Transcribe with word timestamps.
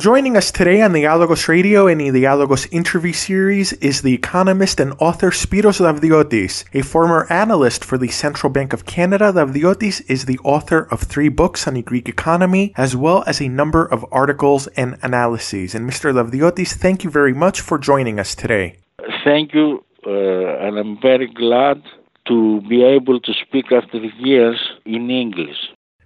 Joining 0.00 0.34
us 0.34 0.50
today 0.50 0.80
on 0.80 0.94
the 0.94 1.02
Dialogos 1.02 1.46
Radio 1.46 1.86
and 1.86 2.00
the 2.00 2.08
Dialogos 2.08 2.66
interview 2.72 3.12
series 3.12 3.74
is 3.74 4.00
the 4.00 4.14
economist 4.14 4.80
and 4.80 4.94
author 4.98 5.30
Spiros 5.30 5.78
Davdiotis, 5.78 6.64
a 6.72 6.80
former 6.80 7.26
analyst 7.30 7.84
for 7.84 7.98
the 7.98 8.08
Central 8.08 8.50
Bank 8.50 8.72
of 8.72 8.86
Canada. 8.86 9.30
Davdiotis 9.30 10.00
is 10.08 10.24
the 10.24 10.38
author 10.38 10.88
of 10.90 11.02
three 11.02 11.28
books 11.28 11.68
on 11.68 11.74
the 11.74 11.82
Greek 11.82 12.08
economy, 12.08 12.72
as 12.78 12.96
well 12.96 13.22
as 13.26 13.42
a 13.42 13.48
number 13.48 13.84
of 13.84 14.06
articles 14.10 14.68
and 14.68 14.96
analyses. 15.02 15.74
And 15.74 15.86
Mr. 15.86 16.14
Davdiotis, 16.14 16.72
thank 16.72 17.04
you 17.04 17.10
very 17.10 17.34
much 17.34 17.60
for 17.60 17.76
joining 17.76 18.18
us 18.18 18.34
today. 18.34 18.78
Thank 19.22 19.52
you, 19.52 19.84
uh, 20.06 20.64
and 20.64 20.78
I'm 20.78 20.98
very 21.02 21.26
glad 21.26 21.82
to 22.26 22.62
be 22.62 22.82
able 22.82 23.20
to 23.20 23.32
speak 23.34 23.70
after 23.70 23.98
years 23.98 24.58
in 24.86 25.10
English. 25.10 25.58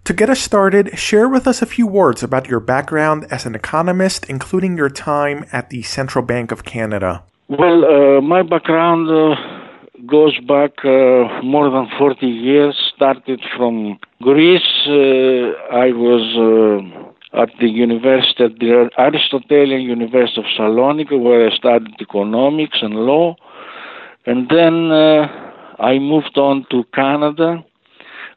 To 0.05 0.13
get 0.13 0.29
us 0.29 0.41
started, 0.41 0.99
share 0.99 1.31
with 1.31 1.47
us 1.47 1.63
a 1.63 1.67
few 1.67 1.87
words 1.87 2.23
about 2.23 2.47
your 2.47 2.61
background 2.61 3.27
as 3.31 3.47
an 3.47 3.55
economist, 3.55 4.27
including 4.29 4.77
your 4.77 4.91
time 4.91 5.47
at 5.51 5.71
the 5.71 5.81
Central 5.81 6.23
Bank 6.23 6.53
of 6.53 6.65
Canada. 6.65 7.23
Well, 7.49 7.85
uh, 7.87 8.21
my 8.21 8.43
background 8.43 9.09
uh, 9.09 9.35
goes 10.07 10.39
back 10.41 10.73
uh, 10.85 11.41
more 11.43 11.71
than 11.71 11.89
40 11.99 12.27
years. 12.27 12.77
Started 12.95 13.41
from 13.57 13.99
Greece. 14.21 14.61
Uh, 14.87 15.57
I 15.73 15.89
was 15.97 16.25
uh, 17.33 17.41
at 17.43 17.49
the 17.59 17.69
University, 17.71 18.45
at 18.45 18.59
the 18.59 18.91
Aristotelian 18.99 19.81
University 19.81 20.39
of 20.39 20.47
Saloniki, 20.59 21.19
where 21.19 21.49
I 21.49 21.57
studied 21.57 21.97
economics 21.99 22.77
and 22.83 22.93
law. 22.93 23.37
And 24.27 24.51
then 24.51 24.93
uh, 24.93 25.29
I 25.79 25.99
moved 25.99 26.37
on 26.37 26.67
to 26.73 26.85
Canada 26.93 27.65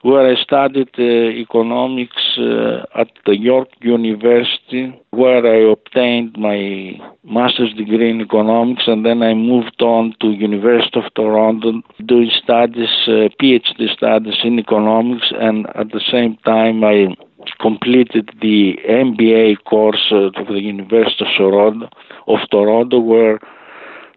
where 0.08 0.26
I 0.26 0.42
studied 0.42 0.92
uh, 0.98 1.04
economics 1.46 2.38
uh, 2.38 2.86
at 2.96 3.10
the 3.26 3.36
York 3.38 3.68
University, 3.82 4.98
where 5.10 5.46
I 5.46 5.70
obtained 5.70 6.38
my 6.38 6.98
master's 7.26 7.74
degree 7.74 8.12
in 8.12 8.22
economics, 8.22 8.84
and 8.88 9.06
then 9.06 9.22
I 9.22 9.34
moved 9.34 9.82
on 9.82 10.16
to 10.22 10.28
University 10.30 10.98
of 11.02 11.14
Toronto 11.14 11.82
doing 12.06 12.32
studies, 12.42 12.94
uh, 13.10 13.28
PhD 13.38 13.92
studies 13.92 14.40
in 14.46 14.60
economics, 14.60 15.28
and 15.38 15.68
at 15.76 15.92
the 15.92 16.04
same 16.10 16.38
time 16.46 16.86
I 16.86 17.14
completed 17.60 18.30
the 18.42 18.80
MBA 18.88 19.66
course 19.66 20.08
of 20.12 20.36
the 20.48 20.62
University 20.62 21.26
of 21.26 21.32
Toronto, 21.38 21.90
of 22.28 22.40
Toronto, 22.50 22.98
where 23.02 23.40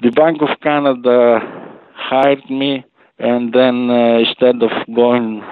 the 0.03 0.11
Bank 0.11 0.41
of 0.41 0.61
Canada 0.61 1.41
hired 1.95 2.49
me, 2.49 2.85
and 3.19 3.53
then 3.53 3.91
uh, 3.91 4.19
instead 4.21 4.63
of 4.63 4.71
going 4.95 5.43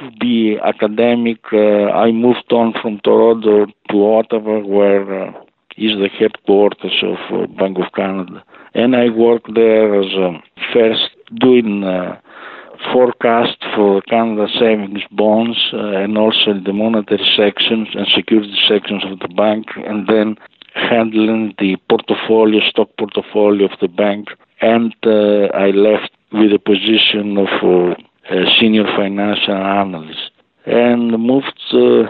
to 0.00 0.10
be 0.18 0.58
academic, 0.62 1.40
uh, 1.52 1.90
I 1.90 2.12
moved 2.12 2.52
on 2.52 2.74
from 2.80 3.00
Toronto 3.00 3.66
to 3.90 3.96
Ottawa, 4.06 4.60
where 4.60 5.28
uh, 5.28 5.32
is 5.76 5.92
the 5.92 6.08
headquarters 6.08 7.02
of 7.02 7.18
uh, 7.32 7.46
Bank 7.46 7.78
of 7.78 7.92
Canada, 7.94 8.42
and 8.74 8.96
I 8.96 9.10
worked 9.10 9.54
there 9.54 10.00
as 10.00 10.12
um, 10.16 10.42
first 10.72 11.10
doing 11.40 11.84
uh, 11.84 12.18
forecast 12.92 13.58
for 13.74 14.02
Canada 14.02 14.46
savings 14.58 15.02
bonds 15.10 15.58
uh, 15.72 16.02
and 16.02 16.16
also 16.18 16.54
the 16.64 16.72
monetary 16.72 17.24
sections 17.36 17.88
and 17.94 18.06
security 18.14 18.56
sections 18.68 19.04
of 19.04 19.18
the 19.20 19.32
bank, 19.34 19.66
and 19.76 20.06
then 20.06 20.36
handling 20.74 21.54
the 21.58 21.76
portfolio, 21.88 22.60
stock 22.68 22.88
portfolio 22.98 23.66
of 23.66 23.78
the 23.80 23.88
bank, 23.88 24.28
and 24.60 24.94
uh, 25.06 25.46
I 25.54 25.70
left 25.70 26.10
with 26.32 26.52
a 26.52 26.58
position 26.58 27.38
of 27.38 27.96
senior 28.60 28.84
financial 28.96 29.54
analyst 29.54 30.30
and 30.66 31.12
moved 31.18 31.60
uh, 31.72 32.04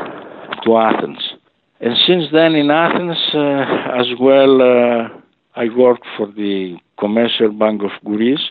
to 0.65 0.77
Athens. 0.77 1.35
And 1.81 1.95
since 2.07 2.25
then 2.33 2.55
in 2.55 2.71
Athens 2.71 3.19
uh, 3.35 4.01
as 4.01 4.07
well, 4.21 4.61
uh, 4.61 5.09
I 5.55 5.69
worked 5.77 6.07
for 6.17 6.27
the 6.27 6.77
Commercial 6.99 7.53
Bank 7.53 7.83
of 7.83 7.93
Greece 8.05 8.51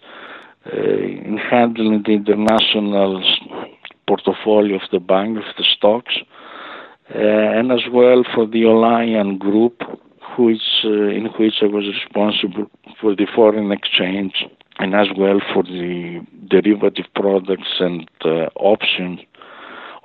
in 0.71 1.39
handling 1.49 2.03
the 2.05 2.11
international 2.11 3.23
portfolio 4.07 4.75
of 4.75 4.81
the 4.91 4.99
bank, 4.99 5.37
of 5.37 5.43
the 5.57 5.63
stocks, 5.77 6.15
uh, 7.15 7.19
and 7.19 7.71
as 7.71 7.83
well 7.91 8.23
for 8.33 8.45
the 8.45 8.63
Olian 8.63 9.37
Group, 9.37 9.81
which, 10.37 10.61
uh, 10.83 10.89
in 10.89 11.27
which 11.37 11.55
I 11.61 11.65
was 11.65 11.85
responsible 11.85 12.69
for 12.99 13.15
the 13.15 13.27
foreign 13.33 13.71
exchange 13.71 14.45
and 14.79 14.93
as 14.93 15.07
well 15.17 15.39
for 15.53 15.63
the 15.63 16.25
derivative 16.47 17.05
products 17.15 17.79
and 17.79 18.09
uh, 18.23 18.47
option 18.55 19.19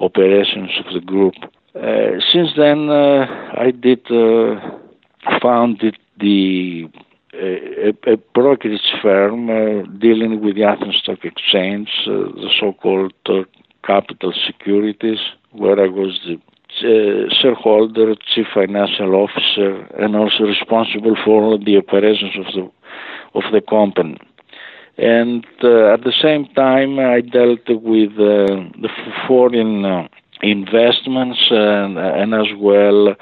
operations 0.01 0.71
of 0.85 0.93
the 0.93 1.01
group. 1.01 1.35
Uh, 1.75 2.21
since 2.33 2.51
then, 2.57 2.89
uh, 2.91 3.27
I 3.57 3.71
did 3.71 4.11
uh, 4.11 4.61
founded 5.41 5.97
the 6.19 6.89
uh, 7.35 7.91
a, 8.07 8.13
a, 8.13 8.17
brokerage 8.35 8.93
firm 9.01 9.49
uh, 9.49 9.83
dealing 9.99 10.43
with 10.43 10.55
the 10.55 10.65
Athens 10.65 10.97
Stock 11.03 11.25
Exchange, 11.25 11.89
the 12.05 12.51
so-called 12.61 13.15
Capital 13.87 14.35
Securities, 14.47 15.19
where 15.53 15.81
I 15.81 15.89
was 15.89 16.21
the 16.27 16.39
shareholder, 17.41 18.15
chief 18.35 18.47
financial 18.53 19.15
officer, 19.15 19.87
and 19.99 20.15
also 20.15 20.45
responsible 20.45 21.17
for 21.25 21.59
the 21.59 21.79
operations 21.79 22.35
of 22.37 22.53
the 22.55 22.71
of 23.35 23.51
the 23.51 23.63
company 23.63 24.19
and 24.99 25.47
uh, 25.63 25.95
at 25.95 26.05
the 26.05 26.13
same 26.21 26.47
time 26.55 26.99
I 26.99 27.21
dealt 27.21 27.69
with 27.69 28.13
uh, 28.13 28.69
the 28.81 28.91
foreign 29.27 29.85
uh, 29.85 30.09
investments 30.43 31.39
and, 31.51 31.99
and, 31.99 32.35
as 32.35 32.49
well 32.59 33.15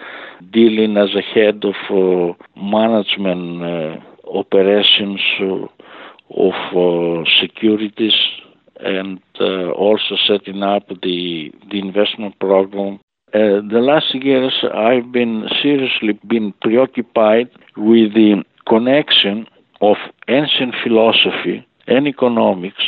dealing 0.50 0.96
as 0.96 1.10
a 1.14 1.22
head 1.22 1.62
of 1.64 1.74
uh, 1.90 2.32
management 2.60 3.62
uh, 3.62 3.96
operations 4.30 5.20
uh, 5.40 5.66
of 6.30 7.26
securities 7.40 8.14
and 8.80 9.20
also 9.76 10.16
setting 10.26 10.62
up 10.62 10.88
the 11.02 11.52
the 11.70 11.78
investment 11.78 12.38
program. 12.38 12.98
the 13.32 13.82
last 13.90 14.14
years 14.14 14.64
I've 14.74 15.12
been 15.12 15.48
seriously 15.62 16.18
been 16.26 16.54
preoccupied 16.62 17.50
with 17.76 18.14
the 18.14 18.42
connection 18.66 19.46
of 19.80 19.96
ancient 20.28 20.74
philosophy 20.82 21.66
and 21.86 22.06
economics 22.06 22.84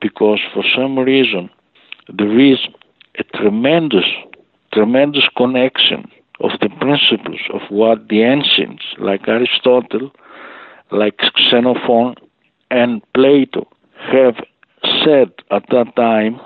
because 0.00 0.40
for 0.52 0.64
some 0.76 0.98
reason 0.98 1.48
there 2.12 2.38
is 2.38 2.58
a 3.18 3.24
tremendous, 3.36 4.04
tremendous 4.72 5.24
connection 5.36 6.10
of 6.40 6.50
the 6.60 6.68
principles 6.80 7.40
of 7.52 7.60
what 7.70 8.08
the 8.08 8.22
ancients, 8.22 8.82
like 8.98 9.28
Aristotle, 9.28 10.10
like 10.90 11.20
Xenophon, 11.50 12.16
and 12.70 13.00
Plato, 13.14 13.68
have 14.12 14.36
said 15.04 15.32
at 15.50 15.64
that 15.70 15.94
time 15.96 16.40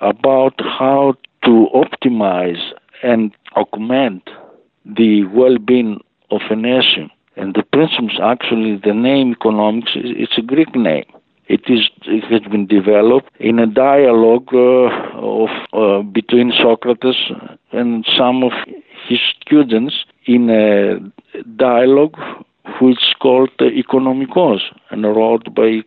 about 0.00 0.54
how 0.58 1.14
to 1.44 1.68
optimize 1.74 2.72
and 3.02 3.32
augment 3.54 4.28
the 4.84 5.24
well 5.24 5.58
being 5.58 6.00
of 6.30 6.40
a 6.50 6.56
nation 6.56 7.10
and 7.38 7.54
the 7.54 7.62
principles, 7.62 8.18
actually, 8.22 8.80
the 8.82 8.92
name 8.92 9.32
economics, 9.32 9.92
it's 9.94 10.36
a 10.36 10.42
Greek 10.42 10.74
name. 10.74 11.04
It 11.46 11.62
is. 11.68 11.88
It 12.04 12.24
has 12.24 12.42
been 12.50 12.66
developed 12.66 13.30
in 13.40 13.58
a 13.58 13.66
dialogue 13.66 14.48
uh, 14.52 14.88
of 15.16 15.48
uh, 15.72 16.02
between 16.02 16.52
Socrates 16.52 17.16
and 17.72 18.04
some 18.18 18.42
of 18.44 18.52
his 19.08 19.20
students 19.40 19.94
in 20.26 20.50
a 20.50 20.98
dialogue 21.56 22.16
which 22.82 22.98
is 22.98 23.14
called 23.22 23.50
Economikos 23.60 24.60
and 24.90 25.04
wrote 25.04 25.54
by 25.54 25.80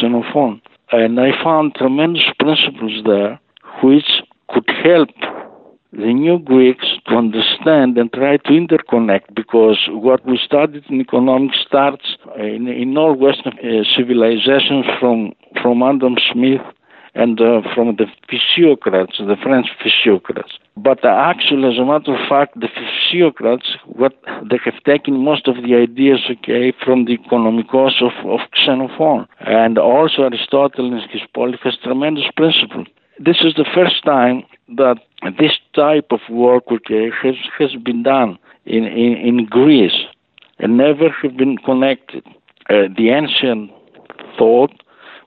Xenophon. 0.00 0.62
And 0.92 1.20
I 1.20 1.30
found 1.44 1.74
tremendous 1.74 2.24
principles 2.38 3.02
there 3.04 3.38
which 3.82 4.22
could 4.48 4.70
help 4.82 5.10
the 5.92 6.12
new 6.12 6.38
Greeks 6.38 6.86
to 7.06 7.14
understand 7.14 7.96
and 7.96 8.12
try 8.12 8.36
to 8.36 8.50
interconnect 8.50 9.34
because 9.34 9.78
what 9.88 10.24
we 10.26 10.38
studied 10.44 10.84
in 10.88 11.00
economics 11.00 11.58
starts 11.66 12.16
in, 12.38 12.68
in 12.68 12.96
all 12.96 13.14
Western 13.14 13.54
uh, 13.58 13.84
civilizations 13.96 14.84
from, 15.00 15.32
from 15.62 15.82
Adam 15.82 16.16
Smith 16.32 16.60
and 17.14 17.40
uh, 17.40 17.62
from 17.74 17.96
the 17.96 18.06
physiocrats, 18.28 19.16
the 19.18 19.36
French 19.42 19.68
physiocrats. 19.82 20.52
But 20.76 21.02
uh, 21.02 21.08
actually, 21.08 21.72
as 21.72 21.78
a 21.78 21.84
matter 21.84 22.14
of 22.14 22.28
fact, 22.28 22.60
the 22.60 22.68
physiocrats, 22.68 23.76
what 23.86 24.12
they 24.50 24.58
have 24.64 24.82
taken 24.84 25.24
most 25.24 25.48
of 25.48 25.56
the 25.56 25.74
ideas, 25.76 26.20
okay, 26.30 26.74
from 26.84 27.06
the 27.06 27.16
economicos 27.16 28.02
of, 28.02 28.12
of 28.28 28.40
Xenophon. 28.64 29.26
And 29.40 29.78
also 29.78 30.24
Aristotle 30.24 30.92
in 30.92 31.00
his 31.08 31.22
Polis 31.34 31.60
has 31.64 31.78
tremendous 31.82 32.26
principle. 32.36 32.84
This 33.18 33.38
is 33.40 33.54
the 33.54 33.64
first 33.74 34.04
time 34.04 34.44
that 34.68 34.96
this 35.38 35.52
type 35.74 36.06
of 36.10 36.20
work 36.30 36.64
has, 36.68 37.34
has 37.58 37.74
been 37.84 38.02
done 38.02 38.38
in, 38.64 38.84
in, 38.84 39.12
in 39.16 39.46
Greece 39.46 40.04
and 40.58 40.76
never 40.76 41.10
have 41.22 41.36
been 41.36 41.58
connected. 41.58 42.24
Uh, 42.68 42.88
the 42.96 43.10
ancient 43.10 43.70
thought 44.38 44.72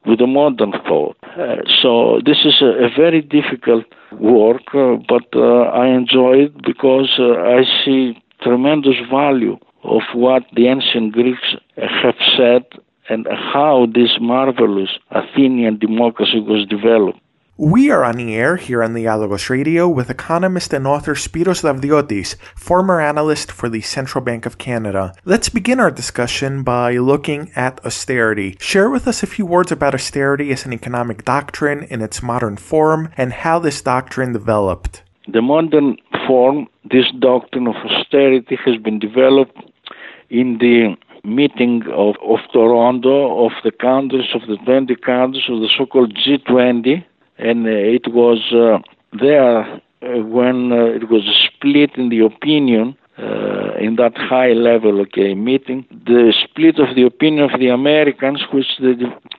with 0.06 0.20
the 0.20 0.28
modern 0.28 0.72
thought. 0.88 1.16
Uh, 1.38 1.58
so 1.82 2.22
this 2.26 2.40
is 2.44 2.62
a, 2.62 2.86
a 2.86 2.90
very 2.96 3.22
difficult 3.22 3.86
work, 4.20 4.74
uh, 4.74 4.96
but 5.08 5.28
uh, 5.36 5.64
I 5.70 5.88
enjoy 5.88 6.46
it 6.46 6.62
because 6.64 7.12
uh, 7.20 7.34
I 7.40 7.64
see 7.84 8.22
tremendous 8.42 8.96
value 9.10 9.58
of 9.84 10.02
what 10.14 10.44
the 10.56 10.68
ancient 10.68 11.14
Greeks 11.14 11.56
have 11.78 12.16
said 12.38 12.66
and 13.10 13.28
how 13.32 13.88
this 13.94 14.18
marvelous 14.20 14.90
Athenian 15.12 15.78
democracy 15.80 16.40
was 16.40 16.68
developed. 16.68 17.20
We 17.62 17.92
are 17.92 18.06
on 18.06 18.16
the 18.16 18.36
air 18.36 18.56
here 18.56 18.82
on 18.82 18.94
Dialogos 18.94 19.50
Radio 19.50 19.86
with 19.90 20.10
economist 20.10 20.72
and 20.72 20.88
author 20.88 21.14
Spiros 21.14 21.62
Davdiotis, 21.62 22.38
former 22.56 23.02
analyst 23.02 23.52
for 23.52 23.68
the 23.68 23.82
Central 23.82 24.24
Bank 24.24 24.46
of 24.46 24.58
Canada. 24.58 25.14
Let's 25.26 25.50
begin 25.50 25.78
our 25.82 25.92
discussion 25.92 26.64
by 26.64 26.96
looking 26.96 27.52
at 27.58 27.86
austerity. 27.86 28.56
Share 28.62 28.90
with 28.90 29.10
us 29.10 29.24
a 29.24 29.28
few 29.28 29.46
words 29.46 29.74
about 29.74 29.94
austerity 29.94 30.54
as 30.54 30.66
an 30.66 30.72
economic 30.72 31.26
doctrine 31.26 31.84
in 31.84 32.02
its 32.02 32.24
modern 32.24 32.56
form 32.56 33.12
and 33.18 33.34
how 33.34 33.60
this 33.60 33.82
doctrine 33.82 34.32
developed. 34.32 35.04
The 35.28 35.42
modern 35.42 35.98
form, 36.26 36.68
this 36.90 37.12
doctrine 37.20 37.68
of 37.68 37.76
austerity 37.76 38.58
has 38.64 38.78
been 38.78 39.00
developed 39.00 39.58
in 40.30 40.60
the 40.60 40.96
meeting 41.26 41.84
of, 41.92 42.16
of 42.24 42.40
Toronto 42.54 43.46
of 43.46 43.52
the 43.66 43.72
countries 43.72 44.30
of 44.34 44.48
the 44.48 44.56
20 44.64 44.96
countries 44.96 45.44
of 45.50 45.60
the 45.60 45.70
so-called 45.78 46.16
G20 46.16 47.04
and 47.40 47.66
uh, 47.66 47.70
it 47.70 48.08
was 48.14 48.40
uh, 48.54 48.80
there 49.20 49.60
uh, 49.62 50.22
when 50.24 50.72
it 50.72 51.10
was 51.10 51.24
split 51.48 51.92
in 51.96 52.10
the 52.10 52.20
opinion 52.20 52.96
uh, 53.18 53.74
in 53.80 53.96
that 53.98 54.16
high 54.16 54.54
level 54.54 55.02
okay 55.02 55.34
meeting 55.36 55.86
the 55.90 56.34
split 56.44 56.80
of 56.80 56.96
the 56.96 57.04
opinion 57.04 57.50
of 57.50 57.60
the 57.60 57.68
Americans 57.68 58.42
which 58.54 58.68
they, 58.80 58.96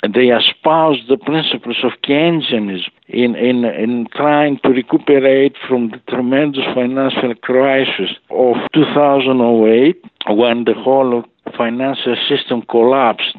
they 0.08 0.28
espoused 0.28 1.08
the 1.08 1.16
principles 1.16 1.78
of 1.82 1.92
Keynesianism 2.02 2.90
in, 3.08 3.34
in 3.34 3.64
in 3.64 4.06
trying 4.14 4.58
to 4.64 4.70
recuperate 4.70 5.56
from 5.66 5.90
the 5.90 6.00
tremendous 6.08 6.64
financial 6.74 7.34
crisis 7.36 8.10
of 8.30 8.56
2008 8.74 10.04
when 10.28 10.64
the 10.64 10.74
whole 10.74 11.24
financial 11.56 12.16
system 12.28 12.62
collapsed 12.62 13.36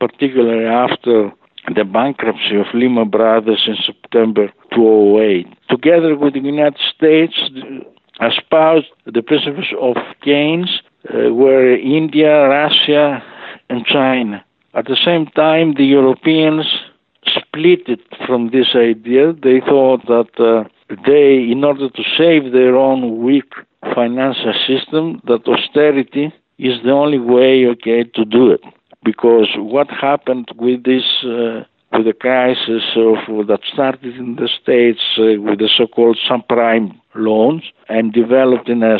particularly 0.00 0.66
after 0.66 1.32
the 1.74 1.84
bankruptcy 1.84 2.56
of 2.56 2.66
Lehman 2.74 3.10
Brothers 3.10 3.62
in 3.66 3.76
September 3.84 4.48
2008. 4.74 5.46
Together 5.68 6.16
with 6.16 6.34
the 6.34 6.40
United 6.40 6.78
States, 6.94 7.34
espoused 8.20 8.86
the 9.06 9.22
principles 9.22 9.72
of 9.80 9.96
Keynes, 10.22 10.80
uh, 11.08 11.32
were 11.32 11.74
India, 11.74 12.48
Russia, 12.48 13.22
and 13.70 13.84
China. 13.86 14.44
At 14.74 14.86
the 14.86 14.96
same 15.04 15.26
time, 15.26 15.74
the 15.74 15.84
Europeans 15.84 16.66
split 17.26 17.88
it 17.88 18.00
from 18.26 18.50
this 18.50 18.68
idea. 18.74 19.32
They 19.32 19.60
thought 19.60 20.06
that 20.06 20.30
uh, 20.38 20.68
they, 21.06 21.50
in 21.50 21.64
order 21.64 21.88
to 21.88 22.02
save 22.16 22.52
their 22.52 22.76
own 22.76 23.22
weak 23.22 23.52
financial 23.94 24.54
system, 24.66 25.20
that 25.26 25.46
austerity 25.46 26.32
is 26.58 26.82
the 26.84 26.90
only 26.90 27.18
way, 27.18 27.66
okay, 27.66 28.04
to 28.04 28.24
do 28.24 28.50
it 28.50 28.60
because 29.04 29.48
what 29.56 29.88
happened 29.90 30.48
with 30.56 30.84
this 30.84 31.04
uh, 31.24 31.64
with 31.92 32.06
the 32.06 32.12
crisis 32.12 32.82
of, 32.96 33.46
that 33.46 33.60
started 33.72 34.16
in 34.16 34.34
the 34.36 34.48
states 34.60 35.00
uh, 35.18 35.40
with 35.40 35.58
the 35.60 35.70
so-called 35.76 36.18
subprime 36.28 36.98
loans 37.14 37.62
and 37.88 38.12
developed 38.12 38.68
in 38.68 38.82
a 38.82 38.98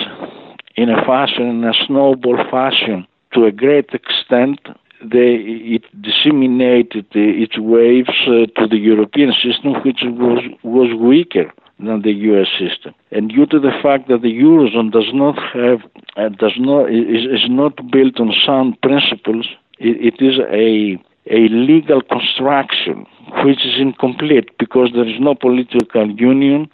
in 0.77 0.89
a 0.91 1.05
fashion 1.05 1.47
in 1.47 1.65
a 1.65 1.75
snowball 1.87 2.39
fashion 2.51 3.07
to 3.33 3.45
a 3.45 3.53
great 3.53 3.91
extent 3.93 4.61
they, 5.05 5.35
it 5.77 5.85
disseminated 6.01 7.07
its 7.13 7.59
waves 7.59 8.17
uh, 8.27 8.47
to 8.59 8.67
the 8.67 8.79
European 8.79 9.33
system, 9.33 9.75
which 9.85 10.01
was 10.03 10.43
was 10.63 10.95
weaker 10.99 11.53
than 11.79 12.03
the 12.03 12.13
U.S. 12.31 12.49
system. 12.59 12.95
And 13.11 13.29
due 13.29 13.47
to 13.47 13.59
the 13.59 13.73
fact 13.83 14.09
that 14.09 14.23
the 14.23 14.33
eurozone 14.33 14.93
does 14.93 15.11
not 15.13 15.37
have 15.53 15.81
uh, 16.17 16.29
does 16.31 16.55
not 16.59 16.91
is, 16.91 17.25
is 17.27 17.47
not 17.49 17.91
built 17.91 18.19
on 18.21 18.33
sound 18.47 18.81
principles, 18.81 19.47
it, 19.79 20.15
it 20.15 20.25
is 20.25 20.39
a 20.51 20.99
a 21.27 21.49
legal 21.49 22.03
construction 22.03 23.07
which 23.45 23.65
is 23.65 23.81
incomplete 23.81 24.51
because 24.59 24.91
there 24.95 25.09
is 25.09 25.19
no 25.19 25.35
political 25.35 26.11
union 26.11 26.69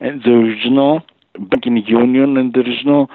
and 0.00 0.22
there 0.22 0.50
is 0.50 0.64
no 0.68 1.00
banking 1.38 1.78
union 1.86 2.36
and 2.36 2.52
there 2.52 2.68
is 2.68 2.84
no 2.84 3.08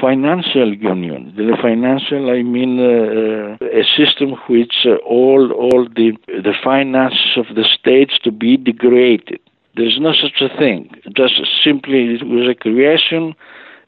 financial 0.00 0.72
union. 0.72 1.34
The 1.36 1.56
financial, 1.60 2.30
I 2.30 2.42
mean, 2.42 2.78
uh, 2.80 3.64
uh, 3.64 3.80
a 3.80 3.84
system 3.96 4.34
which 4.48 4.86
uh, 4.86 4.96
all 5.04 5.52
all 5.52 5.84
the 5.84 6.12
the 6.26 6.54
finances 6.62 7.36
of 7.36 7.54
the 7.54 7.64
states 7.64 8.18
to 8.24 8.30
be 8.30 8.56
degraded. 8.56 9.40
There 9.76 9.86
is 9.86 9.98
no 9.98 10.12
such 10.12 10.40
a 10.40 10.56
thing. 10.56 10.90
Just 11.16 11.34
simply, 11.62 12.14
it 12.14 12.22
was 12.24 12.48
a 12.48 12.54
creation, 12.54 13.34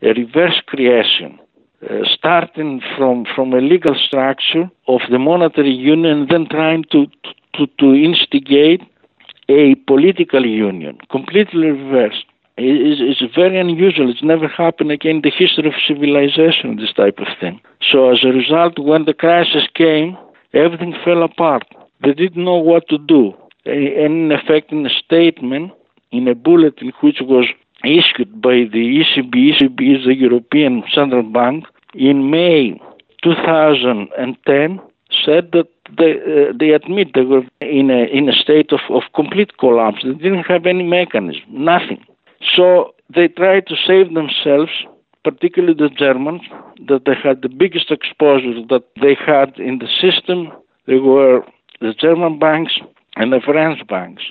a 0.02 0.08
reverse 0.08 0.61
creation 0.67 1.38
uh, 1.82 2.05
starting 2.17 2.81
from 2.96 3.26
from 3.34 3.52
a 3.52 3.61
legal 3.61 3.94
structure 3.94 4.70
of 4.88 5.00
the 5.11 5.19
monetary 5.19 5.73
union, 5.73 6.26
then 6.31 6.46
trying 6.49 6.84
to 6.93 7.06
to, 7.55 7.67
to 7.78 7.94
instigate 7.94 8.82
a 9.49 9.75
political 9.87 10.44
union, 10.44 10.99
completely 11.11 11.69
reversed. 11.69 12.25
It 12.56 12.64
is 12.64 12.99
it's 13.00 13.34
very 13.34 13.58
unusual. 13.61 14.11
It's 14.11 14.23
never 14.23 14.49
happened 14.49 14.90
again 14.90 15.17
in 15.17 15.23
the 15.23 15.31
history 15.31 15.69
of 15.69 15.75
civilization, 15.87 16.76
this 16.76 16.93
type 16.93 17.19
of 17.19 17.28
thing. 17.38 17.61
So 17.93 18.11
as 18.11 18.25
a 18.25 18.28
result, 18.28 18.78
when 18.78 19.05
the 19.05 19.12
crisis 19.14 19.64
came, 19.75 20.17
everything 20.55 20.94
fell 21.05 21.23
apart. 21.23 21.64
They 22.02 22.14
didn't 22.14 22.44
know 22.44 22.56
what 22.56 22.88
to 22.88 22.99
do. 22.99 23.34
And 23.67 24.31
in 24.31 24.32
effect, 24.32 24.73
in 24.73 24.87
a 24.87 24.90
statement, 24.90 25.73
in 26.12 26.28
a 26.28 26.34
bulletin 26.34 26.93
which 27.02 27.19
was 27.20 27.46
issued 27.86 28.40
by 28.40 28.68
the 28.72 29.02
ECB, 29.02 29.52
ECB 29.52 29.98
is 29.98 30.04
the 30.04 30.14
European 30.14 30.82
Central 30.92 31.22
Bank, 31.22 31.64
in 31.94 32.30
May 32.30 32.80
2010 33.22 34.80
said 35.24 35.52
that 35.52 35.68
they, 35.96 36.12
uh, 36.14 36.52
they 36.58 36.70
admit 36.70 37.14
they 37.14 37.22
were 37.22 37.42
in 37.60 37.90
a, 37.90 38.04
in 38.06 38.28
a 38.28 38.32
state 38.32 38.72
of, 38.72 38.80
of 38.90 39.02
complete 39.14 39.56
collapse. 39.58 40.02
They 40.02 40.14
didn't 40.14 40.44
have 40.44 40.66
any 40.66 40.82
mechanism, 40.82 41.42
nothing. 41.48 42.04
So 42.54 42.94
they 43.14 43.28
tried 43.28 43.66
to 43.68 43.76
save 43.86 44.14
themselves, 44.14 44.70
particularly 45.24 45.74
the 45.74 45.88
Germans, 45.88 46.42
that 46.88 47.04
they 47.06 47.14
had 47.14 47.42
the 47.42 47.48
biggest 47.48 47.90
exposure 47.90 48.60
that 48.68 48.84
they 49.00 49.14
had 49.14 49.58
in 49.58 49.78
the 49.78 49.88
system. 50.00 50.52
They 50.86 50.96
were 50.96 51.44
the 51.80 51.94
German 51.94 52.38
banks 52.38 52.78
and 53.16 53.32
the 53.32 53.40
French 53.40 53.86
banks. 53.86 54.24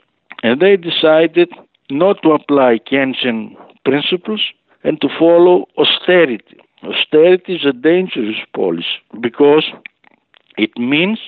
And 0.43 0.61
they 0.61 0.75
decided 0.75 1.51
not 1.89 2.21
to 2.23 2.31
apply 2.31 2.79
Keynesian 2.79 3.55
principles 3.83 4.41
and 4.83 4.99
to 5.01 5.09
follow 5.19 5.65
austerity. 5.77 6.57
Austerity 6.83 7.55
is 7.55 7.65
a 7.65 7.73
dangerous 7.73 8.37
policy 8.53 8.99
because 9.19 9.65
it 10.57 10.77
means 10.77 11.19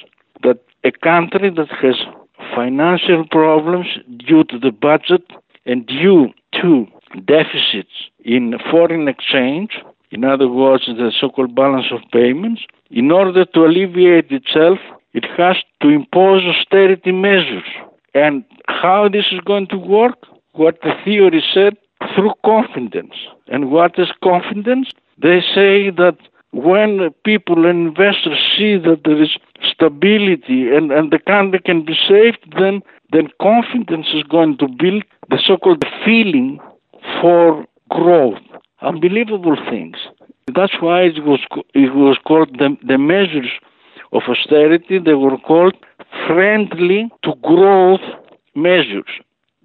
that 0.43 0.59
a 0.83 0.91
country 0.91 1.49
that 1.49 1.69
has 1.81 1.95
financial 2.55 3.25
problems 3.29 3.87
due 4.17 4.43
to 4.45 4.59
the 4.59 4.71
budget 4.71 5.23
and 5.65 5.85
due 5.85 6.29
to 6.61 6.87
deficits 7.25 7.95
in 8.23 8.55
foreign 8.71 9.07
exchange, 9.07 9.71
in 10.11 10.23
other 10.23 10.47
words, 10.47 10.85
the 10.85 11.11
so 11.19 11.29
called 11.29 11.55
balance 11.55 11.87
of 11.91 11.99
payments, 12.11 12.61
in 12.89 13.11
order 13.11 13.45
to 13.45 13.59
alleviate 13.65 14.31
itself, 14.31 14.79
it 15.13 15.25
has 15.37 15.57
to 15.81 15.89
impose 15.89 16.43
austerity 16.43 17.11
measures. 17.11 17.67
And 18.13 18.45
how 18.67 19.09
this 19.09 19.25
is 19.31 19.39
going 19.41 19.67
to 19.67 19.77
work? 19.77 20.17
What 20.57 20.79
the 20.81 20.93
theory 21.05 21.43
said 21.53 21.77
through 22.15 22.33
confidence. 22.45 23.13
And 23.47 23.71
what 23.71 23.97
is 23.97 24.09
confidence? 24.23 24.89
They 25.21 25.41
say 25.41 25.89
that 25.91 26.17
when 26.51 27.09
people 27.23 27.65
and 27.65 27.87
investors 27.89 28.39
see 28.57 28.77
that 28.77 29.01
there 29.05 29.21
is 29.21 29.37
stability 29.71 30.75
and, 30.75 30.91
and 30.91 31.11
the 31.11 31.19
country 31.19 31.59
can 31.63 31.85
be 31.85 31.95
saved, 32.07 32.53
then 32.57 32.81
then 33.13 33.29
confidence 33.41 34.07
is 34.13 34.23
going 34.23 34.57
to 34.57 34.67
build 34.67 35.03
the 35.29 35.41
so-called 35.45 35.83
feeling 36.03 36.59
for 37.21 37.65
growth. 37.89 38.41
Unbelievable 38.81 39.55
things. 39.69 39.97
That's 40.53 40.73
why 40.81 41.03
it 41.03 41.23
was 41.23 41.39
it 41.73 41.93
was 41.95 42.17
called 42.27 42.57
the, 42.57 42.75
the 42.85 42.97
measures 42.97 43.51
of 44.11 44.23
austerity. 44.27 44.99
They 44.99 45.13
were 45.13 45.37
called 45.37 45.75
friendly 46.27 47.09
to 47.23 47.33
growth 47.43 48.01
measures. 48.55 49.09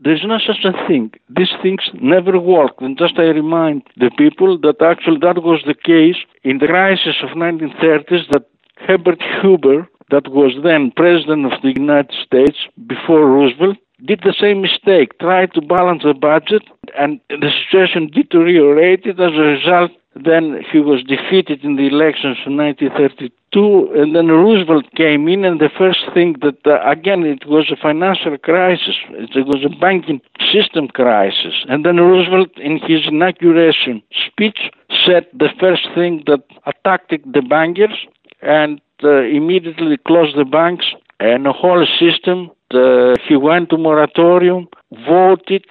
There's 0.05 0.25
no 0.25 0.39
such 0.39 0.65
a 0.65 0.73
thing. 0.89 1.13
These 1.29 1.55
things 1.63 1.83
never 2.01 2.39
work. 2.39 2.73
And 2.81 2.99
just 2.99 3.19
I 3.19 3.29
remind 3.43 3.83
the 3.97 4.11
people 4.19 4.59
that 4.59 4.83
actually 4.83 5.19
that 5.21 5.43
was 5.43 5.63
the 5.65 5.75
case 5.75 6.17
in 6.43 6.59
the 6.59 6.67
crisis 6.67 7.17
of 7.23 7.31
1930s 7.31 8.29
that 8.33 8.47
Herbert 8.77 9.23
Hoover, 9.41 9.89
that 10.11 10.27
was 10.29 10.55
then 10.65 10.93
president 10.97 11.53
of 11.53 11.63
the 11.63 11.73
United 11.73 12.15
States 12.27 12.59
before 12.87 13.31
Roosevelt, 13.31 13.79
did 14.05 14.21
the 14.25 14.35
same 14.39 14.61
mistake, 14.61 15.17
tried 15.21 15.55
to 15.55 15.61
balance 15.61 16.03
the 16.03 16.15
budget, 16.15 16.63
and 16.99 17.21
the 17.29 17.53
situation 17.65 18.11
deteriorated. 18.13 19.21
As 19.21 19.35
a 19.35 19.55
result, 19.55 19.93
Then 20.15 20.63
he 20.71 20.79
was 20.79 21.03
defeated 21.03 21.65
in 21.65 21.77
the 21.77 21.87
elections 21.87 22.37
in 22.45 22.57
1932, 22.59 23.93
and 23.97 24.15
then 24.15 24.29
Roosevelt 24.29 24.85
came 24.95 25.27
in, 25.27 25.43
and 25.45 25.59
the 25.59 25.71
first 25.71 26.01
thing 26.13 26.37
that, 26.43 26.59
uh, 26.67 26.87
again, 26.89 27.25
it 27.25 27.47
was 27.47 27.71
a 27.71 27.77
financial 27.77 28.37
crisis, 28.37 28.97
it 29.11 29.47
was 29.47 29.65
a 29.65 29.75
banking 29.81 30.21
system 30.53 30.89
crisis. 30.89 31.65
And 31.67 31.87
then 31.87 31.97
Roosevelt, 31.97 32.51
in 32.59 32.79
his 32.79 33.07
inauguration 33.09 34.03
speech, 34.27 34.71
said 35.07 35.27
the 35.33 35.49
first 35.59 35.89
thing 35.95 36.25
that 36.27 36.45
attacked 36.67 37.11
the 37.11 37.43
bankers 37.43 38.07
and 38.43 38.83
uh, 39.03 39.23
immediately 39.23 39.97
closed 39.97 40.37
the 40.37 40.45
banks 40.45 40.87
and 41.21 41.47
the 41.47 41.53
whole 41.53 41.87
system. 41.99 42.51
Uh, 42.71 43.15
he 43.27 43.37
went 43.37 43.71
to 43.71 43.79
moratorium, 43.79 44.69
voted 45.07 45.65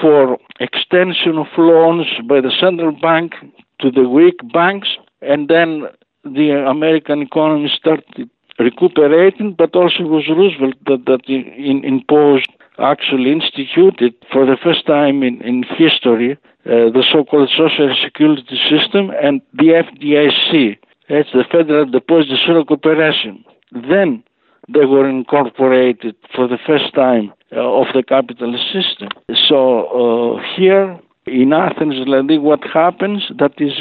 for 0.00 0.38
extension 0.58 1.38
of 1.38 1.46
loans 1.56 2.06
by 2.28 2.40
the 2.40 2.52
central 2.60 2.92
bank 2.92 3.34
to 3.80 3.90
the 3.90 4.08
weak 4.08 4.36
banks, 4.52 4.88
and 5.20 5.48
then 5.48 5.86
the 6.24 6.50
American 6.50 7.22
economy 7.22 7.70
started 7.74 8.30
recuperating, 8.58 9.54
but 9.54 9.74
also 9.74 10.00
it 10.00 10.08
was 10.08 10.28
Roosevelt 10.28 10.74
that, 10.86 11.04
that 11.06 11.28
in, 11.28 11.84
imposed, 11.84 12.50
actually 12.78 13.32
instituted 13.32 14.14
for 14.32 14.44
the 14.46 14.56
first 14.62 14.86
time 14.86 15.22
in, 15.22 15.40
in 15.42 15.62
history, 15.62 16.32
uh, 16.32 16.90
the 16.90 17.04
so-called 17.10 17.50
Social 17.50 17.94
Security 18.02 18.58
System 18.68 19.10
and 19.22 19.40
the 19.54 19.84
FDIC. 19.84 20.78
That's 21.08 21.30
the 21.32 21.44
Federal 21.50 21.86
Deposit 21.86 22.30
Insurance 22.30 22.68
Corporation. 22.68 23.44
Then 23.72 24.24
they 24.68 24.84
were 24.84 25.08
incorporated 25.08 26.16
for 26.34 26.48
the 26.48 26.58
first 26.66 26.92
time 26.94 27.32
uh, 27.52 27.60
of 27.60 27.86
the 27.94 28.02
capitalist 28.02 28.64
system. 28.72 29.08
So 29.48 30.38
uh, 30.38 30.42
here 30.56 30.98
in 31.26 31.52
Athens, 31.52 31.94
like, 32.06 32.40
what 32.40 32.62
happens 32.72 33.24
that 33.38 33.54
is 33.58 33.72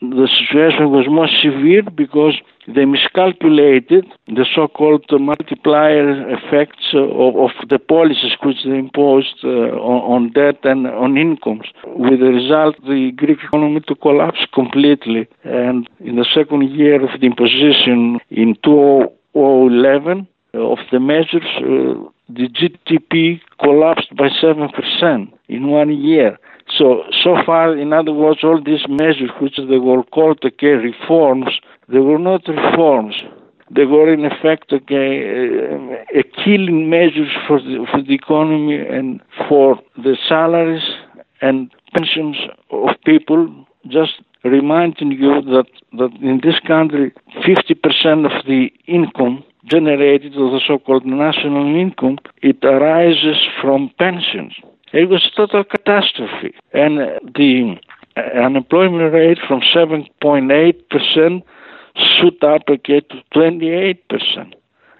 the 0.00 0.28
situation 0.40 0.90
was 0.90 1.06
more 1.08 1.28
severe 1.42 1.82
because 1.82 2.34
they 2.66 2.86
miscalculated 2.86 4.06
the 4.26 4.46
so-called 4.54 5.04
multiplier 5.10 6.30
effects 6.30 6.94
of, 6.94 7.36
of 7.36 7.50
the 7.68 7.78
policies 7.78 8.32
which 8.42 8.64
they 8.64 8.78
imposed 8.78 9.36
uh, 9.44 9.76
on, 9.76 10.24
on, 10.24 10.32
debt 10.32 10.58
and 10.64 10.86
on 10.86 11.18
incomes. 11.18 11.66
With 11.84 12.20
the 12.20 12.32
result, 12.32 12.76
the 12.82 13.12
Greek 13.14 13.38
economy 13.44 13.80
to 13.80 13.94
collapse 13.94 14.46
completely. 14.54 15.28
And 15.44 15.86
in 16.00 16.16
the 16.16 16.26
second 16.34 16.70
year 16.70 17.02
of 17.04 17.20
the 17.20 17.26
imposition 17.26 18.20
in 18.30 18.56
2011 18.64 20.26
uh, 20.54 20.58
of 20.58 20.78
the 20.90 20.98
measures, 20.98 21.44
uh, 21.58 22.08
the 22.28 22.48
GDP 22.48 23.40
collapsed 23.60 24.16
by 24.16 24.28
7% 24.42 25.32
in 25.48 25.68
one 25.68 25.92
year. 25.92 26.38
So, 26.68 27.04
so 27.22 27.36
far, 27.44 27.76
in 27.76 27.92
other 27.92 28.12
words, 28.12 28.40
all 28.42 28.60
these 28.62 28.86
measures, 28.88 29.30
which 29.40 29.56
they 29.56 29.78
were 29.78 30.02
called, 30.02 30.40
okay, 30.44 30.74
reforms, 30.90 31.60
they 31.88 31.98
were 31.98 32.18
not 32.18 32.46
reforms. 32.48 33.22
They 33.70 33.84
were, 33.84 34.12
in 34.12 34.24
effect, 34.24 34.72
okay, 34.72 35.22
a 36.14 36.22
killing 36.44 36.88
measures 36.90 37.30
for 37.46 37.60
the, 37.60 37.86
for 37.90 38.02
the 38.02 38.14
economy 38.14 38.78
and 38.78 39.20
for 39.48 39.78
the 39.96 40.16
salaries 40.28 40.82
and 41.40 41.72
pensions 41.92 42.36
of 42.70 42.90
people, 43.04 43.66
just 43.88 44.14
reminding 44.44 45.12
you 45.12 45.42
that, 45.42 45.66
that 45.98 46.10
in 46.20 46.40
this 46.42 46.58
country, 46.66 47.12
50% 47.44 48.26
of 48.26 48.46
the 48.46 48.70
income 48.86 49.44
generated, 49.64 50.32
the 50.32 50.60
so-called 50.66 51.04
national 51.04 51.74
income, 51.74 52.18
it 52.42 52.64
arises 52.64 53.36
from 53.60 53.90
pensions. 53.98 54.54
It 54.92 55.08
was 55.08 55.26
a 55.26 55.36
total 55.36 55.64
catastrophe. 55.64 56.54
And 56.72 56.98
the 57.34 57.76
unemployment 58.16 59.12
rate 59.12 59.38
from 59.46 59.60
7.8% 59.60 61.42
shoot 61.96 62.44
up 62.44 62.68
again 62.68 63.02
to 63.10 63.22
28% 63.34 64.54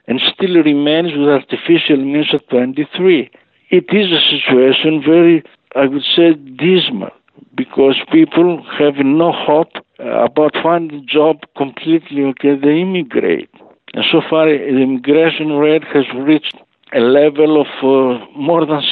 and 0.08 0.20
still 0.34 0.62
remains 0.62 1.12
with 1.16 1.28
artificial 1.28 1.96
means 1.96 2.28
at 2.32 2.48
23. 2.48 3.30
It 3.70 3.86
is 3.92 4.12
a 4.12 4.20
situation 4.30 5.02
very, 5.04 5.42
I 5.74 5.86
would 5.86 6.04
say, 6.14 6.34
dismal 6.34 7.10
because 7.54 7.96
people 8.12 8.62
have 8.78 8.96
no 8.96 9.32
hope 9.32 9.72
about 9.98 10.52
finding 10.62 11.00
a 11.00 11.04
job 11.04 11.42
completely 11.56 12.22
okay 12.22 12.54
they 12.54 12.80
immigrate 12.80 13.48
and 13.94 14.04
so 14.10 14.20
far 14.28 14.46
the 14.46 14.66
immigration 14.66 15.52
rate 15.52 15.84
has 15.84 16.04
reached 16.14 16.56
a 16.92 17.00
level 17.00 17.60
of 17.60 17.66
uh, 17.82 18.24
more 18.36 18.64
than 18.66 18.82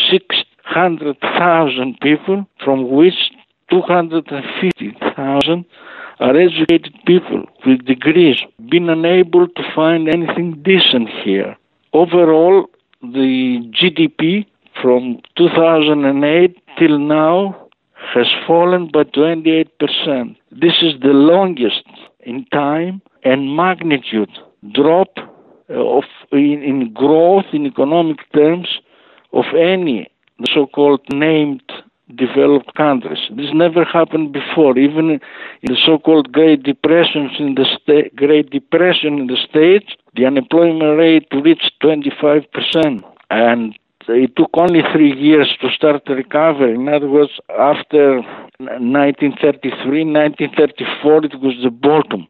600,000 0.68 1.98
people 2.00 2.46
from 2.64 2.90
which 2.90 3.32
250,000 3.70 5.64
are 6.20 6.36
educated 6.36 6.94
people 7.06 7.44
with 7.66 7.84
degrees, 7.84 8.36
being 8.70 8.88
unable 8.88 9.48
to 9.48 9.62
find 9.74 10.08
anything 10.08 10.62
decent 10.62 11.08
here. 11.24 11.56
Overall, 11.92 12.66
the 13.02 13.58
GDP 13.72 14.46
from 14.80 15.20
2008 15.36 16.56
till 16.78 16.98
now 16.98 17.68
has 18.14 18.26
fallen 18.46 18.90
by 18.92 19.04
28%. 19.04 20.36
This 20.50 20.74
is 20.82 21.00
the 21.00 21.12
longest 21.12 21.84
in 22.20 22.44
time 22.46 23.00
and 23.24 23.56
magnitude 23.56 24.30
drop 24.72 25.08
uh, 25.70 25.74
of 25.74 26.04
in, 26.32 26.62
in 26.62 26.92
growth 26.92 27.46
in 27.52 27.66
economic 27.66 28.18
terms 28.32 28.68
of 29.32 29.44
any 29.56 30.08
so-called 30.52 31.00
named 31.12 31.62
developed 32.14 32.74
countries. 32.74 33.18
This 33.30 33.50
never 33.52 33.84
happened 33.84 34.32
before. 34.32 34.76
Even 34.78 35.10
in 35.10 35.20
the 35.62 35.76
so-called 35.84 36.32
Great 36.32 36.62
Depressions 36.62 37.32
in 37.38 37.54
the 37.54 37.64
sta- 37.64 38.10
Great 38.14 38.50
Depression 38.50 39.18
in 39.18 39.26
the 39.26 39.36
States, 39.36 39.94
the 40.14 40.26
unemployment 40.26 40.98
rate 40.98 41.26
reached 41.32 41.72
25 41.80 42.42
percent, 42.52 43.04
and 43.30 43.74
it 44.08 44.36
took 44.36 44.50
only 44.54 44.82
three 44.92 45.12
years 45.18 45.56
to 45.60 45.70
start 45.70 46.04
the 46.06 46.14
recovery. 46.14 46.74
In 46.74 46.88
other 46.88 47.08
words, 47.08 47.32
after 47.58 48.20
1933, 48.58 50.04
1934, 50.04 51.24
it 51.24 51.40
was 51.40 51.54
the 51.62 51.70
bottom. 51.70 52.26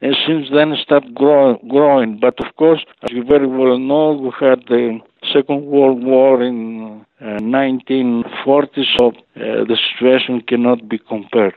And 0.00 0.16
since 0.26 0.48
then, 0.52 0.72
it 0.72 0.80
started 0.80 1.14
grow, 1.14 1.56
growing. 1.68 2.18
But 2.20 2.44
of 2.44 2.54
course, 2.56 2.84
as 3.04 3.10
you 3.12 3.24
very 3.24 3.46
well 3.46 3.78
know, 3.78 4.12
we 4.12 4.30
had 4.38 4.64
the 4.68 5.00
Second 5.32 5.64
World 5.64 6.02
War 6.04 6.42
in 6.42 7.06
uh, 7.24 7.40
1940, 7.40 8.84
so 8.98 9.12
the 9.34 9.78
situation 9.92 10.42
cannot 10.46 10.88
be 10.88 10.98
compared. 10.98 11.54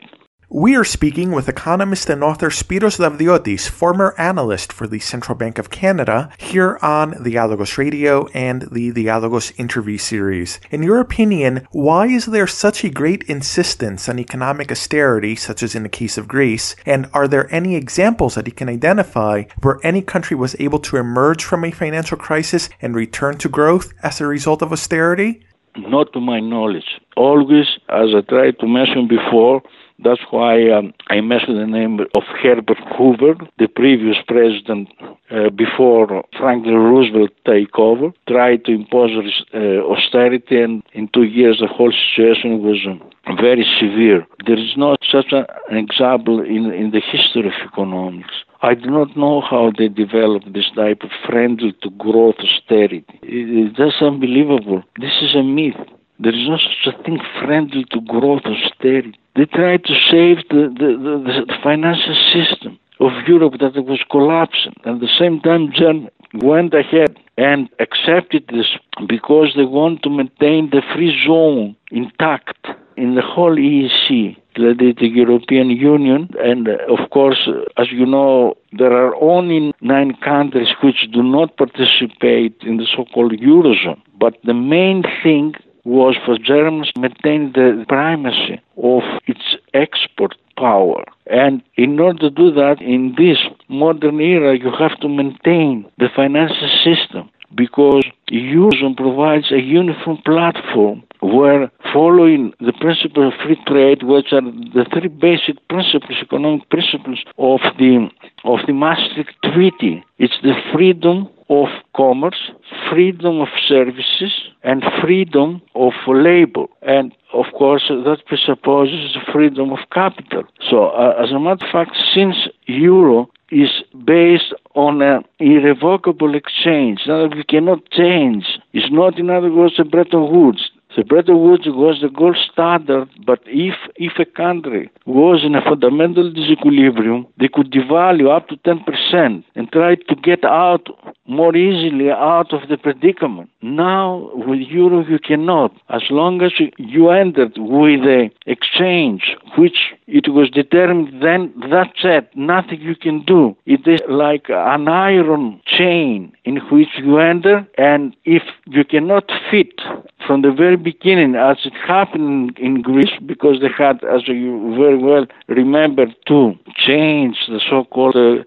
We 0.49 0.77
are 0.77 0.85
speaking 0.85 1.33
with 1.33 1.49
economist 1.49 2.09
and 2.09 2.23
author 2.23 2.49
Spiros 2.49 2.97
Davdiotis, 2.97 3.67
former 3.67 4.15
analyst 4.17 4.71
for 4.71 4.87
the 4.87 4.99
Central 4.99 5.37
Bank 5.37 5.59
of 5.59 5.69
Canada, 5.69 6.29
here 6.37 6.79
on 6.81 7.21
Dialogos 7.21 7.77
Radio 7.77 8.27
and 8.27 8.61
the 8.71 8.93
Dialogos 8.93 9.51
interview 9.59 9.97
series. 9.97 10.61
In 10.71 10.83
your 10.83 11.01
opinion, 11.01 11.67
why 11.71 12.07
is 12.07 12.27
there 12.27 12.47
such 12.47 12.85
a 12.85 12.89
great 12.89 13.23
insistence 13.23 14.07
on 14.07 14.19
economic 14.19 14.71
austerity, 14.71 15.35
such 15.35 15.61
as 15.61 15.75
in 15.75 15.83
the 15.83 15.89
case 15.89 16.17
of 16.17 16.29
Greece, 16.29 16.77
and 16.85 17.09
are 17.13 17.27
there 17.27 17.53
any 17.53 17.75
examples 17.75 18.35
that 18.35 18.47
you 18.47 18.53
can 18.53 18.69
identify 18.69 19.43
where 19.61 19.81
any 19.83 20.01
country 20.01 20.37
was 20.37 20.55
able 20.59 20.79
to 20.79 20.95
emerge 20.95 21.43
from 21.43 21.65
a 21.65 21.71
financial 21.71 22.17
crisis 22.17 22.69
and 22.81 22.95
return 22.95 23.37
to 23.39 23.49
growth 23.49 23.93
as 24.01 24.21
a 24.21 24.25
result 24.25 24.61
of 24.61 24.71
austerity? 24.71 25.43
Not 25.77 26.11
to 26.13 26.19
my 26.19 26.39
knowledge. 26.39 26.99
Always, 27.15 27.67
as 27.89 28.09
I 28.15 28.21
tried 28.21 28.59
to 28.59 28.67
mention 28.67 29.07
before, 29.07 29.61
that's 30.03 30.21
why 30.29 30.69
um, 30.69 30.93
I 31.09 31.21
mentioned 31.21 31.57
the 31.57 31.65
name 31.65 31.99
of 31.99 32.23
Herbert 32.41 32.77
Hoover, 32.97 33.35
the 33.57 33.67
previous 33.67 34.17
president 34.27 34.89
uh, 35.31 35.49
before 35.49 36.23
Franklin 36.37 36.75
Roosevelt 36.75 37.31
take 37.45 37.77
over, 37.79 38.11
tried 38.27 38.65
to 38.65 38.71
impose 38.73 39.11
uh, 39.53 39.57
austerity, 39.57 40.61
and 40.61 40.83
in 40.93 41.07
two 41.13 41.23
years 41.23 41.59
the 41.59 41.67
whole 41.67 41.91
situation 41.91 42.61
was 42.61 42.77
um, 42.85 43.01
very 43.41 43.65
severe. 43.79 44.25
There 44.45 44.59
is 44.59 44.77
not 44.77 44.99
such 45.11 45.31
a, 45.31 45.47
an 45.69 45.77
example 45.77 46.41
in, 46.41 46.71
in 46.71 46.91
the 46.91 47.01
history 47.01 47.47
of 47.47 47.53
economics. 47.67 48.33
I 48.61 48.73
do 48.75 48.89
not 48.89 49.15
know 49.17 49.41
how 49.41 49.71
they 49.77 49.87
developed 49.87 50.53
this 50.53 50.69
type 50.75 51.01
of 51.03 51.11
friendly 51.27 51.73
to 51.81 51.89
growth 51.91 52.35
austerity. 52.39 53.05
It, 53.23 53.67
it's 53.67 53.77
just 53.77 54.01
unbelievable. 54.01 54.83
This 54.99 55.13
is 55.21 55.35
a 55.35 55.43
myth. 55.43 55.75
There 56.19 56.33
is 56.33 56.47
no 56.47 56.57
such 56.57 56.93
a 56.93 57.03
thing 57.03 57.19
friendly 57.39 57.85
to 57.91 58.01
growth 58.01 58.43
austerity. 58.45 59.19
They 59.35 59.45
tried 59.45 59.83
to 59.85 59.93
save 60.09 60.37
the, 60.49 60.73
the, 60.79 60.89
the, 60.97 61.45
the 61.45 61.57
financial 61.63 62.15
system 62.33 62.79
of 62.99 63.11
Europe 63.27 63.53
that 63.59 63.75
was 63.85 64.03
collapsing. 64.09 64.73
At 64.85 64.99
the 64.99 65.09
same 65.19 65.39
time, 65.41 65.71
Germany 65.73 66.09
went 66.33 66.73
ahead 66.73 67.17
and 67.37 67.69
accepted 67.79 68.45
this 68.47 68.67
because 69.07 69.53
they 69.55 69.63
want 69.63 70.01
to 70.03 70.09
maintain 70.09 70.69
the 70.71 70.81
free 70.93 71.13
zone 71.25 71.75
intact 71.91 72.67
in 72.97 73.13
the 73.13 73.21
whole 73.21 73.55
EEC, 73.55 74.35
the, 74.55 74.95
the 74.99 75.07
European 75.07 75.69
Union. 75.69 76.29
And 76.39 76.67
uh, 76.67 76.77
of 76.89 77.11
course, 77.11 77.47
uh, 77.47 77.81
as 77.81 77.91
you 77.91 78.07
know, 78.07 78.55
there 78.73 78.91
are 78.91 79.15
only 79.21 79.71
nine 79.81 80.17
countries 80.23 80.69
which 80.83 81.07
do 81.13 81.21
not 81.21 81.55
participate 81.57 82.55
in 82.61 82.77
the 82.77 82.87
so 82.95 83.05
called 83.13 83.33
Eurozone. 83.33 84.01
But 84.19 84.37
the 84.43 84.55
main 84.55 85.03
thing 85.21 85.53
was 85.87 86.17
for 86.25 86.37
Germans 86.37 86.91
to 86.91 86.99
maintain 86.99 87.53
the 87.53 87.85
primacy 87.87 88.59
of 88.75 89.03
its 89.25 89.55
export 89.73 90.35
power. 90.57 91.05
And 91.27 91.63
in 91.77 91.97
order 91.99 92.19
to 92.19 92.29
do 92.29 92.51
that, 92.51 92.81
in 92.81 93.15
this 93.17 93.37
modern 93.69 94.19
era, 94.19 94.57
you 94.57 94.71
have 94.77 94.99
to 94.99 95.07
maintain 95.07 95.89
the 95.97 96.09
financial 96.13 96.69
system 96.83 97.29
because 97.55 98.03
Eurozone 98.29 98.97
provides 98.97 99.49
a 99.51 99.61
uniform 99.61 100.17
platform 100.25 101.03
where 101.21 101.71
following 101.93 102.53
the 102.59 102.73
principle 102.73 103.27
of 103.27 103.33
free 103.43 103.57
trade, 103.67 104.03
which 104.03 104.31
are 104.31 104.41
the 104.41 104.85
three 104.93 105.09
basic 105.09 105.55
principles, 105.67 106.17
economic 106.21 106.69
principles 106.69 107.23
of 107.37 107.59
the 107.77 108.09
of 108.43 108.59
the 108.67 108.73
Maastricht 108.73 109.33
Treaty, 109.43 110.03
it's 110.17 110.37
the 110.43 110.53
freedom 110.73 111.29
of 111.49 111.67
commerce, 111.95 112.51
freedom 112.91 113.39
of 113.39 113.47
services, 113.67 114.33
and 114.63 114.83
freedom 115.01 115.61
of 115.75 115.93
labor. 116.07 116.65
And 116.81 117.13
of 117.33 117.45
course, 117.57 117.83
that 117.87 118.17
presupposes 118.25 119.15
freedom 119.31 119.71
of 119.71 119.79
capital. 119.91 120.43
So, 120.69 120.87
uh, 120.87 121.15
as 121.23 121.31
a 121.31 121.39
matter 121.39 121.65
of 121.65 121.71
fact, 121.71 121.97
since 122.13 122.35
euro 122.65 123.29
is 123.49 123.69
based 124.05 124.53
on 124.75 125.01
an 125.01 125.23
irrevocable 125.39 126.35
exchange 126.35 127.01
that 127.07 127.33
we 127.35 127.43
cannot 127.43 127.89
change. 127.91 128.45
It's 128.73 128.91
not, 128.91 129.17
in 129.17 129.29
other 129.29 129.51
words, 129.51 129.75
a 129.77 129.85
Bretton 129.85 130.31
Woods. 130.31 130.69
The 130.97 131.03
Bretton 131.03 131.39
Woods 131.43 131.67
was 131.67 131.99
the 132.01 132.09
gold 132.09 132.37
standard, 132.51 133.07
but 133.23 133.39
if, 133.45 133.75
if 133.97 134.13
a 134.17 134.25
country 134.25 134.89
was 135.05 135.43
in 135.45 135.53
a 135.53 135.61
fundamental 135.61 136.33
disequilibrium, 136.33 137.27
they 137.39 137.49
could 137.53 137.71
devalue 137.71 138.35
up 138.35 138.47
to 138.47 138.57
10% 138.57 139.43
and 139.53 139.71
try 139.71 139.93
to 139.93 140.15
get 140.15 140.43
out 140.43 140.87
more 141.27 141.55
easily 141.55 142.09
out 142.09 142.51
of 142.51 142.67
the 142.67 142.77
predicament. 142.77 143.51
Now, 143.61 144.31
with 144.33 144.61
euro, 144.61 145.05
you 145.05 145.19
cannot. 145.19 145.71
As 145.89 146.01
long 146.09 146.41
as 146.41 146.53
you 146.77 147.11
entered 147.11 147.53
with 147.57 148.01
the 148.01 148.31
exchange, 148.47 149.35
which 149.55 149.93
it 150.07 150.29
was 150.29 150.49
determined 150.49 151.21
then, 151.21 151.53
that's 151.69 151.99
it. 152.03 152.29
Nothing 152.35 152.81
you 152.81 152.95
can 152.95 153.23
do. 153.23 153.55
It 153.67 153.85
is 153.85 153.99
like 154.09 154.45
an 154.49 154.87
iron 154.87 155.61
chain 155.67 156.31
in 156.43 156.55
which 156.71 156.89
you 156.97 157.19
enter, 157.19 157.67
and 157.77 158.15
if 158.25 158.41
you 158.65 158.83
cannot 158.83 159.29
fit 159.51 159.79
from 160.25 160.41
the 160.41 160.51
very 160.51 160.77
beginning, 160.91 161.33
as 161.35 161.57
it 161.69 161.77
happened 161.95 162.57
in 162.67 162.73
Greece, 162.89 163.15
because 163.25 163.55
they 163.61 163.73
had, 163.83 163.97
as 164.15 164.21
you 164.27 164.53
very 164.81 164.99
well 165.09 165.25
remember, 165.61 166.05
to 166.29 166.39
change 166.87 167.37
the 167.53 167.61
so-called 167.69 168.15
uh, 168.15 168.43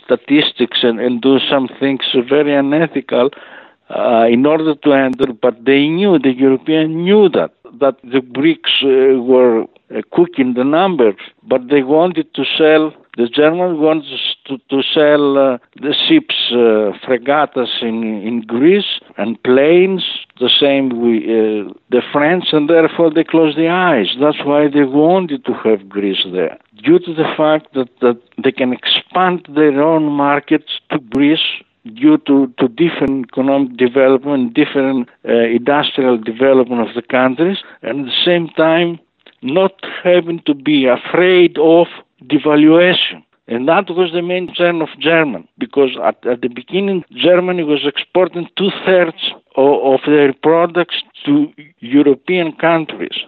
statistics 0.00 0.78
and, 0.88 0.96
and 1.04 1.14
do 1.28 1.34
some 1.52 1.66
things 1.80 2.04
very 2.34 2.54
unethical 2.54 3.26
uh, 3.98 4.24
in 4.34 4.46
order 4.46 4.74
to 4.84 4.92
enter, 4.92 5.32
but 5.46 5.54
they 5.64 5.88
knew, 5.88 6.12
the 6.18 6.34
European 6.46 6.88
knew 7.04 7.28
that, 7.28 7.52
that 7.82 7.96
the 8.14 8.20
Greeks 8.20 8.70
uh, 8.84 9.20
were 9.30 9.66
uh, 9.94 10.02
cooking 10.12 10.54
the 10.54 10.64
numbers, 10.64 11.16
but 11.42 11.68
they 11.68 11.82
wanted 11.82 12.32
to 12.34 12.44
sell, 12.56 12.92
the 13.16 13.28
Germans 13.28 13.78
wanted 13.78 14.20
to, 14.46 14.58
to 14.70 14.82
sell 14.94 15.38
uh, 15.38 15.58
the 15.76 15.94
ships, 16.06 16.36
uh, 16.52 16.92
in, 17.82 18.22
in 18.22 18.42
Greece 18.42 19.00
and 19.16 19.42
planes, 19.42 20.04
the 20.38 20.50
same 20.60 20.88
with 21.00 21.22
uh, 21.24 21.72
the 21.90 22.02
French, 22.12 22.46
and 22.52 22.68
therefore 22.68 23.10
they 23.10 23.24
closed 23.24 23.58
the 23.58 23.68
eyes. 23.68 24.08
That's 24.20 24.44
why 24.44 24.68
they 24.68 24.84
wanted 24.84 25.44
to 25.44 25.54
have 25.64 25.88
Greece 25.88 26.24
there 26.32 26.58
due 26.82 26.98
to 26.98 27.14
the 27.14 27.28
fact 27.36 27.74
that, 27.74 27.88
that 28.00 28.18
they 28.42 28.52
can 28.52 28.72
expand 28.72 29.46
their 29.54 29.82
own 29.82 30.04
markets 30.04 30.80
to 30.90 30.98
Greece 30.98 31.46
due 31.94 32.18
to, 32.18 32.52
to 32.58 32.68
different 32.68 33.26
economic 33.30 33.76
development, 33.76 34.54
different 34.54 35.08
uh, 35.28 35.32
industrial 35.32 36.18
development 36.18 36.86
of 36.86 36.94
the 36.94 37.02
countries, 37.02 37.58
and 37.82 38.00
at 38.00 38.06
the 38.06 38.24
same 38.24 38.48
time 38.50 38.98
not 39.42 39.72
having 40.02 40.40
to 40.46 40.54
be 40.54 40.86
afraid 40.86 41.58
of 41.58 41.86
devaluation. 42.24 43.24
And 43.48 43.66
that 43.66 43.90
was 43.90 44.12
the 44.12 44.22
main 44.22 44.46
concern 44.46 44.80
of 44.80 44.88
Germany, 45.00 45.48
because 45.58 45.96
at, 46.04 46.24
at 46.24 46.40
the 46.40 46.48
beginning, 46.48 47.04
Germany 47.10 47.64
was 47.64 47.80
exporting 47.84 48.48
two 48.56 48.70
thirds 48.86 49.32
of, 49.56 49.94
of 49.94 50.00
their 50.06 50.32
products 50.32 51.02
to 51.24 51.52
European 51.80 52.52
countries. 52.52 53.18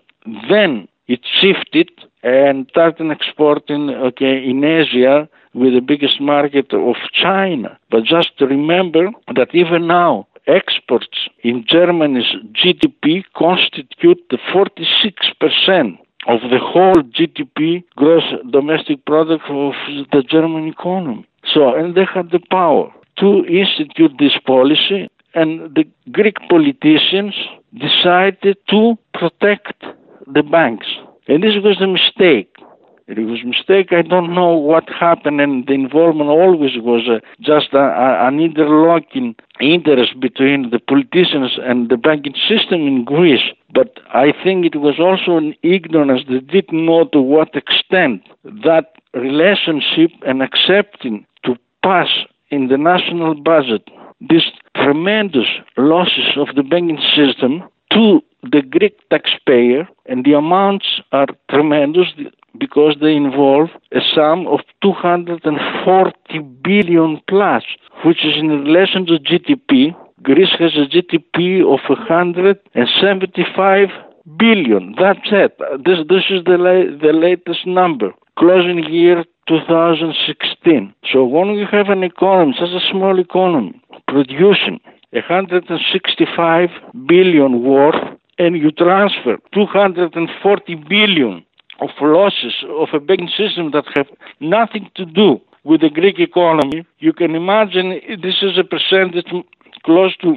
Then 0.48 0.86
it 1.08 1.20
shifted 1.40 1.90
and 2.22 2.68
started 2.70 3.10
exporting 3.10 3.90
okay, 3.90 4.48
in 4.48 4.62
Asia 4.62 5.28
with 5.54 5.74
the 5.74 5.80
biggest 5.80 6.20
market 6.20 6.72
of 6.72 6.94
China. 7.12 7.76
But 7.90 8.04
just 8.04 8.30
remember 8.40 9.10
that 9.34 9.52
even 9.54 9.88
now, 9.88 10.28
exports 10.46 11.28
in 11.42 11.64
Germany's 11.68 12.32
GDP 12.52 13.24
constitute 13.36 14.22
the 14.30 14.38
46% 14.52 15.98
of 16.26 16.40
the 16.50 16.58
whole 16.58 17.02
GDP, 17.02 17.84
gross 17.96 18.24
domestic 18.50 19.04
product 19.04 19.44
of 19.48 19.72
the 20.12 20.22
German 20.28 20.68
economy. 20.68 21.26
So, 21.52 21.74
and 21.74 21.94
they 21.94 22.04
had 22.04 22.30
the 22.30 22.40
power 22.50 22.92
to 23.18 23.44
institute 23.46 24.12
this 24.18 24.36
policy, 24.46 25.08
and 25.34 25.74
the 25.74 25.84
Greek 26.10 26.36
politicians 26.48 27.34
decided 27.74 28.56
to 28.68 28.96
protect 29.14 29.84
the 30.26 30.42
banks. 30.42 30.86
And 31.28 31.42
this 31.42 31.54
was 31.62 31.80
a 31.80 31.86
mistake. 31.86 32.54
It 33.06 33.18
was 33.18 33.40
a 33.42 33.46
mistake. 33.46 33.92
I 33.92 34.02
don't 34.02 34.34
know 34.34 34.52
what 34.52 34.88
happened, 34.88 35.40
and 35.40 35.66
the 35.66 35.72
involvement 35.72 36.30
always 36.30 36.72
was 36.76 37.08
uh, 37.08 37.20
just 37.40 37.72
a, 37.72 37.78
a, 37.78 38.28
an 38.28 38.40
interlocking 38.40 39.34
interest 39.60 40.18
between 40.20 40.70
the 40.70 40.78
politicians 40.78 41.58
and 41.62 41.88
the 41.88 41.96
banking 41.96 42.34
system 42.48 42.86
in 42.86 43.04
Greece. 43.04 43.50
But 43.72 43.98
I 44.14 44.32
think 44.32 44.66
it 44.66 44.76
was 44.76 45.00
also 45.00 45.36
an 45.36 45.54
ignorance. 45.62 46.22
They 46.28 46.40
didn't 46.40 46.86
know 46.86 47.04
to 47.12 47.20
what 47.20 47.54
extent 47.54 48.22
that 48.44 48.92
relationship 49.14 50.10
and 50.26 50.42
accepting 50.42 51.26
to 51.44 51.56
pass 51.82 52.08
in 52.50 52.68
the 52.68 52.78
national 52.78 53.34
budget 53.34 53.88
these 54.30 54.46
tremendous 54.76 55.48
losses 55.76 56.36
of 56.36 56.54
the 56.54 56.62
banking 56.62 57.00
system 57.16 57.64
to 57.92 58.22
the 58.42 58.62
Greek 58.62 58.98
taxpayer, 59.10 59.88
and 60.06 60.24
the 60.24 60.32
amounts 60.32 61.00
are 61.12 61.26
tremendous 61.50 62.08
because 62.58 62.96
they 63.00 63.14
involve 63.14 63.70
a 63.92 64.00
sum 64.14 64.46
of 64.46 64.60
240 64.82 66.38
billion 66.62 67.20
plus, 67.28 67.64
which 68.04 68.24
is 68.24 68.36
in 68.38 68.48
relation 68.48 69.06
to 69.06 69.18
GDP. 69.18 69.94
Greece 70.22 70.54
has 70.58 70.72
a 70.76 70.86
GDP 70.86 71.62
of 71.62 71.80
175 71.88 73.88
billion. 74.38 74.94
That's 74.98 75.28
it. 75.32 75.56
This, 75.84 75.98
this 76.08 76.24
is 76.30 76.44
the, 76.44 76.56
la- 76.58 76.96
the 77.04 77.12
latest 77.12 77.66
number. 77.66 78.12
Closing 78.38 78.84
year 78.84 79.24
2016. 79.48 80.94
So 81.12 81.24
when 81.24 81.52
we 81.52 81.66
have 81.70 81.88
an 81.88 82.02
economy, 82.04 82.54
such 82.58 82.70
a 82.70 82.80
small 82.90 83.18
economy, 83.18 83.80
producing 84.06 84.80
165 85.12 86.68
billion 87.06 87.62
worth 87.62 88.18
and 88.38 88.56
you 88.56 88.70
transfer 88.70 89.36
240 89.52 90.74
billion 90.88 91.44
of 91.82 91.90
losses 92.00 92.54
of 92.68 92.88
a 92.92 93.00
banking 93.00 93.28
system 93.28 93.70
that 93.72 93.84
have 93.96 94.08
nothing 94.40 94.90
to 94.94 95.04
do 95.04 95.40
with 95.64 95.80
the 95.80 95.90
Greek 95.90 96.18
economy, 96.18 96.84
you 96.98 97.12
can 97.12 97.34
imagine 97.34 98.00
this 98.22 98.42
is 98.42 98.58
a 98.58 98.64
percentage 98.64 99.30
close 99.84 100.16
to 100.18 100.36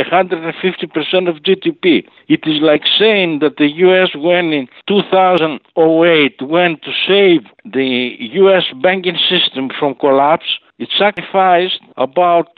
150% 0.00 1.28
of 1.28 1.36
GDP. 1.42 2.06
It 2.28 2.40
is 2.44 2.60
like 2.60 2.82
saying 2.98 3.38
that 3.40 3.56
the 3.56 3.68
US, 3.86 4.10
when 4.14 4.52
in 4.52 4.68
2008 4.86 6.42
went 6.42 6.82
to 6.82 6.92
save 7.06 7.42
the 7.64 8.16
US 8.42 8.64
banking 8.82 9.18
system 9.28 9.70
from 9.78 9.94
collapse, 9.94 10.58
it 10.78 10.88
sacrificed 10.98 11.80
about, 11.96 12.48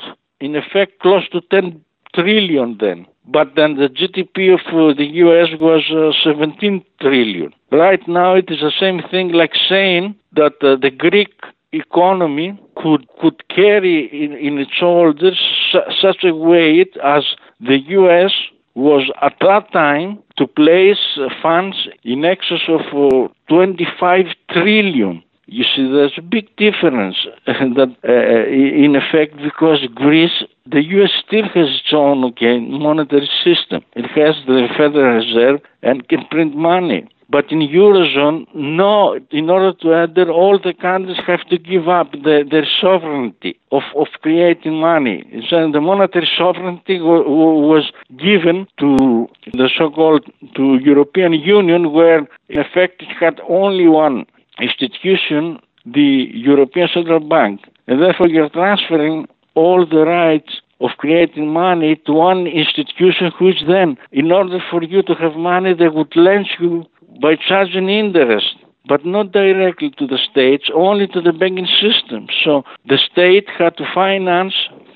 in 0.41 0.57
effect, 0.57 1.01
close 1.01 1.29
to 1.31 1.41
10 1.51 1.81
trillion 2.15 2.77
then. 2.81 3.07
But 3.31 3.55
then 3.57 3.77
the 3.77 3.89
GDP 3.89 4.55
of 4.55 4.61
uh, 4.69 4.95
the 4.97 5.07
US 5.25 5.49
was 5.61 5.85
uh, 5.93 6.13
17 6.25 6.83
trillion. 7.01 7.53
Right 7.71 8.07
now 8.09 8.35
it 8.35 8.47
is 8.51 8.61
the 8.61 8.73
same 8.81 9.03
thing 9.11 9.33
like 9.33 9.53
saying 9.69 10.15
that 10.33 10.55
uh, 10.63 10.77
the 10.77 10.91
Greek 10.91 11.35
economy 11.73 12.59
could 12.77 13.07
could 13.21 13.47
carry 13.49 14.09
in, 14.25 14.33
in 14.33 14.59
its 14.59 14.73
shoulders 14.73 15.39
su- 15.71 15.91
such 16.01 16.25
a 16.25 16.35
weight 16.35 16.97
as 17.05 17.25
the 17.61 17.79
US 17.99 18.33
was 18.75 19.11
at 19.21 19.35
that 19.41 19.71
time 19.73 20.23
to 20.39 20.47
place 20.47 21.19
funds 21.43 21.77
in 22.05 22.25
excess 22.25 22.63
of 22.69 22.81
uh, 22.95 23.29
25 23.49 24.27
trillion 24.53 25.23
you 25.49 25.65
see, 25.65 25.91
there's 25.91 26.13
a 26.19 26.23
big 26.23 26.55
difference 26.57 27.17
that, 27.47 27.97
uh, 28.07 28.85
in 28.85 28.95
effect, 28.95 29.37
because 29.43 29.79
Greece, 29.95 30.45
the 30.67 30.83
U.S. 30.83 31.11
still 31.27 31.45
has 31.45 31.69
its 31.81 31.93
own 31.93 32.23
okay, 32.25 32.61
monetary 32.61 33.31
system. 33.43 33.83
It 33.95 34.07
has 34.11 34.37
the 34.47 34.69
Federal 34.77 35.17
Reserve 35.17 35.61
and 35.83 36.07
can 36.09 36.27
print 36.31 36.55
money. 36.55 37.09
But 37.31 37.51
in 37.51 37.61
Eurozone, 37.61 38.47
no, 38.55 39.19
in 39.31 39.51
order 39.51 39.73
to 39.83 39.93
enter, 39.93 40.31
all 40.31 40.59
the 40.59 40.73
countries 40.73 41.19
have 41.27 41.47
to 41.49 41.59
give 41.59 41.87
up 41.87 42.13
the, 42.13 42.45
their 42.51 42.67
sovereignty 42.81 43.59
of, 43.71 43.83
of 43.97 44.07
creating 44.23 44.81
money. 44.81 45.45
So 45.51 45.71
the 45.71 45.81
monetary 45.81 46.29
sovereignty 46.39 47.01
was 47.01 47.91
given 48.17 48.67
to 48.81 49.29
the 49.53 49.69
so-called 49.77 50.25
to 50.57 50.79
European 50.83 51.35
Union, 51.35 51.93
where 51.93 52.21
in 52.49 52.61
effect 52.61 53.03
it 53.03 53.15
had 53.21 53.41
only 53.47 53.89
one 53.89 54.25
institution 54.61 55.59
the 55.87 56.29
European 56.33 56.89
Central 56.93 57.21
Bank. 57.21 57.63
And 57.87 58.03
therefore, 58.03 58.29
you're 58.29 58.51
transferring 58.51 59.27
all 59.55 59.87
the 59.87 60.05
rights 60.05 60.61
of 60.81 60.91
creating 60.99 61.49
money 61.53 61.97
to 62.07 62.13
one 62.13 62.47
institution, 62.47 63.33
which 63.41 63.63
then, 63.67 63.97
in 64.13 64.31
order 64.31 64.59
for 64.71 64.83
you 64.83 65.03
to 65.03 65.15
have 65.15 65.35
money, 65.35 65.75
they 65.75 65.89
would 65.89 66.15
lend 66.15 66.47
you 66.61 66.85
by 67.21 67.35
charging 67.37 67.89
interest, 67.89 68.55
but 68.87 69.05
not 69.05 69.33
directly 69.33 69.91
to 69.99 70.07
the 70.07 70.19
states, 70.31 70.71
only 70.75 71.07
to 71.09 71.21
the 71.21 71.33
banking 71.33 71.67
system. 71.67 72.29
So 72.45 72.63
the 72.87 72.99
state 73.11 73.49
had 73.59 73.77
to 73.79 73.85
finance 73.93 74.55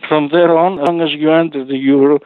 from 0.09 0.29
there 0.31 0.57
on, 0.57 0.79
as 0.79 0.88
long 0.88 1.01
as 1.01 1.11
you 1.12 1.33
enter 1.33 1.64
the 1.64 1.77
euro 1.77 2.20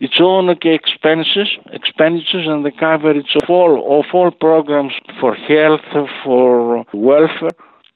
its 0.00 0.18
own 0.20 0.48
expenses, 0.48 1.48
expenditures, 1.72 2.46
and 2.46 2.64
the 2.64 2.70
coverage 2.70 3.36
of 3.42 3.48
all 3.48 4.00
of 4.00 4.06
all 4.12 4.30
programs 4.30 4.92
for 5.20 5.34
health, 5.34 5.80
for 6.24 6.84
welfare, 6.92 7.50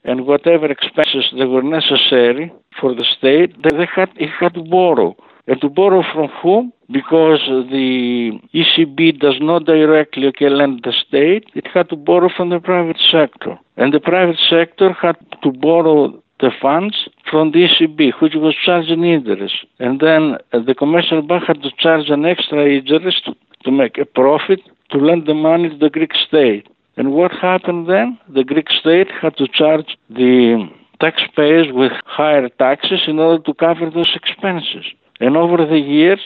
and 0.04 0.26
whatever 0.26 0.66
expenses 0.66 1.26
that 1.38 1.48
were 1.48 1.62
necessary 1.62 2.52
for 2.80 2.94
the 2.94 3.04
state, 3.16 3.50
they 3.62 3.86
had, 3.94 4.10
it 4.16 4.30
had 4.40 4.54
to 4.54 4.62
borrow. 4.62 5.16
And 5.46 5.60
to 5.60 5.68
borrow 5.68 6.02
from 6.12 6.28
whom? 6.42 6.72
Because 6.90 7.40
the 7.46 8.32
ECB 8.54 9.20
does 9.20 9.36
not 9.40 9.64
directly 9.64 10.32
lend 10.40 10.82
the 10.84 10.92
state, 11.06 11.50
it 11.54 11.66
had 11.66 11.88
to 11.90 11.96
borrow 11.96 12.30
from 12.34 12.50
the 12.50 12.60
private 12.60 13.00
sector. 13.10 13.58
And 13.76 13.92
the 13.92 14.00
private 14.00 14.38
sector 14.48 14.92
had 14.92 15.16
to 15.42 15.50
borrow 15.52 16.22
the 16.44 16.52
funds 16.64 16.96
from 17.30 17.44
the 17.52 17.60
ECB, 17.68 18.00
which 18.20 18.34
was 18.44 18.54
charging 18.66 19.02
interest. 19.16 19.56
And 19.78 19.94
then 20.06 20.22
uh, 20.52 20.60
the 20.68 20.74
commercial 20.82 21.22
bank 21.22 21.44
had 21.50 21.60
to 21.62 21.70
charge 21.84 22.08
an 22.16 22.24
extra 22.32 22.60
interest 22.78 23.22
to 23.64 23.70
make 23.70 23.96
a 23.98 24.04
profit 24.04 24.60
to 24.90 24.98
lend 24.98 25.22
the 25.26 25.38
money 25.48 25.68
to 25.70 25.78
the 25.84 25.90
Greek 25.98 26.14
state. 26.26 26.64
And 26.98 27.12
what 27.18 27.32
happened 27.32 27.88
then? 27.88 28.18
The 28.38 28.44
Greek 28.44 28.68
state 28.80 29.08
had 29.22 29.36
to 29.38 29.46
charge 29.48 29.90
the 30.10 30.68
taxpayers 31.00 31.68
with 31.72 31.92
higher 32.04 32.48
taxes 32.48 33.00
in 33.06 33.18
order 33.18 33.42
to 33.42 33.54
cover 33.54 33.90
those 33.90 34.12
expenses. 34.20 34.84
And 35.20 35.36
over 35.36 35.58
the 35.74 35.82
years, 35.96 36.24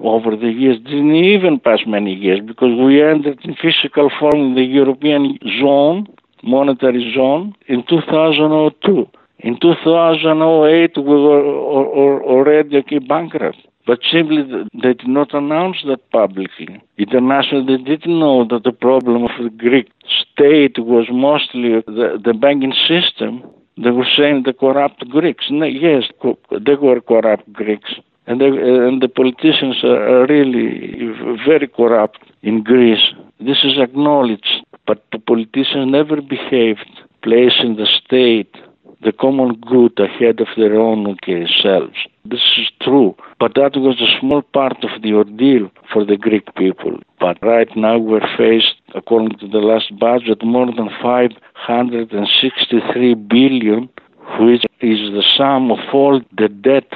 over 0.00 0.30
the 0.44 0.52
years, 0.62 0.78
didn't 0.78 1.14
even 1.14 1.60
pass 1.60 1.80
many 1.86 2.14
years 2.14 2.40
because 2.50 2.72
we 2.84 3.02
entered 3.02 3.40
in 3.44 3.54
physical 3.54 4.10
form 4.18 4.38
in 4.46 4.54
the 4.54 4.68
European 4.80 5.38
zone, 5.60 6.06
monetary 6.42 7.12
zone, 7.14 7.54
in 7.66 7.84
2002. 7.88 9.08
In 9.40 9.58
2008, 9.60 10.96
we 10.96 11.02
were 11.02 12.22
already 12.22 12.98
bankrupt 12.98 13.58
but 13.88 14.00
simply 14.12 14.42
they 14.74 14.92
did 14.92 15.08
not 15.08 15.32
announce 15.32 15.78
that 15.86 16.10
publicly. 16.10 16.78
Internationally, 16.98 17.78
they 17.78 17.82
didn't 17.82 18.20
know 18.20 18.46
that 18.46 18.62
the 18.62 18.70
problem 18.86 19.24
of 19.24 19.30
the 19.42 19.48
Greek 19.48 19.90
state 20.20 20.78
was 20.78 21.06
mostly 21.10 21.80
the, 21.86 22.20
the 22.22 22.34
banking 22.34 22.74
system. 22.86 23.42
They 23.82 23.90
were 23.90 24.06
saying 24.14 24.42
the 24.44 24.52
corrupt 24.52 25.08
Greeks. 25.08 25.46
Yes, 25.48 26.04
they 26.50 26.74
were 26.74 27.00
corrupt 27.00 27.50
Greeks. 27.50 27.94
And, 28.26 28.42
they, 28.42 28.48
and 28.48 29.00
the 29.00 29.08
politicians 29.08 29.82
are 29.82 30.26
really 30.26 31.08
very 31.46 31.66
corrupt 31.66 32.18
in 32.42 32.62
Greece. 32.62 33.14
This 33.40 33.64
is 33.64 33.78
acknowledged, 33.78 34.66
but 34.86 35.02
the 35.12 35.18
politicians 35.18 35.90
never 35.90 36.20
behaved 36.20 36.90
placing 37.22 37.76
the 37.76 37.88
state 38.04 38.54
the 39.02 39.12
common 39.12 39.54
good 39.60 39.98
ahead 39.98 40.40
of 40.40 40.48
their 40.56 40.78
own 40.78 41.16
selves. 41.62 41.96
This 42.24 42.40
is 42.58 42.68
true, 42.82 43.14
but 43.38 43.54
that 43.54 43.76
was 43.76 44.00
a 44.00 44.18
small 44.20 44.42
part 44.42 44.84
of 44.84 45.02
the 45.02 45.14
ordeal 45.14 45.70
for 45.92 46.04
the 46.04 46.16
Greek 46.16 46.54
people. 46.56 46.98
But 47.20 47.38
right 47.42 47.68
now 47.76 47.98
we're 47.98 48.26
faced, 48.36 48.74
according 48.94 49.38
to 49.38 49.46
the 49.48 49.58
last 49.58 49.96
budget, 49.98 50.42
more 50.42 50.66
than 50.66 50.88
563 51.02 53.14
billion, 53.14 53.88
which 54.40 54.64
is 54.80 54.98
the 55.12 55.24
sum 55.36 55.70
of 55.70 55.78
all 55.92 56.20
the 56.36 56.48
debt 56.48 56.90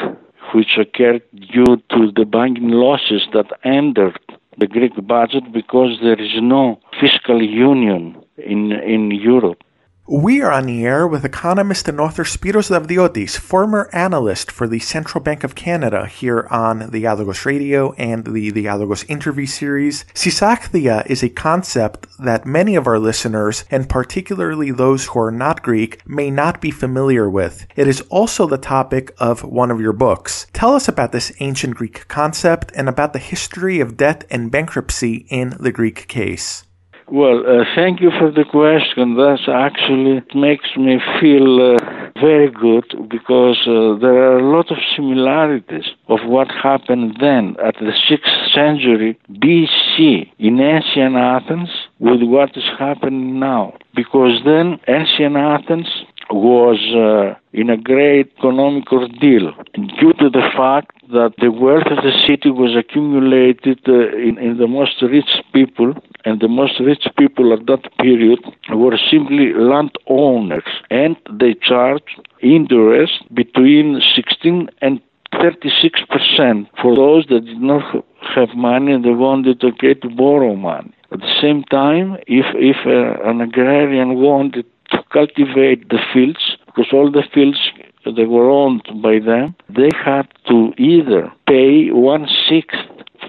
which 0.54 0.76
occurred 0.78 1.22
due 1.34 1.76
to 1.90 2.10
the 2.14 2.24
banking 2.26 2.70
losses 2.70 3.26
that 3.32 3.46
entered 3.64 4.18
the 4.58 4.66
Greek 4.66 4.92
budget 5.06 5.50
because 5.52 5.98
there 6.02 6.20
is 6.20 6.32
no 6.42 6.78
fiscal 7.00 7.42
union 7.42 8.16
in, 8.36 8.72
in 8.72 9.10
Europe. 9.10 9.62
We 10.08 10.42
are 10.42 10.50
on 10.50 10.66
the 10.66 10.84
air 10.84 11.06
with 11.06 11.24
economist 11.24 11.86
and 11.86 12.00
author 12.00 12.24
Spiros 12.24 12.70
Davdiotis, 12.70 13.36
former 13.36 13.88
analyst 13.92 14.50
for 14.50 14.66
the 14.66 14.80
Central 14.80 15.22
Bank 15.22 15.44
of 15.44 15.54
Canada 15.54 16.06
here 16.06 16.48
on 16.50 16.90
the 16.90 17.00
Dialogos 17.00 17.46
Radio 17.46 17.92
and 17.92 18.24
the 18.24 18.50
Dialogos 18.50 19.08
interview 19.08 19.46
series. 19.46 20.04
Seisachtheia 20.12 21.06
is 21.06 21.22
a 21.22 21.28
concept 21.28 22.08
that 22.18 22.44
many 22.44 22.74
of 22.74 22.88
our 22.88 22.98
listeners, 22.98 23.64
and 23.70 23.88
particularly 23.88 24.72
those 24.72 25.06
who 25.06 25.20
are 25.20 25.30
not 25.30 25.62
Greek, 25.62 26.04
may 26.04 26.32
not 26.32 26.60
be 26.60 26.72
familiar 26.72 27.30
with. 27.30 27.68
It 27.76 27.86
is 27.86 28.00
also 28.10 28.48
the 28.48 28.58
topic 28.58 29.14
of 29.18 29.44
one 29.44 29.70
of 29.70 29.80
your 29.80 29.92
books. 29.92 30.48
Tell 30.52 30.74
us 30.74 30.88
about 30.88 31.12
this 31.12 31.32
ancient 31.38 31.76
Greek 31.76 32.08
concept 32.08 32.72
and 32.74 32.88
about 32.88 33.12
the 33.12 33.20
history 33.20 33.78
of 33.78 33.96
debt 33.96 34.24
and 34.30 34.50
bankruptcy 34.50 35.26
in 35.30 35.54
the 35.60 35.70
Greek 35.70 36.08
case. 36.08 36.64
Well, 37.12 37.42
uh, 37.46 37.64
thank 37.74 38.00
you 38.00 38.10
for 38.18 38.30
the 38.30 38.42
question. 38.42 39.16
That 39.16 39.44
actually 39.46 40.22
makes 40.34 40.74
me 40.78 40.98
feel 41.20 41.76
uh, 41.76 42.10
very 42.18 42.50
good 42.50 42.88
because 43.10 43.58
uh, 43.68 44.00
there 44.00 44.16
are 44.16 44.38
a 44.38 44.50
lot 44.50 44.70
of 44.70 44.78
similarities 44.96 45.84
of 46.08 46.20
what 46.24 46.48
happened 46.50 47.18
then 47.20 47.56
at 47.62 47.74
the 47.74 47.92
6th 48.08 48.54
century 48.54 49.18
BC 49.30 50.30
in 50.38 50.58
ancient 50.58 51.16
Athens 51.16 51.68
with 51.98 52.22
what 52.22 52.56
is 52.56 52.64
happening 52.78 53.38
now. 53.38 53.76
Because 53.94 54.40
then 54.46 54.80
ancient 54.88 55.36
Athens 55.36 56.06
was 56.32 56.78
uh, 56.96 57.38
in 57.52 57.70
a 57.70 57.76
great 57.76 58.32
economic 58.38 58.90
ordeal 58.92 59.52
due 60.00 60.12
to 60.14 60.30
the 60.30 60.48
fact 60.56 60.96
that 61.12 61.34
the 61.38 61.50
wealth 61.50 61.86
of 61.86 62.02
the 62.02 62.12
city 62.26 62.50
was 62.50 62.74
accumulated 62.76 63.80
uh, 63.86 64.16
in, 64.16 64.38
in 64.38 64.56
the 64.58 64.66
most 64.66 65.02
rich 65.02 65.28
people, 65.52 65.94
and 66.24 66.40
the 66.40 66.48
most 66.48 66.80
rich 66.80 67.06
people 67.18 67.52
at 67.52 67.66
that 67.66 67.84
period 67.98 68.40
were 68.70 68.98
simply 69.10 69.52
landowners, 69.52 70.64
and 70.90 71.16
they 71.30 71.54
charged 71.54 72.20
interest 72.40 73.22
between 73.34 74.00
16 74.14 74.68
and 74.80 75.00
36 75.40 76.00
percent 76.10 76.68
for 76.80 76.94
those 76.94 77.26
that 77.28 77.44
did 77.44 77.60
not 77.60 78.04
have 78.34 78.50
money 78.54 78.92
and 78.92 79.04
they 79.04 79.10
wanted 79.10 79.60
get 79.78 80.02
to 80.02 80.08
borrow 80.10 80.54
money. 80.54 80.92
At 81.10 81.20
the 81.20 81.34
same 81.40 81.64
time, 81.64 82.16
if 82.26 82.46
if 82.54 82.76
uh, 82.86 83.28
an 83.28 83.40
agrarian 83.40 84.14
wanted 84.16 84.66
to 84.92 85.02
cultivate 85.12 85.88
the 85.88 85.98
fields, 86.12 86.56
because 86.66 86.86
all 86.92 87.10
the 87.10 87.24
fields 87.34 87.60
they 88.04 88.24
were 88.24 88.50
owned 88.50 88.82
by 89.02 89.18
them, 89.18 89.54
they 89.68 89.90
had 90.04 90.26
to 90.48 90.72
either 90.76 91.32
pay 91.46 91.90
one 91.90 92.26
sixth 92.48 92.78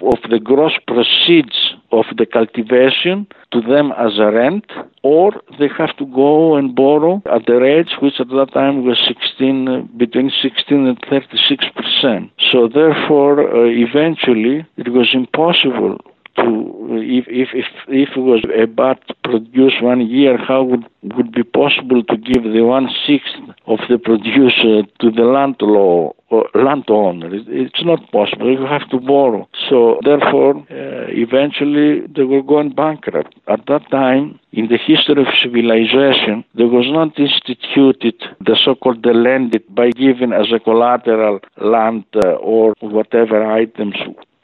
of 0.02 0.18
the 0.30 0.40
gross 0.40 0.74
proceeds 0.88 1.76
of 1.92 2.06
the 2.18 2.26
cultivation 2.26 3.28
to 3.52 3.62
them 3.62 3.94
as 3.98 4.18
a 4.18 4.32
rent, 4.32 4.66
or 5.04 5.32
they 5.60 5.70
have 5.78 5.96
to 5.98 6.06
go 6.08 6.56
and 6.56 6.76
borrow 6.76 7.22
at 7.32 7.46
the 7.46 7.54
rates 7.54 7.92
which 8.02 8.20
at 8.20 8.28
that 8.30 8.52
time 8.54 8.84
was 8.84 8.98
16, 9.08 9.92
between 9.98 10.32
16 10.42 10.88
and 10.88 10.98
36 11.10 11.66
percent. 11.76 12.32
So 12.52 12.68
therefore, 12.68 13.42
uh, 13.42 13.70
eventually, 13.70 14.66
it 14.78 14.90
was 14.92 15.10
impossible 15.14 16.00
to 16.36 16.74
if 17.02 17.26
if 17.28 17.50
if 17.54 17.66
if 17.88 18.10
it 18.16 18.20
was 18.20 18.44
about 18.62 19.00
produce 19.24 19.74
one 19.82 20.02
year, 20.02 20.38
how 20.38 20.64
would 20.64 20.86
would 21.16 21.32
be 21.32 21.44
possible 21.44 22.04
to 22.04 22.18
give 22.18 22.44
the 22.44 22.62
one 22.62 22.90
sixth 23.06 23.36
of 23.68 23.80
the 23.90 23.98
produce 23.98 24.60
to 25.00 25.12
the 25.12 25.24
landlord 25.24 26.14
or 26.30 26.50
landowner? 26.56 27.30
It's 27.32 27.84
not 27.84 28.12
possible. 28.12 28.52
You 28.52 28.66
have 28.66 28.90
to 28.90 29.00
borrow. 29.00 29.48
So 29.70 30.00
therefore, 30.04 30.58
uh, 30.72 31.08
eventually 31.10 32.08
they 32.08 32.24
were 32.24 32.42
going 32.42 32.74
bankrupt. 32.74 33.36
At 33.48 33.66
that 33.68 33.90
time, 33.92 34.40
in 34.52 34.68
the 34.68 34.78
history 34.78 35.22
of 35.22 35.28
civilization, 35.42 36.46
there 36.56 36.68
was 36.68 36.88
not 36.90 37.20
instituted 37.20 38.16
the 38.40 38.58
so-called 38.64 39.04
the 39.04 39.14
landed 39.14 39.64
by 39.74 39.92
giving 39.92 40.34
as 40.34 40.52
a 40.52 40.60
collateral 40.60 41.40
land 41.58 42.06
uh, 42.16 42.34
or 42.34 42.74
whatever 42.82 43.52
items 43.52 43.96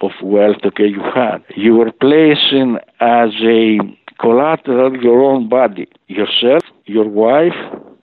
of 0.02 0.12
wealth 0.24 0.58
okay 0.66 0.88
you 0.88 1.02
had. 1.02 1.40
You 1.56 1.76
were 1.76 1.92
placing 1.92 2.78
as 3.00 3.30
a 3.42 3.80
collateral 4.20 5.02
your 5.02 5.22
own 5.24 5.50
body, 5.50 5.88
yourself, 6.08 6.64
your 6.86 7.08
wife, 7.08 7.60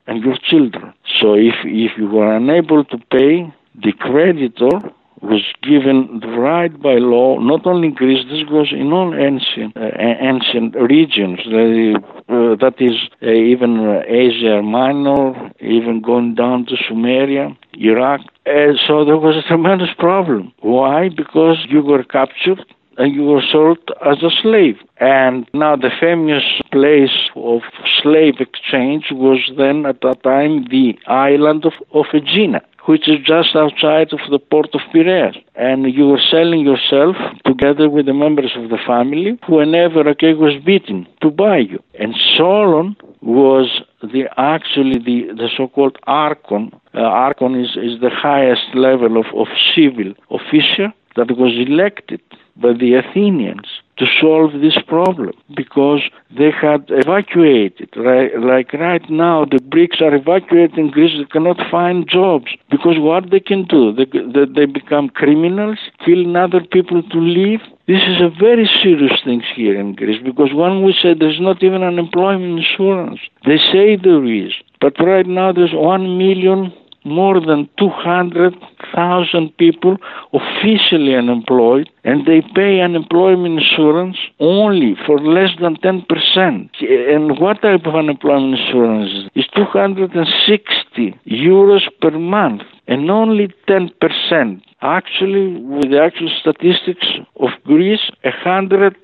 and 0.07 0.23
your 0.25 0.37
children. 0.51 0.93
So 1.21 1.35
if 1.35 1.55
if 1.65 1.93
you 1.99 2.09
were 2.09 2.35
unable 2.35 2.85
to 2.85 2.99
pay, 3.11 3.53
the 3.75 3.93
creditor 3.93 4.75
was 5.23 5.43
given 5.63 6.21
the 6.21 6.29
right 6.29 6.81
by 6.81 6.97
law, 6.97 7.39
not 7.39 7.67
only 7.67 7.89
in 7.89 7.95
Greece, 7.95 8.25
this 8.31 8.45
goes 8.49 8.71
in 8.73 8.93
all 8.93 9.15
ancient, 9.15 9.77
uh, 9.77 9.91
ancient 9.99 10.75
regions, 10.77 11.41
uh, 11.41 12.55
that 12.63 12.75
is 12.79 12.97
uh, 13.23 13.31
even 13.31 13.81
uh, 13.81 14.03
Asia 14.07 14.63
Minor, 14.63 15.53
even 15.61 16.03
going 16.03 16.35
down 16.35 16.67
to 16.67 16.77
Sumeria, 16.77 17.57
Iraq. 17.75 18.21
And 18.47 18.79
so 18.87 19.05
there 19.05 19.19
was 19.19 19.37
a 19.37 19.47
tremendous 19.47 19.93
problem. 19.99 20.53
Why? 20.61 21.09
Because 21.09 21.67
you 21.69 21.83
were 21.83 22.05
captured, 22.05 22.65
and 22.99 23.15
you 23.15 23.25
were 23.25 23.43
sold 23.43 23.79
as 24.07 24.23
a 24.23 24.31
slave. 24.43 24.77
And 24.99 25.47
now 25.53 25.77
the 25.77 25.91
famous 26.01 26.45
place 26.73 27.31
of 27.35 27.63
slave 28.03 28.37
exchange 28.41 29.07
was 29.11 29.51
then 29.59 29.85
at 29.85 30.01
that 30.03 30.23
time 30.23 30.65
the 30.71 30.99
island 31.07 31.65
of, 31.67 31.75
of 31.93 32.07
Aegina 32.15 32.63
which 32.87 33.09
is 33.09 33.18
just 33.25 33.55
outside 33.55 34.12
of 34.12 34.20
the 34.31 34.38
port 34.38 34.75
of 34.75 34.81
Piraeus. 34.92 35.37
And 35.55 35.92
you 35.92 36.09
were 36.09 36.20
selling 36.31 36.61
yourself 36.61 37.16
together 37.44 37.88
with 37.90 38.07
the 38.07 38.14
members 38.14 38.53
of 38.57 38.70
the 38.70 38.79
family 38.87 39.38
whenever 39.49 40.01
a 40.09 40.14
cake 40.14 40.38
was 40.38 40.62
beaten 40.64 41.07
to 41.22 41.31
buy 41.31 41.59
you. 41.59 41.83
And 41.99 42.14
Solon 42.37 42.96
was 43.20 43.83
the 44.03 44.25
actually 44.37 44.99
the, 44.99 45.35
the 45.35 45.49
so-called 45.57 45.99
archon. 46.07 46.70
Uh, 46.94 47.01
archon 47.01 47.55
is, 47.55 47.70
is 47.77 48.01
the 48.01 48.11
highest 48.11 48.75
level 48.75 49.18
of, 49.18 49.27
of 49.35 49.49
civil 49.75 50.14
official 50.31 50.92
that 51.16 51.31
was 51.37 51.53
elected 51.66 52.20
by 52.57 52.72
the 52.72 52.94
Athenians 52.94 53.68
to 53.99 54.07
solve 54.21 54.53
this 54.61 54.77
problem 54.87 55.33
because 55.57 56.03
they 56.37 56.51
had 56.51 56.85
evacuated. 56.89 57.89
Like 57.97 58.73
right 58.73 59.09
now, 59.09 59.45
the 59.45 59.59
Greeks 59.71 60.01
are 60.01 60.15
evacuating 60.15 60.91
Greece. 60.91 61.17
They 61.17 61.25
cannot 61.25 61.57
find 61.71 62.07
jobs 62.09 62.47
because 62.71 62.97
what 62.99 63.31
they 63.31 63.41
can 63.41 63.65
do, 63.65 63.93
they, 63.93 64.05
they, 64.05 64.45
they 64.55 64.67
become 64.67 65.09
criminals, 65.09 65.79
killing 66.05 66.37
other 66.37 66.61
people 66.61 67.03
to 67.03 67.19
live. 67.19 67.61
This 67.87 68.03
is 68.03 68.21
a 68.21 68.29
very 68.29 68.69
serious 68.83 69.19
thing 69.25 69.43
here 69.55 69.79
in 69.79 69.95
Greece 69.95 70.21
because 70.23 70.53
when 70.53 70.85
we 70.85 70.93
say 70.93 71.15
there's 71.15 71.41
not 71.41 71.63
even 71.63 71.83
unemployment 71.83 72.59
insurance, 72.59 73.21
they 73.47 73.59
say 73.73 73.97
there 73.97 74.25
is. 74.25 74.53
But 74.81 74.95
right 75.01 75.27
now 75.27 75.53
there's 75.53 75.73
one 75.73 76.19
million 76.19 76.73
more 77.07 77.40
than 77.40 77.69
200,000 77.79 79.57
people 79.57 79.97
officially 80.33 81.14
unemployed 81.14 81.88
and 82.05 82.27
they 82.27 82.42
pay 82.55 82.81
unemployment 82.81 83.61
insurance 83.61 84.16
only 84.40 84.97
for 85.07 85.19
less 85.19 85.51
than 85.61 85.77
10%. 85.77 86.71
And 87.14 87.38
what 87.38 87.62
type 87.62 87.87
of 87.87 87.95
unemployment 87.95 88.59
insurance 88.61 89.31
is 89.35 89.47
260 89.55 91.19
euros 91.27 91.83
per 92.01 92.11
month 92.11 92.62
and 92.88 93.11
only 93.11 93.49
10%. 93.69 94.62
Actually, 94.83 95.57
with 95.57 95.90
the 95.90 96.01
actual 96.01 96.31
statistics 96.40 97.07
of 97.40 97.51
Greece, 97.64 98.11
100 98.23 98.97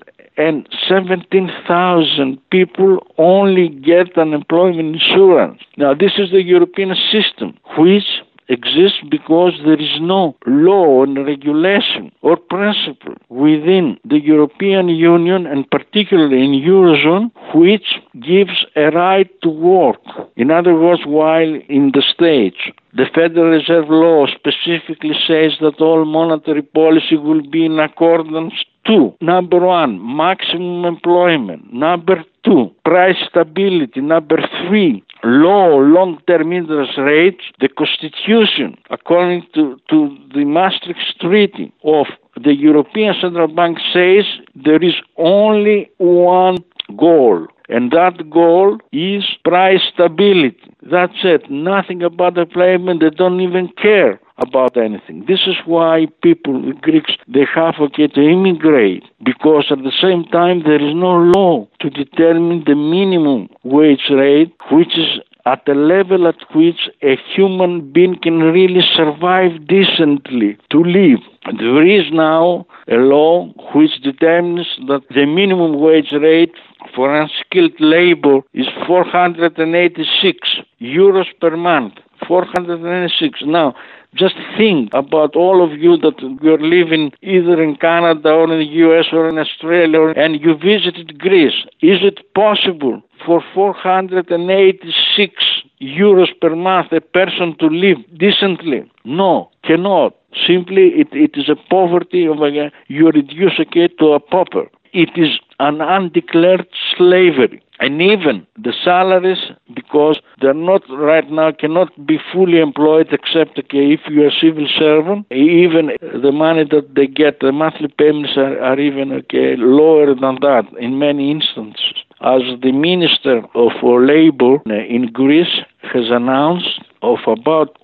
and 0.42 0.68
17,000 0.88 2.38
people 2.50 2.98
only 3.18 3.68
get 3.68 4.18
unemployment 4.18 4.96
insurance. 4.96 5.61
Now, 5.76 5.94
this 5.94 6.12
is 6.18 6.31
the 6.31 6.42
European 6.42 6.94
system, 7.11 7.59
which 7.78 8.09
exists 8.48 8.98
because 9.11 9.52
there 9.64 9.81
is 9.81 10.00
no 10.00 10.37
law 10.46 11.02
and 11.02 11.26
regulation 11.26 12.12
or 12.22 12.37
principle 12.37 13.14
within 13.28 13.98
the 14.05 14.20
European 14.20 14.88
Union 14.88 15.46
and 15.46 15.70
particularly 15.70 16.44
in 16.44 16.52
Eurozone 16.52 17.31
which 17.55 18.00
gives 18.20 18.64
a 18.76 18.90
right 18.90 19.31
to 19.42 19.48
work. 19.48 20.00
In 20.37 20.50
other 20.50 20.74
words, 20.74 21.02
while 21.07 21.55
in 21.68 21.92
the 21.94 22.02
States 22.14 22.57
the 22.94 23.07
Federal 23.14 23.50
Reserve 23.50 23.88
law 23.88 24.26
specifically 24.26 25.14
says 25.26 25.52
that 25.61 25.81
all 25.81 26.05
monetary 26.05 26.62
policy 26.62 27.16
will 27.16 27.42
be 27.42 27.64
in 27.64 27.78
accordance 27.78 28.55
to 28.87 29.14
number 29.20 29.61
one, 29.61 29.98
maximum 30.16 30.85
employment. 30.85 31.72
Number 31.72 32.24
two, 32.44 32.74
price 32.85 33.16
stability. 33.28 34.00
Number 34.00 34.38
three, 34.66 35.05
low 35.24 35.78
long-term 35.78 36.52
interest 36.52 36.98
rates. 36.98 37.44
The 37.61 37.68
Constitution, 37.68 38.76
according 38.90 39.46
to, 39.54 39.80
to 39.90 40.16
the 40.35 40.44
Maastricht 40.44 41.20
Treaty 41.20 41.72
of 41.85 42.06
the 42.42 42.54
European 42.54 43.14
Central 43.20 43.48
Bank 43.48 43.78
says 43.92 44.24
there 44.54 44.82
is 44.82 44.94
only 45.16 45.90
one 45.98 46.58
goal 46.96 47.46
and 47.68 47.90
that 47.92 48.28
goal 48.30 48.78
is 48.92 49.24
price 49.44 49.80
stability. 49.94 50.58
That's 50.82 51.24
it. 51.24 51.50
Nothing 51.50 52.02
about 52.02 52.37
employment. 52.37 53.00
They 53.00 53.11
don't 53.11 53.40
even 53.40 53.68
care 53.80 54.20
about 54.38 54.76
anything. 54.76 55.24
This 55.26 55.40
is 55.46 55.56
why 55.66 56.06
people, 56.22 56.72
Greeks, 56.80 57.12
they 57.28 57.46
have 57.54 57.74
okay 57.80 58.08
to 58.08 58.20
immigrate 58.20 59.04
because 59.24 59.66
at 59.70 59.78
the 59.78 59.92
same 60.00 60.24
time 60.24 60.62
there 60.64 60.82
is 60.82 60.94
no 60.94 61.16
law 61.36 61.68
to 61.80 61.90
determine 61.90 62.64
the 62.66 62.74
minimum 62.74 63.48
wage 63.62 64.10
rate, 64.10 64.52
which 64.70 64.96
is 64.96 65.20
at 65.44 65.64
the 65.66 65.74
level 65.74 66.28
at 66.28 66.36
which 66.54 66.88
a 67.02 67.16
human 67.34 67.92
being 67.92 68.16
can 68.22 68.38
really 68.38 68.82
survive 68.94 69.66
decently 69.66 70.56
to 70.70 70.78
live. 70.82 71.18
There 71.58 71.86
is 71.86 72.12
now 72.12 72.66
a 72.88 72.94
law 72.94 73.52
which 73.74 74.00
determines 74.02 74.68
that 74.86 75.02
the 75.10 75.26
minimum 75.26 75.80
wage 75.80 76.12
rate 76.12 76.54
for 76.94 77.14
unskilled 77.14 77.80
labor 77.80 78.40
is 78.54 78.66
486 78.86 80.48
euros 80.80 81.26
per 81.40 81.56
month. 81.56 81.94
486. 82.28 83.40
Now, 83.46 83.74
just 84.14 84.35
think 84.59 84.90
about 84.92 85.37
all 85.37 85.64
of 85.64 85.79
you 85.79 85.96
that 85.96 86.20
you're 86.42 86.59
living 86.59 87.12
either 87.22 87.62
in 87.62 87.77
Canada 87.77 88.31
or 88.31 88.53
in 88.53 88.59
the 88.59 88.66
US 88.87 89.07
or 89.12 89.29
in 89.29 89.38
Australia 89.38 90.12
and 90.16 90.40
you 90.40 90.55
visited 90.55 91.18
Greece. 91.18 91.64
Is 91.81 92.01
it 92.03 92.20
possible 92.35 93.01
for 93.25 93.42
486 93.55 95.62
euros 95.81 96.29
per 96.40 96.55
month 96.55 96.92
a 96.92 97.01
person 97.01 97.57
to 97.59 97.66
live 97.66 97.98
decently? 98.16 98.90
No, 99.05 99.51
cannot. 99.64 100.14
Simply, 100.46 100.88
it, 100.88 101.09
it 101.12 101.37
is 101.37 101.48
a 101.48 101.57
poverty 101.70 102.27
of 102.27 102.40
a, 102.40 102.70
you 102.88 103.11
reduce 103.11 103.59
a 103.59 103.64
kid 103.64 103.92
to 103.98 104.12
a 104.12 104.20
pauper. 104.20 104.68
It 104.92 105.11
is 105.16 105.38
an 105.68 105.81
undeclared 105.81 106.66
slavery. 106.96 107.62
And 107.79 108.01
even 108.01 108.46
the 108.57 108.72
salaries, 108.85 109.42
because 109.75 110.20
they're 110.40 110.55
not 110.55 110.83
right 110.90 111.29
now, 111.31 111.51
cannot 111.53 111.90
be 112.07 112.18
fully 112.33 112.61
employed 112.61 113.09
except 113.12 113.59
okay, 113.59 113.92
if 113.96 114.01
you're 114.09 114.29
a 114.29 114.40
civil 114.40 114.68
servant. 114.79 115.27
Even 115.33 115.90
the 116.01 116.31
money 116.33 116.64
that 116.70 116.94
they 116.94 117.07
get, 117.07 117.40
the 117.40 117.51
monthly 117.51 117.88
payments 117.88 118.37
are, 118.37 118.57
are 118.61 118.79
even 118.79 119.12
okay, 119.12 119.57
lower 119.57 120.14
than 120.14 120.37
that 120.46 120.64
in 120.79 120.98
many 120.98 121.31
instances. 121.31 121.94
As 122.20 122.42
the 122.62 122.72
Minister 122.72 123.42
of 123.55 123.72
Labor 123.83 124.59
in 124.66 125.11
Greece 125.12 125.57
has 125.92 126.07
announced, 126.11 126.81
of 127.03 127.18
about 127.27 127.77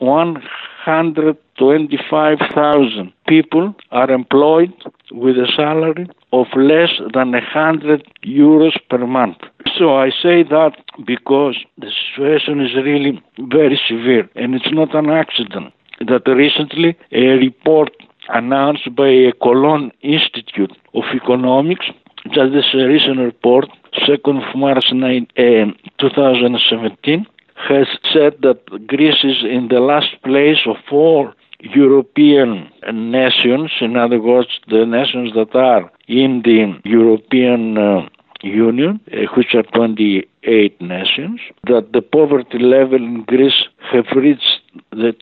125,000 0.89 3.13
people 3.27 3.75
are 3.91 4.11
employed 4.11 4.73
with 5.13 5.37
a 5.37 5.47
salary 5.55 6.09
of 6.33 6.47
less 6.57 6.99
than 7.13 7.33
100 7.33 8.03
euros 8.25 8.75
per 8.89 9.07
month. 9.07 9.37
So 9.77 9.97
I 9.97 10.09
say 10.11 10.45
that 10.45 10.73
because 11.07 11.59
the 11.77 11.91
situation 11.91 12.61
is 12.61 12.75
really 12.75 13.23
very 13.39 13.79
severe 13.87 14.31
and 14.35 14.55
it's 14.55 14.73
not 14.73 14.95
an 14.95 15.11
accident 15.11 15.75
that 16.01 16.27
recently 16.27 16.97
a 17.13 17.37
report 17.47 17.93
announced 18.29 18.95
by 18.95 19.09
a 19.09 19.33
Cologne 19.33 19.91
Institute 20.03 20.77
of 20.95 21.05
Economics, 21.15 21.87
just 22.33 22.53
this 22.53 22.75
recent 22.75 23.19
report, 23.19 23.67
2nd 24.07 24.49
of 24.49 24.57
March 24.57 24.93
9, 24.93 25.27
uh, 25.37 25.43
2017, 25.99 27.27
has 27.69 27.87
said 28.13 28.37
that 28.43 28.87
Greece 28.87 29.25
is 29.25 29.43
in 29.43 29.69
the 29.69 29.81
last 29.81 30.23
place 30.23 30.59
of 30.67 30.77
all 30.93 31.33
European 31.61 32.71
nations, 32.93 33.73
in 33.81 33.97
other 33.97 34.21
words, 34.21 34.61
the 34.69 34.87
nations 34.87 35.33
that 35.35 35.55
are 35.57 35.91
in 36.07 36.43
the 36.43 36.81
European 36.85 37.77
uh, 37.77 38.09
Union, 38.43 39.01
uh, 39.13 39.27
which 39.37 39.55
are 39.55 39.65
28 39.75 40.81
nations, 40.81 41.41
that 41.65 41.93
the 41.93 42.03
poverty 42.03 42.59
level 42.59 42.99
in 42.99 43.25
Greece 43.25 43.65
have 43.93 44.07
reached 44.15 44.61
the 44.93 45.15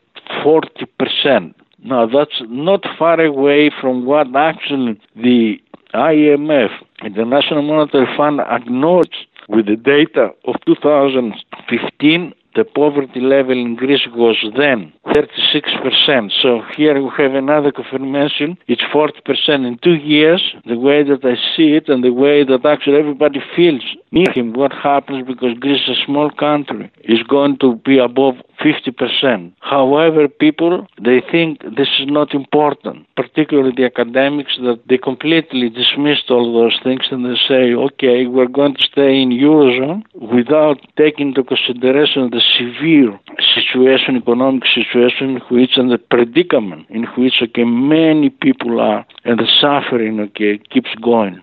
40%. 0.44 1.54
Now, 1.82 2.06
that's 2.06 2.42
not 2.48 2.84
far 2.98 3.18
away 3.20 3.70
from 3.80 4.04
what 4.04 4.34
actually 4.36 5.00
the 5.14 5.58
IMF, 5.94 6.70
the 7.02 7.24
National 7.24 7.62
Monetary 7.62 8.06
Fund, 8.16 8.40
acknowledged 8.40 9.26
with 9.48 9.66
the 9.66 9.76
data 9.76 10.30
of 10.44 10.56
2015 10.66 12.34
the 12.56 12.64
poverty 12.64 13.20
level 13.20 13.52
in 13.52 13.76
Greece 13.76 14.06
was 14.14 14.38
then 14.56 14.92
36%. 15.14 16.32
So 16.42 16.62
here 16.76 17.00
we 17.00 17.10
have 17.18 17.34
another 17.34 17.70
confirmation. 17.70 18.58
It's 18.66 18.82
40% 18.82 19.66
in 19.66 19.78
two 19.82 19.94
years. 19.94 20.42
The 20.64 20.78
way 20.78 21.02
that 21.04 21.24
I 21.24 21.36
see 21.54 21.74
it 21.74 21.88
and 21.88 22.02
the 22.02 22.12
way 22.12 22.44
that 22.44 22.64
actually 22.64 22.98
everybody 22.98 23.40
feels 23.54 23.84
near 24.10 24.32
him 24.32 24.54
what 24.54 24.72
happens 24.72 25.26
because 25.26 25.58
Greece 25.58 25.82
is 25.86 25.98
a 25.98 26.04
small 26.06 26.30
country 26.30 26.90
is 27.04 27.22
going 27.22 27.58
to 27.58 27.76
be 27.76 27.98
above 27.98 28.36
50%. 28.60 29.52
However, 29.60 30.28
people, 30.28 30.86
they 31.02 31.20
think 31.30 31.60
this 31.76 31.88
is 32.00 32.06
not 32.06 32.34
important, 32.34 33.06
particularly 33.16 33.72
the 33.76 33.84
academics 33.84 34.56
that 34.62 34.80
they 34.88 34.98
completely 34.98 35.68
dismissed 35.68 36.30
all 36.30 36.52
those 36.52 36.78
things 36.82 37.04
and 37.10 37.24
they 37.26 37.38
say, 37.48 37.74
okay, 37.74 38.26
we're 38.26 38.48
going 38.48 38.74
to 38.74 38.82
stay 38.90 39.20
in 39.20 39.30
Eurozone 39.30 40.02
without 40.14 40.78
taking 40.96 41.28
into 41.28 41.44
consideration 41.44 42.30
the 42.30 42.42
severe 42.58 43.18
situation, 43.54 44.16
economic 44.16 44.64
situation 44.66 45.40
which 45.50 45.76
and 45.76 45.90
the 45.90 45.98
predicament 45.98 46.86
in 46.90 47.04
which, 47.16 47.34
okay, 47.42 47.64
many 47.64 48.30
people 48.30 48.80
are 48.80 49.06
and 49.24 49.38
the 49.38 49.48
suffering, 49.60 50.20
okay, 50.20 50.58
keeps 50.70 50.94
going 51.02 51.42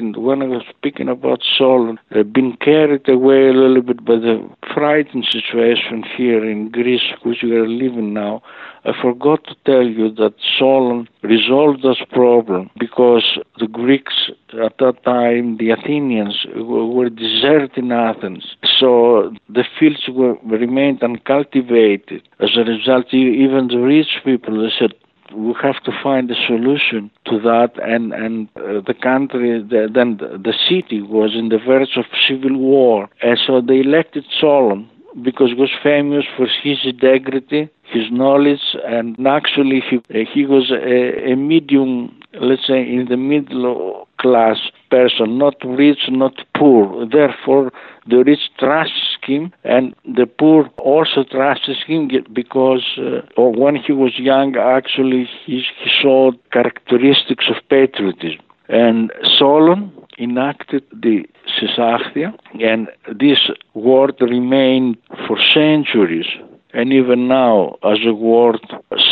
when 0.00 0.42
I 0.42 0.46
was 0.46 0.62
speaking 0.68 1.08
about 1.08 1.40
Solon, 1.56 1.98
I've 2.10 2.32
been 2.32 2.56
carried 2.56 3.08
away 3.08 3.48
a 3.48 3.52
little 3.52 3.82
bit 3.82 4.04
by 4.04 4.16
the 4.16 4.48
frightening 4.74 5.24
situation 5.24 6.04
here 6.16 6.44
in 6.48 6.70
Greece, 6.70 7.12
which 7.22 7.38
we 7.42 7.52
are 7.56 7.68
living 7.68 8.12
now. 8.14 8.42
I 8.84 8.92
forgot 9.00 9.44
to 9.44 9.56
tell 9.66 9.84
you 9.84 10.10
that 10.14 10.34
Solon 10.58 11.08
resolved 11.22 11.82
this 11.82 11.98
problem 12.10 12.70
because 12.78 13.38
the 13.58 13.66
Greeks 13.66 14.30
at 14.64 14.78
that 14.78 15.02
time, 15.04 15.56
the 15.58 15.70
Athenians, 15.70 16.46
were 16.56 17.10
deserting 17.10 17.92
Athens. 17.92 18.56
So 18.78 19.32
the 19.48 19.64
fields 19.78 20.08
were, 20.08 20.36
remained 20.44 21.02
uncultivated. 21.02 22.22
As 22.40 22.50
a 22.56 22.64
result, 22.64 23.12
even 23.12 23.68
the 23.68 23.78
rich 23.78 24.20
people, 24.24 24.62
they 24.62 24.72
said, 24.78 24.94
we 25.34 25.54
have 25.62 25.82
to 25.84 25.92
find 26.02 26.30
a 26.30 26.34
solution 26.46 27.10
to 27.26 27.38
that 27.40 27.72
and 27.82 28.12
and 28.12 28.48
uh, 28.56 28.80
the 28.86 28.94
country 28.94 29.62
the, 29.62 29.88
then 29.92 30.16
the 30.18 30.54
city 30.68 31.02
was 31.02 31.34
in 31.34 31.48
the 31.48 31.58
verge 31.58 31.96
of 31.96 32.04
civil 32.28 32.56
war. 32.56 33.08
And 33.22 33.38
so 33.46 33.60
they 33.60 33.80
elected 33.80 34.24
Solon 34.40 34.90
because 35.22 35.48
he 35.48 35.54
was 35.54 35.70
famous 35.82 36.24
for 36.36 36.46
his 36.62 36.78
integrity 36.84 37.70
his 37.90 38.10
knowledge 38.10 38.76
and 38.86 39.16
actually 39.26 39.82
he, 39.88 39.96
uh, 39.96 40.24
he 40.32 40.44
was 40.44 40.70
a, 40.70 41.32
a 41.32 41.36
medium 41.36 42.17
let's 42.34 42.66
say 42.66 42.80
in 42.80 43.06
the 43.08 43.16
middle 43.16 44.08
class 44.18 44.58
person 44.90 45.38
not 45.38 45.54
rich 45.64 46.08
not 46.08 46.34
poor. 46.54 47.06
Therefore 47.06 47.72
the 48.06 48.24
rich 48.24 48.50
trust 48.58 48.92
him 49.22 49.52
and 49.64 49.94
the 50.04 50.26
poor 50.26 50.68
also 50.78 51.24
trusts 51.24 51.82
him 51.86 52.10
because 52.32 52.84
uh, 52.98 53.20
or 53.36 53.52
when 53.52 53.76
he 53.76 53.92
was 53.92 54.18
young 54.18 54.56
actually 54.56 55.28
he, 55.44 55.62
he 55.82 55.90
showed 56.02 56.38
characteristics 56.52 57.46
of 57.48 57.56
patriotism. 57.68 58.40
And 58.68 59.10
Solon 59.38 59.92
enacted 60.18 60.84
the 60.92 61.24
Seisachtheia 61.56 62.36
and 62.60 62.88
this 63.18 63.50
word 63.74 64.16
remained 64.20 64.98
for 65.26 65.38
centuries. 65.54 66.26
And 66.74 66.92
even 66.92 67.28
now 67.28 67.76
as 67.82 67.98
a 68.06 68.12
word 68.12 68.60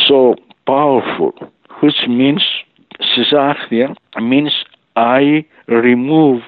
so 0.07 0.35
powerful 0.65 1.33
which 1.81 2.07
means 2.07 2.43
Seisachtheia 3.01 3.95
means 4.19 4.53
I 4.95 5.45
remove 5.67 6.41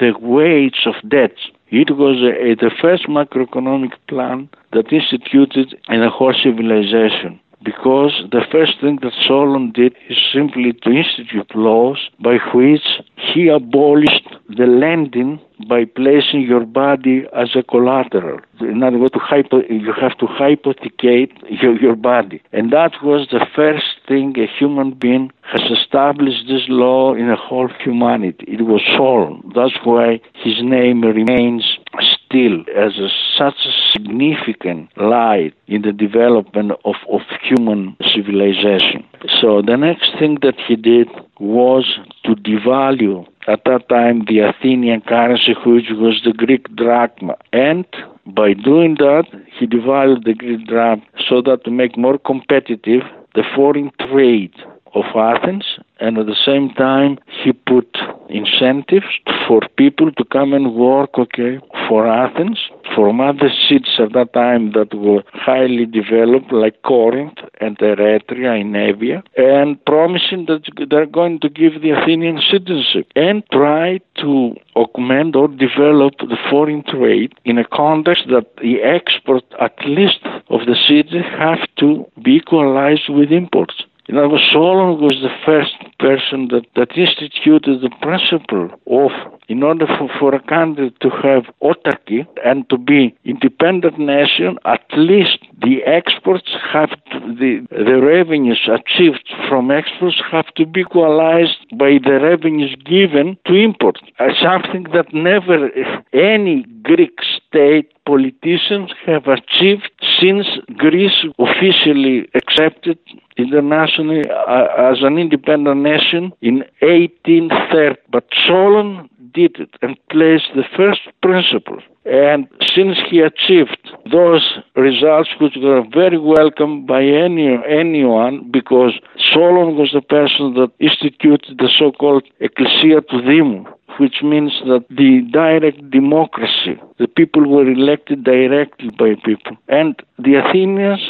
the 0.00 0.12
weights 0.20 0.86
of 0.86 0.94
debt. 1.08 1.36
It 1.70 1.96
was 1.96 2.16
a, 2.22 2.54
the 2.54 2.70
first 2.80 3.06
macroeconomic 3.08 3.92
plan 4.08 4.48
that 4.72 4.92
instituted 4.92 5.78
in 5.88 6.00
the 6.00 6.10
whole 6.10 6.34
civilization 6.34 7.40
because 7.62 8.12
the 8.30 8.44
first 8.52 8.80
thing 8.80 8.98
that 9.02 9.12
Solon 9.26 9.72
did 9.72 9.94
is 10.08 10.18
simply 10.32 10.72
to 10.72 10.90
institute 10.90 11.54
laws 11.54 11.98
by 12.20 12.36
which 12.54 12.86
he 13.16 13.48
abolished 13.48 14.28
the 14.48 14.66
lending 14.66 15.40
by 15.68 15.84
placing 15.84 16.42
your 16.42 16.66
body 16.66 17.24
as 17.34 17.56
a 17.56 17.62
collateral. 17.62 18.40
In 18.60 18.82
other 18.82 18.98
words, 18.98 19.14
hypo, 19.16 19.62
you 19.68 19.92
have 19.98 20.16
to 20.18 20.26
hypothecate 20.26 21.32
your, 21.62 21.80
your 21.80 21.96
body. 21.96 22.42
And 22.52 22.72
that 22.72 22.92
was 23.02 23.28
the 23.30 23.46
first 23.54 23.86
thing 24.06 24.34
a 24.38 24.46
human 24.46 24.92
being 24.92 25.32
has 25.42 25.62
established 25.70 26.46
this 26.46 26.62
law 26.68 27.14
in 27.14 27.28
the 27.28 27.36
whole 27.36 27.68
humanity. 27.82 28.44
It 28.46 28.62
was 28.62 28.82
Solon. 28.96 29.50
That's 29.54 29.76
why 29.84 30.20
his 30.34 30.56
name 30.62 31.02
remains 31.02 31.78
still 32.00 32.60
as 32.76 32.98
a, 32.98 33.08
such 33.36 33.54
a 33.66 33.72
significant 33.92 34.90
light 34.96 35.54
in 35.66 35.82
the 35.82 35.92
development 35.92 36.72
of, 36.84 36.96
of 37.10 37.20
human 37.42 37.96
civilization. 38.14 39.04
So 39.40 39.62
the 39.62 39.76
next 39.76 40.12
thing 40.18 40.38
that 40.42 40.58
he 40.66 40.76
did 40.76 41.08
was 41.38 41.98
to 42.24 42.34
devalue 42.34 43.26
at 43.48 43.64
that 43.64 43.88
time 43.88 44.24
the 44.26 44.40
Athenian 44.40 45.02
currency, 45.02 45.54
which 45.64 45.86
was 45.90 46.20
the 46.24 46.32
Greek 46.32 46.74
drachma. 46.74 47.36
And 47.52 47.86
by 48.26 48.54
doing 48.54 48.96
that, 48.96 49.24
he 49.58 49.66
devalued 49.66 50.24
the 50.24 50.34
Greek 50.34 50.66
drachma 50.66 51.04
so 51.28 51.42
that 51.42 51.64
to 51.64 51.70
make 51.70 51.96
more 51.96 52.18
competitive 52.18 53.02
the 53.34 53.44
foreign 53.54 53.90
trade 54.00 54.54
of 54.96 55.04
Athens, 55.14 55.66
and 56.00 56.18
at 56.18 56.26
the 56.26 56.42
same 56.44 56.70
time, 56.70 57.18
he 57.26 57.52
put 57.52 57.88
incentives 58.28 59.12
for 59.46 59.60
people 59.76 60.10
to 60.12 60.24
come 60.24 60.52
and 60.52 60.74
work, 60.74 61.10
okay, 61.18 61.58
for 61.86 62.06
Athens, 62.06 62.58
from 62.94 63.20
other 63.20 63.50
cities 63.68 63.96
at 63.98 64.12
that 64.14 64.32
time 64.32 64.72
that 64.72 64.94
were 64.94 65.22
highly 65.32 65.86
developed, 65.86 66.50
like 66.50 66.82
Corinth 66.82 67.38
and 67.60 67.76
Eretria 67.78 68.60
in 68.60 68.72
Evia, 68.72 69.22
and 69.36 69.82
promising 69.84 70.46
that 70.46 70.62
they're 70.90 71.06
going 71.20 71.40
to 71.40 71.48
give 71.48 71.82
the 71.82 71.90
Athenian 71.90 72.40
citizenship 72.50 73.06
and 73.14 73.42
try 73.52 74.00
to 74.22 74.54
augment 74.74 75.36
or 75.36 75.48
develop 75.48 76.14
the 76.18 76.38
foreign 76.50 76.82
trade 76.84 77.34
in 77.44 77.58
a 77.58 77.68
context 77.68 78.24
that 78.30 78.46
the 78.62 78.82
export, 78.82 79.44
at 79.60 79.76
least 79.86 80.20
of 80.48 80.60
the 80.66 80.76
city, 80.88 81.20
have 81.38 81.62
to 81.78 82.06
be 82.22 82.36
equalized 82.36 83.08
with 83.08 83.30
imports. 83.30 83.84
Other 84.08 84.28
words, 84.28 84.44
Solon 84.52 85.00
was 85.00 85.18
the 85.20 85.34
first 85.44 85.74
person 85.98 86.48
that, 86.48 86.66
that 86.76 86.96
instituted 86.96 87.80
the 87.80 87.90
principle 88.00 88.70
of 88.86 89.10
in 89.48 89.62
order 89.62 89.86
for, 89.86 90.08
for 90.18 90.34
a 90.34 90.42
country 90.42 90.92
to 91.00 91.10
have 91.10 91.44
autarky 91.62 92.26
and 92.44 92.68
to 92.70 92.78
be 92.78 93.16
independent 93.24 93.98
nation, 93.98 94.58
at 94.64 94.84
least 94.96 95.38
the 95.60 95.82
exports 95.84 96.50
have 96.72 96.90
to, 97.10 97.20
the, 97.38 97.66
the 97.70 98.00
revenues 98.00 98.68
achieved 98.68 99.28
from 99.48 99.70
exports 99.70 100.20
have 100.30 100.46
to 100.54 100.66
be 100.66 100.80
equalized 100.80 101.58
by 101.72 101.98
the 102.02 102.18
revenues 102.22 102.74
given 102.84 103.36
to 103.46 103.54
import. 103.54 103.98
Uh, 104.18 104.28
something 104.42 104.84
that 104.92 105.12
never 105.12 105.70
any 106.12 106.64
Greek 106.82 107.18
state 107.48 107.92
politicians 108.04 108.90
have 109.04 109.26
achieved 109.26 109.90
since 110.20 110.46
Greece 110.76 111.24
officially 111.38 112.28
accepted 112.34 112.98
internationally 113.36 114.22
uh, 114.30 114.66
as 114.78 114.98
an 115.02 115.18
independent 115.18 115.82
nation 115.82 116.32
in 116.40 116.64
1830. 116.80 118.00
But 118.10 118.24
Solon 118.46 119.08
did 119.32 119.56
it 119.58 119.70
and 119.82 119.96
placed 120.10 120.48
the 120.54 120.64
first 120.76 121.00
principle. 121.22 121.78
And 122.04 122.46
since 122.74 122.98
he 123.10 123.20
achieved 123.20 123.90
those 124.10 124.58
results, 124.76 125.30
which 125.40 125.54
were 125.56 125.82
very 125.92 126.18
welcome 126.18 126.86
by 126.86 127.02
any 127.02 127.58
anyone, 127.68 128.48
because 128.50 128.92
Solon 129.32 129.76
was 129.76 129.90
the 129.92 130.02
person 130.02 130.54
that 130.54 130.70
instituted 130.78 131.58
the 131.58 131.68
so-called 131.76 132.24
Ecclesia 132.40 133.00
to 133.00 133.16
Dimou, 133.16 133.66
which 133.98 134.22
means 134.22 134.52
that 134.66 134.84
the 134.90 135.22
direct 135.32 135.90
democracy, 135.90 136.78
the 136.98 137.08
people 137.08 137.48
were 137.48 137.68
elected 137.68 138.24
directly 138.24 138.90
by 138.90 139.14
people. 139.24 139.56
And 139.68 139.96
the 140.18 140.34
Athenians 140.36 141.02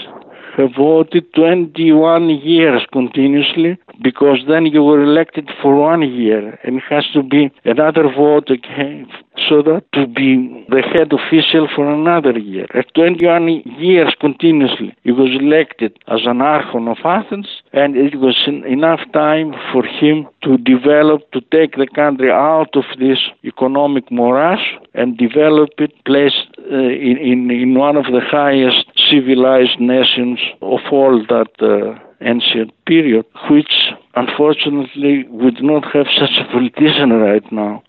voted 0.77 1.33
21 1.35 2.31
years 2.31 2.83
continuously 2.93 3.79
because 4.03 4.39
then 4.49 4.67
you 4.67 4.83
were 4.83 5.03
elected 5.03 5.51
for 5.61 5.77
one 5.77 6.03
year 6.03 6.59
and 6.65 6.77
it 6.77 6.83
has 6.89 7.05
to 7.13 7.23
be 7.23 7.51
another 7.65 8.05
vote 8.05 8.51
again 8.51 9.07
so 9.49 9.63
that 9.63 9.85
to 9.93 10.07
be 10.07 10.65
the 10.69 10.83
head 10.83 11.13
official 11.13 11.69
for 11.75 11.93
another 11.93 12.39
year. 12.39 12.67
At 12.75 12.95
21 12.95 13.63
years 13.79 14.15
continuously, 14.21 14.95
he 15.05 15.13
was 15.13 15.31
elected 15.39 15.99
as 16.09 16.21
an 16.25 16.41
archon 16.41 16.89
of 16.89 16.99
Athens 17.05 17.49
and 17.73 17.97
it 17.97 18.17
was 18.17 18.37
enough 18.47 19.01
time 19.13 19.55
for 19.73 19.85
him 19.85 20.27
to 20.43 20.57
develop, 20.59 21.31
to 21.33 21.41
take 21.53 21.77
the 21.77 21.87
country 21.95 22.31
out 22.31 22.75
of 22.75 22.85
this 22.99 23.19
economic 23.45 24.11
morass 24.11 24.61
and 24.95 25.19
develop 25.19 25.71
it, 25.79 25.93
place 26.05 26.35
uh, 26.59 26.75
in, 26.75 27.19
in, 27.19 27.51
in 27.51 27.75
one 27.75 27.97
of 27.97 28.05
the 28.07 28.21
highest 28.21 28.87
civilized 29.11 29.79
nations 29.81 30.39
of 30.63 30.81
all 30.91 31.25
that 31.29 31.53
uh, 31.61 31.99
ancient 32.21 32.73
period, 32.87 33.25
which 33.51 33.73
unfortunately 34.15 35.25
we 35.29 35.51
do 35.51 35.63
not 35.63 35.85
have 35.93 36.07
such 36.19 36.37
a 36.41 36.45
politician 36.53 37.11
right 37.13 37.51
now. 37.53 37.83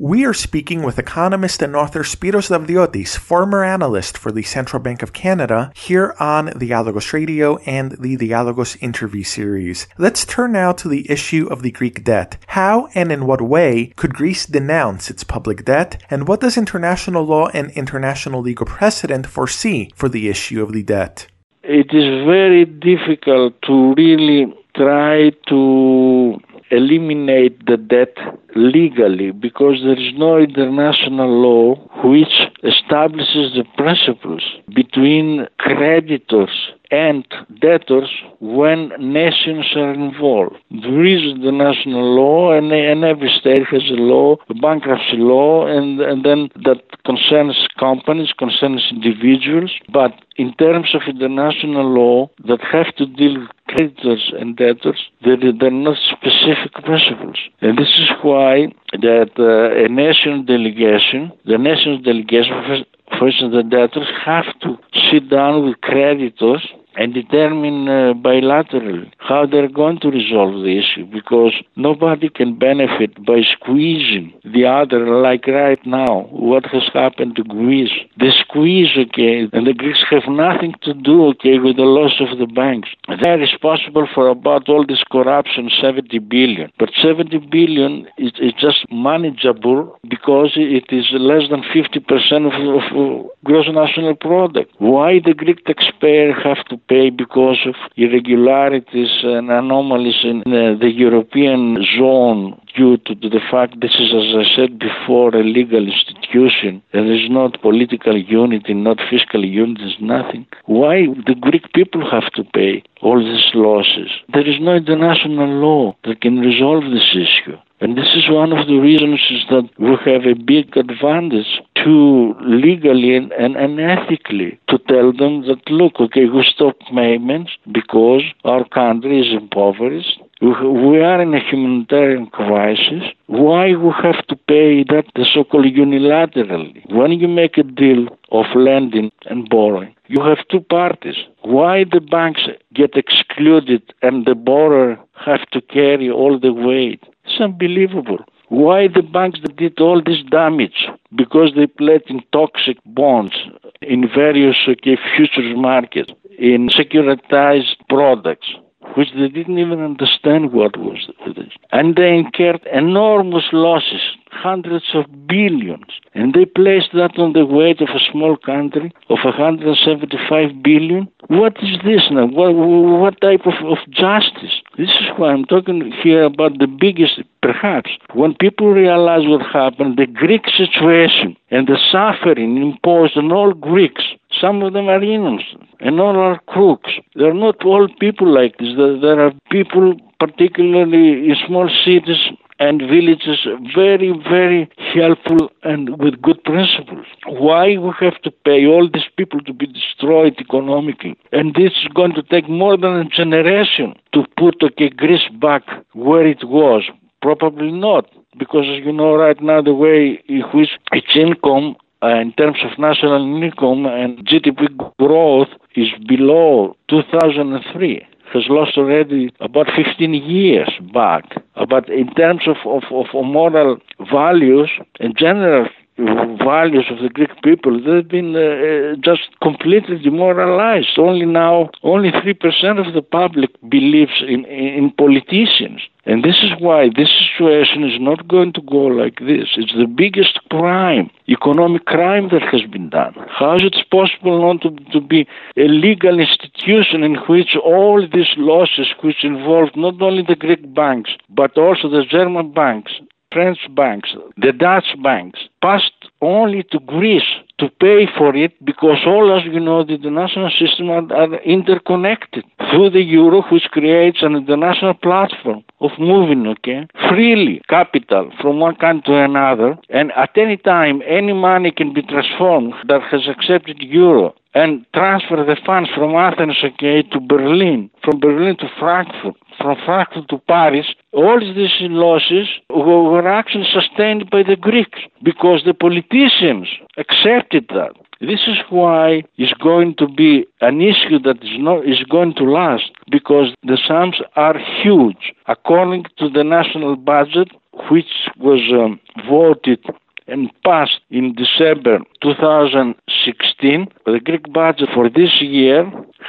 We 0.00 0.24
are 0.24 0.32
speaking 0.32 0.84
with 0.84 0.96
economist 0.96 1.60
and 1.60 1.74
author 1.74 2.04
Spiros 2.04 2.50
Davdiotis, 2.50 3.16
former 3.16 3.64
analyst 3.64 4.16
for 4.16 4.30
the 4.30 4.44
Central 4.44 4.80
Bank 4.80 5.02
of 5.02 5.12
Canada, 5.12 5.72
here 5.74 6.14
on 6.20 6.56
Dialogos 6.56 7.12
Radio 7.12 7.56
and 7.66 7.96
the 7.98 8.16
Dialogos 8.16 8.80
interview 8.80 9.24
series. 9.24 9.88
Let's 9.98 10.24
turn 10.24 10.52
now 10.52 10.70
to 10.70 10.88
the 10.88 11.10
issue 11.10 11.48
of 11.50 11.62
the 11.62 11.72
Greek 11.72 12.04
debt. 12.04 12.36
How 12.46 12.88
and 12.94 13.10
in 13.10 13.26
what 13.26 13.40
way 13.40 13.92
could 13.96 14.14
Greece 14.14 14.46
denounce 14.46 15.10
its 15.10 15.24
public 15.24 15.64
debt, 15.64 16.00
and 16.08 16.28
what 16.28 16.42
does 16.42 16.56
international 16.56 17.24
law 17.24 17.48
and 17.48 17.72
international 17.72 18.40
legal 18.40 18.66
precedent 18.66 19.26
foresee 19.26 19.90
for 19.96 20.08
the 20.08 20.28
issue 20.28 20.62
of 20.62 20.72
the 20.72 20.84
debt? 20.84 21.26
It 21.64 21.92
is 21.92 22.24
very 22.24 22.66
difficult 22.66 23.60
to 23.62 23.94
really 23.96 24.54
try 24.76 25.30
to 25.48 26.38
eliminate 26.70 27.64
the 27.66 27.76
debt 27.76 28.14
legally 28.54 29.30
because 29.30 29.76
there 29.82 29.98
is 29.98 30.12
no 30.16 30.38
international 30.38 31.28
law 31.28 31.74
which 32.04 32.48
establishes 32.62 33.54
the 33.54 33.64
principles 33.76 34.42
between 34.74 35.46
creditors 35.58 36.72
and 36.90 37.26
debtors 37.60 38.10
when 38.40 38.88
nations 38.98 39.66
are 39.76 39.92
involved. 39.92 40.56
There 40.70 41.04
is 41.04 41.22
the 41.42 41.52
national 41.52 42.14
law, 42.14 42.52
and, 42.56 42.72
and 42.72 43.04
every 43.04 43.30
state 43.40 43.66
has 43.70 43.82
a 43.90 44.00
law, 44.00 44.36
a 44.48 44.54
bankruptcy 44.54 45.16
law, 45.16 45.66
and, 45.66 46.00
and 46.00 46.24
then 46.24 46.48
that 46.64 46.82
concerns 47.04 47.56
companies, 47.78 48.32
concerns 48.38 48.84
individuals. 48.90 49.72
But 49.92 50.12
in 50.36 50.54
terms 50.54 50.94
of 50.94 51.02
international 51.08 51.92
law 51.92 52.30
that 52.46 52.60
have 52.72 52.94
to 52.96 53.06
deal 53.06 53.40
with 53.40 53.50
creditors 53.66 54.32
and 54.38 54.56
debtors, 54.56 55.00
there, 55.24 55.36
are 55.36 55.70
not 55.70 55.98
specific 56.10 56.72
principles. 56.84 57.38
And 57.60 57.76
this 57.76 57.92
is 57.98 58.08
why 58.22 58.72
that 58.92 59.30
uh, 59.38 59.84
a 59.84 59.88
national 59.88 60.44
delegation, 60.44 61.32
the 61.44 61.58
national 61.58 62.00
delegation, 62.00 62.84
instance, 63.28 63.54
the 63.54 63.62
debtors 63.62 64.08
have 64.24 64.46
to 64.60 64.78
sit 65.10 65.28
down 65.28 65.64
with 65.64 65.80
creditors 65.80 66.66
and 66.98 67.14
determine 67.14 67.88
uh, 67.88 68.12
bilaterally 68.26 69.10
how 69.18 69.46
they're 69.46 69.74
going 69.82 70.00
to 70.00 70.10
resolve 70.10 70.54
the 70.64 70.74
issue 70.82 71.06
because 71.06 71.54
nobody 71.76 72.28
can 72.28 72.58
benefit 72.58 73.12
by 73.24 73.40
squeezing 73.54 74.34
the 74.44 74.64
other. 74.66 75.00
Like 75.22 75.46
right 75.46 75.84
now 75.86 76.26
what 76.30 76.66
has 76.66 76.82
happened 76.92 77.36
to 77.36 77.44
Greece? 77.44 77.96
The 78.18 78.32
squeeze 78.42 78.92
okay 78.98 79.48
and 79.52 79.66
the 79.66 79.74
Greeks 79.74 80.02
have 80.10 80.26
nothing 80.28 80.74
to 80.82 80.92
do 80.92 81.26
okay 81.30 81.58
with 81.58 81.76
the 81.76 81.90
loss 81.98 82.20
of 82.20 82.36
the 82.38 82.46
banks. 82.46 82.88
They're 83.22 83.38
responsible 83.38 84.08
for 84.12 84.28
about 84.28 84.68
all 84.68 84.84
this 84.84 85.04
corruption 85.10 85.70
70 85.80 86.18
billion. 86.18 86.72
But 86.80 86.90
70 87.00 87.38
billion 87.50 88.08
is, 88.18 88.32
is 88.40 88.52
just 88.58 88.84
manageable 88.90 89.96
because 90.08 90.52
it 90.56 90.86
is 90.90 91.06
less 91.12 91.48
than 91.48 91.62
50% 91.62 92.02
of, 92.50 92.56
of 92.90 93.30
gross 93.44 93.66
national 93.70 94.16
product. 94.16 94.72
Why 94.78 95.20
the 95.24 95.34
Greek 95.34 95.64
taxpayer 95.64 96.32
have 96.32 96.64
to 96.70 96.76
pay 96.88 97.10
because 97.10 97.60
of 97.66 97.74
irregularities 97.96 99.10
and 99.22 99.50
anomalies 99.50 100.20
in 100.24 100.40
uh, 100.46 100.74
the 100.78 100.90
European 100.90 101.84
zone 101.96 102.60
due 102.78 102.96
to 102.98 103.14
the 103.14 103.42
fact 103.50 103.80
this 103.80 103.96
is, 103.98 104.10
as 104.14 104.30
I 104.42 104.46
said 104.56 104.78
before, 104.78 105.34
a 105.34 105.42
legal 105.42 105.84
institution. 105.86 106.82
There 106.92 107.12
is 107.12 107.28
not 107.28 107.60
political 107.60 108.16
unity, 108.16 108.74
not 108.74 108.98
fiscal 109.10 109.44
unity, 109.44 109.82
there's 109.82 110.00
nothing. 110.00 110.46
Why 110.66 111.06
the 111.26 111.34
Greek 111.34 111.72
people 111.74 112.08
have 112.10 112.30
to 112.36 112.44
pay 112.44 112.84
all 113.02 113.18
these 113.18 113.50
losses? 113.54 114.10
There 114.32 114.48
is 114.48 114.60
no 114.60 114.76
international 114.76 115.48
law 115.66 115.96
that 116.04 116.20
can 116.20 116.38
resolve 116.38 116.84
this 116.84 117.10
issue. 117.26 117.58
And 117.80 117.96
this 117.96 118.10
is 118.16 118.28
one 118.28 118.52
of 118.52 118.66
the 118.66 118.78
reasons 118.78 119.20
is 119.30 119.42
that 119.50 119.70
we 119.78 119.94
have 120.04 120.26
a 120.26 120.34
big 120.34 120.76
advantage 120.76 121.62
to 121.84 122.34
legally 122.40 123.14
and, 123.14 123.30
and, 123.32 123.56
and, 123.56 123.78
ethically 123.78 124.58
to 124.68 124.78
tell 124.88 125.12
them 125.12 125.46
that 125.46 125.62
look, 125.70 126.00
okay, 126.00 126.24
we 126.24 126.44
stop 126.52 126.74
payments 126.92 127.52
because 127.70 128.22
our 128.44 128.66
country 128.68 129.20
is 129.20 129.32
impoverished. 129.32 130.20
We, 130.40 131.00
are 131.00 131.20
in 131.20 131.34
a 131.34 131.40
humanitarian 131.40 132.26
crisis. 132.28 133.02
Why 133.26 133.74
we 133.74 133.90
have 134.02 134.24
to 134.28 134.36
pay 134.36 134.84
that 134.84 135.06
so-called 135.34 135.64
unilaterally? 135.64 136.88
When 136.92 137.10
you 137.12 137.26
make 137.26 137.58
a 137.58 137.64
deal 137.64 138.06
of 138.30 138.46
lending 138.54 139.10
and 139.26 139.48
borrowing, 139.48 139.96
you 140.06 140.22
have 140.22 140.46
two 140.48 140.60
parties. 140.60 141.16
Why 141.42 141.84
the 141.84 142.00
banks 142.00 142.42
get 142.72 142.94
excluded 142.94 143.82
and 144.00 144.26
the 144.26 144.36
borrower 144.36 145.00
have 145.26 145.44
to 145.50 145.60
carry 145.60 146.08
all 146.08 146.38
the 146.38 146.52
weight? 146.52 147.02
It's 147.24 147.40
unbelievable. 147.40 148.18
Why 148.48 148.86
the 148.86 149.02
banks 149.02 149.40
did 149.56 149.80
all 149.80 150.00
this 150.00 150.22
damage? 150.30 150.86
Because 151.16 151.50
they 151.56 151.66
played 151.66 152.02
in 152.06 152.22
toxic 152.32 152.78
bonds, 152.86 153.34
in 153.82 154.08
various 154.08 154.56
okay, 154.68 154.96
futures 155.16 155.56
markets, 155.56 156.12
in 156.38 156.68
securitized 156.68 157.76
products 157.88 158.48
which 158.96 159.08
they 159.14 159.28
didn't 159.28 159.58
even 159.58 159.80
understand 159.80 160.52
what 160.52 160.76
was 160.76 161.08
this. 161.36 161.52
And 161.72 161.96
they 161.96 162.14
incurred 162.14 162.66
enormous 162.72 163.44
losses, 163.52 164.00
hundreds 164.30 164.86
of 164.94 165.04
billions. 165.26 165.86
And 166.14 166.34
they 166.34 166.44
placed 166.44 166.90
that 166.94 167.18
on 167.18 167.32
the 167.32 167.44
weight 167.44 167.80
of 167.80 167.88
a 167.90 168.12
small 168.12 168.36
country 168.36 168.92
of 169.10 169.18
175 169.24 170.62
billion. 170.62 171.08
What 171.28 171.56
is 171.62 171.78
this 171.84 172.02
now? 172.10 172.26
What, 172.26 172.54
what 172.54 173.20
type 173.20 173.46
of, 173.46 173.54
of 173.66 173.78
justice? 173.90 174.62
This 174.76 174.90
is 174.90 175.08
why 175.16 175.32
I'm 175.32 175.44
talking 175.44 175.92
here 176.02 176.24
about 176.24 176.58
the 176.58 176.66
biggest, 176.66 177.20
perhaps, 177.42 177.90
when 178.14 178.34
people 178.34 178.72
realize 178.72 179.26
what 179.26 179.42
happened, 179.46 179.98
the 179.98 180.06
Greek 180.06 180.46
situation 180.56 181.36
and 181.50 181.66
the 181.66 181.78
suffering 181.90 182.56
imposed 182.58 183.16
on 183.16 183.32
all 183.32 183.52
Greeks 183.52 184.04
some 184.40 184.62
of 184.62 184.72
them 184.72 184.88
are 184.88 185.02
innocent 185.02 185.64
and 185.80 186.00
all 186.00 186.16
are 186.16 186.40
crooks. 186.48 186.92
They're 187.14 187.34
not 187.34 187.64
all 187.64 187.88
people 188.00 188.32
like 188.32 188.58
this. 188.58 188.74
There 188.76 189.20
are 189.24 189.32
people, 189.50 189.94
particularly 190.18 191.28
in 191.28 191.36
small 191.46 191.68
cities 191.84 192.18
and 192.60 192.80
villages, 192.80 193.46
very, 193.74 194.12
very 194.28 194.68
helpful 194.94 195.50
and 195.62 195.98
with 195.98 196.20
good 196.20 196.42
principles. 196.44 197.06
Why 197.26 197.78
we 197.78 197.92
have 198.00 198.20
to 198.22 198.30
pay 198.30 198.66
all 198.66 198.88
these 198.92 199.08
people 199.16 199.40
to 199.42 199.52
be 199.52 199.66
destroyed 199.66 200.34
economically? 200.40 201.16
And 201.32 201.54
this 201.54 201.72
is 201.82 201.88
going 201.94 202.14
to 202.14 202.22
take 202.22 202.48
more 202.48 202.76
than 202.76 202.96
a 202.96 203.04
generation 203.04 203.94
to 204.12 204.24
put 204.36 204.62
okay, 204.62 204.88
Greece 204.88 205.28
back 205.40 205.62
where 205.92 206.26
it 206.26 206.44
was. 206.44 206.82
Probably 207.22 207.72
not, 207.72 208.06
because 208.38 208.66
you 208.66 208.92
know 208.92 209.14
right 209.14 209.40
now 209.40 209.60
the 209.60 209.74
way 209.74 210.22
in 210.28 210.42
which 210.52 210.70
its 210.92 211.08
income 211.14 211.76
Uh, 212.00 212.20
in 212.20 212.32
terms 212.34 212.58
of 212.62 212.78
national 212.78 213.42
income 213.42 213.86
and 213.86 214.24
GDP 214.24 214.68
growth 214.98 215.48
is 215.74 215.88
below 216.06 216.76
2003 216.88 218.06
has 218.32 218.44
lost 218.48 218.76
already 218.76 219.32
about 219.40 219.66
15 219.74 220.14
years 220.14 220.70
back. 220.92 221.24
But 221.68 221.88
in 221.88 222.12
terms 222.14 222.42
of, 222.46 222.56
of, 222.66 222.84
of 222.92 223.06
moral 223.24 223.78
values 224.10 224.70
and 225.00 225.16
general 225.16 225.68
values 225.98 226.86
of 226.90 226.98
the 227.02 227.08
Greek 227.08 227.30
people, 227.42 227.72
they've 227.82 228.08
been 228.08 228.34
uh, 228.36 228.40
uh 228.40 228.96
just 229.08 229.26
completely 229.42 229.98
demoralized. 229.98 230.98
Only 230.98 231.26
now, 231.26 231.70
only 231.82 232.10
3% 232.10 232.86
of 232.86 232.94
the 232.94 233.02
public 233.02 233.50
believes 233.68 234.22
in, 234.26 234.44
in 234.44 234.90
politicians. 234.92 235.80
And 236.06 236.24
this 236.24 236.36
is 236.42 236.52
why 236.58 236.88
this 236.88 237.10
situation 237.26 237.84
is 237.84 238.00
not 238.00 238.28
going 238.28 238.52
to 238.54 238.62
go 238.62 238.84
like 238.86 239.18
this. 239.18 239.48
It's 239.56 239.74
the 239.76 239.86
biggest 239.86 240.38
crime, 240.50 241.10
economic 241.28 241.84
crime 241.84 242.28
that 242.32 242.42
has 242.50 242.62
been 242.70 242.88
done. 242.88 243.14
How 243.28 243.56
is 243.56 243.64
it 243.64 243.90
possible 243.90 244.40
not 244.40 244.62
to, 244.62 244.70
to 244.92 245.00
be 245.00 245.26
a 245.56 245.68
legal 245.68 246.18
institution 246.18 247.02
in 247.02 247.16
which 247.28 247.56
all 247.62 248.00
these 248.00 248.32
losses, 248.38 248.88
which 249.02 249.22
involved 249.22 249.76
not 249.76 250.00
only 250.00 250.22
the 250.22 250.36
Greek 250.36 250.74
banks, 250.74 251.10
but 251.28 251.58
also 251.58 251.90
the 251.90 252.04
German 252.08 252.52
banks, 252.52 252.92
French 253.32 253.58
banks, 253.74 254.14
the 254.36 254.52
Dutch 254.52 254.96
banks, 255.02 255.40
passed 255.60 255.92
only 256.22 256.62
to 256.70 256.78
Greece 256.80 257.30
to 257.58 257.68
pay 257.80 258.06
for 258.16 258.34
it 258.34 258.52
because 258.64 258.98
all, 259.06 259.36
as 259.36 259.44
you 259.44 259.60
know, 259.60 259.84
the 259.84 259.94
international 259.94 260.50
system 260.50 260.90
are, 260.90 261.12
are, 261.12 261.34
interconnected 261.42 262.44
through 262.70 262.90
the 262.90 263.02
euro, 263.02 263.42
which 263.50 263.64
creates 263.70 264.18
an 264.22 264.34
international 264.36 264.94
platform 264.94 265.62
of 265.80 265.90
moving, 265.98 266.46
okay, 266.46 266.86
freely 267.08 267.60
capital 267.68 268.30
from 268.40 268.60
one 268.60 268.76
country 268.76 269.12
to 269.12 269.24
another. 269.24 269.76
And 269.90 270.12
at 270.12 270.30
any 270.36 270.56
time, 270.56 271.02
any 271.06 271.32
money 271.32 271.70
can 271.70 271.92
be 271.92 272.02
transformed 272.02 272.74
that 272.88 273.02
has 273.10 273.28
accepted 273.28 273.78
euro 273.80 274.34
and 274.54 274.86
transfer 274.94 275.36
the 275.36 275.56
funds 275.64 275.90
from 275.94 276.14
Athens, 276.14 276.56
okay, 276.64 277.02
to 277.02 277.20
Berlin, 277.20 277.90
from 278.02 278.18
Berlin 278.18 278.56
to 278.56 278.68
Frankfurt, 278.78 279.34
from 279.58 279.76
Frankfurt 279.84 280.28
to 280.28 280.38
Paris, 280.38 280.86
all 281.12 281.40
these 281.40 281.76
losses 281.80 282.48
were 282.70 283.28
actually 283.28 283.66
sustained 283.72 284.30
by 284.30 284.42
the 284.42 284.56
Greeks 284.56 285.00
because 285.22 285.62
the 285.64 285.74
politicians 285.74 286.68
accepted 286.96 287.66
that. 287.70 287.92
This 288.20 288.40
is 288.48 288.58
why 288.68 289.22
it's 289.36 289.52
going 289.54 289.94
to 289.96 290.08
be 290.08 290.44
an 290.60 290.80
issue 290.80 291.20
that 291.20 291.38
is 291.42 291.56
not 291.58 291.86
is 291.86 292.02
going 292.10 292.34
to 292.34 292.44
last 292.44 292.90
because 293.10 293.54
the 293.62 293.78
sums 293.86 294.20
are 294.34 294.58
huge. 294.58 295.32
According 295.46 296.06
to 296.18 296.28
the 296.28 296.42
national 296.42 296.96
budget, 296.96 297.48
which 297.90 298.28
was 298.36 298.60
um, 298.72 298.98
voted 299.28 299.78
and 300.26 300.50
passed 300.64 301.00
in 301.10 301.34
December 301.34 302.00
2016, 302.20 303.86
the 304.04 304.20
Greek 304.20 304.52
budget 304.52 304.88
for 304.92 305.08
this 305.08 305.40
year 305.40 305.84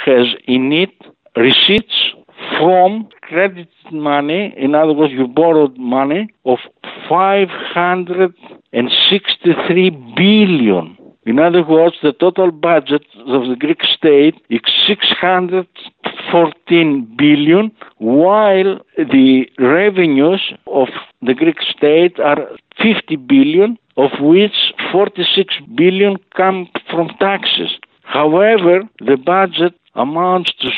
has 0.05 0.27
in 0.47 0.71
it 0.71 0.93
receipts 1.36 2.13
from 2.57 3.07
credit 3.21 3.69
money, 3.91 4.53
in 4.57 4.73
other 4.75 4.93
words, 4.93 5.13
you 5.13 5.27
borrowed 5.27 5.77
money 5.77 6.29
of 6.45 6.59
563 7.07 9.89
billion. 10.15 10.97
In 11.25 11.39
other 11.39 11.63
words, 11.63 11.97
the 12.01 12.13
total 12.13 12.51
budget 12.51 13.05
of 13.27 13.47
the 13.47 13.55
Greek 13.57 13.83
state 13.83 14.35
is 14.49 14.61
614 14.87 17.05
billion, 17.17 17.71
while 17.97 18.79
the 18.97 19.49
revenues 19.59 20.53
of 20.67 20.87
the 21.21 21.33
Greek 21.33 21.61
state 21.61 22.17
are 22.19 22.47
50 22.81 23.17
billion, 23.17 23.77
of 23.97 24.11
which 24.19 24.73
46 24.91 25.59
billion 25.75 26.17
come 26.35 26.69
from 26.89 27.09
taxes. 27.19 27.77
However, 28.03 28.87
the 28.99 29.17
budget 29.17 29.75
amounts 29.93 30.53
to 30.61 30.71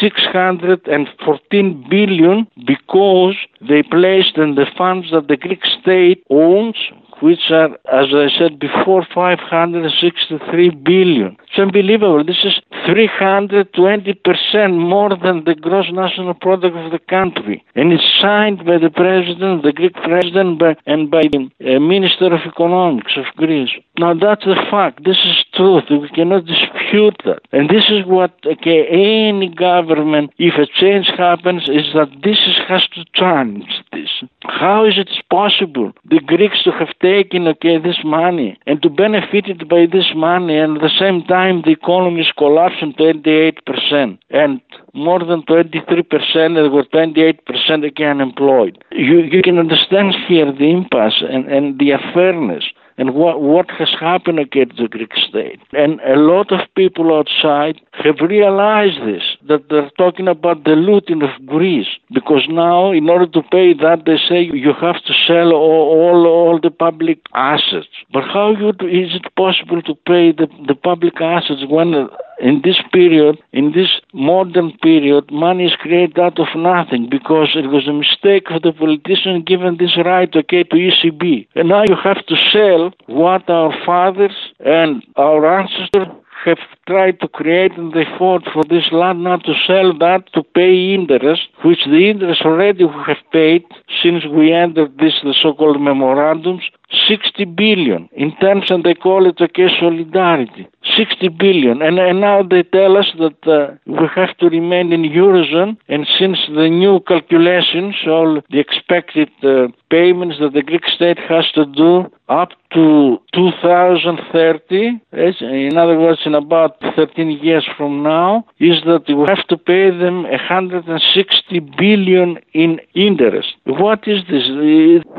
614 0.00 1.86
billion 1.88 2.46
because 2.66 3.36
they 3.60 3.82
placed 3.82 4.36
in 4.36 4.54
the 4.54 4.66
funds 4.76 5.10
that 5.12 5.28
the 5.28 5.36
Greek 5.36 5.64
state 5.80 6.24
owns 6.30 6.76
which 7.20 7.50
are, 7.50 7.70
as 7.92 8.08
I 8.12 8.28
said 8.38 8.58
before, 8.58 9.06
563 9.14 10.70
billion. 10.70 11.36
It's 11.42 11.58
unbelievable. 11.58 12.24
This 12.24 12.44
is 12.44 12.60
320% 12.86 14.78
more 14.78 15.10
than 15.10 15.44
the 15.44 15.54
gross 15.54 15.86
national 15.92 16.34
product 16.34 16.76
of 16.76 16.92
the 16.92 16.98
country. 16.98 17.64
And 17.74 17.92
it's 17.92 18.04
signed 18.20 18.64
by 18.64 18.78
the 18.78 18.90
president, 18.90 19.62
the 19.62 19.72
Greek 19.72 19.94
president, 19.94 20.62
and 20.86 21.10
by 21.10 21.22
the 21.22 21.50
uh, 21.64 21.80
Minister 21.80 22.32
of 22.32 22.40
Economics 22.46 23.16
of 23.16 23.26
Greece. 23.36 23.70
Now 23.98 24.14
that's 24.14 24.46
a 24.46 24.56
fact. 24.70 25.04
This 25.04 25.18
is 25.24 25.44
truth. 25.54 25.84
We 25.90 26.08
cannot 26.08 26.46
dispute 26.46 27.20
that. 27.24 27.40
And 27.52 27.68
this 27.68 27.84
is 27.88 28.04
what 28.06 28.32
okay, 28.44 28.86
any 28.88 29.48
government, 29.48 30.32
if 30.38 30.54
a 30.54 30.66
change 30.66 31.06
happens, 31.16 31.62
is 31.68 31.92
that 31.94 32.10
this 32.22 32.38
is, 32.46 32.56
has 32.68 32.86
to 32.94 33.04
change 33.14 33.68
this. 33.92 34.10
How 34.42 34.84
is 34.84 34.98
it 34.98 35.10
possible 35.30 35.92
the 36.04 36.20
Greeks 36.20 36.62
to 36.64 36.72
have 36.72 36.88
taken 37.04 37.46
okay 37.52 37.76
this 37.86 38.00
money 38.02 38.50
and 38.66 38.82
to 38.82 38.88
benefit 38.88 39.44
it 39.54 39.68
by 39.68 39.82
this 39.96 40.10
money 40.16 40.56
and 40.56 40.76
at 40.76 40.82
the 40.82 40.96
same 40.98 41.18
time 41.36 41.60
the 41.66 41.74
economy 41.80 42.22
is 42.22 42.32
collapsing 42.38 42.94
28% 42.94 44.18
and 44.30 44.60
more 44.94 45.22
than 45.30 45.42
23% 45.42 46.58
and 46.58 46.72
were 46.72 46.84
28% 46.84 47.86
again 47.86 48.20
employed. 48.20 48.82
You, 48.92 49.18
you 49.34 49.42
can 49.42 49.58
understand 49.58 50.14
here 50.26 50.50
the 50.50 50.70
impasse 50.78 51.22
and, 51.28 51.44
and 51.56 51.78
the 51.78 51.90
unfairness 51.90 52.64
and 52.96 53.14
what, 53.14 53.40
what 53.40 53.70
has 53.72 53.88
happened 53.98 54.38
against 54.38 54.76
the 54.76 54.88
Greek 54.88 55.12
state. 55.16 55.60
And 55.72 56.00
a 56.00 56.16
lot 56.16 56.52
of 56.52 56.60
people 56.76 57.16
outside 57.16 57.80
have 57.92 58.16
realized 58.20 59.00
this, 59.00 59.22
that 59.48 59.68
they're 59.68 59.90
talking 59.98 60.28
about 60.28 60.64
the 60.64 60.76
looting 60.76 61.22
of 61.22 61.46
Greece. 61.46 61.88
Because 62.12 62.46
now, 62.48 62.92
in 62.92 63.08
order 63.08 63.26
to 63.26 63.42
pay 63.42 63.74
that, 63.74 64.02
they 64.06 64.18
say 64.28 64.42
you 64.42 64.72
have 64.80 65.02
to 65.04 65.12
sell 65.26 65.52
all, 65.52 65.98
all, 65.98 66.26
all 66.26 66.60
the 66.60 66.70
public 66.70 67.18
assets. 67.34 67.88
But 68.12 68.24
how 68.24 68.52
you, 68.52 68.68
is 68.70 69.14
it 69.14 69.34
possible 69.36 69.82
to 69.82 69.94
pay 70.06 70.32
the, 70.32 70.46
the 70.66 70.74
public 70.74 71.20
assets 71.20 71.62
when 71.68 72.08
in 72.40 72.62
this 72.62 72.76
period, 72.92 73.38
in 73.52 73.72
this 73.72 74.00
modern 74.12 74.76
period, 74.78 75.30
money 75.30 75.66
is 75.66 75.76
created 75.76 76.18
out 76.18 76.38
of 76.38 76.48
nothing 76.56 77.08
because 77.10 77.50
it 77.54 77.68
was 77.68 77.86
a 77.88 77.92
mistake 77.92 78.46
of 78.50 78.62
the 78.62 78.72
politician 78.72 79.42
giving 79.46 79.76
this 79.78 79.96
right, 80.04 80.34
okay, 80.34 80.64
to 80.64 80.76
ECB. 80.76 81.46
And 81.54 81.68
now 81.68 81.84
you 81.88 81.96
have 82.02 82.24
to 82.26 82.36
sell 82.52 82.92
what 83.06 83.48
our 83.48 83.72
fathers 83.84 84.36
and 84.60 85.02
our 85.16 85.60
ancestors 85.60 86.08
have 86.44 86.58
tried 86.86 87.18
to 87.20 87.28
create 87.28 87.72
and 87.76 87.92
they 87.92 88.04
fought 88.18 88.42
for 88.52 88.64
this 88.64 88.84
land 88.92 89.24
now 89.24 89.36
to 89.36 89.54
sell 89.66 89.96
that 89.98 90.22
to 90.34 90.42
pay 90.42 90.94
interest, 90.94 91.42
which 91.64 91.84
the 91.86 92.10
interest 92.10 92.42
already 92.42 92.84
we 92.84 93.02
have 93.06 93.22
paid 93.32 93.64
since 94.02 94.24
we 94.26 94.52
entered 94.52 94.98
this 94.98 95.14
the 95.22 95.34
so-called 95.42 95.80
memorandums, 95.80 96.62
60 97.08 97.44
billion 97.44 98.08
in 98.12 98.36
terms 98.38 98.70
and 98.70 98.84
they 98.84 98.94
call 98.94 99.26
it 99.26 99.40
okay 99.40 99.68
solidarity. 99.80 100.68
60 100.96 101.28
billion. 101.28 101.82
And, 101.82 101.98
and 101.98 102.20
now 102.20 102.42
they 102.42 102.62
tell 102.62 102.96
us 102.96 103.06
that 103.18 103.40
uh, 103.46 103.74
we 103.86 104.06
have 104.14 104.36
to 104.38 104.48
remain 104.48 104.92
in 104.92 105.02
Eurozone. 105.02 105.76
And 105.88 106.06
since 106.18 106.38
the 106.48 106.68
new 106.68 107.00
calculations, 107.00 107.96
all 108.06 108.40
the 108.50 108.60
expected 108.60 109.30
uh, 109.42 109.68
payments 109.90 110.36
that 110.40 110.52
the 110.52 110.62
Greek 110.62 110.84
state 110.94 111.18
has 111.18 111.50
to 111.54 111.64
do 111.66 112.10
up 112.28 112.50
to 112.72 113.18
2030, 113.34 115.00
in 115.12 115.76
other 115.76 115.98
words, 115.98 116.20
in 116.24 116.34
about 116.34 116.76
13 116.96 117.30
years 117.30 117.66
from 117.76 118.02
now, 118.02 118.44
is 118.58 118.82
that 118.84 119.04
we 119.08 119.24
have 119.28 119.46
to 119.48 119.56
pay 119.56 119.90
them 119.90 120.22
160 120.24 121.58
billion 121.78 122.38
in 122.52 122.80
interest. 122.94 123.54
What 123.64 124.08
is 124.08 124.22
this? 124.30 124.46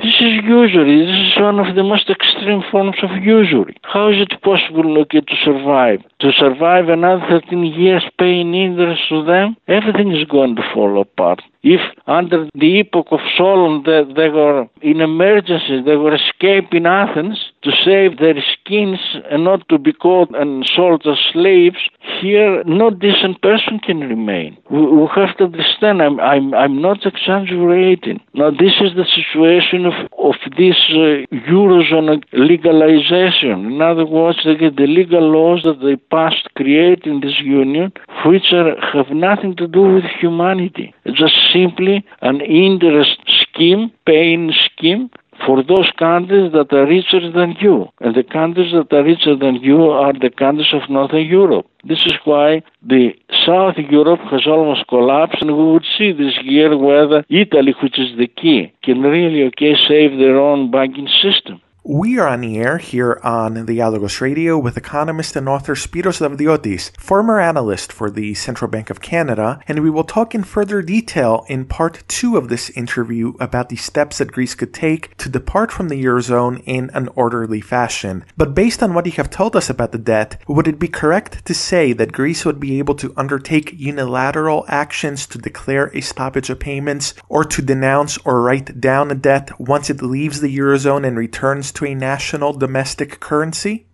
This 0.03 0.17
is 0.19 0.33
usury. 0.43 1.05
This 1.05 1.31
is 1.31 1.41
one 1.41 1.59
of 1.67 1.75
the 1.75 1.83
most 1.83 2.09
extreme 2.09 2.63
forms 2.71 2.97
of 3.03 3.11
usury. 3.23 3.77
How 3.83 4.09
is 4.09 4.17
it 4.19 4.41
possible 4.41 4.97
okay, 5.01 5.21
to 5.21 5.35
survive? 5.43 5.99
To 6.19 6.31
survive 6.31 6.89
another 6.89 7.23
13 7.29 7.63
years 7.65 8.03
paying 8.19 8.53
interest 8.53 9.01
to 9.09 9.23
them? 9.25 9.57
Everything 9.67 10.11
is 10.11 10.25
going 10.25 10.55
to 10.55 10.63
fall 10.73 11.01
apart. 11.01 11.41
If 11.65 11.81
under 12.05 12.47
the 12.53 12.79
epoch 12.79 13.07
of 13.09 13.21
Solon 13.35 13.81
they, 13.87 14.03
they 14.13 14.29
were 14.29 14.67
in 14.83 15.01
emergency, 15.01 15.81
they 15.81 15.95
were 15.95 16.13
escaping 16.13 16.85
Athens 16.85 17.39
to 17.63 17.71
save 17.83 18.19
their 18.19 18.35
skins 18.53 18.99
and 19.31 19.43
not 19.43 19.67
to 19.69 19.79
be 19.79 19.91
caught 19.91 20.29
and 20.35 20.63
sold 20.75 21.07
as 21.07 21.17
slaves, 21.33 21.81
here 22.21 22.63
no 22.65 22.91
decent 22.91 23.41
person 23.41 23.79
can 23.79 24.01
remain. 24.01 24.55
We, 24.69 24.85
we 24.85 25.07
have 25.15 25.35
to 25.37 25.45
understand, 25.45 26.03
I'm, 26.03 26.19
I'm, 26.19 26.53
I'm 26.53 26.79
not 26.83 27.03
exaggerating. 27.03 28.21
Now 28.35 28.51
this 28.51 28.75
is 28.79 28.93
the 28.93 29.07
situation 29.19 29.87
of, 29.87 29.93
of 30.19 30.35
this 30.59 30.77
uh, 30.91 31.25
Eurozone 31.49 32.21
legalization. 32.33 33.73
In 33.73 33.81
other 33.81 34.05
words, 34.05 34.37
they 34.45 34.55
get 34.55 34.75
the 34.75 34.85
legal 34.85 35.31
laws 35.31 35.63
that 35.63 35.81
they 35.81 35.95
passed 35.95 36.47
creating 36.55 37.21
this 37.21 37.39
union, 37.39 37.91
which 38.23 38.53
are, 38.53 38.75
have 38.93 39.09
nothing 39.09 39.55
to 39.55 39.67
do 39.67 39.81
with 39.95 40.03
humanity. 40.21 40.93
It's 41.05 41.17
just 41.17 41.33
simply 41.55 42.05
an 42.21 42.41
interest 42.41 43.19
scheme, 43.41 43.91
paying 44.05 44.51
scheme 44.65 45.09
for 45.45 45.63
those 45.63 45.89
countries 45.97 46.51
that 46.53 46.71
are 46.71 46.87
richer 46.87 47.31
than 47.31 47.55
you. 47.59 47.87
And 47.99 48.15
the 48.15 48.23
countries 48.23 48.71
that 48.73 48.91
are 48.95 49.03
richer 49.03 49.35
than 49.35 49.55
you 49.55 49.79
are 49.89 50.13
the 50.13 50.29
countries 50.29 50.73
of 50.73 50.89
Northern 50.89 51.25
Europe. 51.25 51.67
This 51.83 52.03
is 52.05 52.13
why 52.23 52.63
the 52.81 53.13
South 53.45 53.77
Europe 53.77 54.21
has 54.31 54.47
almost 54.47 54.87
collapsed, 54.87 55.41
and 55.41 55.55
we 55.57 55.71
would 55.71 55.85
see 55.97 56.11
this 56.11 56.37
year 56.43 56.77
whether 56.77 57.25
Italy, 57.29 57.73
which 57.81 57.99
is 57.99 58.17
the 58.17 58.27
key, 58.27 58.73
can 58.83 59.01
really 59.01 59.43
okay 59.43 59.75
save 59.87 60.17
their 60.17 60.37
own 60.39 60.71
banking 60.71 61.09
system. 61.21 61.61
We 61.87 62.17
are 62.17 62.27
on 62.27 62.41
the 62.41 62.57
air 62.57 62.79
here 62.79 63.19
on 63.21 63.53
the 63.53 63.61
Dialogos 63.61 64.19
Radio 64.19 64.57
with 64.57 64.75
economist 64.75 65.35
and 65.35 65.47
author 65.47 65.75
Spiros 65.75 66.19
Davdiotis, 66.19 66.89
former 66.97 67.39
analyst 67.39 67.93
for 67.93 68.09
the 68.09 68.33
Central 68.33 68.71
Bank 68.71 68.89
of 68.89 69.01
Canada, 69.01 69.59
and 69.67 69.83
we 69.83 69.91
will 69.91 70.03
talk 70.03 70.33
in 70.33 70.43
further 70.43 70.81
detail 70.81 71.45
in 71.47 71.65
part 71.65 72.03
two 72.07 72.37
of 72.37 72.49
this 72.49 72.71
interview 72.71 73.33
about 73.39 73.69
the 73.69 73.75
steps 73.75 74.17
that 74.17 74.31
Greece 74.31 74.55
could 74.55 74.73
take 74.73 75.15
to 75.17 75.29
depart 75.29 75.71
from 75.71 75.89
the 75.89 76.03
Eurozone 76.03 76.63
in 76.65 76.89
an 76.95 77.07
orderly 77.09 77.61
fashion. 77.61 78.25
But 78.35 78.55
based 78.55 78.81
on 78.81 78.95
what 78.95 79.05
you 79.05 79.11
have 79.11 79.29
told 79.29 79.55
us 79.55 79.69
about 79.69 79.91
the 79.91 79.99
debt, 79.99 80.41
would 80.47 80.67
it 80.67 80.79
be 80.79 80.87
correct 80.87 81.45
to 81.45 81.53
say 81.53 81.93
that 81.93 82.11
Greece 82.11 82.45
would 82.45 82.59
be 82.59 82.79
able 82.79 82.95
to 82.95 83.13
undertake 83.15 83.75
unilateral 83.77 84.65
actions 84.67 85.27
to 85.27 85.37
declare 85.37 85.91
a 85.93 86.01
stoppage 86.01 86.49
of 86.49 86.59
payments 86.59 87.13
or 87.29 87.43
to 87.43 87.61
denounce 87.61 88.17
or 88.25 88.41
write 88.41 88.81
down 88.81 89.11
a 89.11 89.15
debt 89.15 89.51
once 89.59 89.91
it 89.91 90.01
leaves 90.01 90.41
the 90.41 90.57
Eurozone 90.57 91.05
and 91.05 91.15
returns 91.15 91.74
to 91.75 91.85
a 91.85 91.95
national 91.95 92.53
domestic 92.53 93.19
currency? 93.19 93.85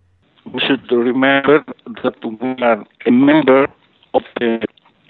We 0.52 0.60
should 0.60 0.90
remember 0.90 1.64
that 2.02 2.16
we 2.24 2.64
are 2.64 2.84
a 3.06 3.10
member 3.10 3.66
of 4.14 4.22
the 4.38 4.60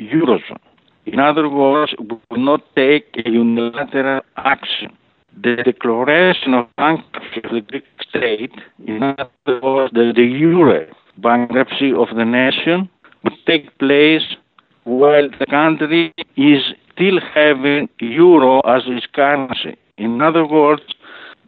Eurozone. 0.00 0.58
In 1.06 1.18
other 1.18 1.48
words, 1.48 1.94
we 1.98 2.16
will 2.30 2.44
not 2.44 2.60
take 2.76 3.06
a 3.24 3.30
unilateral 3.30 4.20
action. 4.36 4.96
The 5.42 5.56
declaration 5.64 6.54
of 6.54 6.66
bankruptcy 6.76 7.40
of 7.44 7.50
the 7.52 7.60
Greek 7.60 7.84
state, 8.08 8.52
in 8.86 9.02
other 9.02 9.60
words, 9.62 9.92
the, 9.94 10.12
the 10.14 10.22
euro 10.22 10.86
bankruptcy 11.18 11.92
of 11.92 12.08
the 12.14 12.24
nation, 12.24 12.88
will 13.24 13.36
take 13.46 13.76
place 13.78 14.36
while 14.84 15.28
the 15.38 15.46
country 15.46 16.12
is 16.36 16.62
still 16.92 17.18
having 17.34 17.88
euro 18.00 18.60
as 18.60 18.82
its 18.86 19.06
currency. 19.14 19.76
In 19.96 20.20
other 20.20 20.46
words, 20.46 20.82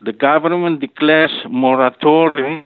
the 0.05 0.13
government 0.13 0.81
declares 0.81 1.33
moratorium, 1.49 2.65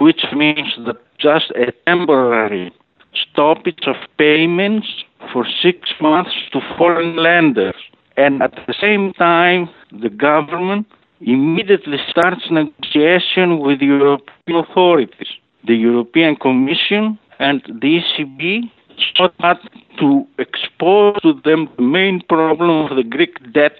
which 0.00 0.24
means 0.34 0.72
that 0.86 0.96
just 1.18 1.50
a 1.50 1.72
temporary 1.86 2.72
stoppage 3.14 3.84
of 3.86 3.96
payments 4.18 4.86
for 5.32 5.46
six 5.62 5.90
months 6.00 6.32
to 6.52 6.60
foreign 6.76 7.16
lenders. 7.16 7.74
And 8.16 8.42
at 8.42 8.54
the 8.66 8.74
same 8.80 9.12
time, 9.14 9.68
the 9.90 10.10
government 10.10 10.86
immediately 11.20 11.98
starts 12.08 12.42
negotiation 12.50 13.60
with 13.60 13.80
European 13.80 14.64
authorities, 14.64 15.28
the 15.66 15.74
European 15.74 16.36
Commission 16.36 17.18
and 17.38 17.62
the 17.66 18.00
ECB, 18.00 18.70
so 19.16 19.28
that 19.40 19.58
to 19.98 20.26
expose 20.38 21.20
to 21.22 21.40
them 21.44 21.68
the 21.76 21.82
main 21.82 22.20
problem 22.28 22.70
of 22.70 22.96
the 22.96 23.02
Greek 23.02 23.52
debt, 23.52 23.76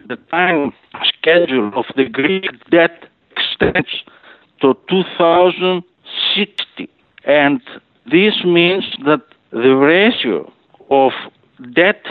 the 0.09 0.17
time 0.31 0.73
schedule 1.05 1.73
of 1.75 1.85
the 1.97 2.05
Greek 2.05 2.45
debt 2.71 3.07
extends 3.33 4.05
to 4.61 4.77
2060. 4.89 6.89
And 7.25 7.61
this 8.05 8.45
means 8.45 8.85
that 9.05 9.23
the 9.51 9.75
ratio 9.75 10.53
of 10.91 11.13
debt 11.75 12.05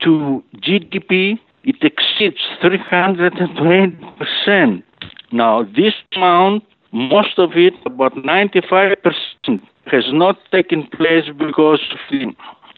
to 0.00 0.42
GDP 0.56 1.38
it 1.64 1.82
exceeds 1.82 2.38
320%. 2.62 4.82
Now, 5.32 5.64
this 5.64 5.94
amount, 6.16 6.62
most 6.92 7.38
of 7.38 7.52
it, 7.54 7.74
about 7.86 8.14
95%, 8.14 8.96
has 9.86 10.04
not 10.12 10.38
taken 10.50 10.86
place 10.86 11.24
because 11.38 11.80
of 11.92 11.98
the 12.10 12.34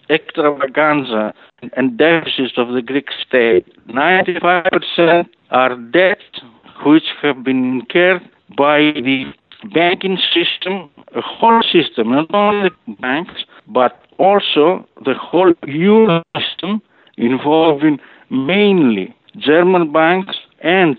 extravaganza 0.09 1.33
and 1.77 1.97
deficits 1.97 2.55
of 2.57 2.73
the 2.73 2.83
Greek 2.83 3.09
state. 3.27 3.67
95% 3.89 5.29
are 5.51 5.77
debts 5.77 6.41
which 6.85 7.05
have 7.23 7.45
been 7.45 7.81
incurred 7.81 8.29
by 8.57 8.79
the 8.79 9.33
banking 9.73 10.19
system, 10.33 10.91
a 11.15 11.21
whole 11.21 11.63
system, 11.63 12.11
not 12.11 12.33
only 12.35 12.71
banks, 13.01 13.45
but 13.69 14.01
also 14.19 14.87
the 15.05 15.15
whole 15.15 15.53
euro 15.67 16.23
system 16.37 16.81
involving 17.17 17.99
mainly 18.31 19.15
German 19.37 19.93
banks 19.93 20.37
and 20.63 20.97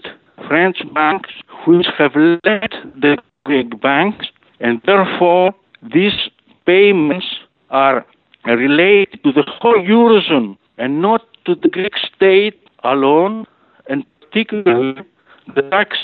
French 0.48 0.82
banks, 0.94 1.30
which 1.66 1.88
have 1.98 2.16
led 2.16 2.72
the 2.96 3.18
Greek 3.46 3.80
banks, 3.82 4.28
and 4.60 4.82
therefore 4.86 5.54
these 5.94 6.14
payments 6.66 7.26
are 7.70 8.06
related 8.46 9.24
to 9.24 9.32
the 9.32 9.44
whole 9.60 9.80
eurozone 9.80 10.58
and 10.78 11.02
not 11.02 11.26
to 11.46 11.56
the 11.56 11.70
Greek 11.70 11.94
state 12.16 12.60
alone, 12.84 13.46
and 13.88 14.06
particularly 14.20 15.02
the 15.56 15.62
tax 15.64 15.98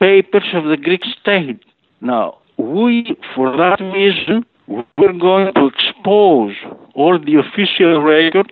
papers 0.00 0.48
of 0.54 0.64
the 0.64 0.76
Greek 0.76 1.02
state. 1.20 1.62
Now, 2.00 2.38
we, 2.56 3.16
for 3.34 3.56
that 3.56 3.80
reason, 3.80 4.44
we're 4.66 5.18
going 5.18 5.52
to 5.54 5.66
expose 5.66 6.54
all 6.94 7.18
the 7.18 7.36
official 7.36 8.02
records 8.02 8.50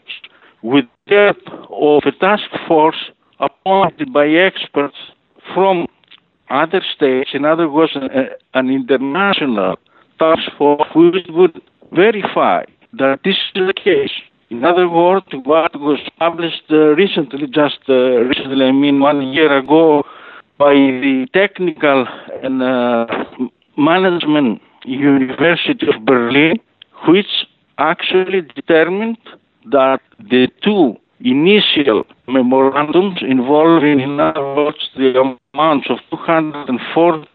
with 0.62 0.84
the 1.06 1.32
help 1.34 1.70
of 1.70 2.02
a 2.06 2.16
task 2.18 2.44
force 2.66 3.10
appointed 3.38 4.12
by 4.12 4.28
experts 4.28 4.96
from 5.54 5.86
other 6.50 6.82
states, 6.94 7.30
in 7.32 7.44
other 7.44 7.68
words, 7.68 7.92
an 8.54 8.70
international 8.70 9.76
task 10.18 10.50
force 10.58 10.88
which 10.94 11.26
would 11.28 11.60
verify 11.92 12.64
that 12.92 13.20
this 13.24 13.36
is 13.54 13.66
the 13.66 13.74
case. 13.74 14.12
In 14.50 14.64
other 14.64 14.88
words, 14.88 15.26
what 15.44 15.78
was 15.78 16.00
published 16.18 16.64
uh, 16.70 16.94
recently, 16.96 17.46
just 17.46 17.78
uh, 17.88 17.94
recently, 17.94 18.66
I 18.66 18.72
mean 18.72 18.98
one 18.98 19.32
year 19.32 19.56
ago, 19.56 20.02
by 20.58 20.74
the 20.74 21.26
Technical 21.32 22.06
and 22.42 22.60
uh, 22.60 23.06
Management 23.78 24.60
University 24.84 25.86
of 25.86 26.04
Berlin, 26.04 26.58
which 27.06 27.46
actually 27.78 28.42
determined 28.42 29.18
that 29.70 30.00
the 30.18 30.48
two 30.62 30.96
initial 31.20 32.04
memorandums 32.28 33.18
involving, 33.22 34.00
in 34.00 34.18
other 34.20 34.54
words, 34.54 34.88
the 34.96 35.36
amounts 35.54 35.88
of 35.90 35.98
240 36.10 37.28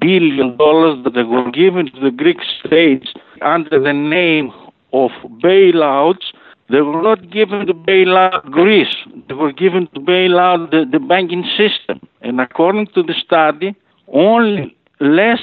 billion 0.00 0.56
dollars 0.56 1.04
that 1.04 1.26
were 1.26 1.50
given 1.50 1.86
to 1.86 2.00
the 2.00 2.10
Greek 2.10 2.38
states 2.64 3.08
under 3.42 3.80
the 3.80 3.92
name 3.92 4.52
of 4.92 5.10
bailouts, 5.42 6.32
they 6.70 6.80
were 6.80 7.02
not 7.02 7.30
given 7.30 7.66
to 7.66 7.74
bail 7.74 8.16
out 8.16 8.44
Greece. 8.50 8.94
They 9.28 9.34
were 9.34 9.52
given 9.52 9.88
to 9.94 10.00
bail 10.00 10.38
out 10.38 10.70
the, 10.70 10.84
the 10.90 10.98
banking 10.98 11.44
system. 11.56 12.06
And 12.20 12.40
according 12.40 12.88
to 12.88 13.02
the 13.02 13.14
study, 13.14 13.74
only 14.12 14.76
less 15.00 15.40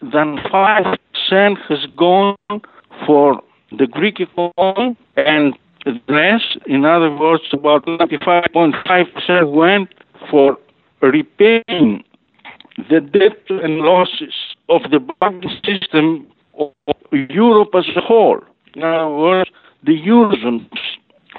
than 0.00 0.38
5% 0.52 0.96
has 1.68 1.86
gone 1.96 2.36
for 3.06 3.40
the 3.78 3.86
Greek 3.86 4.20
economy, 4.20 4.96
and 5.16 5.54
rest, 6.08 6.58
in 6.66 6.84
other 6.84 7.10
words, 7.14 7.42
about 7.52 7.84
95.5% 7.86 9.52
went 9.52 9.88
for 10.30 10.56
repaying 11.00 12.04
the 12.90 13.00
debt 13.00 13.38
and 13.48 13.78
losses 13.78 14.34
of 14.68 14.82
the 14.90 15.00
banking 15.20 15.50
system 15.64 16.26
of 16.58 16.72
Europe 17.12 17.70
as 17.74 17.86
a 17.96 18.00
whole. 18.00 18.40
In 18.74 18.82
other 18.82 19.14
words, 19.14 19.50
the 19.84 20.00
Eurozone, 20.00 20.66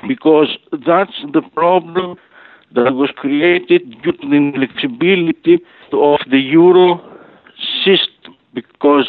because 0.07 0.57
that's 0.85 1.25
the 1.33 1.41
problem 1.53 2.17
that 2.73 2.93
was 2.93 3.09
created 3.15 4.01
due 4.03 4.11
to 4.11 4.27
the 4.29 4.35
inflexibility 4.35 5.59
of 5.91 6.19
the 6.29 6.39
Euro 6.39 7.01
system, 7.83 8.35
because 8.53 9.07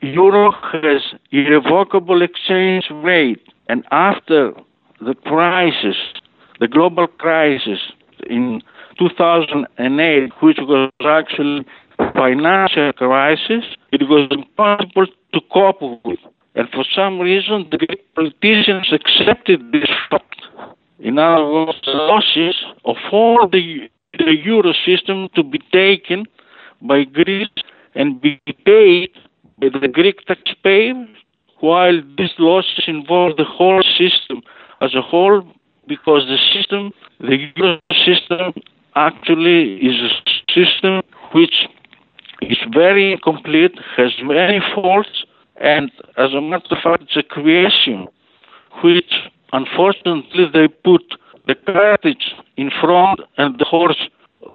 Euro 0.00 0.52
has 0.52 1.02
irrevocable 1.30 2.22
exchange 2.22 2.84
rate, 2.90 3.42
and 3.68 3.84
after 3.90 4.52
the 5.00 5.14
crisis, 5.14 5.96
the 6.60 6.68
global 6.68 7.06
crisis 7.06 7.80
in 8.28 8.62
2008, 8.98 10.32
which 10.40 10.58
was 10.60 10.90
actually 11.04 11.66
a 11.98 12.12
financial 12.12 12.92
crisis, 12.92 13.64
it 13.92 14.08
was 14.08 14.28
impossible 14.30 15.06
to 15.32 15.40
cope 15.52 15.82
with. 16.04 16.18
And 16.54 16.68
for 16.70 16.84
some 16.94 17.20
reason, 17.20 17.68
the 17.70 17.78
Greek 17.78 18.14
politicians 18.14 18.90
accepted 18.92 19.72
this 19.72 19.90
fact. 20.10 20.40
In 20.98 21.18
other 21.18 21.44
words, 21.44 21.78
the 21.84 21.92
losses 21.92 22.56
of 22.86 22.96
all 23.12 23.46
the, 23.46 23.88
the 24.18 24.34
euro 24.42 24.72
system 24.86 25.28
to 25.34 25.42
be 25.42 25.58
taken 25.70 26.24
by 26.80 27.04
Greece 27.04 27.48
and 27.94 28.20
be 28.20 28.40
paid 28.64 29.10
by 29.58 29.68
the 29.78 29.88
Greek 29.88 30.24
taxpayer, 30.26 31.06
while 31.60 32.00
these 32.16 32.32
losses 32.38 32.84
involve 32.86 33.36
the 33.36 33.44
whole 33.44 33.82
system 33.82 34.42
as 34.80 34.94
a 34.94 35.02
whole, 35.02 35.42
because 35.86 36.22
the 36.26 36.38
system, 36.52 36.92
the 37.20 37.36
euro 37.56 37.78
system, 38.04 38.52
actually 38.94 39.76
is 39.76 39.96
a 40.00 40.12
system 40.52 41.02
which 41.32 41.66
is 42.42 42.58
very 42.72 43.12
incomplete, 43.12 43.72
has 43.96 44.12
many 44.22 44.60
faults, 44.74 45.24
and 45.56 45.90
as 46.16 46.32
a 46.34 46.40
matter 46.40 46.66
of 46.70 46.78
fact, 46.82 47.02
it's 47.02 47.16
a 47.16 47.22
creation 47.22 48.06
which 48.82 49.12
unfortunately 49.52 50.46
they 50.52 50.68
put 50.68 51.02
the 51.46 51.54
carriage 51.54 52.34
in 52.56 52.70
front 52.80 53.20
and 53.38 53.58
the 53.58 53.64
horse 53.64 54.08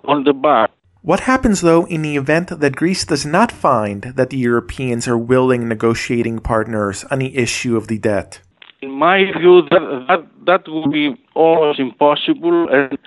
on 0.05 0.23
the 0.23 0.33
back. 0.33 0.71
What 1.03 1.21
happens, 1.21 1.61
though, 1.61 1.85
in 1.85 2.03
the 2.03 2.15
event 2.15 2.59
that 2.59 2.75
Greece 2.75 3.05
does 3.05 3.25
not 3.25 3.51
find 3.51 4.03
that 4.03 4.29
the 4.29 4.37
Europeans 4.37 5.07
are 5.07 5.17
willing 5.17 5.67
negotiating 5.67 6.39
partners 6.39 7.03
on 7.09 7.19
the 7.19 7.35
issue 7.37 7.75
of 7.75 7.87
the 7.87 7.97
debt? 7.97 8.41
In 8.81 8.91
my 8.91 9.25
view, 9.37 9.61
that, 9.69 10.05
that, 10.07 10.27
that 10.45 10.61
would 10.67 10.91
be 10.91 11.15
almost 11.35 11.79
impossible 11.79 12.67
and 12.69 12.97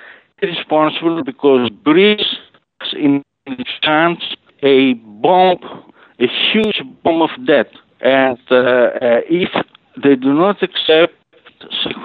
irresponsible 0.41 1.23
because 1.25 1.71
Greece 1.83 2.37
has 2.81 2.93
in 2.95 3.23
its 3.47 3.71
hands 3.83 4.37
a 4.63 4.95
bomb, 4.95 5.59
a 6.21 6.27
huge 6.53 6.81
bomb 7.03 7.23
of 7.23 7.31
debt. 7.47 7.71
And 8.01 8.39
uh, 8.51 8.55
uh, 8.55 9.21
if 9.29 9.51
they 10.03 10.17
do 10.17 10.33
not 10.35 10.63
accept, 10.63 11.15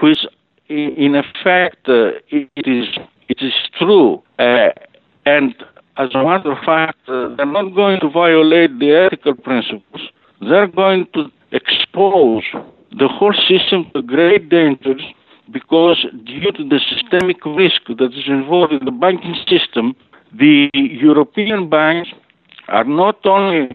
which 0.01 0.20
in 0.70 1.15
effect 1.15 1.89
uh, 1.89 2.11
it 2.30 2.49
is 2.55 2.88
it 3.28 3.41
is 3.41 3.53
true, 3.78 4.24
and 4.38 5.55
as 5.97 6.09
a 6.13 6.24
matter 6.24 6.51
of 6.51 6.59
fact, 6.65 6.97
they're 7.07 7.45
not 7.45 7.76
going 7.76 7.99
to 7.99 8.09
violate 8.09 8.80
the 8.80 8.91
ethical 8.91 9.36
principles 9.36 10.09
they're 10.41 10.67
going 10.67 11.07
to 11.13 11.32
expose 11.51 12.43
the 12.98 13.08
whole 13.08 13.34
system 13.48 13.90
to 13.94 14.02
great 14.02 14.50
dangers 14.50 15.02
because 15.52 16.06
due 16.26 16.52
to 16.52 16.68
the 16.68 16.80
systemic 16.90 17.44
risk 17.46 17.82
that 17.88 18.12
is 18.14 18.28
involved 18.28 18.74
in 18.74 18.86
the 18.86 18.92
banking 18.92 19.36
system, 19.48 19.96
the 20.32 20.70
European 20.74 21.70
banks 21.70 22.10
are 22.68 22.84
not 22.84 23.26
only 23.26 23.70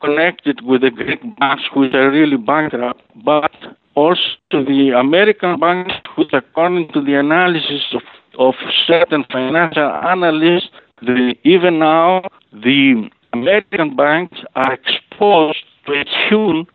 connected 0.00 0.60
with 0.64 0.82
the 0.82 0.90
Greek 0.90 1.20
banks 1.38 1.64
which 1.74 1.92
are 1.94 2.10
really 2.10 2.36
bankrupt, 2.36 3.02
but 3.24 3.50
also 3.94 4.20
the 4.52 4.92
American 4.96 5.58
banks 5.58 5.92
which 6.16 6.32
according 6.32 6.90
to 6.92 7.02
the 7.02 7.14
analysis 7.14 7.82
of, 7.92 8.02
of 8.38 8.54
certain 8.86 9.24
financial 9.30 9.90
analysts, 10.04 10.68
the, 11.02 11.34
even 11.44 11.78
now 11.78 12.22
the 12.52 13.10
American 13.32 13.96
banks 13.96 14.38
are 14.54 14.72
exposed 14.74 15.58
to 15.86 15.92
a 15.92 16.04
tune 16.28 16.66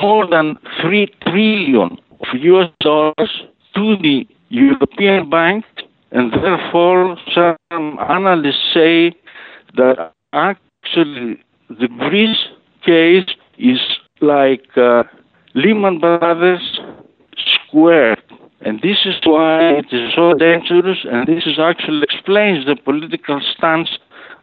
more 0.00 0.26
than 0.26 0.56
3 0.80 1.06
trillion 1.26 1.98
of 2.20 2.40
US 2.40 2.70
dollars 2.80 3.42
to 3.74 3.96
the 3.96 4.26
European 4.48 5.30
banks, 5.30 5.68
and 6.10 6.32
therefore 6.32 7.16
some 7.34 7.98
analysts 8.08 8.72
say 8.74 9.12
that 9.76 10.12
actually 10.32 11.42
the 11.68 11.88
Greece 11.98 12.48
case 12.84 13.30
is 13.58 13.80
like 14.20 14.66
uh, 14.76 15.04
Lehman 15.54 15.98
Brothers 15.98 16.80
squared. 17.36 18.22
And 18.64 18.80
this 18.80 18.98
is 19.04 19.16
why 19.24 19.78
it 19.78 19.86
is 19.90 20.12
so 20.14 20.34
dangerous, 20.34 20.98
and 21.10 21.26
this 21.26 21.44
is 21.46 21.58
actually 21.58 22.02
explains 22.04 22.64
the 22.64 22.76
political 22.76 23.40
stance 23.56 23.88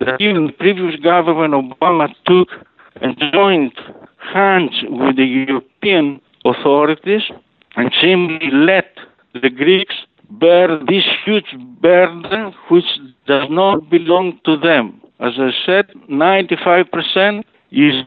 that 0.02 0.20
even 0.20 0.48
the 0.48 0.54
previous 0.54 1.00
government 1.00 1.54
Obama 1.54 2.10
took 2.26 2.50
and 3.02 3.16
joined 3.34 3.72
hands 4.20 4.84
with 4.90 5.16
the 5.16 5.26
European 5.26 6.22
authorities 6.46 7.24
and 7.76 7.92
simply 8.02 8.50
let 8.52 8.98
the 9.34 9.50
Greeks 9.50 9.96
bear 10.30 10.68
this 10.88 11.06
huge 11.26 11.56
burden 11.82 12.54
which 12.70 12.86
does 13.26 13.48
not 13.50 13.90
belong 13.90 14.40
to 14.46 14.58
them. 14.58 15.02
As 15.20 15.34
I 15.38 15.52
said, 15.66 15.88
95% 16.10 17.44
is, 17.72 18.06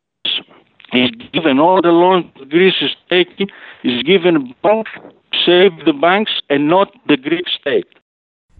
is 0.92 1.10
given, 1.32 1.58
all 1.58 1.82
the 1.82 1.88
loans 1.88 2.26
Greece 2.48 2.80
is 2.80 2.90
taking 3.10 3.48
is 3.84 4.02
given 4.02 4.54
back, 4.62 4.86
save 5.44 5.72
the 5.84 5.92
banks 5.92 6.32
and 6.48 6.68
not 6.68 6.92
the 7.08 7.16
Greek 7.16 7.48
state. 7.48 7.86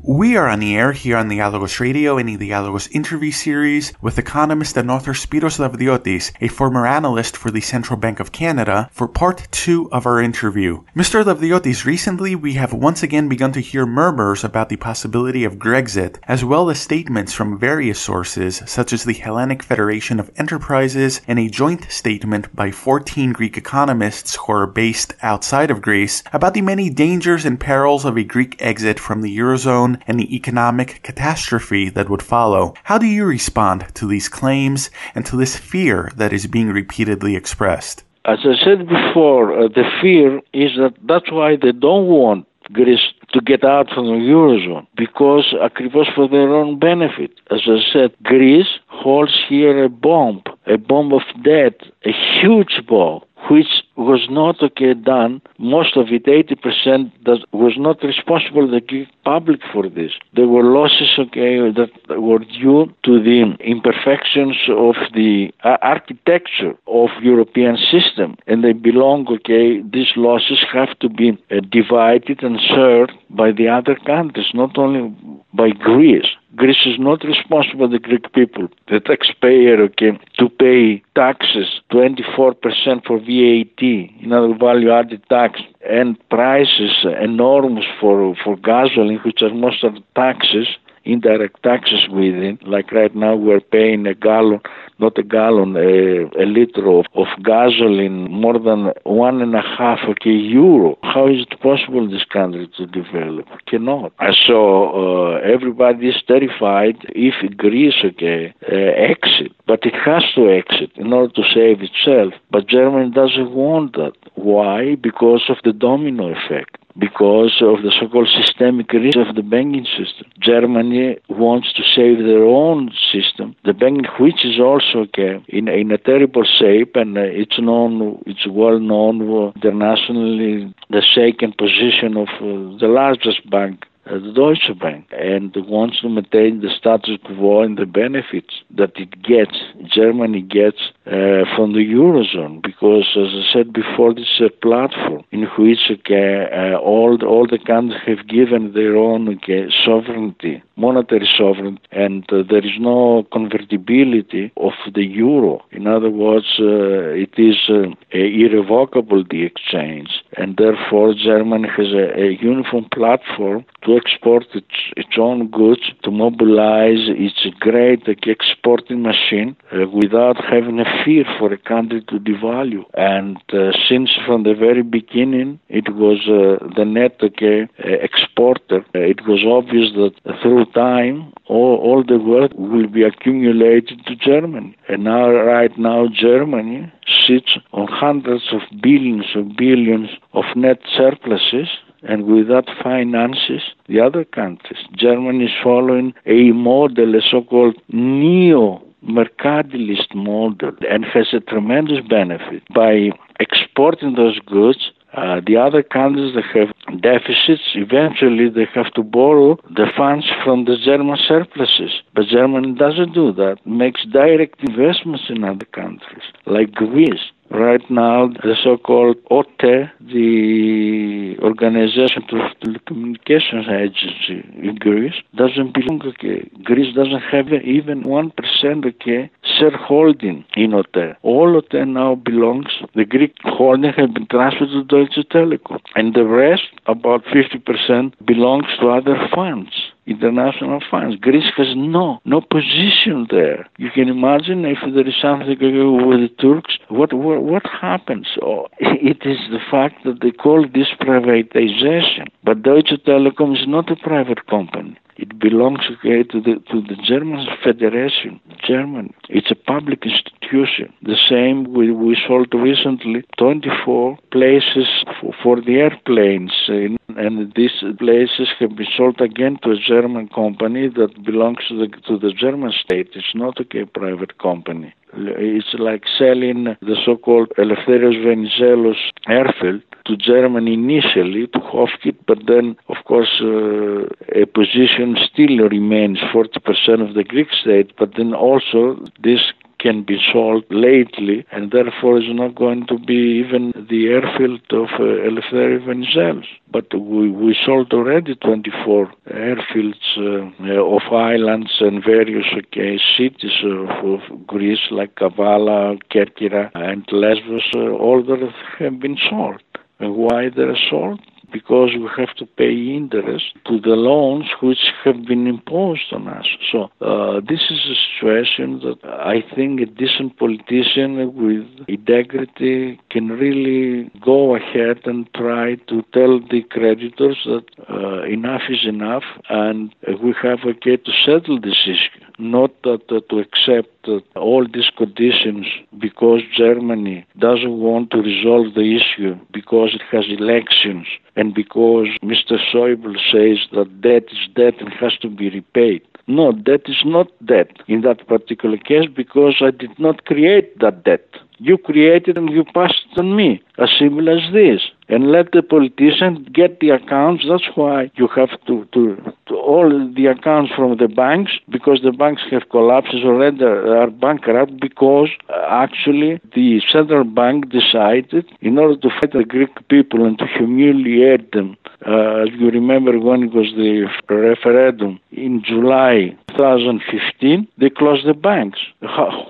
We 0.05 0.37
are 0.37 0.49
on 0.49 0.59
the 0.59 0.75
air 0.75 0.91
here 0.91 1.17
on 1.17 1.29
the 1.29 1.39
Dialogos 1.39 1.79
Radio 1.79 2.19
in 2.19 2.27
the 2.27 2.37
Dialogos 2.37 2.91
interview 2.91 3.31
series 3.31 3.93
with 4.01 4.19
economist 4.19 4.77
and 4.77 4.91
author 4.91 5.13
Spiros 5.13 5.61
Davdiotis, 5.61 6.33
a 6.41 6.49
former 6.49 6.89
analyst 6.89 7.37
for 7.37 7.53
the 7.53 7.61
Central 7.61 7.97
Bank 7.97 8.19
of 8.19 8.33
Canada, 8.33 8.91
for 8.91 9.07
part 9.07 9.47
two 9.53 9.89
of 9.93 10.05
our 10.05 10.21
interview. 10.21 10.83
Mr. 10.97 11.23
Davdiotis, 11.23 11.85
recently 11.85 12.35
we 12.35 12.55
have 12.55 12.73
once 12.73 13.05
again 13.05 13.29
begun 13.29 13.53
to 13.53 13.61
hear 13.61 13.87
murmurs 13.87 14.43
about 14.43 14.71
the 14.71 14.77
possibility 14.77 15.45
of 15.45 15.55
Grexit, 15.55 16.17
as 16.25 16.45
well 16.45 16.69
as 16.69 16.81
statements 16.81 17.33
from 17.33 17.57
various 17.57 18.01
sources, 18.01 18.61
such 18.67 18.93
as 18.93 19.05
the 19.05 19.15
Hellenic 19.15 19.63
Federation 19.63 20.19
of 20.19 20.33
Enterprises 20.35 21.21
and 21.29 21.39
a 21.39 21.49
joint 21.49 21.89
statement 21.93 22.53
by 22.57 22.73
14 22.73 23.33
Greek 23.33 23.57
economists 23.57 24.35
who 24.35 24.53
are 24.53 24.67
based 24.67 25.15
outside 25.23 25.71
of 25.71 25.81
Greece, 25.81 26.25
about 26.33 26.55
the 26.55 26.61
many 26.61 26.91
dangers 26.91 27.45
and 27.45 27.61
perils 27.61 28.05
of 28.05 28.17
a 28.17 28.25
Greek 28.25 28.61
exit 28.61 28.99
from 28.99 29.23
the 29.23 29.39
Eurozone 29.39 29.92
and 29.92 30.20
the 30.20 30.36
economic 30.36 31.02
catastrophe 31.04 31.90
that 31.90 32.10
would 32.10 32.24
follow. 32.24 32.74
How 32.84 32.98
do 32.98 33.06
you 33.06 33.26
respond 33.26 33.88
to 33.96 34.08
these 34.08 34.30
claims 34.30 34.90
and 35.14 35.26
to 35.26 35.36
this 35.36 35.56
fear 35.58 36.12
that 36.16 36.34
is 36.34 36.48
being 36.48 36.70
repeatedly 36.72 37.36
expressed? 37.36 38.04
As 38.26 38.40
I 38.44 38.56
said 38.64 38.88
before, 38.88 39.46
uh, 39.54 39.68
the 39.68 39.86
fear 40.02 40.42
is 40.54 40.72
that 40.78 40.96
that's 41.04 41.32
why 41.32 41.56
they 41.56 41.72
don't 41.72 42.08
want 42.08 42.46
Greece 42.74 43.14
to 43.34 43.42
get 43.42 43.64
out 43.64 43.88
from 43.94 44.06
the 44.08 44.20
Eurozone 44.34 44.88
because 44.96 45.48
ακριβώς 45.62 46.08
for 46.16 46.28
their 46.28 46.54
own 46.54 46.80
benefit. 46.80 47.32
As 47.52 47.62
I 47.68 47.80
said, 47.94 48.12
Greece 48.24 48.72
holds 48.88 49.36
here 49.48 49.84
a 49.84 49.90
bomb, 49.90 50.44
a 50.66 50.78
bomb 50.78 51.14
of 51.14 51.24
debt, 51.44 51.78
a 52.06 52.12
huge 52.12 52.82
bomb 52.88 53.22
which 53.50 53.81
was 53.97 54.27
not 54.31 54.63
okay 54.63 54.95
done. 54.95 55.43
Most 55.59 55.97
of 55.97 56.09
it, 56.09 56.25
80%, 56.25 57.13
that 57.25 57.45
was 57.53 57.75
not 57.77 58.03
responsible 58.03 58.71
the 58.71 58.81
Greek 58.81 59.09
public 59.25 59.61
for 59.73 59.89
this. 59.89 60.13
There 60.35 60.49
were 60.49 60.65
losses, 60.65 61.11
okay, 61.19 61.59
that 61.71 61.91
were 62.21 62.39
due 62.39 62.93
to 63.05 63.23
the 63.23 63.57
imperfections 63.61 64.57
of 64.69 64.97
the 65.15 65.53
architecture 65.63 66.75
of 66.87 67.11
European 67.23 67.77
system, 67.77 68.37
and 68.47 68.65
they 68.65 68.73
belong, 68.73 69.27
okay. 69.29 69.83
These 69.83 70.13
losses 70.17 70.61
have 70.73 70.99
to 71.01 71.09
be 71.09 71.31
uh, 71.51 71.61
divided 71.71 72.43
and 72.43 72.61
shared 72.61 73.13
by 73.31 73.53
the 73.53 73.69
other 73.69 73.97
countries, 74.07 74.47
not 74.55 74.79
only 74.79 75.15
by 75.53 75.71
Greece. 75.71 76.27
Greece 76.55 76.85
is 76.85 76.99
not 76.99 77.25
responsible, 77.25 77.89
the 77.89 77.99
Greek 77.99 78.31
people, 78.35 78.69
the 78.89 79.01
taxpayer, 79.01 79.81
okay, 79.83 80.19
to 80.39 80.49
pay 80.51 81.03
taxes, 81.15 81.81
24% 81.91 83.07
for 83.07 83.19
VAT, 83.19 83.83
another 84.23 84.55
value 84.55 84.93
added 84.93 85.23
tax, 85.31 85.61
and 85.89 86.19
prices 86.29 87.07
enormous 87.21 87.87
for, 87.99 88.37
for 88.45 88.57
gasoline, 88.57 89.19
which 89.25 89.41
are 89.41 89.55
most 89.55 89.83
of 89.83 89.95
the 89.95 90.03
taxes, 90.15 90.69
indirect 91.05 91.63
taxes 91.63 92.07
within. 92.11 92.59
Like 92.67 92.93
right 92.93 93.15
now, 93.15 93.37
we're 93.37 93.61
paying 93.61 94.07
a 94.07 94.15
gallon, 94.15 94.61
not 94.99 95.19
a 95.19 95.23
gallon, 95.23 95.77
a, 95.77 96.43
a 96.43 96.47
liter 96.47 96.89
of, 96.89 97.07
of 97.15 97.27
gasoline 97.43 98.31
more 98.31 98.59
than 98.59 98.93
one 99.05 99.43
and 99.43 99.55
a 99.55 99.63
half 99.63 99.99
okay, 100.09 100.31
euro. 100.31 100.99
How 101.03 101.29
is 101.29 101.47
it 101.51 101.61
possible 101.61 102.09
this 102.09 102.25
country 102.25 102.71
to 102.77 102.87
develop? 102.87 103.47
Cannot. 103.67 104.13
So 104.47 105.37
uh, 105.37 105.39
everybody 105.41 106.09
is 106.09 106.23
terrified 106.27 106.97
if 107.09 107.35
Greece 107.57 107.95
okay 108.05 108.55
uh, 108.71 108.75
exit, 108.75 109.53
but 109.67 109.85
it 109.85 109.95
has 109.95 110.25
to 110.35 110.51
exit 110.51 110.93
in 110.97 111.13
order 111.13 111.33
to 111.35 111.43
save 111.55 111.83
itself. 111.83 112.35
But 112.51 112.69
Germany 112.69 113.11
doesn't 113.11 113.51
want 113.51 113.95
that. 113.95 114.13
Why? 114.35 114.95
Because 114.95 115.45
of 115.49 115.57
the 115.65 115.73
domino 115.73 116.29
effect 116.29 116.77
because 116.99 117.61
of 117.61 117.83
the 117.83 117.93
so-called 117.99 118.29
systemic 118.29 118.93
risk 118.93 119.17
of 119.17 119.35
the 119.35 119.43
banking 119.43 119.87
system. 119.87 120.31
Germany 120.41 121.17
wants 121.29 121.73
to 121.75 121.83
save 121.95 122.19
their 122.19 122.45
own 122.45 122.91
system, 123.13 123.57
the 123.65 123.73
banking, 123.73 124.11
which 124.19 124.45
is 124.45 124.61
also 124.61 125.07
in, 125.49 125.69
in 125.69 125.91
a 125.91 125.99
terrible 125.99 126.45
shape, 126.45 126.97
and 126.97 127.17
uh, 127.17 127.23
it's 127.23 127.59
known, 127.61 128.23
it's 128.27 128.47
well 128.47 128.79
known 128.79 129.23
uh, 129.23 129.53
internationally, 129.57 130.75
the 130.91 131.03
second 131.15 131.57
position 131.57 132.17
of 132.17 132.29
uh, 132.41 132.79
the 132.79 132.89
largest 132.89 133.49
bank 133.51 133.87
the 134.05 134.33
Deutsche 134.35 134.79
Bank 134.79 135.07
and 135.13 135.55
wants 135.69 136.01
to 136.01 136.09
maintain 136.09 136.61
the 136.61 136.71
status 136.77 137.19
quo 137.25 137.63
and 137.63 137.79
the 137.79 137.87
benefits 137.87 138.55
that 138.71 138.93
it 138.97 139.23
gets, 139.23 139.57
Germany 139.95 140.43
gets 140.43 140.79
uh, 141.07 141.47
from 141.55 141.73
the 141.73 141.87
Eurozone. 141.87 142.63
Because, 142.63 143.07
as 143.17 143.29
I 143.29 143.45
said 143.53 143.73
before, 143.73 144.15
this 144.15 144.27
is 144.39 144.47
a 144.47 144.51
platform 144.51 145.25
in 145.31 145.43
which 145.57 145.91
okay, 145.91 146.49
uh, 146.53 146.79
all, 146.79 147.17
the, 147.17 147.27
all 147.27 147.47
the 147.47 147.59
countries 147.59 148.01
have 148.07 148.27
given 148.29 148.73
their 148.73 148.97
own 148.97 149.29
okay, 149.29 149.69
sovereignty, 149.85 150.63
monetary 150.77 151.29
sovereignty, 151.39 151.83
and 151.93 152.25
uh, 152.33 152.43
there 152.49 152.65
is 152.65 152.79
no 152.81 153.25
convertibility 153.33 154.53
of 154.57 154.73
the 154.95 155.05
euro. 155.05 155.65
In 155.71 155.87
other 155.87 156.11
words, 156.11 156.47
uh, 156.59 157.15
it 157.15 157.35
is 157.39 157.57
uh, 157.69 157.95
irrevocable, 158.11 159.25
the 159.29 159.45
exchange, 159.45 160.09
and 160.37 160.57
therefore 160.57 161.15
Germany 161.15 161.69
has 161.77 161.93
a, 161.93 162.21
a 162.21 162.39
uniform 162.41 162.87
platform 162.93 163.65
to 163.85 163.92
export 163.97 164.47
its, 164.55 164.75
its 164.97 165.17
own 165.19 165.49
goods, 165.49 165.83
to 166.03 166.11
mobilize 166.11 167.09
its 167.09 167.47
great 167.61 168.03
exporting 168.07 169.03
machine 169.03 169.57
uh, 169.73 169.89
without 169.89 170.37
having 170.45 170.81
a 170.81 171.05
fear 171.05 171.25
for 171.39 171.53
a 171.53 171.59
country 171.59 172.03
to 172.09 172.19
devalue. 172.19 172.85
And 172.95 173.37
uh, 173.53 173.73
since 173.89 174.11
from 174.27 174.43
the 174.45 174.55
very 174.55 174.83
beginning 174.83 175.61
it 175.69 175.95
was 175.95 176.19
uh, 176.29 176.65
the 176.77 176.85
net 176.85 177.17
okay, 177.23 177.63
uh, 177.63 177.89
exporter, 178.09 178.81
uh, 178.95 178.99
it 178.99 179.27
was 179.27 179.41
obvious 179.47 179.93
that 179.95 180.15
through 180.43 180.67
time 180.67 181.33
all, 181.47 181.77
all 181.77 182.05
the 182.05 182.19
wealth 182.19 182.53
will 182.55 182.87
be 182.87 183.03
accumulated 183.03 184.05
to 184.07 184.17
Germany. 184.17 184.77
And 184.89 185.05
now, 185.05 185.31
right 185.31 185.77
now, 185.79 186.07
Germany 186.13 186.93
sits 187.27 187.59
on 187.73 187.89
hundreds 187.89 188.45
of 188.53 188.61
billions 188.81 189.27
of 189.35 189.57
billions 189.57 190.11
of 190.33 190.45
net 190.57 190.81
surpluses 190.97 191.69
and 192.03 192.25
without 192.27 192.69
finances 192.83 193.63
the 193.89 194.01
other 194.01 194.25
countries. 194.25 194.81
Germany 194.97 195.45
is 195.45 195.51
following 195.63 196.15
a 196.27 196.53
model, 196.53 197.15
a 197.15 197.21
so-called 197.23 197.77
neo 197.89 198.83
mercantilist 199.05 200.15
model 200.15 200.73
and 200.89 201.05
has 201.05 201.27
a 201.33 201.41
tremendous 201.41 201.99
benefit 202.09 202.63
by 202.73 203.11
exporting 203.41 204.15
those 204.15 204.39
goods 204.41 204.93
uh, 205.15 205.41
the 205.47 205.57
other 205.57 205.83
countries 205.83 206.35
that 206.35 206.45
have 206.55 207.01
deficits, 207.03 207.63
eventually 207.75 208.49
they 208.49 208.67
have 208.75 208.91
to 208.95 209.03
borrow 209.03 209.59
the 209.69 209.87
funds 209.95 210.27
from 210.43 210.65
the 210.65 210.77
German 210.83 211.19
surpluses. 211.29 212.01
But 212.15 212.29
Germany 212.29 212.75
doesn't 212.75 213.13
do 213.13 213.33
that, 213.33 213.59
makes 213.67 214.05
direct 214.11 214.61
investments 214.63 215.25
in 215.29 215.45
other 215.45 215.67
countries, 215.67 216.25
like 216.47 216.73
Greece. 216.73 217.31
Right 217.53 217.89
now 217.91 218.29
the 218.29 218.57
so-called 218.63 219.17
OTE, 219.31 219.91
the 220.01 221.37
Organization 221.41 222.23
of 222.33 222.57
Telecommunications 222.61 223.69
Agency 223.69 224.39
in 224.57 224.77
Greece, 224.77 225.15
doesn't 225.37 225.73
belong. 225.75 226.03
Okay, 226.05 226.49
Greece 226.65 226.95
doesn't 226.95 227.21
have 227.21 227.53
even 227.53 228.03
one 228.03 228.31
percent. 228.31 228.85
Okay, 228.87 229.31
shareholding 229.59 230.45
in 230.57 230.75
OTE. 230.75 231.17
All 231.23 231.57
OTE 231.57 231.87
now 231.87 232.15
belongs. 232.15 232.71
The 232.95 233.05
Greek 233.05 233.35
holding 233.45 233.93
has 233.93 234.11
been 234.11 234.27
transferred 234.27 234.71
to 234.71 234.85
Deutsche 234.85 235.27
Telekom, 235.29 235.81
and 235.95 236.15
the 236.15 236.25
rest, 236.25 236.69
about 236.87 237.25
50%, 237.25 238.15
belongs 238.25 238.67
to 238.81 238.89
other 238.89 239.17
funds 239.35 239.93
international 240.07 240.81
funds. 240.91 241.17
Greece 241.17 241.51
has 241.57 241.75
no 241.77 242.21
no 242.25 242.41
position 242.41 243.27
there. 243.31 243.69
You 243.79 243.91
can 243.91 244.09
imagine 244.09 244.65
if 244.65 244.79
there 244.95 245.07
is 245.07 245.15
something 245.21 245.49
with 245.49 246.21
the 246.21 246.31
Turks, 246.41 246.79
what 246.89 247.13
what, 247.13 247.43
what 247.43 247.63
happens? 247.67 248.29
Oh, 248.43 248.69
it 248.79 249.19
is 249.25 249.39
the 249.51 249.61
fact 249.71 250.05
that 250.05 250.21
they 250.21 250.31
call 250.31 250.67
this 250.67 250.89
privatization. 251.01 252.27
But 252.45 252.63
Deutsche 252.63 252.99
Telekom 253.07 253.57
is 253.57 253.67
not 253.67 253.91
a 253.91 253.97
private 253.97 254.47
company. 254.47 254.97
It 255.17 255.39
belongs 255.39 255.85
okay, 255.99 256.23
to 256.25 256.41
the 256.41 256.55
to 256.71 256.81
the 256.81 256.97
German 257.05 257.47
Federation. 257.63 258.41
German. 258.67 259.13
It's 259.29 259.51
a 259.51 259.55
public 259.55 260.05
institution. 260.05 260.42
The 260.53 261.17
same 261.31 261.73
we, 261.73 261.91
we 261.91 262.17
sold 262.29 262.53
recently 262.53 263.25
24 263.39 264.19
places 264.31 264.87
for, 265.21 265.35
for 265.43 265.61
the 265.61 265.77
airplanes, 265.77 266.53
in, 266.69 266.99
and 267.17 267.53
these 267.55 267.83
places 267.99 268.49
have 268.61 268.77
been 268.77 268.87
sold 268.97 269.21
again 269.21 269.59
to 269.63 269.71
a 269.71 269.77
German 269.77 270.29
company 270.29 270.89
that 270.89 271.25
belongs 271.25 271.67
to 271.69 271.79
the 271.79 271.89
to 272.09 272.19
the 272.19 272.33
German 272.33 272.73
state. 272.73 273.11
It's 273.15 273.35
not 273.35 273.59
a 273.61 273.87
private 273.87 274.39
company. 274.39 274.95
It's 275.15 275.75
like 275.75 276.05
selling 276.19 276.77
the 276.81 276.97
so-called 277.05 277.53
Eleftherios 277.59 278.19
Venizelos 278.25 278.97
airfield 279.29 279.83
to 280.07 280.17
Germany 280.17 280.73
initially, 280.73 281.47
to 281.49 281.59
Hochtief, 281.59 282.17
but 282.27 282.39
then, 282.47 282.77
of 282.89 282.97
course, 283.05 283.41
uh, 283.43 284.07
a 284.35 284.47
position 284.47 285.17
still 285.31 285.69
remains 285.69 286.19
40% 286.33 287.07
of 287.07 287.15
the 287.15 287.25
Greek 287.25 287.49
state, 287.53 287.93
but 287.99 288.15
then 288.17 288.35
also 288.35 289.05
this 289.23 289.53
can 289.83 290.03
be 290.05 290.19
sold 290.33 290.65
lately, 290.71 291.45
and 291.51 291.73
therefore 291.73 292.19
is 292.19 292.29
not 292.29 292.55
going 292.55 292.87
to 292.87 292.99
be 292.99 293.43
even 293.43 293.73
the 293.91 294.07
airfield 294.07 294.63
of 294.71 294.89
uh, 294.99 295.29
Eleftherios 295.29 295.85
Venizelos. 295.87 296.47
But 296.71 296.87
we, 296.95 297.31
we 297.31 297.57
sold 297.67 297.93
already 297.93 298.35
24 298.37 299.13
airfields 299.31 300.07
uh, 300.17 300.97
of 300.97 301.13
islands 301.13 301.73
and 301.81 302.03
various 302.05 302.47
okay, 302.57 302.99
cities 303.17 303.59
of, 303.65 303.89
of 304.05 304.47
Greece 304.47 304.87
like 304.91 305.17
Kavala, 305.17 305.99
Kerkyra, 306.13 306.71
and 306.75 307.05
Lesbos. 307.11 307.69
Uh, 307.75 307.91
all 307.91 308.23
that 308.23 308.41
have 308.79 309.01
been 309.01 309.19
sold. 309.29 309.63
And 309.99 310.15
why 310.17 310.49
they're 310.49 310.79
sold? 310.91 311.21
Because 311.53 311.91
we 311.95 312.09
have 312.17 312.35
to 312.37 312.47
pay 312.47 312.73
interest 312.73 313.55
to 313.67 313.81
the 313.81 313.97
loans 314.11 314.47
which 314.61 314.93
have 315.05 315.25
been 315.25 315.47
imposed 315.47 316.13
on 316.13 316.29
us. 316.29 316.47
So 316.71 316.91
uh, 317.01 317.41
this 317.41 317.63
is 317.71 317.81
a 317.87 317.97
situation 318.09 318.81
that 318.81 318.99
I 319.05 319.45
think 319.55 319.81
a 319.81 319.87
decent 319.87 320.39
politician 320.39 321.11
with 321.35 321.67
integrity 321.89 323.01
can 323.11 323.29
really 323.29 324.11
go 324.21 324.57
ahead 324.57 325.01
and 325.05 325.29
try 325.35 325.77
to 325.89 326.03
tell 326.13 326.41
the 326.41 326.63
creditors 326.71 327.39
that 327.45 327.67
uh, 327.89 328.23
enough 328.25 328.63
is 328.69 328.85
enough 328.87 329.25
and 329.49 329.95
we 330.23 330.35
have 330.43 330.61
a 330.65 330.73
okay 330.73 330.97
to 330.97 331.13
settle 331.25 331.61
this 331.61 331.81
issue 331.87 332.23
not 332.39 332.71
that, 332.83 333.03
uh, 333.11 333.21
to 333.31 333.39
accept 333.39 334.09
all 334.37 334.67
these 334.73 334.91
conditions 334.97 335.67
because 335.99 336.41
Germany 336.57 337.25
doesn't 337.39 337.79
want 337.79 338.11
to 338.11 338.19
resolve 338.19 338.75
the 338.75 338.97
issue 338.97 339.39
because 339.53 339.91
it 339.95 340.03
has 340.11 340.25
elections 340.29 341.07
and 341.43 341.53
because 341.55 342.07
Mr. 342.23 342.55
Schäuble 342.69 343.17
says 343.33 343.59
that 343.73 344.01
debt 344.01 344.27
is 344.31 344.45
debt 344.55 344.75
and 344.81 344.93
has 344.93 345.15
to 345.23 345.29
be 345.29 345.51
repaid. 345.51 346.01
No, 346.29 346.53
debt 346.53 346.83
is 346.87 347.03
not 347.05 347.27
debt 347.45 347.73
in 347.89 348.03
that 348.03 348.29
particular 348.29 348.77
case 348.77 349.09
because 349.23 349.57
I 349.61 349.73
did 349.73 349.99
not 349.99 350.25
create 350.25 350.79
that 350.79 351.03
debt. 351.03 351.27
You 351.59 351.79
created 351.79 352.39
and 352.39 352.49
you 352.49 352.63
passed 352.63 353.03
it 353.11 353.19
on 353.19 353.35
me, 353.35 353.61
as 353.79 353.91
simple 353.99 354.29
as 354.29 354.53
this. 354.53 354.83
And 355.13 355.31
let 355.31 355.53
the 355.53 355.63
politicians 355.63 356.49
get 356.55 356.81
the 356.81 356.89
accounts. 356.89 357.45
That's 357.47 357.69
why 357.75 358.11
you 358.15 358.29
have 358.29 358.53
to, 358.67 358.89
to, 358.95 359.35
to 359.49 359.55
all 359.55 359.91
the 360.17 360.25
accounts 360.25 360.73
from 360.75 360.97
the 360.97 361.07
banks 361.07 361.53
because 361.69 362.01
the 362.03 362.13
banks 362.13 362.41
have 362.51 362.71
collapsed 362.71 363.17
already, 363.23 363.63
are 363.63 364.11
bankrupt 364.11 364.81
because 364.81 365.29
actually 365.69 366.41
the 366.55 366.81
central 366.91 367.25
bank 367.25 367.69
decided 367.69 368.51
in 368.63 368.79
order 368.79 368.97
to 369.03 369.11
fight 369.11 369.33
the 369.33 369.45
Greek 369.45 369.87
people 369.89 370.25
and 370.25 370.39
to 370.39 370.47
humiliate 370.47 371.53
them. 371.53 371.77
Uh, 372.07 372.43
as 372.43 372.49
you 372.59 372.71
remember 372.71 373.19
when 373.19 373.45
it 373.45 373.53
was 373.55 373.73
the 373.77 374.09
referendum 374.29 375.21
in 375.31 375.63
July 375.63 376.37
2015, 376.57 377.69
they 377.79 377.91
closed 377.91 378.27
the 378.27 378.35
banks. 378.35 378.81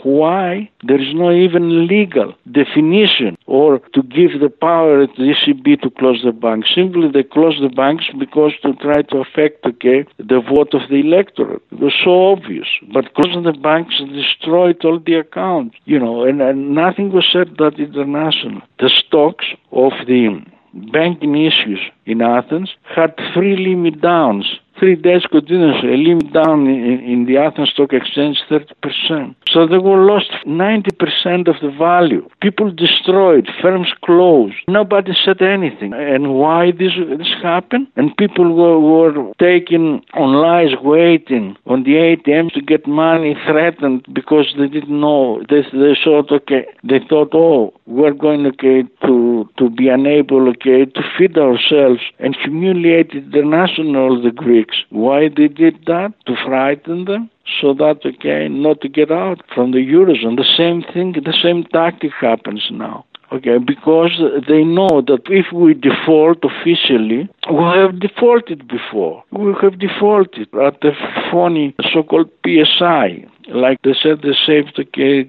Why? 0.02 0.70
There 0.82 1.00
is 1.00 1.14
no 1.14 1.32
even 1.32 1.86
legal 1.86 2.34
definition 2.50 3.38
or 3.46 3.78
to 3.94 4.02
give 4.02 4.40
the 4.40 4.50
power 4.50 5.06
to 5.06 5.12
the 5.16 5.34
ECB 5.34 5.80
to 5.82 5.90
close 5.90 6.22
the 6.24 6.32
banks. 6.32 6.68
Simply 6.74 7.10
they 7.10 7.22
closed 7.22 7.62
the 7.62 7.74
banks 7.74 8.04
because 8.18 8.52
to 8.62 8.74
try 8.74 9.02
to 9.02 9.18
affect 9.18 9.64
okay, 9.64 10.04
the 10.18 10.40
vote 10.40 10.74
of 10.74 10.88
the 10.90 10.96
electorate. 10.96 11.62
It 11.70 11.80
was 11.80 11.94
so 12.04 12.32
obvious. 12.32 12.68
But 12.92 13.14
closing 13.14 13.44
the 13.44 13.52
banks 13.52 14.00
destroyed 14.12 14.84
all 14.84 14.98
the 14.98 15.14
accounts, 15.14 15.76
you 15.84 15.98
know, 15.98 16.24
and, 16.24 16.42
and 16.42 16.74
nothing 16.74 17.12
was 17.12 17.26
said 17.32 17.56
that 17.58 17.78
international. 17.78 18.62
The 18.78 18.90
stocks 18.90 19.46
of 19.70 19.92
the 20.06 20.26
banking 20.74 21.36
issues 21.36 21.80
in 22.06 22.22
Athens 22.22 22.70
had 22.94 23.14
three 23.34 23.56
limit 23.56 24.00
downs 24.00 24.46
three 24.82 24.96
days 24.96 25.22
continuously, 25.30 25.96
limit 25.96 26.32
down 26.32 26.66
in, 26.66 26.98
in 27.12 27.26
the 27.26 27.36
Athens 27.36 27.70
Stock 27.70 27.92
Exchange 27.92 28.38
30%. 28.50 29.36
So 29.52 29.64
they 29.64 29.78
were 29.78 30.04
lost 30.04 30.32
90% 30.44 31.46
of 31.46 31.54
the 31.62 31.70
value. 31.78 32.28
People 32.40 32.72
destroyed, 32.72 33.48
firms 33.62 33.92
closed. 34.04 34.56
Nobody 34.66 35.12
said 35.24 35.40
anything. 35.40 35.92
And 35.94 36.34
why 36.34 36.72
this 36.72 36.94
this 37.16 37.32
happened? 37.42 37.86
And 37.94 38.16
people 38.16 38.52
were, 38.52 38.80
were 38.80 39.32
taking 39.38 40.04
on 40.14 40.34
lies, 40.46 40.74
waiting 40.82 41.56
on 41.66 41.84
the 41.84 41.94
ATMs 42.08 42.52
to 42.54 42.60
get 42.60 42.84
money, 42.84 43.36
threatened 43.46 44.04
because 44.12 44.52
they 44.58 44.66
didn't 44.66 45.00
know. 45.00 45.44
They, 45.48 45.62
they 45.72 45.96
thought, 46.02 46.32
okay, 46.32 46.66
they 46.82 46.98
thought, 47.08 47.30
oh, 47.34 47.72
we're 47.86 48.14
going 48.14 48.46
okay 48.46 48.82
to 49.06 49.48
to 49.58 49.70
be 49.70 49.88
unable 49.88 50.48
okay 50.48 50.86
to 50.86 51.02
feed 51.16 51.38
ourselves 51.38 52.00
and 52.18 52.34
humiliate 52.34 53.12
international 53.12 54.20
the 54.20 54.32
Greeks. 54.72 54.84
Why 54.90 55.28
they 55.28 55.48
did 55.48 55.84
that? 55.86 56.12
To 56.26 56.36
frighten 56.44 57.04
them 57.04 57.30
so 57.60 57.74
that 57.74 58.00
okay 58.04 58.48
not 58.48 58.80
to 58.82 58.88
get 58.88 59.10
out 59.10 59.42
from 59.54 59.72
the 59.72 59.78
eurozone. 59.78 60.36
The 60.36 60.54
same 60.56 60.82
thing, 60.92 61.12
the 61.12 61.36
same 61.42 61.64
tactic 61.64 62.12
happens 62.20 62.68
now. 62.70 63.04
Okay, 63.32 63.56
because 63.56 64.20
they 64.46 64.62
know 64.62 65.00
that 65.00 65.22
if 65.30 65.46
we 65.54 65.72
default 65.72 66.44
officially, 66.44 67.30
we 67.50 67.64
have 67.80 67.98
defaulted 67.98 68.68
before. 68.68 69.24
We 69.30 69.54
have 69.62 69.78
defaulted 69.78 70.48
at 70.54 70.82
the 70.82 70.92
phony 71.30 71.74
so-called 71.94 72.28
PSI 72.44 73.26
like 73.54 73.78
they 73.82 73.94
said 74.00 74.22
they 74.22 74.34
saved 74.46 74.80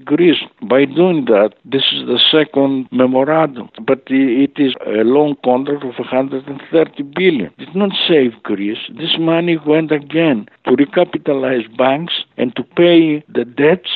Greece 0.06 0.42
by 0.70 0.86
doing 0.86 1.26
that. 1.26 1.54
This 1.66 1.84
is 1.92 2.06
the 2.08 2.20
second 2.32 2.88
memorandum, 2.92 3.70
but 3.86 4.04
it 4.08 4.54
is 4.58 4.74
a 4.86 5.04
long 5.04 5.36
contract 5.44 5.84
of 5.84 5.98
130 5.98 7.04
billion. 7.16 7.52
It 7.58 7.66
did 7.66 7.76
not 7.76 7.92
save 8.08 8.42
Greece. 8.44 8.80
This 8.90 9.18
money 9.20 9.58
went 9.58 9.92
again 9.92 10.48
to 10.66 10.72
recapitalize 10.72 11.76
banks 11.78 12.14
and 12.38 12.56
to 12.56 12.64
pay 12.64 13.24
the 13.28 13.46
debts 13.46 13.90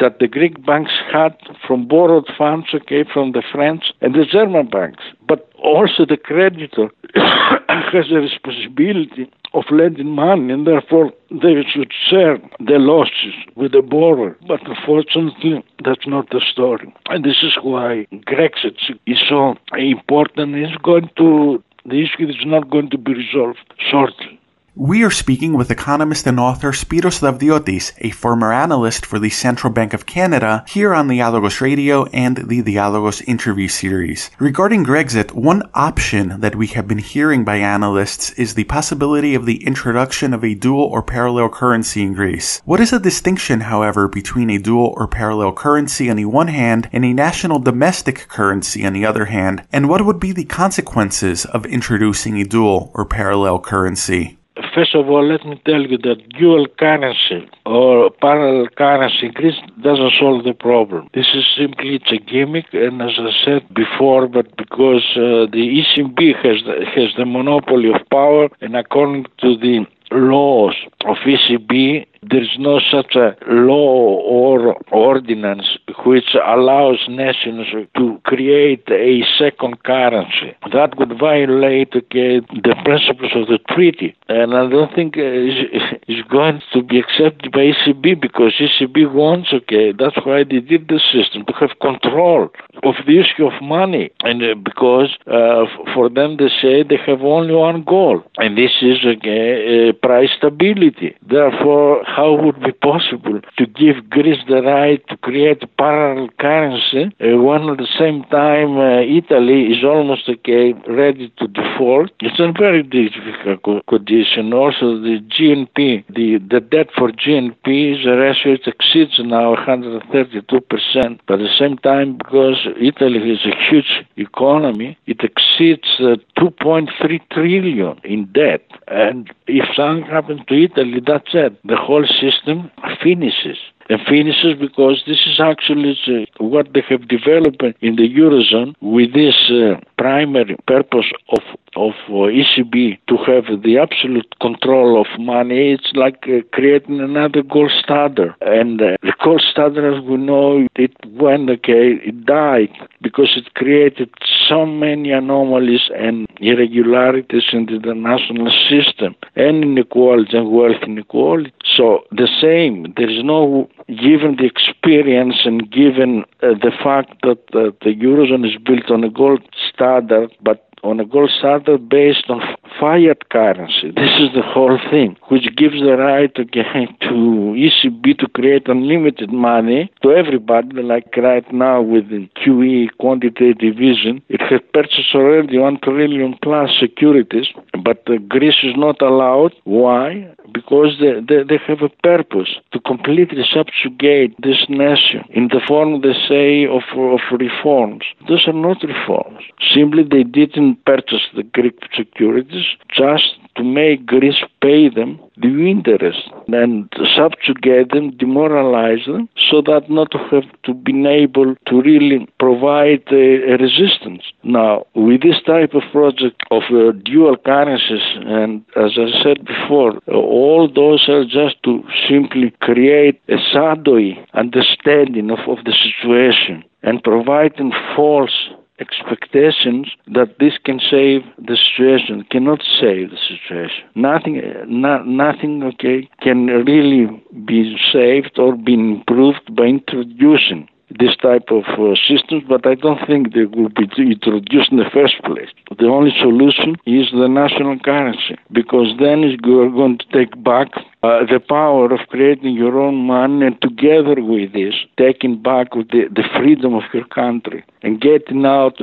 that 0.00 0.18
the 0.18 0.28
Greek 0.28 0.64
banks 0.64 0.92
had 1.12 1.36
from 1.66 1.86
borrowed 1.86 2.26
funds, 2.38 2.68
okay, 2.74 3.04
from 3.12 3.32
the 3.32 3.42
French 3.52 3.92
and 4.00 4.14
the 4.14 4.24
German 4.24 4.68
banks. 4.68 5.04
But 5.28 5.50
also 5.62 6.06
the 6.06 6.16
creditor 6.16 6.88
has 7.14 8.10
a 8.10 8.14
responsibility 8.14 9.30
of 9.54 9.64
lending 9.70 10.10
money 10.10 10.52
and 10.52 10.66
therefore 10.66 11.12
they 11.30 11.62
should 11.72 11.92
share 12.10 12.38
the 12.58 12.78
losses 12.78 13.34
with 13.54 13.72
the 13.72 13.82
borrower. 13.82 14.36
But 14.46 14.60
unfortunately, 14.68 15.64
that's 15.84 16.06
not 16.06 16.30
the 16.30 16.42
story. 16.52 16.92
And 17.06 17.24
this 17.24 17.42
is 17.42 17.56
why 17.62 18.06
Grexit 18.12 18.76
is 19.06 19.18
so 19.28 19.54
important. 19.72 20.56
It's 20.56 20.76
going 20.82 21.08
to, 21.16 21.62
the 21.86 22.02
issue 22.02 22.28
is 22.28 22.44
not 22.44 22.70
going 22.70 22.90
to 22.90 22.98
be 22.98 23.14
resolved 23.14 23.72
shortly. 23.90 24.40
We 24.76 25.04
are 25.04 25.10
speaking 25.10 25.52
with 25.52 25.70
economist 25.70 26.26
and 26.26 26.40
author 26.40 26.72
Spiros 26.72 27.20
Davdiotis, 27.20 27.92
a 27.98 28.10
former 28.10 28.52
analyst 28.52 29.06
for 29.06 29.20
the 29.20 29.30
Central 29.30 29.72
Bank 29.72 29.94
of 29.94 30.04
Canada, 30.04 30.64
here 30.66 30.92
on 30.92 31.06
the 31.06 31.18
Dialogos 31.20 31.60
Radio 31.60 32.06
and 32.06 32.38
the 32.38 32.60
Dialogos 32.60 33.22
interview 33.22 33.68
series. 33.68 34.32
Regarding 34.40 34.84
Grexit, 34.84 35.30
one 35.30 35.62
option 35.74 36.40
that 36.40 36.56
we 36.56 36.66
have 36.66 36.88
been 36.88 36.98
hearing 36.98 37.44
by 37.44 37.58
analysts 37.58 38.32
is 38.32 38.54
the 38.54 38.64
possibility 38.64 39.36
of 39.36 39.46
the 39.46 39.64
introduction 39.64 40.34
of 40.34 40.42
a 40.42 40.54
dual 40.54 40.86
or 40.86 41.04
parallel 41.04 41.50
currency 41.50 42.02
in 42.02 42.12
Greece. 42.12 42.60
What 42.64 42.80
is 42.80 42.90
the 42.90 42.98
distinction, 42.98 43.60
however, 43.60 44.08
between 44.08 44.50
a 44.50 44.58
dual 44.58 44.92
or 44.96 45.06
parallel 45.06 45.52
currency 45.52 46.10
on 46.10 46.16
the 46.16 46.24
one 46.24 46.48
hand 46.48 46.90
and 46.92 47.04
a 47.04 47.12
national 47.12 47.60
domestic 47.60 48.26
currency 48.26 48.84
on 48.84 48.92
the 48.92 49.06
other 49.06 49.26
hand, 49.26 49.62
and 49.70 49.88
what 49.88 50.04
would 50.04 50.18
be 50.18 50.32
the 50.32 50.44
consequences 50.44 51.44
of 51.44 51.64
introducing 51.64 52.40
a 52.40 52.44
dual 52.44 52.90
or 52.92 53.04
parallel 53.04 53.60
currency? 53.60 54.36
First 54.72 54.94
of 54.94 55.08
all, 55.08 55.26
let 55.26 55.44
me 55.44 55.60
tell 55.66 55.82
you 55.82 55.98
that 55.98 56.28
dual 56.38 56.68
currency 56.78 57.48
or 57.66 58.10
parallel 58.10 58.68
currency 58.76 59.26
in 59.26 59.32
Greece 59.32 59.58
doesn't 59.82 60.12
solve 60.20 60.44
the 60.44 60.54
problem. 60.54 61.10
This 61.12 61.26
is 61.34 61.44
simply 61.58 61.96
it's 61.96 62.12
a 62.12 62.18
gimmick, 62.18 62.66
and 62.72 63.02
as 63.02 63.18
I 63.18 63.32
said 63.44 63.74
before, 63.74 64.28
but 64.28 64.56
because 64.56 65.02
uh, 65.16 65.50
the 65.50 65.82
ECB 65.82 66.36
has 66.36 66.62
the, 66.64 66.86
has 66.94 67.10
the 67.18 67.26
monopoly 67.26 67.90
of 67.92 68.08
power, 68.10 68.48
and 68.60 68.76
according 68.76 69.26
to 69.38 69.56
the 69.56 69.86
laws 70.12 70.76
of 71.04 71.16
ECB, 71.26 72.06
there 72.30 72.42
is 72.42 72.56
no 72.58 72.80
such 72.90 73.14
a 73.16 73.36
law 73.48 74.20
or 74.22 74.76
ordinance 74.92 75.78
which 76.04 76.34
allows 76.46 76.98
nations 77.08 77.66
to 77.96 78.20
create 78.24 78.84
a 78.90 79.22
second 79.38 79.82
currency. 79.82 80.56
That 80.72 80.98
would 80.98 81.18
violate 81.18 81.94
okay, 81.94 82.40
the 82.40 82.74
principles 82.84 83.32
of 83.34 83.48
the 83.48 83.58
treaty. 83.74 84.16
And 84.28 84.54
I 84.54 84.68
don't 84.68 84.94
think 84.94 85.14
it's 85.16 86.28
going 86.28 86.62
to 86.72 86.82
be 86.82 86.98
accepted 86.98 87.52
by 87.52 87.72
ECB 87.72 88.20
because 88.20 88.52
ECB 88.60 89.12
wants, 89.12 89.52
okay, 89.52 89.92
that's 89.92 90.16
why 90.24 90.44
they 90.44 90.60
did 90.60 90.88
the 90.88 91.00
system, 91.12 91.44
to 91.46 91.52
have 91.54 91.78
control 91.80 92.48
of 92.82 92.94
the 93.06 93.18
issue 93.18 93.46
of 93.46 93.62
money. 93.62 94.10
And 94.22 94.42
uh, 94.42 94.54
because 94.54 95.16
uh, 95.26 95.64
for 95.94 96.08
them, 96.08 96.36
they 96.36 96.48
say 96.60 96.82
they 96.82 96.98
have 97.06 97.22
only 97.22 97.54
one 97.54 97.84
goal, 97.84 98.22
and 98.38 98.56
this 98.56 98.72
is, 98.82 98.98
okay, 99.04 99.88
uh, 99.88 99.92
price 100.06 100.30
stability. 100.36 101.16
Therefore, 101.26 102.02
how 102.16 102.32
would 102.34 102.56
it 102.56 102.64
be 102.64 102.72
possible 102.72 103.40
to 103.58 103.66
give 103.66 104.08
Greece 104.10 104.42
the 104.48 104.62
right 104.62 105.02
to 105.08 105.16
create 105.16 105.62
a 105.62 105.66
parallel 105.66 106.28
currency 106.38 107.04
uh, 107.20 107.36
when 107.42 107.68
at 107.68 107.78
the 107.78 107.92
same 107.98 108.22
time 108.30 108.78
uh, 108.78 109.00
Italy 109.00 109.72
is 109.72 109.82
almost 109.84 110.28
okay, 110.28 110.72
ready 110.88 111.32
to 111.38 111.48
default? 111.48 112.10
It's 112.20 112.38
a 112.38 112.52
very 112.52 112.82
difficult 112.82 113.86
condition. 113.86 114.52
Also, 114.52 115.00
the 115.00 115.18
GNP, 115.34 116.04
the, 116.08 116.38
the 116.38 116.60
debt 116.60 116.88
for 116.96 117.10
GNP 117.10 117.98
is 117.98 118.06
a 118.06 118.16
ratio 118.16 118.54
it 118.54 118.66
exceeds 118.66 119.18
now 119.18 119.54
132%. 119.56 121.20
But 121.26 121.34
at 121.34 121.38
the 121.38 121.56
same 121.58 121.78
time, 121.78 122.18
because 122.18 122.66
Italy 122.80 123.18
is 123.30 123.44
a 123.44 123.54
huge 123.68 124.04
economy, 124.16 124.96
it 125.06 125.20
exceeds 125.22 125.88
uh, 125.98 126.16
2.3 126.38 127.20
trillion 127.32 128.00
in 128.04 128.26
debt. 128.32 128.62
And 128.86 129.32
if 129.46 129.64
something 129.74 130.06
happens 130.06 130.42
to 130.48 130.64
Italy, 130.64 131.00
that's 131.04 131.34
it. 131.34 131.58
The 131.64 131.76
whole 131.76 132.03
system 132.06 132.70
finishes. 133.02 133.58
And 133.90 134.00
finishes 134.08 134.54
because 134.58 135.02
this 135.06 135.20
is 135.26 135.40
actually 135.40 135.98
uh, 136.06 136.24
what 136.42 136.72
they 136.72 136.82
have 136.88 137.06
developed 137.06 137.62
in 137.82 137.96
the 137.96 138.08
eurozone 138.08 138.74
with 138.80 139.12
this 139.12 139.34
uh, 139.50 139.78
primary 139.98 140.56
purpose 140.66 141.06
of 141.28 141.42
of 141.76 141.92
uh, 142.08 142.30
ECB 142.30 142.98
to 143.08 143.16
have 143.26 143.62
the 143.62 143.78
absolute 143.78 144.38
control 144.40 145.00
of 145.00 145.06
money. 145.18 145.72
It's 145.72 145.92
like 145.94 146.24
uh, 146.24 146.42
creating 146.52 147.00
another 147.00 147.42
gold 147.42 147.72
standard, 147.82 148.34
and 148.40 148.80
uh, 148.80 148.96
the 149.02 149.12
gold 149.22 149.42
standard, 149.50 149.94
as 149.94 150.02
we 150.04 150.16
know, 150.16 150.66
it 150.76 150.92
went 151.06 151.50
okay, 151.50 151.98
it 152.04 152.24
died 152.24 152.70
because 153.02 153.32
it 153.36 153.54
created 153.54 154.10
so 154.48 154.66
many 154.66 155.10
anomalies 155.10 155.90
and 155.96 156.26
irregularities 156.40 157.44
in 157.52 157.66
the 157.66 157.76
international 157.76 158.50
system 158.68 159.14
and 159.36 159.62
inequality 159.62 160.36
and 160.36 160.50
wealth 160.50 160.82
inequality. 160.82 161.52
So 161.76 162.04
the 162.10 162.28
same, 162.40 162.94
there 162.96 163.10
is 163.10 163.24
no 163.24 163.68
given 163.88 164.36
the 164.36 164.46
experience 164.46 165.36
and 165.44 165.70
given 165.70 166.24
uh, 166.42 166.54
the 166.60 166.72
fact 166.82 167.22
that 167.22 167.38
uh, 167.54 167.72
the 167.82 167.94
eurozone 167.94 168.46
is 168.46 168.56
built 168.64 168.90
on 168.90 169.04
a 169.04 169.10
gold 169.10 169.42
standard, 169.72 170.30
but 170.42 170.68
on 170.84 171.00
a 171.00 171.04
gold 171.04 171.30
standard 171.38 171.88
based 171.88 172.26
on 172.28 172.40
fiat 172.78 173.28
currency. 173.30 173.90
This 173.96 174.14
is 174.20 174.30
the 174.34 174.42
whole 174.42 174.78
thing, 174.90 175.16
which 175.28 175.48
gives 175.56 175.80
the 175.80 175.96
right 175.96 176.34
again 176.38 176.88
to 177.00 177.14
ECB 177.56 178.18
to 178.18 178.28
create 178.28 178.68
unlimited 178.68 179.32
money 179.32 179.90
to 180.02 180.10
everybody, 180.12 180.82
like 180.82 181.16
right 181.16 181.50
now 181.52 181.80
with 181.80 182.10
the 182.10 182.28
QE 182.36 182.88
quantitative 182.98 183.80
easing. 183.80 184.22
It 184.28 184.42
has 184.50 184.60
purchased 184.72 185.14
already 185.14 185.58
1 185.58 185.78
trillion 185.82 186.36
plus 186.42 186.70
securities, 186.78 187.46
but 187.82 188.02
uh, 188.08 188.18
Greece 188.28 188.60
is 188.62 188.74
not 188.76 189.00
allowed. 189.00 189.54
Why? 189.64 190.28
Because 190.52 190.96
they, 191.00 191.20
they, 191.28 191.42
they 191.44 191.58
have 191.66 191.82
a 191.82 191.88
purpose 192.02 192.56
to 192.72 192.80
completely 192.80 193.44
subjugate 193.50 194.34
this 194.42 194.66
nation 194.68 195.24
in 195.30 195.48
the 195.48 195.60
form, 195.66 196.02
they 196.02 196.14
say, 196.28 196.66
of, 196.66 196.82
of 196.96 197.20
reforms. 197.38 198.04
Those 198.28 198.46
are 198.46 198.52
not 198.52 198.82
reforms. 198.82 199.42
Simply 199.74 200.02
they 200.02 200.24
didn't 200.24 200.73
purchase 200.76 201.22
the 201.34 201.42
Greek 201.42 201.78
securities 201.96 202.66
just 202.88 203.36
to 203.56 203.64
make 203.64 204.06
Greece 204.06 204.42
pay 204.60 204.88
them 204.88 205.20
the 205.36 205.70
interest 205.70 206.28
and 206.48 206.92
subjugate 207.16 207.90
them, 207.92 208.10
demoralize 208.16 209.04
them, 209.06 209.28
so 209.50 209.62
that 209.62 209.88
not 209.88 210.10
to 210.12 210.18
have 210.30 210.44
to 210.64 210.74
be 210.74 211.06
able 211.06 211.54
to 211.66 211.82
really 211.82 212.26
provide 212.38 213.02
a, 213.12 213.52
a 213.52 213.56
resistance. 213.56 214.22
Now, 214.42 214.86
with 214.94 215.22
this 215.22 215.40
type 215.46 215.74
of 215.74 215.82
project 215.92 216.42
of 216.50 216.62
uh, 216.70 216.92
dual 217.04 217.36
currencies, 217.36 218.06
and 218.26 218.64
as 218.76 218.92
I 218.96 219.22
said 219.22 219.44
before, 219.44 219.98
all 220.08 220.68
those 220.72 221.08
are 221.08 221.24
just 221.24 221.62
to 221.64 221.82
simply 222.08 222.52
create 222.60 223.20
a 223.28 223.36
shadowy 223.52 224.24
understanding 224.34 225.30
of, 225.30 225.40
of 225.48 225.64
the 225.64 225.72
situation 225.72 226.64
and 226.82 227.02
providing 227.02 227.72
false 227.96 228.50
expectations 228.80 229.88
that 230.08 230.38
this 230.40 230.54
can 230.64 230.80
save 230.80 231.22
the 231.38 231.56
situation 231.56 232.24
cannot 232.30 232.60
save 232.80 233.10
the 233.10 233.18
situation. 233.28 233.84
Nothing, 233.94 234.42
not, 234.66 235.06
nothing, 235.06 235.62
okay, 235.62 236.08
can 236.20 236.46
really 236.46 237.06
be 237.44 237.76
saved 237.92 238.38
or 238.38 238.56
be 238.56 238.74
improved 238.74 239.54
by 239.54 239.64
introducing 239.64 240.68
this 240.98 241.16
type 241.16 241.50
of 241.50 241.64
uh, 241.78 241.94
systems, 242.06 242.44
but 242.48 242.66
I 242.66 242.74
don't 242.74 243.04
think 243.06 243.34
they 243.34 243.46
will 243.46 243.70
be 243.70 243.88
introduced 243.98 244.70
in 244.70 244.78
the 244.78 244.90
first 244.92 245.16
place. 245.24 245.48
The 245.78 245.86
only 245.86 246.12
solution 246.20 246.76
is 246.86 247.10
the 247.10 247.28
national 247.28 247.78
currency, 247.80 248.36
because 248.52 248.94
then 249.00 249.22
you're 249.44 249.70
going 249.70 249.98
to 249.98 250.06
take 250.12 250.42
back 250.44 250.68
uh, 251.04 251.26
the 251.26 251.38
power 251.38 251.92
of 251.92 252.00
creating 252.08 252.54
your 252.54 252.80
own 252.80 252.96
money, 253.16 253.46
and 253.46 253.60
together 253.60 254.16
with 254.32 254.52
this, 254.54 254.74
taking 254.96 255.34
back 255.42 255.68
the, 255.72 256.02
the 256.18 256.26
freedom 256.36 256.72
of 256.74 256.84
your 256.94 257.04
country 257.06 257.62
and 257.82 258.00
getting 258.00 258.46
out 258.46 258.76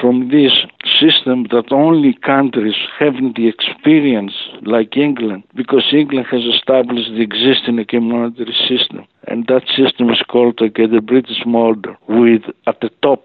from 0.00 0.30
this 0.30 0.54
system 1.00 1.44
that 1.50 1.70
only 1.70 2.12
countries 2.34 2.80
having 2.98 3.34
the 3.36 3.46
experience, 3.46 4.32
like 4.62 4.96
England, 4.96 5.42
because 5.54 5.84
England 5.92 6.26
has 6.30 6.44
established 6.44 7.10
the 7.10 7.20
existing 7.20 7.76
monetary 8.08 8.56
system, 8.66 9.06
and 9.28 9.46
that 9.48 9.64
system 9.76 10.08
is 10.08 10.22
called 10.32 10.58
okay, 10.62 10.86
the 10.86 11.02
British 11.02 11.44
model, 11.44 11.94
with 12.08 12.44
at 12.66 12.80
the 12.80 12.90
top 13.02 13.22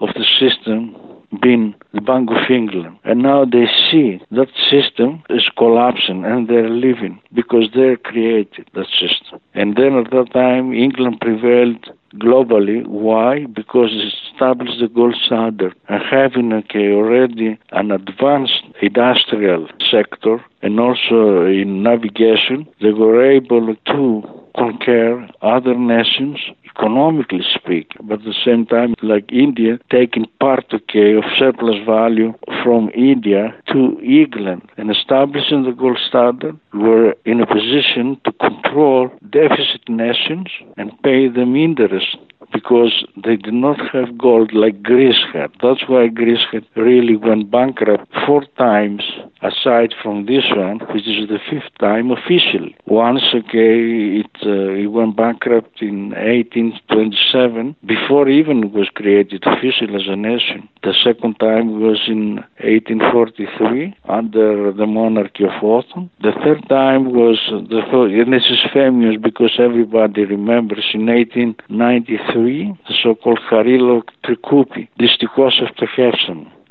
of 0.00 0.08
the 0.14 0.24
system 0.40 0.96
being 1.42 1.74
the 1.92 2.00
Bank 2.00 2.30
of 2.30 2.50
England. 2.50 2.98
And 3.04 3.22
now 3.22 3.44
they 3.44 3.66
see 3.90 4.20
that 4.32 4.48
system 4.70 5.22
is 5.30 5.48
collapsing 5.56 6.24
and 6.24 6.48
they're 6.48 6.68
leaving 6.68 7.20
because 7.32 7.68
they 7.74 7.96
created 8.02 8.68
that 8.74 8.86
system. 8.86 9.40
And 9.54 9.76
then 9.76 9.96
at 9.96 10.10
that 10.10 10.32
time, 10.32 10.72
England 10.72 11.20
prevailed 11.20 11.90
globally. 12.16 12.86
Why? 12.86 13.46
Because 13.46 13.90
it 13.92 14.12
established 14.32 14.80
the 14.80 14.88
gold 14.88 15.16
standard 15.26 15.74
and 15.88 16.02
having 16.02 16.52
okay, 16.52 16.92
already 16.92 17.58
an 17.70 17.90
advanced 17.92 18.62
industrial 18.82 19.68
sector 19.90 20.44
and 20.62 20.80
also 20.80 21.46
in 21.46 21.82
navigation, 21.82 22.66
they 22.80 22.90
were 22.90 23.24
able 23.24 23.74
to 23.86 24.39
conquer 24.56 25.28
other 25.42 25.74
nations 25.74 26.38
economically 26.76 27.44
speaking, 27.54 28.00
but 28.02 28.20
at 28.20 28.24
the 28.24 28.34
same 28.44 28.66
time, 28.66 28.94
like 29.02 29.30
India, 29.32 29.78
taking 29.90 30.26
part 30.40 30.64
okay, 30.72 31.14
of 31.14 31.24
surplus 31.38 31.76
value 31.84 32.32
from 32.62 32.90
India 32.94 33.54
to 33.72 34.00
England 34.02 34.62
and 34.76 34.90
establishing 34.90 35.64
the 35.64 35.72
gold 35.72 35.98
standard, 36.08 36.58
were 36.72 37.14
in 37.24 37.40
a 37.40 37.46
position 37.46 38.20
to 38.24 38.32
control 38.32 39.10
deficit 39.30 39.88
nations 39.88 40.48
and 40.76 40.90
pay 41.02 41.28
them 41.28 41.56
interest 41.56 42.16
because 42.52 43.04
they 43.24 43.36
did 43.36 43.54
not 43.54 43.78
have 43.92 44.18
gold 44.18 44.52
like 44.52 44.82
Greece 44.82 45.22
had. 45.32 45.50
That's 45.62 45.88
why 45.88 46.08
Greece 46.08 46.44
had 46.52 46.64
really 46.76 47.16
went 47.16 47.50
bankrupt 47.50 48.10
four 48.26 48.44
times 48.58 49.02
aside 49.42 49.94
from 50.02 50.26
this 50.26 50.44
one, 50.54 50.80
which 50.92 51.06
is 51.06 51.28
the 51.28 51.38
fifth 51.50 51.72
time 51.78 52.10
officially. 52.10 52.76
Once, 52.86 53.22
okay, 53.34 54.20
it, 54.20 54.30
uh, 54.44 54.72
it 54.82 54.86
went 54.86 55.16
bankrupt 55.16 55.80
in 55.82 56.10
1827 56.10 57.76
before 57.86 58.28
even 58.28 58.64
it 58.64 58.72
was 58.72 58.88
created 58.94 59.42
officially 59.46 59.94
as 59.94 60.08
a 60.08 60.16
nation. 60.16 60.68
The 60.82 60.94
second 61.04 61.38
time 61.40 61.80
was 61.80 62.00
in 62.06 62.36
1843 62.60 63.94
under 64.08 64.72
the 64.72 64.86
monarchy 64.86 65.44
of 65.44 65.62
Otho. 65.62 66.08
The 66.20 66.32
third 66.44 66.68
time 66.68 67.12
was 67.12 67.38
the 67.50 67.82
third, 67.90 68.12
and 68.12 68.32
this 68.32 68.48
is 68.50 68.60
famous 68.72 69.16
because 69.20 69.58
everybody 69.58 70.24
remembers 70.24 70.86
in 70.94 71.06
1893 71.06 72.76
the 72.88 72.94
so-called 73.02 73.40
Harilo 73.50 74.02
Trikoupi, 74.24 74.88
Distikos 74.98 75.62
of 75.62 75.74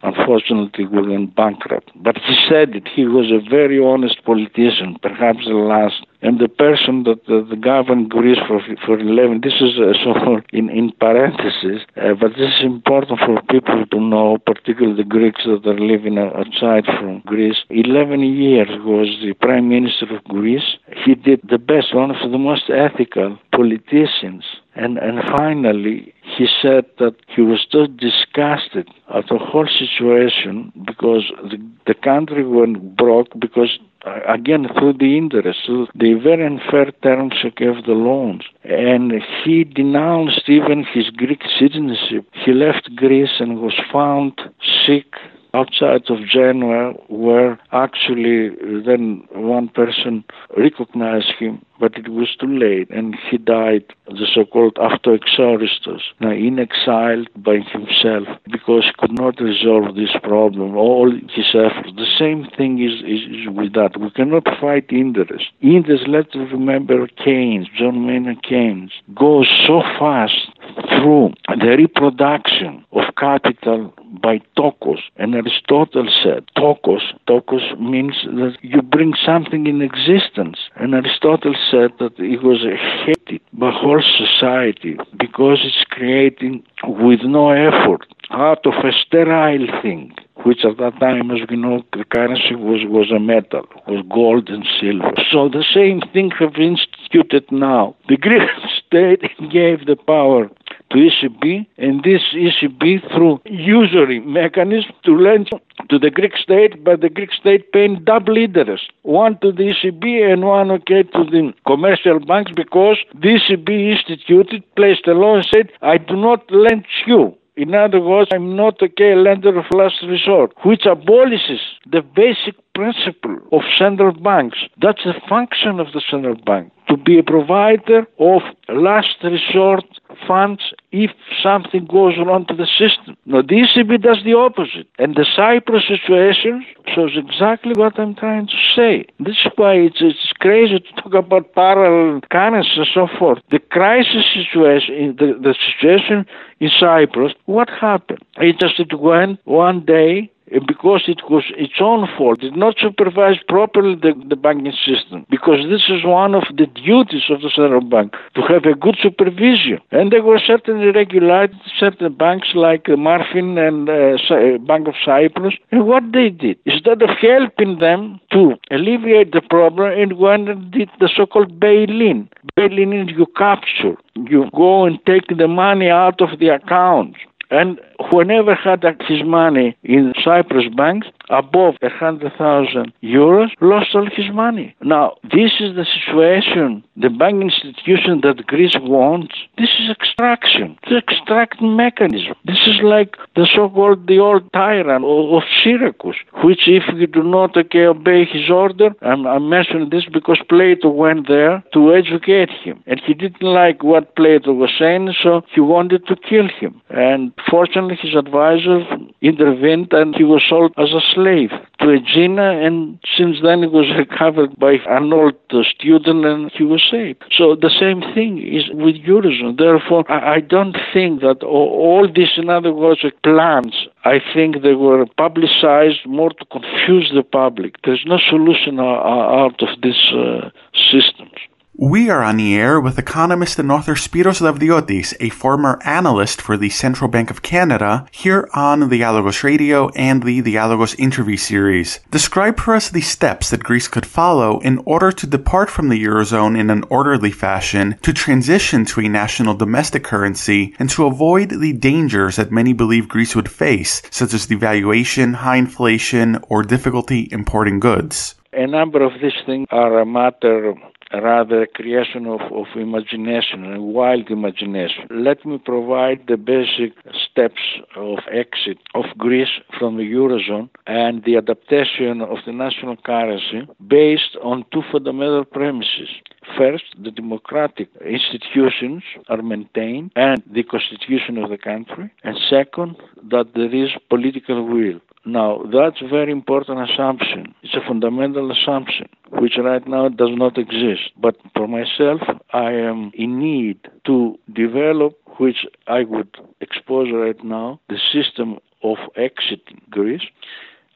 Unfortunately 0.03 0.85
went 0.85 1.35
bankrupt. 1.35 1.91
But 1.95 2.17
he 2.17 2.35
said 2.47 2.73
that 2.73 2.87
he 2.87 3.05
was 3.05 3.31
a 3.31 3.47
very 3.49 3.79
honest 3.83 4.23
politician, 4.23 4.97
perhaps 5.01 5.45
the 5.45 5.53
last, 5.53 6.05
and 6.21 6.39
the 6.39 6.47
person 6.47 7.03
that, 7.03 7.25
that 7.27 7.61
governed 7.61 8.09
Greece 8.09 8.39
for 8.47 8.61
for 8.85 8.99
11. 8.99 9.41
This 9.41 9.59
is 9.61 9.79
uh, 9.79 9.93
so 10.03 10.41
in 10.51 10.69
in 10.69 10.91
parentheses, 10.99 11.81
uh, 11.97 12.13
but 12.19 12.31
this 12.37 12.51
is 12.59 12.63
important 12.63 13.19
for 13.19 13.41
people 13.49 13.85
to 13.91 13.99
know, 13.99 14.37
particularly 14.45 14.97
the 14.97 15.07
Greeks 15.07 15.43
that 15.45 15.65
are 15.65 15.79
living 15.79 16.17
outside 16.17 16.85
from 16.85 17.21
Greece. 17.25 17.59
11 17.69 18.21
years 18.21 18.69
was 18.83 19.07
the 19.21 19.33
prime 19.33 19.69
minister 19.69 20.05
of 20.15 20.23
Greece. 20.25 20.77
He 21.05 21.15
did 21.15 21.41
the 21.43 21.57
best, 21.57 21.93
one 21.93 22.11
of 22.11 22.31
the 22.31 22.37
most 22.37 22.69
ethical 22.69 23.37
politicians 23.51 24.43
and, 24.79 24.97
and 24.97 25.19
finally, 25.37 26.13
he 26.23 26.47
said 26.61 26.85
that 26.99 27.15
he 27.27 27.41
was 27.41 27.67
so 27.69 27.85
disgusted 27.85 28.87
at 29.13 29.27
the 29.27 29.37
whole 29.37 29.67
situation 29.67 30.71
because 30.85 31.23
the, 31.51 31.57
the 31.85 31.93
country 31.93 32.45
went 32.47 32.95
broke 32.95 33.27
because 33.37 33.77
uh, 34.05 34.21
again 34.25 34.67
through 34.77 34.93
the 34.93 35.17
interest, 35.17 35.59
through 35.65 35.87
the 35.95 36.13
very 36.13 36.45
unfair 36.45 36.91
terms 37.03 37.33
of 37.43 37.83
the 37.83 37.91
loans. 37.91 38.43
And 38.63 39.11
he 39.43 39.65
denounced 39.65 40.47
even 40.47 40.85
his 40.85 41.09
Greek 41.09 41.41
citizenship. 41.59 42.25
He 42.31 42.53
left 42.53 42.95
Greece 42.95 43.35
and 43.41 43.59
was 43.59 43.77
found 43.91 44.39
sick 44.85 45.13
outside 45.53 46.09
of 46.09 46.25
Genoa, 46.25 46.93
where 47.09 47.59
actually 47.73 48.49
then 48.85 49.27
one 49.33 49.67
person 49.67 50.23
recognized 50.55 51.33
him 51.37 51.65
but 51.79 51.97
it 51.97 52.09
was 52.09 52.35
too 52.39 52.59
late, 52.59 52.89
and 52.89 53.15
he 53.29 53.37
died, 53.37 53.85
the 54.09 54.27
so-called 54.33 54.75
autoexoristos, 54.75 56.01
now 56.19 56.31
in 56.31 56.59
exile 56.59 57.23
by 57.35 57.57
himself, 57.71 58.27
because 58.51 58.85
he 58.85 58.91
could 58.97 59.11
not 59.11 59.39
resolve 59.39 59.95
this 59.95 60.15
problem. 60.23 60.75
All 60.75 61.11
his 61.11 61.53
efforts. 61.53 61.91
The 61.95 62.11
same 62.17 62.47
thing 62.57 62.81
is, 62.81 63.01
is, 63.01 63.21
is 63.29 63.47
with 63.49 63.73
that. 63.73 63.99
We 63.99 64.09
cannot 64.11 64.45
fight 64.59 64.87
interest. 64.89 65.45
Interest, 65.61 66.07
let's 66.07 66.35
remember 66.35 67.07
Keynes, 67.23 67.67
John 67.77 68.05
Maynard 68.05 68.43
Keynes, 68.43 68.91
goes 69.15 69.47
so 69.67 69.81
fast 69.99 70.49
through 70.89 71.33
the 71.47 71.75
reproduction 71.77 72.85
of 72.91 73.03
capital 73.17 73.93
by 74.21 74.39
tokos. 74.57 75.01
And 75.17 75.35
Aristotle 75.35 76.09
said, 76.23 76.45
tokos, 76.57 77.01
tokos 77.27 77.79
means 77.79 78.15
that 78.25 78.57
you 78.61 78.81
bring 78.81 79.13
something 79.25 79.67
in 79.67 79.81
existence. 79.81 80.57
And 80.75 80.93
Aristotle 80.93 81.55
said 81.69 81.91
that 81.99 82.13
it 82.17 82.43
was 82.43 82.65
hated 83.05 83.41
by 83.53 83.71
society 84.01 84.97
because 85.17 85.59
it's 85.63 85.83
creating 85.89 86.63
with 86.83 87.21
no 87.23 87.51
effort 87.51 88.05
out 88.31 88.65
of 88.65 88.73
a 88.85 88.91
sterile 88.91 89.67
thing 89.81 90.13
which 90.43 90.63
at 90.63 90.77
that 90.77 90.99
time, 90.99 91.31
as 91.31 91.41
we 91.49 91.57
know, 91.57 91.83
the 91.93 92.05
currency 92.05 92.55
was, 92.55 92.81
was 92.87 93.11
a 93.11 93.19
metal, 93.19 93.65
was 93.87 94.03
gold 94.09 94.49
and 94.49 94.65
silver. 94.79 95.11
So 95.31 95.49
the 95.49 95.65
same 95.73 96.01
thing 96.13 96.31
have 96.39 96.53
been 96.53 96.77
instituted 96.77 97.51
now. 97.51 97.95
The 98.07 98.17
Greek 98.17 98.47
state 98.87 99.21
gave 99.51 99.85
the 99.85 99.97
power 99.97 100.49
to 100.91 100.97
ECB, 100.97 101.67
and 101.77 102.03
this 102.03 102.21
ECB 102.33 103.01
through 103.13 103.41
usury 103.45 104.19
mechanism 104.21 104.91
to 105.03 105.17
lend 105.17 105.49
to 105.89 105.99
the 105.99 106.09
Greek 106.09 106.35
state, 106.35 106.83
but 106.83 107.01
the 107.01 107.09
Greek 107.09 107.31
state 107.31 107.71
paying 107.71 108.03
double 108.03 108.37
interest, 108.37 108.91
one 109.03 109.37
to 109.39 109.51
the 109.51 109.73
ECB 109.73 110.33
and 110.33 110.43
one 110.43 110.71
okay 110.71 111.03
to 111.03 111.23
the 111.25 111.53
commercial 111.67 112.19
banks 112.19 112.51
because 112.55 112.97
the 113.13 113.39
ECB 113.39 113.91
instituted, 113.91 114.63
placed 114.75 115.07
a 115.07 115.13
law 115.13 115.35
and 115.35 115.47
said, 115.53 115.71
I 115.81 115.97
do 115.97 116.15
not 116.15 116.49
lend 116.51 116.68
you 117.05 117.35
in 117.59 117.75
other 117.75 117.99
words, 117.99 118.29
I'm 118.31 118.55
not 118.55 118.81
okay, 118.81 119.11
a 119.11 119.15
lender 119.17 119.59
of 119.59 119.65
last 119.71 120.01
resort, 120.07 120.53
which 120.63 120.85
abolishes 120.85 121.59
the 121.85 122.01
basic 122.01 122.55
principle 122.73 123.37
of 123.51 123.63
central 123.77 124.13
banks. 124.13 124.59
That's 124.81 125.03
the 125.03 125.19
function 125.27 125.81
of 125.81 125.87
the 125.91 126.01
central 126.09 126.35
bank 126.35 126.71
to 126.87 126.95
be 126.95 127.19
a 127.19 127.23
provider 127.23 128.07
of 128.17 128.41
last 128.69 129.17
resort 129.23 129.83
funds 130.25 130.61
if 130.91 131.11
something 131.43 131.85
goes 131.85 132.15
wrong 132.17 132.45
to 132.47 132.55
the 132.55 132.65
system. 132.65 133.15
Now, 133.25 133.41
the 133.41 133.65
ECB 133.65 134.01
does 134.01 134.23
the 134.23 134.33
opposite. 134.33 134.87
And 134.97 135.15
the 135.15 135.25
Cyprus 135.35 135.87
situation 135.87 136.65
shows 136.93 137.11
exactly 137.15 137.73
what 137.75 137.99
I'm 137.99 138.15
trying 138.15 138.47
to 138.47 138.57
say. 138.75 139.05
This 139.19 139.35
is 139.45 139.51
why 139.55 139.73
it's, 139.73 140.01
it's 140.01 140.33
crazy 140.39 140.79
to 140.79 141.01
talk 141.01 141.13
about 141.13 141.53
parallel 141.53 142.21
currencies 142.31 142.77
and 142.77 142.87
so 142.93 143.07
forth. 143.19 143.39
The 143.51 143.59
crisis 143.59 144.25
situation, 144.33 145.15
the, 145.17 145.37
the 145.39 145.55
situation 145.71 146.25
in 146.59 146.69
Cyprus, 146.79 147.33
what 147.45 147.69
happened? 147.69 148.23
It 148.37 148.59
just 148.59 148.79
it 148.79 148.99
went 148.99 149.39
one 149.45 149.85
day 149.85 150.31
because 150.67 151.03
it 151.07 151.21
was 151.29 151.43
its 151.57 151.79
own 151.79 152.07
fault. 152.17 152.39
It 152.39 152.51
did 152.51 152.57
not 152.57 152.75
supervise 152.79 153.37
properly 153.47 153.95
the, 153.95 154.13
the 154.27 154.35
banking 154.35 154.73
system 154.73 155.25
because 155.29 155.59
this 155.69 155.83
is 155.89 156.03
one 156.03 156.35
of 156.35 156.43
the 156.55 156.65
duties 156.65 157.29
of 157.29 157.41
the 157.41 157.51
central 157.53 157.81
bank 157.81 158.13
to 158.35 158.41
have 158.41 158.65
a 158.65 158.75
good 158.75 158.97
supervision. 159.01 159.79
And 159.91 160.11
there 160.11 160.23
were 160.23 160.39
certainly 160.39 160.78
regulated 160.87 161.55
certain 161.77 162.13
banks 162.13 162.49
like 162.55 162.85
Marfin 162.85 163.57
and 163.57 163.89
uh, 163.89 164.57
Bank 164.65 164.87
of 164.87 164.95
Cyprus. 165.03 165.55
And 165.71 165.87
what 165.87 166.03
they 166.11 166.29
did, 166.29 166.57
instead 166.65 167.01
of 167.01 167.09
helping 167.21 167.79
them 167.79 168.19
to 168.31 168.55
alleviate 168.71 169.31
the 169.31 169.41
problem, 169.41 169.91
it 169.91 170.17
went 170.17 170.49
and 170.49 170.71
did 170.71 170.89
the 170.99 171.09
so-called 171.15 171.59
bail-in. 171.59 172.29
Bail-in 172.55 172.93
is 172.93 173.09
you 173.15 173.25
capture, 173.37 173.95
you 174.15 174.49
go 174.55 174.85
and 174.85 174.99
take 175.05 175.27
the 175.35 175.47
money 175.47 175.89
out 175.89 176.21
of 176.21 176.39
the 176.39 176.49
accounts. 176.49 177.19
and 177.51 177.79
whenever 178.11 178.55
had 178.55 178.83
his 179.07 179.23
money 179.23 179.77
in 179.83 180.13
Cyprus 180.23 180.65
banks 180.75 181.07
above 181.29 181.75
100,000 181.81 182.93
euros, 183.03 183.49
lost 183.61 183.89
all 183.93 184.07
his 184.15 184.31
money. 184.33 184.75
Now, 184.81 185.15
this 185.23 185.51
is 185.59 185.75
the 185.75 185.85
situation, 185.85 186.83
the 186.97 187.09
banking 187.09 187.51
institution 187.51 188.21
that 188.23 188.45
Greece 188.47 188.75
wants. 188.81 189.35
This 189.57 189.69
is 189.79 189.89
extraction, 189.89 190.77
the 190.89 190.97
extracting 190.97 191.75
mechanism. 191.75 192.35
This 192.45 192.61
is 192.65 192.81
like 192.81 193.15
the 193.35 193.47
so-called 193.53 194.07
the 194.07 194.19
old 194.19 194.51
tyrant 194.53 195.05
of, 195.05 195.43
Syracuse, 195.63 196.17
which 196.43 196.67
if 196.67 196.83
you 196.95 197.07
do 197.07 197.23
not 197.23 197.55
okay, 197.57 197.85
obey 197.85 198.25
his 198.25 198.49
order, 198.49 198.89
I'm, 199.01 199.25
I'm 199.25 199.49
mentioning 199.49 199.89
this 199.89 200.05
because 200.05 200.39
Plato 200.47 200.89
went 200.89 201.27
there 201.27 201.63
to 201.73 201.93
educate 201.93 202.49
him, 202.49 202.83
and 202.85 203.01
he 203.05 203.13
didn't 203.13 203.41
like 203.41 203.83
what 203.83 204.15
Plato 204.15 204.53
was 204.53 204.71
saying, 204.77 205.13
so 205.23 205.41
he 205.53 205.61
wanted 205.61 206.05
to 206.07 206.15
kill 206.15 206.47
him. 206.47 206.81
And 206.89 207.33
fortunately, 207.49 207.88
his 207.91 208.15
advisor 208.15 208.81
intervened 209.21 209.91
and 209.91 210.15
he 210.15 210.23
was 210.23 210.43
sold 210.47 210.73
as 210.77 210.89
a 210.93 211.01
slave 211.13 211.51
to 211.79 211.89
a 211.89 211.99
Aegina 211.99 212.65
and 212.65 212.99
since 213.17 213.37
then 213.43 213.59
he 213.61 213.67
was 213.67 213.87
recovered 213.97 214.57
by 214.57 214.75
an 214.87 215.11
old 215.13 215.35
student 215.75 216.25
and 216.25 216.51
he 216.51 216.63
was 216.63 216.81
saved. 216.89 217.23
So 217.37 217.55
the 217.55 217.69
same 217.69 218.01
thing 218.13 218.39
is 218.41 218.69
with 218.73 218.95
Eurozone. 218.95 219.57
Therefore, 219.57 220.09
I 220.11 220.39
don't 220.39 220.77
think 220.93 221.21
that 221.21 221.43
all 221.43 222.07
these, 222.13 222.33
in 222.37 222.49
other 222.49 222.73
words, 222.73 223.01
plans, 223.23 223.75
I 224.05 224.19
think 224.33 224.61
they 224.61 224.73
were 224.73 225.05
publicized 225.17 226.05
more 226.05 226.31
to 226.31 226.45
confuse 226.51 227.11
the 227.13 227.23
public. 227.23 227.75
There's 227.83 228.03
no 228.05 228.17
solution 228.29 228.79
out 228.79 229.61
of 229.61 229.81
these 229.81 230.11
uh, 230.13 230.49
systems. 230.91 231.37
We 231.81 232.09
are 232.09 232.21
on 232.21 232.35
the 232.35 232.57
air 232.57 232.81
with 232.81 232.99
economist 232.99 233.57
and 233.57 233.71
author 233.71 233.95
Spiros 233.95 234.41
Lavdiotis, 234.41 235.15
a 235.21 235.29
former 235.29 235.79
analyst 235.85 236.41
for 236.41 236.57
the 236.57 236.69
Central 236.69 237.09
Bank 237.09 237.31
of 237.31 237.41
Canada, 237.41 238.05
here 238.11 238.49
on 238.53 238.81
the 238.81 238.87
Dialogos 238.87 239.45
Radio 239.45 239.87
and 239.91 240.21
the 240.21 240.41
Dialogos 240.41 240.99
interview 240.99 241.37
series. 241.37 242.01
Describe 242.11 242.59
for 242.59 242.75
us 242.75 242.89
the 242.89 242.99
steps 242.99 243.49
that 243.49 243.63
Greece 243.63 243.87
could 243.87 244.05
follow 244.05 244.59
in 244.59 244.79
order 244.79 245.09
to 245.13 245.25
depart 245.25 245.69
from 245.69 245.87
the 245.87 246.03
Eurozone 246.03 246.59
in 246.59 246.69
an 246.69 246.83
orderly 246.89 247.31
fashion, 247.31 247.97
to 248.01 248.11
transition 248.11 248.83
to 248.83 248.99
a 248.99 249.07
national 249.07 249.53
domestic 249.53 250.03
currency, 250.03 250.75
and 250.79 250.89
to 250.89 251.05
avoid 251.05 251.61
the 251.61 251.71
dangers 251.71 252.35
that 252.35 252.51
many 252.51 252.73
believe 252.73 253.07
Greece 253.07 253.37
would 253.37 253.49
face, 253.49 254.01
such 254.11 254.33
as 254.33 254.47
devaluation, 254.47 255.33
high 255.33 255.55
inflation, 255.55 256.39
or 256.49 256.61
difficulty 256.61 257.29
importing 257.31 257.79
goods. 257.79 258.35
A 258.51 258.67
number 258.67 259.01
of 259.01 259.13
these 259.21 259.31
things 259.45 259.67
are 259.71 259.99
a 259.99 260.05
matter 260.05 260.75
rather 261.13 261.65
creation 261.65 262.25
of, 262.25 262.41
of 262.51 262.67
imagination 262.75 263.63
and 263.63 263.93
wild 263.93 264.29
imagination. 264.29 265.07
Let 265.09 265.45
me 265.45 265.57
provide 265.57 266.25
the 266.27 266.37
basic 266.37 266.93
steps 267.13 267.61
of 267.95 268.19
exit 268.31 268.77
of 268.93 269.05
Greece 269.17 269.59
from 269.77 269.97
the 269.97 270.03
Eurozone 270.03 270.69
and 270.87 271.23
the 271.23 271.37
adaptation 271.37 272.21
of 272.21 272.37
the 272.45 272.53
national 272.53 272.97
currency 272.97 273.67
based 273.87 274.35
on 274.43 274.65
two 274.71 274.83
fundamental 274.91 275.45
premises. 275.45 276.09
First, 276.57 276.85
the 277.01 277.11
democratic 277.11 277.89
institutions 278.05 279.03
are 279.27 279.41
maintained 279.41 280.11
and 280.15 280.43
the 280.51 280.63
constitution 280.63 281.37
of 281.37 281.49
the 281.49 281.57
country. 281.57 282.11
And 282.23 282.37
second, 282.49 282.97
that 283.29 283.53
there 283.55 283.73
is 283.73 283.89
political 284.09 284.65
will. 284.65 284.99
Now, 285.25 285.63
that's 285.71 286.01
a 286.01 286.07
very 286.07 286.31
important 286.31 286.89
assumption. 286.89 287.53
It's 287.61 287.75
a 287.75 287.87
fundamental 287.87 288.51
assumption, 288.51 289.09
which 289.31 289.57
right 289.61 289.85
now 289.87 290.09
does 290.09 290.31
not 290.31 290.57
exist. 290.57 291.11
But 291.17 291.35
for 291.55 291.67
myself, 291.67 292.21
I 292.51 292.71
am 292.71 293.11
in 293.13 293.39
need 293.39 293.79
to 294.05 294.39
develop, 294.51 295.19
which 295.37 295.65
I 295.87 296.03
would 296.03 296.35
expose 296.61 297.09
right 297.13 297.43
now, 297.43 297.79
the 297.89 297.99
system 298.11 298.59
of 298.81 298.97
exiting 299.15 299.81
Greece 299.89 300.23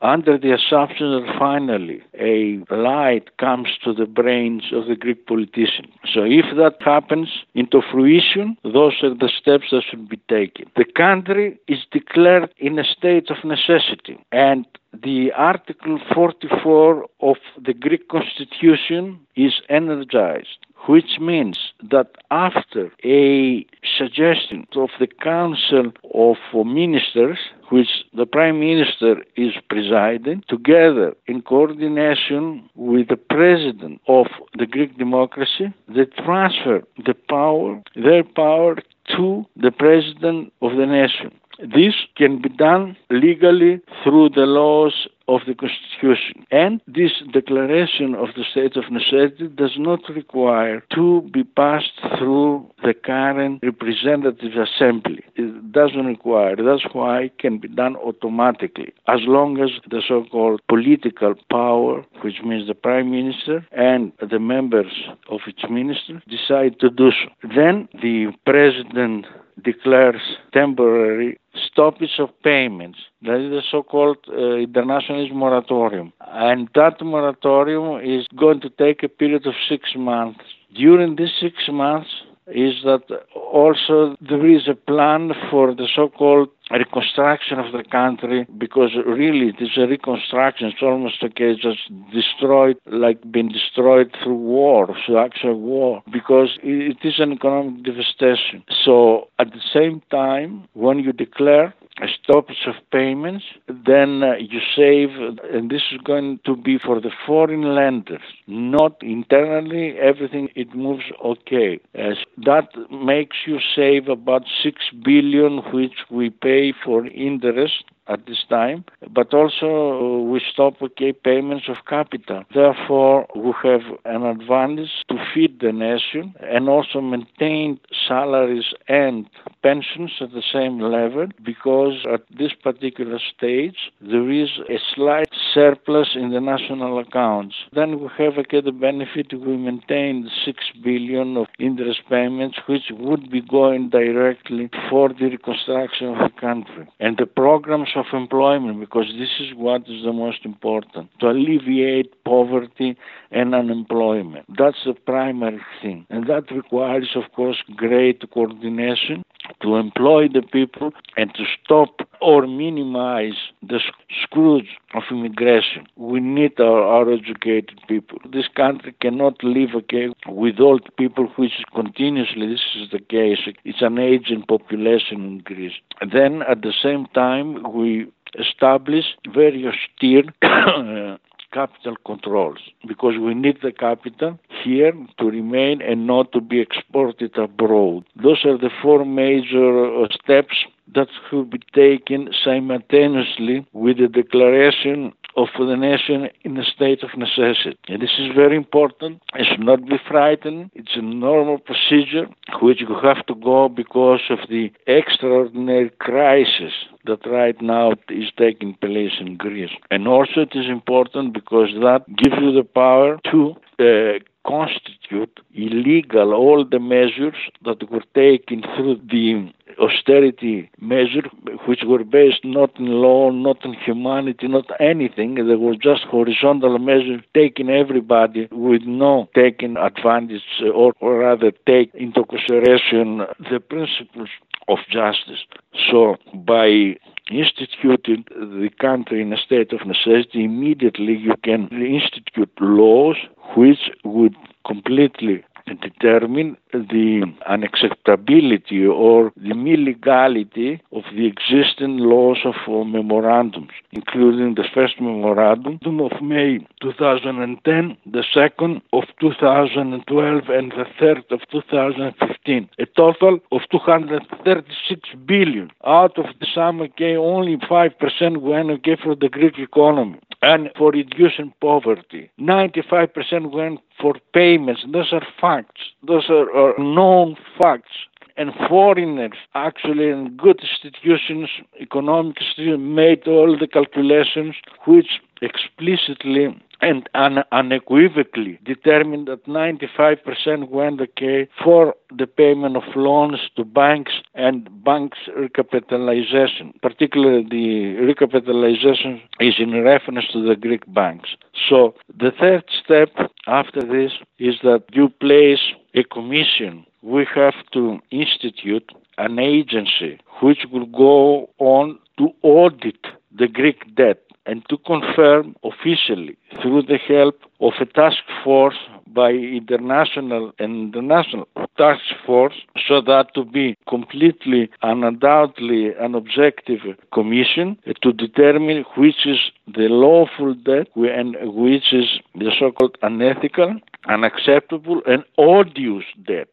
under 0.04 0.38
the 0.38 0.52
assumption 0.52 1.12
that 1.12 1.36
finally 1.40 2.04
a 2.20 2.60
light 2.70 3.38
comes 3.38 3.70
to 3.84 3.94
the 3.94 4.06
brains 4.06 4.66
of 4.74 4.88
the 4.88 4.96
Greek 4.96 5.26
politicians. 5.26 5.94
So 6.14 6.24
if 6.24 6.46
that 6.58 6.76
happens 6.82 7.30
into 7.56 7.82
fruition, 7.90 8.58
those 8.64 9.02
are 9.02 9.16
the 9.16 9.32
steps 9.42 9.68
that 9.72 9.84
should 9.90 10.10
be 10.10 10.20
taken. 10.30 10.66
The 10.76 10.86
country 10.86 11.58
is 11.70 11.80
declared 11.92 12.54
in 12.58 12.78
a 12.78 12.84
state 12.84 13.32
of 13.32 13.38
necessity 13.46 14.20
and 14.32 14.66
the 15.02 15.32
Article 15.32 16.00
44 16.14 17.08
of 17.22 17.38
the 17.60 17.74
Greek 17.74 18.10
Constitution 18.10 19.20
is 19.36 19.54
energized 19.70 20.60
which 20.88 21.20
means 21.20 21.58
that 21.92 22.12
after 22.32 22.92
a 23.04 23.66
suggestion 23.98 24.68
of 24.76 24.90
the 25.00 25.08
Council 25.08 25.92
of 26.14 26.38
uh, 26.54 26.64
Ministers, 26.64 27.40
which 27.70 28.06
the 28.14 28.26
Prime 28.26 28.60
Minister 28.60 29.24
is 29.36 29.54
presiding, 29.70 30.44
together 30.48 31.16
in 31.28 31.42
coordination 31.42 32.70
with 32.76 33.08
the 33.08 33.18
President 33.18 34.02
of 34.08 34.28
the 34.58 34.66
Greek 34.66 34.98
democracy, 34.98 35.74
they 35.88 36.06
transfer 36.24 36.84
the 37.06 37.16
power, 37.30 37.82
their 37.96 38.24
power 38.24 38.76
to 39.16 39.46
the 39.56 39.72
President 39.72 40.54
of 40.62 40.76
the 40.78 40.86
nation. 40.86 41.32
This 41.60 41.96
can 42.16 42.42
be 42.42 42.50
done 42.50 42.98
legally 43.10 43.82
through 44.04 44.30
the 44.30 44.46
laws 44.46 45.08
of 45.28 45.42
the 45.48 45.56
Constitution. 45.56 46.46
And 46.52 46.82
this 46.88 47.12
declaration 47.32 48.16
of 48.16 48.30
the 48.36 48.44
state 48.52 48.76
of 48.76 48.92
necessity 48.92 49.48
does 49.48 49.76
not 49.78 50.02
require 50.10 50.84
to 50.94 51.22
be 51.34 51.44
passed 51.44 51.94
through 52.18 52.70
the 52.84 52.94
current 52.94 53.62
representative 53.64 54.54
assembly. 54.58 55.24
It 55.36 55.72
doesn't 55.72 56.06
require. 56.06 56.56
That's 56.56 56.94
why 56.94 57.24
it 57.24 57.40
can 57.40 57.58
be 57.58 57.68
done 57.68 57.96
automatically, 57.96 58.94
as 59.08 59.22
long 59.24 59.60
as 59.62 59.70
the 59.90 60.02
so-called 60.06 60.62
political 60.68 61.36
power, 61.50 62.06
which 62.22 62.42
means 62.44 62.68
the 62.68 62.76
prime 62.76 63.12
minister 63.12 63.66
and 63.72 64.12
the 64.20 64.40
members 64.40 64.92
of 65.30 65.40
its 65.48 65.64
ministry, 65.70 66.22
decide 66.28 66.80
to 66.80 66.90
do 66.90 67.12
so. 67.12 67.48
Then 67.56 67.88
the 67.94 68.34
president 68.46 69.26
declares 69.62 70.22
temporary 70.54 71.40
stoppage 71.56 72.20
of 72.20 72.30
payments. 72.44 73.00
That 73.22 73.36
is 73.36 73.52
the 73.52 73.62
so-called 73.70 74.18
uh, 74.30 74.56
internationalist 74.56 75.34
moratorium. 75.34 76.14
And 76.28 76.70
that 76.76 77.02
moratorium 77.02 78.02
is 78.04 78.28
going 78.36 78.62
to 78.62 78.70
take 78.70 79.04
a 79.04 79.10
period 79.10 79.46
of 79.46 79.54
six 79.70 79.92
months. 79.96 80.42
During 80.74 81.16
these 81.16 81.34
six 81.40 81.56
months, 81.70 82.10
is 82.48 82.84
that 82.84 83.04
also 83.36 84.16
there 84.22 84.46
is 84.48 84.68
a 84.68 84.76
plan 84.76 85.32
for 85.50 85.74
the 85.74 85.88
so-called 85.96 86.50
reconstruction 86.72 87.60
of 87.60 87.72
the 87.72 87.84
country 87.84 88.48
because 88.58 88.92
really 89.06 89.50
it 89.50 89.62
is 89.62 89.78
a 89.78 89.88
reconstruction. 89.88 90.68
It's 90.68 90.82
almost 90.82 91.22
a 91.24 91.30
case 91.30 91.58
just 91.62 91.80
destroyed, 92.12 92.78
like 92.86 93.32
being 93.32 93.50
destroyed 93.50 94.16
through 94.24 94.36
war, 94.36 94.96
through 95.06 95.20
actual 95.20 95.60
war, 95.60 96.02
because 96.12 96.58
it 96.64 96.98
is 97.04 97.20
an 97.20 97.34
economic 97.34 97.84
devastation. 97.84 98.64
So 98.84 99.30
at 99.40 99.52
the 99.52 99.62
same 99.74 100.02
time, 100.10 100.68
when 100.74 101.00
you 101.00 101.14
declare 101.14 101.74
stoppage 102.22 102.66
of 102.66 102.76
payments, 102.92 103.46
then 103.68 104.24
uh, 104.24 104.34
you 104.40 104.60
save, 104.76 105.10
and 105.54 105.70
this 105.70 105.84
is 105.92 106.00
going 106.04 106.40
to 106.46 106.56
be 106.56 106.78
for 106.78 107.00
the 107.00 107.12
foreign 107.26 107.76
lenders, 107.76 108.22
not 108.48 109.02
internally. 109.02 109.96
Everything 110.00 110.50
it 110.56 110.74
moves 110.76 111.06
okay. 111.24 111.80
As 111.94 112.18
that 112.46 112.70
makes 112.92 113.38
you 113.46 113.60
save 113.76 114.08
about 114.08 114.44
six 114.64 114.82
billion, 115.04 115.58
which 115.72 115.94
we 116.10 116.30
pay 116.30 116.74
for 116.84 117.06
interest 117.08 117.84
at 118.08 118.26
this 118.26 118.44
time, 118.50 118.84
but 119.10 119.34
also 119.34 119.68
uh, 119.68 120.22
we 120.24 120.42
stop 120.52 120.82
okay 120.82 121.14
payments 121.14 121.66
of 121.70 121.78
capital. 121.88 122.44
Therefore, 122.54 123.28
we 123.36 123.54
have 123.64 123.82
an 124.06 124.24
advantage 124.24 124.92
to 125.10 125.16
feed 125.34 125.60
the 125.60 125.72
nation 125.72 126.34
and 126.42 126.68
also 126.68 127.02
maintain 127.02 127.80
salaries 128.08 128.74
and 128.88 129.28
pensions 129.62 130.12
at 130.20 130.32
the 130.32 130.44
same 130.52 130.80
level 130.80 131.28
because 131.44 132.06
at 132.12 132.22
this 132.38 132.52
particular 132.62 133.20
stage 133.36 133.92
there 134.02 134.30
is 134.30 134.50
a 134.70 134.78
slight 134.94 135.30
surplus 135.54 136.10
in 136.16 136.32
the 136.32 136.42
national 136.42 137.00
accounts. 137.00 137.56
Then 137.74 138.00
we 138.00 138.10
have 138.18 138.38
again 138.38 138.66
the 138.66 138.72
benefit 138.72 139.34
we 139.34 139.58
maintain 139.58 140.30
6 140.46 140.64
billion 140.84 141.38
of 141.38 141.48
interest 141.60 142.02
payments 142.10 142.58
which 142.68 142.92
would 142.92 143.32
be 143.32 143.42
going 143.42 143.90
directly 143.90 144.70
for 144.90 145.10
the 145.10 145.26
reconstruction 145.26 146.08
of 146.10 146.18
the 146.18 146.40
country. 146.40 146.88
And 147.00 147.18
the 147.18 147.26
programs 147.26 147.90
of 147.96 148.06
employment 148.14 148.80
because 148.80 149.08
this 149.18 149.30
is 149.40 149.54
what 149.56 149.82
is 149.88 150.04
the 150.04 150.14
most 150.14 150.46
important 150.46 151.10
to 151.20 151.30
alleviate 151.30 152.24
poverty 152.24 152.98
and 153.32 153.54
unemployment. 153.56 154.46
That's 154.58 154.84
the 154.86 154.94
primary 154.94 155.62
thing. 155.82 156.06
And 156.10 156.28
that 156.28 156.52
requires, 156.52 157.10
of 157.16 157.32
course, 157.36 157.62
great 157.76 158.24
coordination 158.32 159.24
to 159.62 159.76
employ 159.76 160.28
the 160.28 160.42
people 160.42 160.92
and 161.18 161.34
to 161.36 161.44
stop 161.64 162.08
or 162.22 162.48
minimize 162.48 163.52
the 163.62 163.80
scourge 164.22 164.78
of 164.94 165.04
immigration. 165.12 165.86
We 165.96 166.20
need 166.20 166.60
our, 166.60 166.82
our 166.84 167.12
educated 167.12 167.80
people. 167.88 168.20
This 168.32 168.48
country 168.48 168.96
cannot 169.02 169.44
live 169.44 169.70
okay 169.76 170.10
with 170.28 170.60
old 170.60 170.90
people, 170.98 171.26
which 171.36 171.64
continuously 171.74 172.48
this 172.48 172.62
is 172.76 172.90
the 172.92 173.00
case. 173.00 173.40
It's 173.66 173.82
an 173.82 174.00
aging 174.00 174.44
population 174.44 175.24
in 175.24 175.38
Greece. 175.40 175.74
And 176.02 176.12
then 176.12 176.44
at 176.44 176.62
the 176.62 176.74
same 176.82 177.08
time, 177.14 177.74
we 177.74 178.08
establish 178.40 179.06
very 179.34 179.66
austere 179.68 180.24
uh, 180.42 181.18
capital 181.54 181.96
controls 182.06 182.60
because 182.88 183.16
we 183.18 183.34
need 183.34 183.60
the 183.62 183.72
capital 183.72 184.40
here 184.64 184.94
to 185.20 185.26
remain 185.26 185.82
and 185.82 186.08
not 186.08 186.32
to 186.34 186.42
be 186.42 186.60
exported 186.60 187.38
abroad. 187.38 188.04
Those 188.22 188.44
are 188.46 188.58
the 188.58 188.72
four 188.82 189.06
major 189.06 190.04
uh, 190.04 190.08
steps 190.22 190.56
that 190.96 191.08
should 191.30 191.50
be 191.50 191.60
taken 191.74 192.30
simultaneously 192.44 193.66
with 193.74 193.98
the 193.98 194.08
declaration 194.08 195.14
of 195.36 195.48
the 195.58 195.76
nation 195.76 196.30
in 196.44 196.58
a 196.58 196.64
state 196.64 197.04
of 197.04 197.18
necessity. 197.18 197.78
And 197.88 198.02
this 198.02 198.18
is 198.20 198.34
very 198.36 198.56
important. 198.56 199.22
It 199.36 199.48
should 199.50 199.66
not 199.66 199.86
be 199.86 199.98
frightened. 200.08 200.72
It's 200.74 200.96
a 200.96 201.02
normal 201.02 201.58
procedure 201.58 202.28
which 202.62 202.82
you 202.82 202.96
have 203.02 203.26
to 203.28 203.36
go 203.36 203.70
because 203.70 204.22
of 204.30 204.40
the 204.50 204.72
extraordinary 204.88 205.90
crisis 206.00 206.74
that 207.06 207.26
right 207.26 207.60
now 207.62 207.94
is 208.10 208.30
taking 208.38 208.76
place 208.76 209.14
in 209.20 209.38
Greece. 209.38 209.72
And 209.92 210.08
also 210.08 210.42
it 210.42 210.56
is 210.56 210.68
important 210.68 211.34
because 211.34 211.70
that 211.82 212.06
gives 212.16 212.36
you 212.40 212.54
the 212.54 212.64
power 212.64 213.20
to 213.32 213.56
uh, 213.80 214.20
constitute 214.46 215.40
illegal 215.54 216.34
all 216.34 216.66
the 216.66 216.80
measures 216.80 217.36
that 217.64 217.90
were 217.90 218.04
taken 218.14 218.62
through 218.76 219.00
the 219.10 219.52
austerity 219.80 220.70
measures, 220.80 221.26
which 221.66 221.82
were 221.86 222.04
based 222.04 222.44
not 222.44 222.78
in 222.80 222.88
law, 222.88 223.32
not 223.32 223.64
in 223.66 223.74
humanity, 223.74 224.48
not 224.48 224.70
anything. 224.80 225.36
They 225.36 225.56
were 225.56 225.76
just 225.76 226.04
horizontal 226.04 226.78
measures 226.80 227.22
taking 227.34 227.70
everybody 227.70 228.48
with 228.52 228.84
no 228.84 229.30
taking 229.36 229.78
advantage 229.78 230.44
or, 230.74 230.94
or 231.00 231.20
rather 231.20 231.52
take 231.66 231.94
into 231.96 232.24
consideration 232.26 233.26
the 233.50 233.60
principles 233.60 234.30
of 234.68 234.78
justice. 234.90 235.44
So 235.92 236.18
by 236.34 236.98
instituting 237.32 238.26
the 238.30 238.70
country 238.80 239.22
in 239.22 239.34
a 239.34 239.38
state 239.38 239.72
of 239.74 239.86
necessity, 239.86 240.44
immediately 240.46 241.16
you 241.16 241.34
can 241.44 241.68
institute 241.70 242.52
laws 242.60 243.18
which 243.56 243.90
would 244.04 244.36
completely 244.66 245.44
determine 245.66 246.58
the 246.72 247.24
unacceptability 247.50 248.88
or 248.88 249.32
the 249.38 249.52
illegality 249.52 250.82
of 250.92 251.04
the 251.16 251.26
existing 251.26 251.98
laws 251.98 252.40
of 252.46 252.56
uh, 252.68 252.84
memorandums, 252.84 253.72
including 253.92 254.56
the 254.56 254.68
first 254.74 255.00
memorandum 255.00 255.80
of 256.02 256.22
May 256.22 256.60
2010, 256.82 257.98
the 258.06 258.24
second 258.34 258.82
of 258.92 259.04
2012, 259.20 260.50
and 260.50 260.72
the 260.72 260.86
third 261.00 261.24
of 261.32 261.40
2015. 261.52 262.70
A 262.80 262.86
total 262.86 263.40
of 263.52 263.62
236 263.72 265.10
billion. 265.26 265.72
Out 265.86 266.18
of 266.18 266.26
the 266.40 266.48
sum, 266.54 266.82
okay, 266.82 267.16
only 267.16 267.58
5% 267.58 268.38
went 268.38 268.70
okay 268.70 268.98
for 269.02 269.16
the 269.16 269.30
Greek 269.30 269.58
economy 269.58 270.20
and 270.44 270.70
for 270.78 270.92
reducing 270.92 271.54
poverty. 271.62 272.30
95% 272.40 273.52
went 273.52 273.80
for 274.00 274.16
payments. 274.34 274.86
Those 274.92 275.14
are 275.14 275.26
facts. 275.40 275.82
Those 276.06 276.30
are, 276.30 276.52
are 276.56 276.78
known 276.78 277.38
facts 277.62 277.94
and 278.36 278.52
foreigners 278.68 279.38
actually 279.56 280.10
in 280.10 280.36
good 280.38 280.60
institutions, 280.62 281.50
economic 281.80 282.38
institutions, 282.42 282.80
made 282.80 283.28
all 283.28 283.58
the 283.58 283.68
calculations 283.68 284.56
which 284.86 285.22
explicitly 285.44 286.46
and 286.82 287.10
un- 287.14 287.44
unequivocally 287.52 288.60
determined 288.64 289.28
that 289.28 289.46
95% 289.46 290.70
went 290.70 291.00
okay 291.02 291.48
for 291.64 291.96
the 292.18 292.28
payment 292.28 292.76
of 292.76 292.84
loans 292.96 293.40
to 293.56 293.64
banks 293.64 294.14
and 294.36 294.70
banks 294.84 295.18
recapitalization. 295.38 296.74
Particularly 296.82 297.46
the 297.50 297.70
recapitalization 298.10 299.22
is 299.40 299.56
in 299.60 299.72
reference 299.84 300.26
to 300.34 300.46
the 300.46 300.56
Greek 300.56 300.84
banks. 300.94 301.30
So 301.70 301.96
the 302.24 302.32
third 302.40 302.66
step 302.84 303.10
after 303.48 303.82
this 303.82 304.12
is 304.40 304.56
that 304.64 304.84
you 304.92 305.10
place 305.10 305.64
a 305.94 306.04
commission. 306.04 306.86
We 307.02 307.26
have 307.36 307.56
to 307.74 308.00
institute 308.12 308.90
an 309.18 309.40
agency 309.40 310.20
which 310.42 310.66
will 310.72 310.88
go 310.88 311.50
on 311.60 312.00
to 312.18 312.30
audit 312.42 313.02
the 313.36 313.48
Greek 313.48 313.96
debt 313.96 314.20
and 314.46 314.64
to 314.70 314.78
confirm 314.78 315.56
officially 315.64 316.38
through 316.62 316.84
the 316.84 316.98
help 317.08 317.40
of 317.62 317.74
a 317.80 317.86
task 317.86 318.24
force 318.44 318.78
by 319.08 319.32
international 319.32 320.52
and 320.60 320.96
international 320.96 321.48
task 321.78 322.02
force 322.26 322.56
so 322.88 323.02
that 323.02 323.28
to 323.36 323.46
be 323.46 323.78
completely 323.88 324.70
and 324.82 325.04
undoubtedly 325.04 325.94
an 326.00 326.16
objective 326.16 326.80
commission 327.14 327.78
to 328.02 328.12
determine 328.12 328.84
which 328.98 329.26
is 329.26 329.40
the 329.68 329.88
lawful 329.88 330.54
debt 330.56 330.88
and 330.96 331.36
which 331.54 331.94
is 331.94 332.20
the 332.36 332.52
so-called 332.60 332.98
unethical 333.02 333.76
unacceptable 334.08 335.02
and 335.06 335.24
odious 335.38 336.04
debt. 336.28 336.50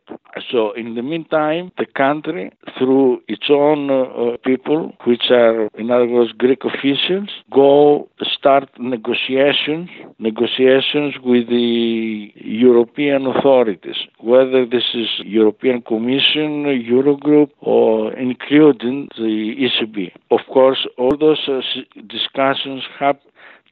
So, 0.51 0.73
in 0.73 0.95
the 0.95 1.03
meantime, 1.03 1.73
the 1.79 1.87
country, 1.87 2.53
through 2.79 3.23
its 3.29 3.47
own 3.51 3.91
uh, 3.91 4.37
people, 4.45 4.95
which 5.05 5.31
are, 5.31 5.69
in 5.75 5.91
other 5.91 6.07
words, 6.07 6.33
Greek 6.33 6.63
officials, 6.65 7.29
go 7.53 8.09
start 8.41 8.69
negotiations, 8.79 9.91
negotiations 10.19 11.15
with 11.23 11.49
the 11.49 12.33
European 12.37 13.27
authorities, 13.27 13.97
whether 14.19 14.65
this 14.65 14.89
is 14.95 15.09
European 15.25 15.83
Commission, 15.83 16.65
Eurogroup, 16.95 17.51
or 17.61 18.13
including 18.15 19.09
the 19.17 19.55
ECB. 19.67 20.13
Of 20.31 20.41
course, 20.53 20.87
all 20.97 21.17
those 21.17 21.45
uh, 21.49 21.61
discussions 22.09 22.83
have 22.99 23.17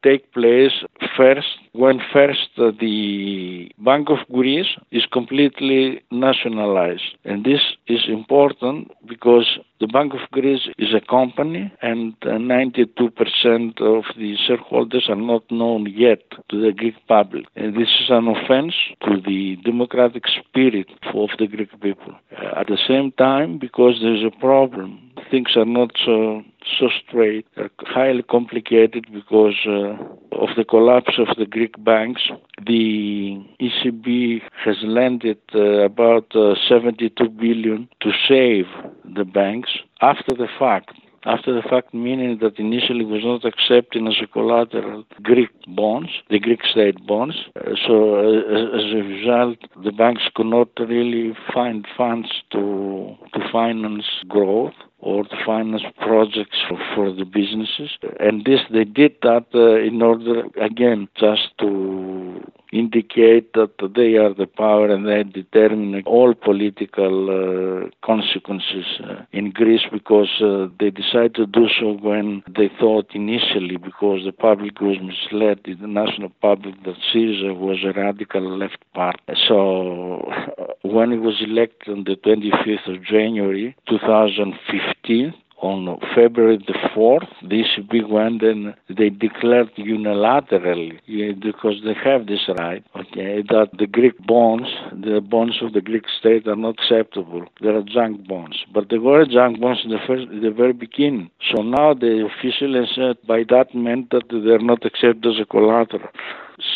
take 0.03 0.33
place 0.33 0.73
first 1.17 1.59
when 1.73 2.01
first 2.13 2.51
uh, 2.59 2.71
the 2.81 3.71
Bank 3.79 4.09
of 4.11 4.19
Greece 4.33 4.73
is 4.93 5.05
completely 5.13 6.03
nationalized. 6.11 7.17
And 7.25 7.45
this 7.45 7.61
is 7.89 8.03
important 8.09 8.93
because 9.07 9.59
the 9.81 9.87
Bank 9.87 10.13
of 10.13 10.29
Greece 10.33 10.69
is 10.79 10.93
a 10.95 11.01
company 11.01 11.73
and 11.83 12.15
uh, 12.23 12.31
92% 12.31 13.81
of 13.81 14.05
the 14.17 14.37
shareholders 14.47 15.07
are 15.09 15.15
not 15.15 15.49
known 15.51 15.87
yet 15.87 16.23
to 16.49 16.61
the 16.61 16.73
Greek 16.73 16.95
public. 17.07 17.45
And 17.55 17.75
this 17.75 17.89
is 18.01 18.11
an 18.11 18.27
offense 18.27 18.75
to 19.05 19.21
the 19.21 19.57
democratic 19.65 20.25
spirit 20.27 20.89
of 21.15 21.31
the 21.39 21.47
Greek 21.47 21.71
people. 21.81 22.15
Uh, 22.37 22.61
at 22.61 22.67
the 22.67 22.79
same 22.89 23.13
time, 23.13 23.59
because 23.59 24.01
there's 24.03 24.25
a 24.25 24.37
problem, 24.41 25.01
things 25.31 25.57
are 25.57 25.65
not 25.65 25.93
so 26.05 26.43
so 26.79 26.89
straight, 27.07 27.47
are 27.57 27.71
highly 27.81 28.23
complicated 28.23 29.07
because 29.13 29.55
uh, 29.67 29.97
of 30.33 30.49
the 30.57 30.65
collapse 30.65 31.19
of 31.19 31.37
the 31.37 31.47
Greek 31.47 31.83
banks. 31.83 32.23
The 32.67 33.45
ECB 33.61 34.43
has 34.65 34.77
lended 34.83 35.39
uh, 35.55 35.85
about 35.85 36.35
uh, 36.35 36.55
72 36.69 37.29
billion 37.29 37.89
to 38.01 38.11
save 38.29 38.67
the 39.05 39.25
banks 39.25 39.71
after 40.01 40.35
the 40.35 40.49
fact 40.59 40.93
after 41.25 41.53
the 41.53 41.69
fact, 41.69 41.93
meaning 41.93 42.39
that 42.41 42.59
initially 42.59 43.05
was 43.05 43.23
not 43.25 43.45
accepting 43.45 44.07
as 44.07 44.15
a 44.23 44.27
collateral 44.27 45.05
Greek 45.23 45.51
bonds, 45.67 46.11
the 46.31 46.39
Greek 46.39 46.61
state 46.65 47.07
bonds. 47.07 47.37
Uh, 47.57 47.75
so 47.87 48.15
uh, 48.17 48.79
as 48.79 48.85
a 48.93 49.03
result, 49.03 49.59
the 49.83 49.93
banks 49.93 50.23
could 50.35 50.47
not 50.47 50.69
really 50.79 51.37
find 51.53 51.87
funds 51.97 52.29
to 52.53 53.17
to 53.35 53.41
finance 53.53 54.07
growth 54.29 54.75
or 55.01 55.25
to 55.25 55.37
finance 55.47 55.83
projects 56.01 56.59
for, 56.69 57.13
the 57.13 57.25
businesses. 57.25 57.91
And 58.19 58.45
this, 58.45 58.61
they 58.71 58.85
did 58.85 59.17
that 59.23 59.47
uh, 59.55 59.77
in 59.77 60.03
order, 60.03 60.45
again, 60.61 61.09
just 61.17 61.57
to 61.61 62.45
indicate 62.73 63.53
that 63.55 63.71
they 63.95 64.17
are 64.17 64.35
the 64.35 64.47
power 64.47 64.91
and 64.91 65.07
they 65.07 65.23
determine 65.23 66.03
all 66.05 66.35
political 66.35 67.31
uh, 67.31 67.89
consequences 68.07 68.87
uh, 69.05 69.23
in 69.33 69.51
Greece 69.51 69.87
because 69.91 70.31
uh, 70.43 70.69
they 70.79 70.91
decided 70.91 71.35
to 71.35 71.47
do 71.47 71.67
so 71.81 71.93
when 71.93 72.43
they 72.49 72.71
thought 72.79 73.11
initially, 73.15 73.77
because 73.77 74.25
the 74.25 74.33
public 74.33 74.81
was 74.81 74.99
misled, 75.01 75.61
the 75.65 75.87
national 75.87 76.31
public, 76.41 76.75
that 76.85 76.97
Syriza 77.13 77.57
was 77.57 77.79
a 77.85 77.99
radical 77.99 78.59
left 78.59 78.79
party. 78.95 79.19
So 79.47 80.31
when 80.83 81.13
he 81.13 81.19
was 81.19 81.41
elected 81.41 81.89
on 81.89 82.05
the 82.05 82.17
25th 82.17 82.97
of 82.97 83.05
January 83.05 83.77
2015, 83.89 85.35
on 85.61 85.99
February 86.15 86.59
the 86.67 86.75
4th, 86.95 87.29
this 87.43 87.67
big 87.91 88.07
one, 88.07 88.39
then 88.39 88.75
they 88.89 89.11
declared 89.11 89.71
unilaterally, 89.77 91.01
because 91.43 91.77
they 91.85 91.95
have 91.95 92.27
this 92.27 92.49
right, 92.59 92.85
okay, 92.97 93.43
that 93.49 93.69
the 93.79 93.87
Greek 93.87 94.17
bonds, 94.27 94.69
the 94.93 95.21
bonds 95.21 95.57
of 95.63 95.73
the 95.73 95.81
Greek 95.81 96.05
state 96.19 96.47
are 96.47 96.57
not 96.57 96.77
acceptable. 96.79 97.45
They 97.61 97.69
are 97.69 97.83
junk 97.83 98.27
bonds. 98.29 98.59
But 98.73 98.89
they 98.91 98.99
were 98.99 99.25
junk 99.27 99.61
bonds 99.61 99.81
in 99.85 99.91
the, 99.91 99.99
first, 100.07 100.29
in 100.31 100.43
the 100.43 100.51
very 100.51 100.73
beginning. 100.73 101.31
So 101.55 101.63
now 101.63 101.95
the 101.95 102.29
official 102.29 102.87
said 102.95 103.17
by 103.27 103.43
that 103.49 103.75
meant 103.75 104.11
that 104.11 104.29
they 104.31 104.51
are 104.51 104.59
not 104.59 104.85
accepted 104.85 105.27
as 105.27 105.41
a 105.41 105.45
collateral. 105.45 106.09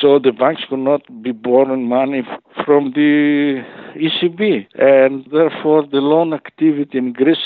So 0.00 0.18
the 0.18 0.32
banks 0.32 0.62
could 0.68 0.78
not 0.78 1.02
be 1.22 1.32
borrowing 1.32 1.88
money 1.88 2.22
from 2.64 2.92
the 2.92 3.62
ECB, 3.96 4.66
and 4.74 5.26
therefore 5.30 5.86
the 5.90 5.98
loan 5.98 6.32
activity 6.32 6.98
in 6.98 7.12
Greece 7.12 7.38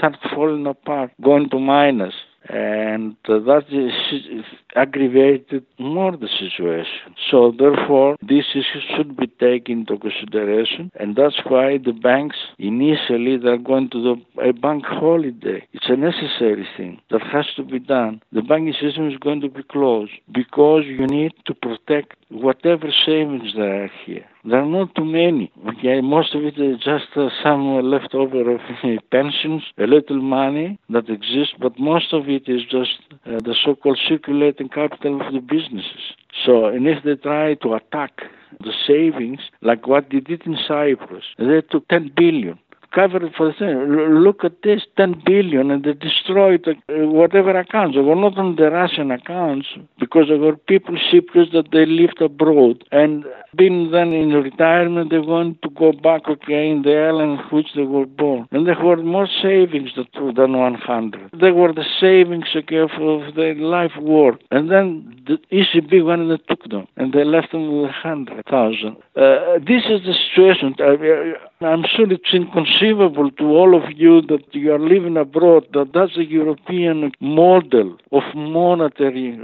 started 0.00 0.20
falling 0.34 0.66
apart, 0.66 1.12
going 1.20 1.48
to 1.50 1.58
minus 1.58 2.14
and 2.48 3.16
uh, 3.28 3.38
that 3.38 3.64
is 3.70 4.44
aggravated 4.74 5.64
more 5.78 6.16
the 6.16 6.28
situation. 6.28 7.14
So 7.30 7.52
therefore, 7.56 8.16
this 8.22 8.46
issue 8.54 8.80
should 8.96 9.16
be 9.16 9.26
taken 9.26 9.80
into 9.80 9.98
consideration, 9.98 10.90
and 10.98 11.16
that's 11.16 11.40
why 11.44 11.78
the 11.78 11.92
banks 11.92 12.36
initially 12.58 13.36
they're 13.36 13.58
going 13.58 13.90
to 13.90 14.02
do 14.02 14.22
a 14.42 14.52
bank 14.52 14.84
holiday. 14.86 15.66
It's 15.72 15.88
a 15.88 15.96
necessary 15.96 16.66
thing 16.76 17.00
that 17.10 17.22
has 17.22 17.46
to 17.56 17.62
be 17.62 17.78
done. 17.78 18.22
The 18.32 18.42
banking 18.42 18.74
system 18.80 19.08
is 19.08 19.18
going 19.18 19.42
to 19.42 19.48
be 19.48 19.62
closed 19.62 20.12
because 20.32 20.84
you 20.86 21.06
need 21.06 21.32
to 21.46 21.54
protect 21.54 22.16
whatever 22.30 22.88
savings 23.04 23.52
there 23.56 23.84
are 23.84 23.90
here. 24.06 24.24
There 24.44 24.60
are 24.60 24.66
not 24.66 24.94
too 24.94 25.04
many. 25.04 25.52
Okay, 25.68 26.00
most 26.00 26.34
of 26.34 26.44
it 26.44 26.58
is 26.58 26.78
just 26.78 27.08
uh, 27.16 27.28
some 27.42 27.82
leftover 27.82 28.52
of 28.54 28.60
pensions, 29.10 29.62
a 29.78 29.86
little 29.86 30.20
money 30.22 30.78
that 30.88 31.08
exists, 31.08 31.54
but 31.60 31.78
most 31.78 32.12
of 32.12 32.28
it 32.28 32.48
is 32.48 32.62
just 32.62 33.00
uh, 33.26 33.38
the 33.44 33.54
so-called 33.64 33.98
circulating 34.08 34.68
capital 34.68 35.20
of 35.20 35.32
the 35.32 35.40
businesses. 35.40 36.14
So, 36.46 36.66
and 36.66 36.86
if 36.86 37.02
they 37.04 37.16
try 37.16 37.54
to 37.54 37.74
attack 37.74 38.22
the 38.60 38.72
savings, 38.86 39.40
like 39.62 39.86
what 39.86 40.06
they 40.10 40.20
did 40.20 40.46
in 40.46 40.56
Cyprus, 40.66 41.24
they 41.38 41.62
took 41.70 41.86
10 41.88 42.12
billion 42.16 42.58
cover 42.92 43.20
for 43.36 43.54
the. 43.58 43.66
Look 43.66 44.44
at 44.44 44.62
this, 44.62 44.82
10 44.96 45.22
billion, 45.24 45.70
and 45.70 45.84
they 45.84 45.92
destroyed 45.92 46.66
uh, 46.66 46.74
whatever 47.06 47.56
accounts. 47.58 47.96
They 47.96 48.02
were 48.02 48.16
not 48.16 48.36
on 48.38 48.56
the 48.56 48.70
Russian 48.70 49.10
accounts 49.10 49.68
because 49.98 50.26
there 50.28 50.38
were 50.38 50.56
people, 50.56 50.96
Cypriots, 51.12 51.52
that 51.52 51.70
they 51.72 51.86
lived 51.86 52.20
abroad. 52.20 52.84
And 52.90 53.24
being 53.56 53.90
then 53.90 54.12
in 54.12 54.30
retirement, 54.30 55.10
they 55.10 55.18
want 55.18 55.62
to 55.62 55.70
go 55.70 55.92
back, 55.92 56.22
again 56.28 56.60
in 56.60 56.82
the 56.82 56.96
island 56.96 57.40
which 57.50 57.68
they 57.74 57.82
were 57.82 58.06
born. 58.06 58.48
And 58.50 58.66
they 58.66 58.74
were 58.80 58.96
more 58.96 59.28
savings 59.40 59.90
than 59.96 60.52
100. 60.58 61.30
They 61.40 61.50
were 61.50 61.72
the 61.72 61.84
savings, 62.00 62.46
of 62.54 63.34
their 63.34 63.54
life 63.54 63.92
work. 64.00 64.40
And 64.50 64.70
then 64.70 65.22
the 65.26 65.38
ECB 65.52 66.04
went 66.04 66.22
and 66.22 66.40
took 66.48 66.68
them, 66.68 66.86
and 66.96 67.12
they 67.12 67.24
left 67.24 67.52
them 67.52 67.66
with 67.72 67.90
100,000. 68.04 68.96
Uh, 69.16 69.58
this 69.58 69.84
is 69.88 70.02
the 70.04 70.14
situation. 70.28 70.74
I'm 71.60 71.84
sure 71.84 72.10
it's 72.10 72.32
inconceivable 72.32 72.79
to 72.80 73.44
all 73.44 73.76
of 73.76 73.84
you 73.96 74.22
that 74.22 74.42
you 74.52 74.72
are 74.72 74.78
living 74.78 75.16
abroad 75.16 75.66
that 75.72 75.90
that's 75.92 76.16
a 76.16 76.24
European 76.24 77.12
model 77.20 77.96
of 78.12 78.22
monetary 78.34 79.38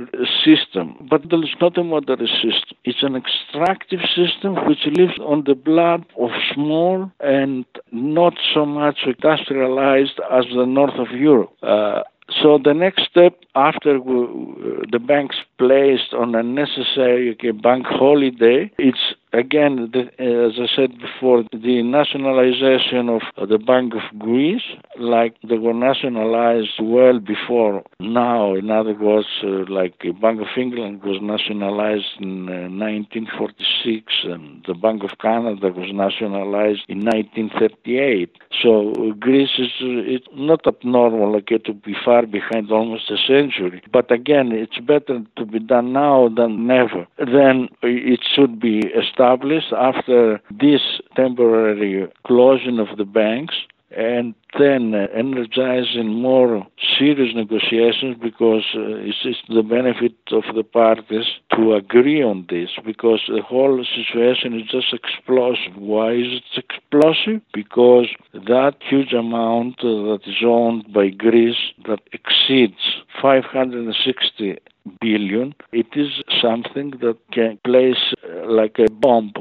system. 0.45 0.97
But 1.11 1.29
there 1.29 1.43
is 1.43 1.55
not 1.61 1.77
a 1.77 1.85
monetary 1.85 2.29
system. 2.29 2.77
It's 2.85 3.03
an 3.03 3.15
extractive 3.15 4.01
system 4.15 4.55
which 4.67 4.87
lives 4.87 5.19
on 5.21 5.45
the 5.47 5.55
blood 5.55 6.07
of 6.19 6.31
small 6.55 7.11
and 7.21 7.65
not 7.93 8.35
so 8.55 8.65
much 8.65 8.99
industrialized 9.07 10.19
as 10.31 10.45
the 10.55 10.67
north 10.67 10.99
of 10.99 11.11
Europe. 11.11 11.53
Uh, 11.63 12.03
so 12.43 12.59
the 12.63 12.75
next 12.75 13.05
step 13.09 13.39
after 13.55 13.99
the 13.99 14.99
banks 14.99 15.37
placed 15.59 16.13
on 16.13 16.35
a 16.35 16.43
necessary 16.43 17.31
okay, 17.33 17.53
bank 17.53 17.87
holiday, 17.87 18.71
it's 18.79 19.15
again, 19.33 19.91
the, 19.93 20.03
as 20.23 20.59
I 20.59 20.67
said 20.75 20.99
before, 20.99 21.45
the 21.53 21.83
nationalization 21.83 23.09
of 23.09 23.23
the 23.49 23.59
Bank 23.59 23.95
of 23.95 24.19
Greece, 24.19 24.63
like 24.99 25.37
they 25.49 25.59
were 25.59 25.75
nationalized 25.75 26.79
well 26.81 27.19
before 27.19 27.83
now. 28.01 28.55
In 28.55 28.71
other 28.71 28.95
words, 28.95 29.27
uh, 29.43 29.65
like 29.69 29.99
Bank 30.21 30.41
of 30.41 30.49
England 30.57 31.03
was 31.03 31.19
nationalized 31.21 32.21
in 32.21 32.49
uh, 32.49 32.69
1946, 32.71 34.13
and 34.25 34.65
the 34.67 34.75
Bank 34.75 35.03
of 35.03 35.19
Canada 35.19 35.69
was 35.69 35.91
nationalized 35.93 36.83
in 36.89 37.05
1938. 37.05 38.31
So 38.63 38.93
uh, 38.93 39.13
Greece 39.15 39.59
is 39.59 39.73
uh, 39.83 40.15
it's 40.15 40.29
not 40.35 40.67
abnormal 40.67 41.37
okay, 41.37 41.59
to 41.59 41.75
be 41.75 41.95
far 42.05 42.27
behind 42.27 42.71
almost 42.71 43.11
a 43.11 43.17
century. 43.27 43.83
But 43.93 44.11
again, 44.11 44.53
it's 44.53 44.79
better 44.79 45.21
to 45.37 45.45
be 45.45 45.59
done 45.59 45.93
now 45.93 46.29
than 46.35 46.67
never. 46.67 47.07
Then 47.19 47.69
it 47.83 48.21
should 48.35 48.61
be 48.61 48.79
established 48.79 49.17
established 49.27 49.73
after 49.73 50.41
this 50.51 50.81
temporary 51.17 52.09
closing 52.27 52.79
of 52.79 52.97
the 52.97 53.05
banks 53.05 53.55
and 53.91 54.35
then 54.59 54.95
energizing 54.95 56.09
more 56.09 56.67
serious 56.99 57.35
negotiations 57.35 58.17
because 58.21 58.65
uh, 58.75 58.99
it's 58.99 59.39
the 59.49 59.63
benefit 59.63 60.15
of 60.33 60.43
the 60.55 60.65
parties 60.65 61.27
to 61.55 61.75
agree 61.75 62.23
on 62.23 62.47
this 62.49 62.71
because 62.85 63.21
the 63.29 63.43
whole 63.43 63.85
situation 63.85 64.59
is 64.59 64.67
just 64.69 64.93
explosive. 64.93 65.77
Why 65.77 66.13
is 66.13 66.41
it 66.41 66.65
explosive? 66.65 67.43
Because 67.53 68.09
that 68.33 68.75
huge 68.81 69.13
amount 69.13 69.81
uh, 69.81 70.11
that 70.11 70.21
is 70.27 70.43
owned 70.45 70.93
by 70.93 71.11
Greece 71.11 71.73
that 71.87 72.01
exceeds 72.13 73.03
560 73.21 74.59
billion, 75.01 75.55
it 75.73 75.87
is 75.95 76.23
something 76.41 76.91
that 77.01 77.19
can 77.33 77.59
place 77.65 78.15
uh, 78.25 78.51
like 78.51 78.79
a 78.79 78.91
bomb 78.91 79.33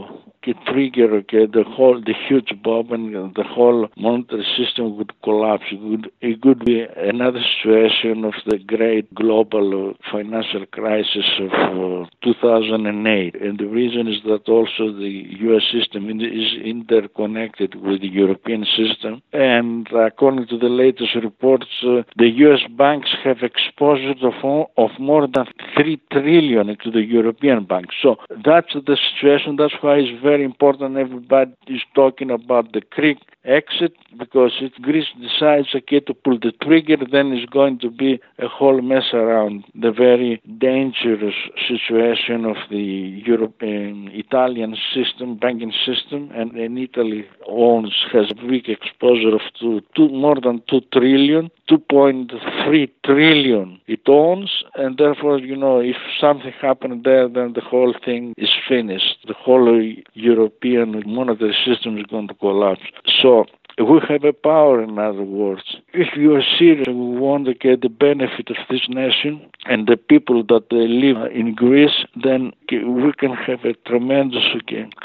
trigger 0.53 1.15
okay, 1.17 1.45
the 1.45 1.63
whole 1.63 1.99
the 1.99 2.13
huge 2.27 2.51
bomb 2.63 2.91
and 2.91 3.35
the 3.35 3.43
whole 3.43 3.87
monetary 3.97 4.45
system 4.57 4.97
would 4.97 5.11
collapse. 5.23 5.65
It 5.71 5.81
would, 5.81 6.11
it 6.21 6.41
could 6.41 6.63
be 6.65 6.81
another 6.81 7.41
situation 7.57 8.25
of 8.25 8.33
the 8.45 8.57
great 8.57 9.13
global 9.13 9.93
financial 10.11 10.65
crisis 10.67 11.25
of 11.39 11.51
uh, 11.51 12.09
2008. 12.23 13.41
And 13.41 13.57
the 13.57 13.67
reason 13.67 14.07
is 14.07 14.21
that 14.25 14.49
also 14.49 14.91
the 14.91 15.25
U.S. 15.47 15.63
system 15.71 16.09
is 16.09 16.53
interconnected 16.63 17.75
with 17.75 18.01
the 18.01 18.07
European 18.07 18.65
system. 18.65 19.21
And 19.33 19.87
according 19.93 20.47
to 20.47 20.57
the 20.57 20.69
latest 20.69 21.15
reports, 21.15 21.67
uh, 21.83 22.03
the 22.17 22.29
U.S. 22.45 22.61
banks 22.77 23.09
have 23.23 23.37
exposure 23.41 24.15
of, 24.21 24.67
of 24.77 24.91
more 24.99 25.27
than 25.27 25.45
3 25.75 26.01
trillion 26.11 26.67
to 26.83 26.91
the 26.91 27.01
European 27.01 27.65
banks. 27.65 27.95
So 28.01 28.17
that's 28.29 28.73
the 28.73 28.97
situation. 29.09 29.55
That's 29.55 29.75
why 29.81 29.95
it's 29.97 30.21
very 30.21 30.34
important 30.41 30.97
everybody 30.97 31.53
is 31.67 31.81
talking 31.93 32.31
about 32.31 32.73
the 32.73 32.81
Greek 32.91 33.19
exit 33.45 33.93
because 34.17 34.53
if 34.61 34.73
Greece 34.81 35.07
decides 35.19 35.73
okay 35.75 35.99
to 35.99 36.13
pull 36.13 36.39
the 36.39 36.51
trigger 36.63 36.97
then 37.11 37.31
it's 37.33 37.49
going 37.51 37.79
to 37.79 37.89
be 37.89 38.19
a 38.39 38.47
whole 38.47 38.81
mess 38.81 39.13
around. 39.13 39.65
The 39.75 39.91
very 39.91 40.41
dangerous 40.57 41.35
situation 41.67 42.45
of 42.45 42.57
the 42.69 43.23
European 43.25 44.09
Italian 44.13 44.75
system 44.93 45.37
banking 45.37 45.73
system 45.85 46.31
and, 46.33 46.51
and 46.53 46.77
Italy 46.77 47.27
owns 47.47 47.93
has 48.11 48.31
a 48.31 48.35
big 48.35 48.69
exposure 48.69 49.35
of 49.35 49.41
two, 49.59 49.81
two 49.95 50.09
more 50.09 50.39
than 50.41 50.61
2 50.69 50.81
trillion 50.93 51.51
2.3 51.69 52.89
trillion 53.03 53.79
it 53.87 54.01
owns 54.07 54.63
and 54.75 54.97
therefore 54.97 55.39
you 55.39 55.55
know 55.55 55.79
if 55.79 55.97
something 56.19 56.53
happened 56.61 57.03
there 57.03 57.27
then 57.27 57.53
the 57.53 57.61
whole 57.61 57.93
thing 58.03 58.33
is 58.37 58.49
finished. 58.67 59.17
The 59.27 59.33
whole 59.33 59.93
European 60.13 61.03
monetary 61.05 61.55
system 61.65 61.97
is 61.97 62.05
going 62.05 62.27
to 62.27 62.33
collapse. 62.35 62.81
So 63.21 63.34
we 63.77 63.99
have 64.07 64.23
a 64.23 64.31
power, 64.31 64.81
in 64.81 64.97
other 64.97 65.23
words. 65.23 65.75
If 65.93 66.15
you 66.15 66.33
are 66.35 66.43
serious, 66.57 66.87
we 66.87 66.93
want 66.93 67.45
to 67.47 67.53
get 67.53 67.81
the 67.81 67.89
benefit 67.89 68.49
of 68.49 68.55
this 68.69 68.87
nation 68.87 69.51
and 69.65 69.85
the 69.85 69.97
people 69.97 70.43
that 70.43 70.69
they 70.69 70.87
live 70.87 71.29
in 71.33 71.53
Greece, 71.55 72.05
then 72.23 72.53
we 72.71 73.11
can 73.17 73.33
have 73.33 73.65
a 73.65 73.73
tremendous, 73.85 74.43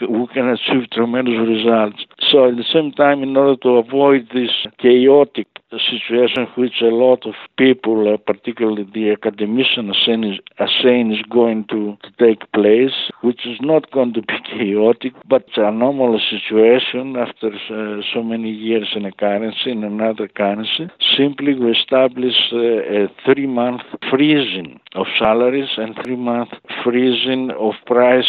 we 0.09 0.27
can 0.29 0.49
achieve 0.49 0.89
tremendous 0.93 1.49
results. 1.49 2.07
So 2.31 2.49
at 2.49 2.57
the 2.57 2.65
same 2.73 2.93
time, 2.93 3.25
in 3.25 3.37
order 3.37 3.57
to 3.63 3.71
avoid 3.71 4.29
this 4.33 4.53
chaotic 4.79 5.49
situation 5.79 6.47
which 6.57 6.81
a 6.83 6.87
lot 6.87 7.27
of 7.27 7.35
people, 7.57 8.13
uh, 8.13 8.17
particularly 8.17 8.89
the 8.93 9.11
academicians, 9.11 9.97
are 10.59 10.69
saying, 10.83 11.13
is, 11.13 11.23
going 11.31 11.65
to, 11.71 11.97
to, 12.03 12.11
take 12.19 12.51
place, 12.53 13.11
which 13.23 13.47
is 13.47 13.59
not 13.61 13.91
going 13.93 14.13
to 14.13 14.23
be 14.23 14.35
chaotic, 14.51 15.13
but 15.29 15.47
a 15.57 15.71
normal 15.71 16.21
situation 16.31 17.17
after 17.17 17.49
uh, 17.49 18.03
so 18.13 18.23
many 18.23 18.51
years 18.51 18.89
in 18.95 19.05
a 19.05 19.13
currency, 19.13 19.71
in 19.71 19.85
another 19.85 20.29
currency. 20.29 20.91
Simply 21.17 21.55
we 21.55 21.71
establish 21.71 22.35
uh, 22.53 22.59
a 22.59 23.09
three-month 23.25 23.83
freezing 24.11 24.81
of 24.95 25.07
salaries 25.19 25.71
and 25.77 25.95
three-month 26.05 26.51
freezing 26.83 27.51
of 27.53 27.75
price 27.87 28.27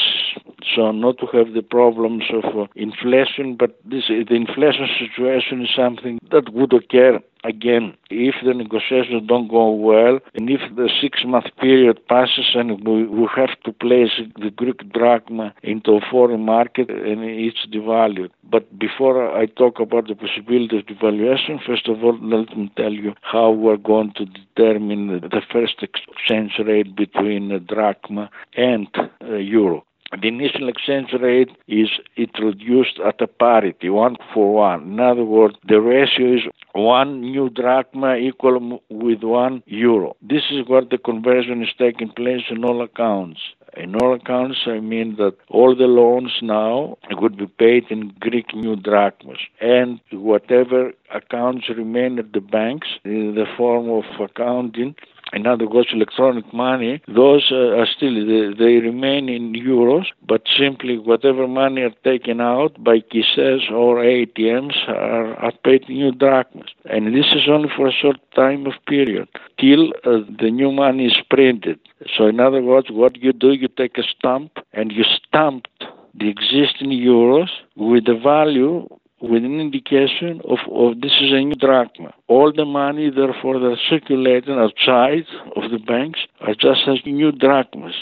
so 0.76 0.91
not 0.91 1.18
to 1.18 1.26
have 1.34 1.53
the 1.53 1.61
problems 1.61 2.23
of 2.31 2.43
uh, 2.55 2.68
inflation, 2.76 3.55
but 3.55 3.80
this, 3.84 4.05
the 4.07 4.35
inflation 4.35 4.88
situation 4.99 5.63
is 5.63 5.69
something 5.76 6.19
that 6.31 6.53
would 6.53 6.73
occur 6.73 7.19
again 7.43 7.95
if 8.09 8.35
the 8.45 8.53
negotiations 8.53 9.27
don't 9.27 9.47
go 9.47 9.72
well 9.72 10.19
and 10.35 10.49
if 10.49 10.61
the 10.76 10.89
six 11.01 11.23
month 11.26 11.45
period 11.59 11.99
passes 12.07 12.51
and 12.53 12.85
we, 12.88 13.27
have 13.35 13.59
to 13.63 13.72
place 13.72 14.11
the 14.39 14.49
Greek 14.49 14.91
drachma 14.91 15.53
into 15.63 15.91
a 15.91 16.01
foreign 16.11 16.43
market 16.43 16.89
and 16.89 17.23
it's 17.23 17.65
devalued. 17.72 18.30
But 18.43 18.77
before 18.77 19.35
I 19.35 19.45
talk 19.45 19.80
about 19.80 20.07
the 20.07 20.15
possibility 20.15 20.80
of 20.80 20.85
devaluation, 20.85 21.63
first 21.65 21.88
of 21.88 22.03
all, 22.03 22.18
let 22.22 22.55
me 22.57 22.72
tell 22.76 22.91
you 22.91 23.13
how 23.22 23.51
we're 23.51 23.77
going 23.77 24.11
to 24.18 24.26
determine 24.26 25.07
the 25.07 25.41
first 25.51 25.76
exchange 25.81 26.53
rate 26.65 26.95
between 26.95 27.65
drachma 27.68 28.30
and 28.57 28.88
uh, 29.22 29.35
euro. 29.35 29.85
The 30.19 30.27
initial 30.27 30.67
exchange 30.67 31.13
rate 31.13 31.51
is 31.67 31.89
introduced 32.17 32.99
at 32.99 33.21
a 33.21 33.27
parity, 33.27 33.89
one 33.89 34.17
for 34.33 34.53
one. 34.53 34.83
In 34.83 34.99
other 34.99 35.23
words, 35.23 35.55
the 35.67 35.79
ratio 35.79 36.35
is 36.35 36.41
one 36.73 37.21
new 37.21 37.49
drachma 37.49 38.17
equal 38.17 38.81
with 38.89 39.23
one 39.23 39.63
euro. 39.67 40.15
This 40.21 40.43
is 40.51 40.67
where 40.67 40.83
the 40.83 40.97
conversion 40.97 41.63
is 41.63 41.69
taking 41.77 42.09
place 42.09 42.43
in 42.49 42.65
all 42.65 42.81
accounts. 42.81 43.39
In 43.77 43.95
all 43.95 44.13
accounts, 44.13 44.59
I 44.67 44.81
mean 44.81 45.15
that 45.15 45.35
all 45.49 45.73
the 45.75 45.88
loans 45.88 46.33
now 46.41 46.97
would 47.11 47.38
be 47.38 47.47
paid 47.47 47.85
in 47.89 48.09
Greek 48.19 48.53
new 48.53 48.75
drachmas, 48.75 49.39
and 49.61 50.01
whatever 50.11 50.91
accounts 51.13 51.69
remain 51.69 52.19
at 52.19 52.33
the 52.33 52.41
banks 52.41 52.89
in 53.05 53.35
the 53.35 53.45
form 53.55 53.89
of 53.89 54.03
accounting 54.19 54.95
in 55.33 55.47
other 55.47 55.67
words, 55.67 55.89
electronic 55.93 56.53
money, 56.53 57.01
those 57.07 57.47
uh, 57.51 57.79
are 57.79 57.87
still, 57.87 58.13
they, 58.13 58.53
they, 58.53 58.75
remain 58.81 59.29
in 59.29 59.53
euros, 59.53 60.05
but 60.27 60.41
simply 60.57 60.97
whatever 60.97 61.47
money 61.47 61.81
are 61.81 61.95
taken 62.03 62.41
out 62.41 62.83
by 62.83 62.99
KISES 62.99 63.71
or 63.71 63.97
ATMs 63.97 64.89
are, 64.89 65.35
are 65.35 65.53
paid 65.63 65.87
new 65.87 66.11
drachmas. 66.11 66.69
And 66.85 67.15
this 67.15 67.27
is 67.33 67.47
only 67.47 67.69
for 67.75 67.87
a 67.87 67.93
short 67.93 68.17
time 68.35 68.65
of 68.65 68.73
period, 68.87 69.29
till 69.59 69.89
uh, 70.03 70.19
the 70.39 70.51
new 70.51 70.71
money 70.71 71.05
is 71.05 71.17
printed. 71.29 71.79
So 72.17 72.27
in 72.27 72.39
other 72.39 72.61
words, 72.61 72.87
what 72.89 73.17
you 73.21 73.31
do, 73.31 73.51
you 73.51 73.67
take 73.67 73.97
a 73.97 74.03
stamp 74.03 74.57
and 74.73 74.91
you 74.91 75.03
stamp 75.03 75.67
the 76.13 76.27
existing 76.27 76.89
euros 76.89 77.49
with 77.75 78.05
the 78.05 78.19
value 78.21 78.87
with 79.22 79.43
an 79.43 79.60
indication 79.60 80.41
of, 80.45 80.60
of 80.72 81.02
this 81.02 81.11
is 81.22 81.31
a 81.31 81.41
new 81.41 81.56
drachma. 81.56 82.14
All 82.27 82.52
the 82.52 82.65
money, 82.65 83.10
therefore, 83.10 83.60
that 83.60 83.77
circulating 83.89 84.56
outside 84.56 85.26
of 85.56 85.72
the 85.72 85.80
banks 85.80 86.19
are 86.41 86.53
just 86.53 86.81
as 86.88 86.99
new 87.06 87.31
drachmas 87.31 87.93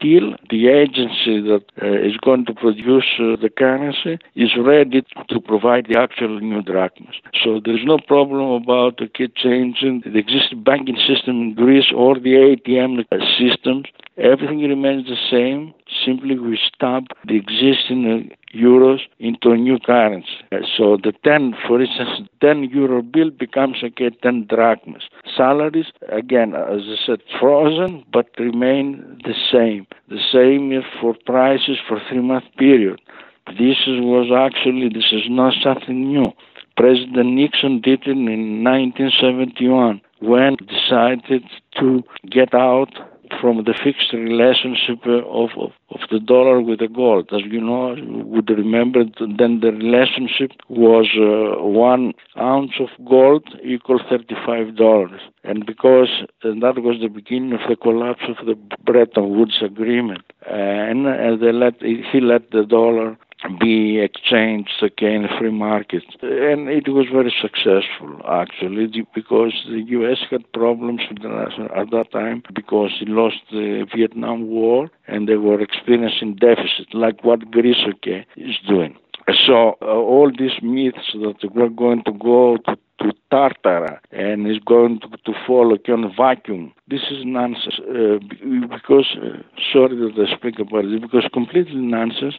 till 0.00 0.36
the 0.50 0.68
agency 0.68 1.40
that 1.40 1.64
uh, 1.82 1.86
is 1.86 2.16
going 2.18 2.46
to 2.46 2.54
produce 2.54 3.06
uh, 3.18 3.36
the 3.40 3.50
currency 3.50 4.18
is 4.34 4.50
ready 4.56 5.04
to 5.28 5.40
provide 5.40 5.86
the 5.88 5.98
actual 5.98 6.40
new 6.40 6.62
drachmas. 6.62 7.14
So 7.42 7.60
there's 7.64 7.84
no 7.84 7.98
problem 7.98 8.62
about 8.62 9.00
kit 9.14 9.34
changing 9.34 10.02
the 10.04 10.18
existing 10.18 10.62
banking 10.62 10.96
system 10.96 11.42
in 11.42 11.54
Greece 11.54 11.92
or 11.94 12.14
the 12.14 12.34
ATM 12.34 13.04
systems. 13.38 13.86
Everything 14.16 14.60
remains 14.60 15.06
the 15.06 15.16
same. 15.30 15.74
Simply 16.04 16.38
we 16.38 16.58
stamp 16.74 17.08
the 17.26 17.36
existing 17.36 18.30
uh, 18.32 18.56
euros 18.56 19.00
into 19.18 19.50
a 19.50 19.56
new 19.56 19.78
currency. 19.78 20.28
So 20.76 20.96
the 21.02 21.12
10, 21.24 21.54
for 21.66 21.80
instance, 21.80 22.28
10 22.40 22.64
euro 22.64 23.02
bill 23.02 23.30
becomes 23.30 23.82
again 23.82 24.12
10 24.22 24.46
drachmas. 24.48 25.02
Salaries, 25.36 25.86
again, 26.08 26.54
as 26.54 26.82
I 26.86 26.96
said, 27.06 27.22
frozen, 27.38 28.04
but 28.12 28.26
remain 28.38 29.20
the 29.24 29.34
same. 29.52 29.86
The 30.08 30.20
same 30.32 30.82
for 31.00 31.14
prices 31.26 31.78
for 31.88 32.00
three-month 32.08 32.44
period. 32.58 33.00
This 33.46 33.76
was 33.86 34.30
actually, 34.32 34.88
this 34.88 35.12
is 35.12 35.24
not 35.28 35.54
something 35.62 36.08
new. 36.08 36.32
President 36.76 37.34
Nixon 37.34 37.80
did 37.80 38.02
it 38.06 38.08
in 38.08 38.64
1971 38.64 40.00
when 40.20 40.56
decided 40.56 41.42
to 41.78 42.02
get 42.30 42.54
out 42.54 42.90
from 43.40 43.64
the 43.64 43.74
fixed 43.84 44.12
relationship 44.12 45.04
of, 45.06 45.50
of, 45.56 45.72
of, 45.90 46.00
the 46.10 46.20
dollar 46.20 46.60
with 46.60 46.80
the 46.80 46.88
gold. 46.88 47.28
As 47.32 47.42
you 47.50 47.60
know, 47.60 47.94
you 47.94 48.22
would 48.26 48.50
remember 48.50 49.04
then 49.04 49.60
the 49.60 49.72
relationship 49.72 50.52
was 50.68 51.06
uh, 51.16 51.62
one 51.62 52.12
ounce 52.38 52.72
of 52.80 52.88
gold 53.08 53.44
equal 53.64 53.98
$35. 53.98 55.18
And 55.44 55.66
because 55.66 56.08
and 56.42 56.62
that 56.62 56.78
was 56.78 57.00
the 57.00 57.08
beginning 57.08 57.52
of 57.52 57.60
the 57.68 57.76
collapse 57.76 58.24
of 58.28 58.46
the 58.46 58.54
Bretton 58.84 59.36
Woods 59.36 59.62
Agreement. 59.62 60.22
And, 60.48 61.06
they 61.40 61.52
let, 61.52 61.80
he 61.80 62.20
let 62.20 62.50
the 62.50 62.64
dollar 62.64 63.16
be 63.60 63.98
exchanged 64.00 64.82
again 64.82 65.28
free 65.38 65.50
market. 65.50 66.04
And 66.22 66.68
it 66.68 66.88
was 66.88 67.06
very 67.12 67.34
successful 67.40 68.20
actually 68.28 68.86
because 69.14 69.52
the 69.68 69.82
US 69.98 70.18
had 70.30 70.50
problems 70.52 71.02
at 71.10 71.90
that 71.90 72.12
time 72.12 72.42
because 72.54 72.90
it 73.00 73.08
lost 73.08 73.36
the 73.50 73.86
Vietnam 73.94 74.48
War 74.48 74.90
and 75.06 75.28
they 75.28 75.36
were 75.36 75.60
experiencing 75.60 76.36
deficit 76.36 76.94
like 76.94 77.24
what 77.24 77.50
Greece 77.50 77.84
okay, 77.94 78.26
is 78.36 78.56
doing. 78.68 78.96
So 79.46 79.76
uh, 79.80 79.86
all 79.86 80.30
these 80.36 80.60
myths 80.62 81.12
that 81.14 81.50
we're 81.54 81.68
going 81.68 82.02
to 82.04 82.12
go 82.12 82.56
to 82.66 82.76
to 83.02 83.12
Tartara 83.30 83.98
and 84.10 84.50
is 84.50 84.58
going 84.58 85.00
to, 85.00 85.08
to 85.08 85.32
fall 85.46 85.72
on 85.72 86.14
vacuum. 86.16 86.72
This 86.88 87.02
is 87.10 87.24
nonsense 87.24 87.80
uh, 87.80 88.18
because, 88.70 89.16
uh, 89.16 89.42
sorry 89.72 89.96
that 89.96 90.14
I 90.16 90.36
speak 90.36 90.58
about 90.58 90.84
it, 90.84 91.00
because 91.00 91.28
completely 91.32 91.80
nonsense 91.80 92.34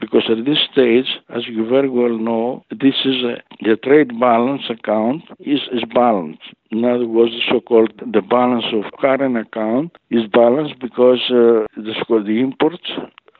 because 0.00 0.24
at 0.30 0.44
this 0.44 0.58
stage, 0.72 1.06
as 1.34 1.46
you 1.46 1.68
very 1.68 1.88
well 1.88 2.16
know, 2.16 2.64
this 2.70 2.94
is 3.04 3.22
a, 3.24 3.42
the 3.62 3.76
trade 3.76 4.18
balance 4.18 4.62
account 4.70 5.22
is, 5.40 5.60
is 5.72 5.84
balanced. 5.94 6.42
In 6.70 6.84
other 6.84 7.06
words, 7.06 7.32
the 7.32 7.42
so-called 7.50 7.92
the 8.12 8.20
balance 8.20 8.66
of 8.72 8.92
current 9.00 9.36
account 9.36 9.96
is 10.10 10.26
balanced 10.26 10.78
because 10.80 11.20
uh, 11.30 11.66
the, 11.76 11.94
the 12.08 12.40
imports 12.40 12.90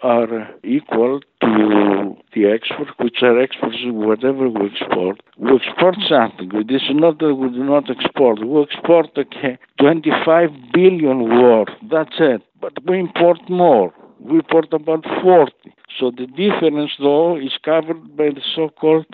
are 0.03 0.49
equal 0.65 1.21
to 1.43 2.17
the 2.35 2.47
export, 2.47 2.89
which 2.99 3.23
are 3.23 3.41
exports 3.41 3.77
whatever 3.87 4.49
we 4.49 4.71
export. 4.71 5.21
We 5.39 5.57
export 5.57 5.97
something. 6.09 6.51
This 6.69 6.83
is 6.83 6.95
not 6.95 7.19
that 7.19 7.35
we 7.35 7.49
do 7.51 7.65
not 7.65 7.91
export. 7.91 8.45
We 8.45 8.63
export 8.63 9.11
okay, 9.17 9.59
25 9.81 10.51
billion 10.73 11.25
worth. 11.25 11.69
That's 11.91 12.17
it. 12.19 12.43
But 12.61 12.73
we 12.87 13.01
import 13.01 13.39
more. 13.49 13.93
We 14.21 14.37
import 14.39 14.73
about 14.73 15.05
40. 15.23 15.53
So 15.99 16.11
the 16.11 16.27
difference, 16.27 16.93
though, 16.99 17.37
is 17.37 17.53
covered 17.65 18.17
by 18.17 18.31
the 18.31 18.43
so-called 18.55 19.07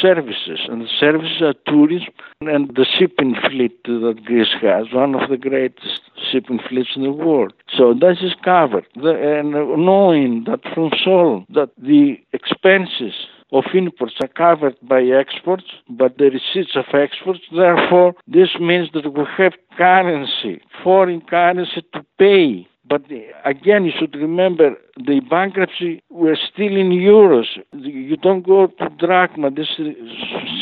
services, 0.00 0.60
and 0.68 0.82
the 0.82 0.88
services 0.98 1.42
are 1.42 1.54
tourism 1.66 2.12
and 2.40 2.68
the 2.74 2.86
shipping 2.98 3.34
fleet 3.48 3.82
that 3.84 4.22
Greece 4.24 4.54
has, 4.60 4.92
one 4.92 5.14
of 5.14 5.28
the 5.30 5.36
greatest 5.36 6.00
shipping 6.30 6.60
fleets 6.68 6.90
in 6.96 7.02
the 7.02 7.12
world. 7.12 7.52
So 7.76 7.94
that 7.94 8.16
is 8.22 8.34
covered. 8.44 8.86
And 8.94 9.52
knowing 9.52 10.44
that 10.44 10.60
from 10.74 10.90
Sol 11.02 11.44
that 11.50 11.70
the 11.78 12.16
expenses 12.32 13.14
of 13.52 13.64
imports 13.74 14.14
are 14.20 14.28
covered 14.28 14.76
by 14.82 15.02
exports, 15.02 15.64
but 15.88 16.18
the 16.18 16.30
receipts 16.30 16.74
of 16.74 16.84
exports, 16.92 17.40
therefore, 17.54 18.14
this 18.26 18.58
means 18.58 18.88
that 18.92 19.08
we 19.12 19.24
have 19.38 19.52
currency, 19.78 20.60
foreign 20.82 21.20
currency 21.20 21.82
to 21.94 22.04
pay 22.18 22.66
but 22.88 23.02
uh, 23.10 23.16
again, 23.44 23.84
you 23.84 23.92
should 23.98 24.14
remember 24.14 24.76
the 24.96 25.20
bankruptcy 25.28 26.02
were 26.10 26.36
still 26.52 26.76
in 26.76 26.90
euros. 26.90 27.46
You 27.72 28.16
don't 28.16 28.46
go 28.46 28.68
to 28.68 28.88
drachma 28.98 29.50
this 29.50 29.68
is 29.78 29.94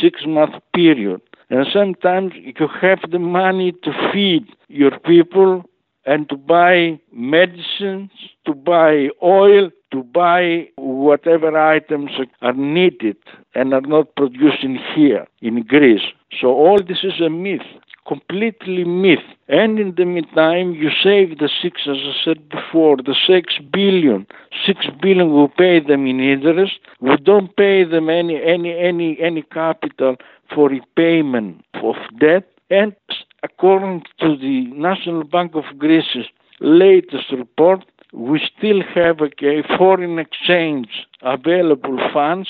six 0.01 0.22
month 0.26 0.55
period. 0.74 1.20
And 1.51 1.66
sometimes 1.72 2.32
you 2.36 2.68
have 2.80 3.01
the 3.10 3.18
money 3.18 3.72
to 3.82 4.10
feed 4.12 4.46
your 4.68 4.98
people 5.01 5.64
and 6.06 6.28
to 6.28 6.36
buy 6.36 6.98
medicines, 7.12 8.10
to 8.46 8.55
buy 8.55 9.09
oil, 9.22 9.70
to 9.92 10.02
buy 10.02 10.68
whatever 10.76 11.56
items 11.56 12.10
are 12.42 12.52
needed 12.52 13.16
and 13.55 13.72
are 13.72 13.80
not 13.80 14.14
produced 14.16 14.62
in 14.62 14.78
here, 14.94 15.26
in 15.40 15.62
Greece. 15.62 16.02
So 16.40 16.48
all 16.48 16.80
this 16.86 17.05
is 17.05 17.20
a 17.20 17.30
myth 17.30 17.62
completely 18.06 18.85
myth. 18.85 19.24
And 19.48 19.78
in 19.78 19.94
the 19.97 20.05
meantime, 20.05 20.74
you 20.74 20.90
save 21.02 21.39
the 21.39 21.51
six, 21.62 21.82
as 21.86 21.97
I 21.97 22.14
said 22.24 22.48
before, 22.48 22.97
the 22.97 23.14
six 23.26 23.55
billion. 23.72 24.26
Six 24.66 24.86
billion 25.01 25.35
we 25.35 25.48
pay 25.56 25.81
them 25.81 26.06
in 26.06 26.20
interest. 26.20 26.78
We 27.01 27.16
don't 27.16 27.55
pay 27.56 27.85
them 27.85 28.09
any 28.09 28.43
any 28.43 28.76
any 28.78 29.18
any 29.20 29.43
capital 29.43 30.16
for 30.55 30.68
repayment 30.68 31.64
of 31.82 31.97
debt. 32.18 32.44
And 32.70 32.94
according 33.43 34.05
to 34.20 34.36
the 34.36 34.66
National 34.74 35.24
Bank 35.24 35.55
of 35.55 35.64
Greece's 35.78 36.26
latest 36.60 37.31
report, 37.32 37.85
we 38.12 38.40
still 38.56 38.81
have 38.94 39.20
a 39.20 39.76
foreign 39.76 40.18
exchange 40.18 40.89
available 41.22 41.98
funds 42.12 42.48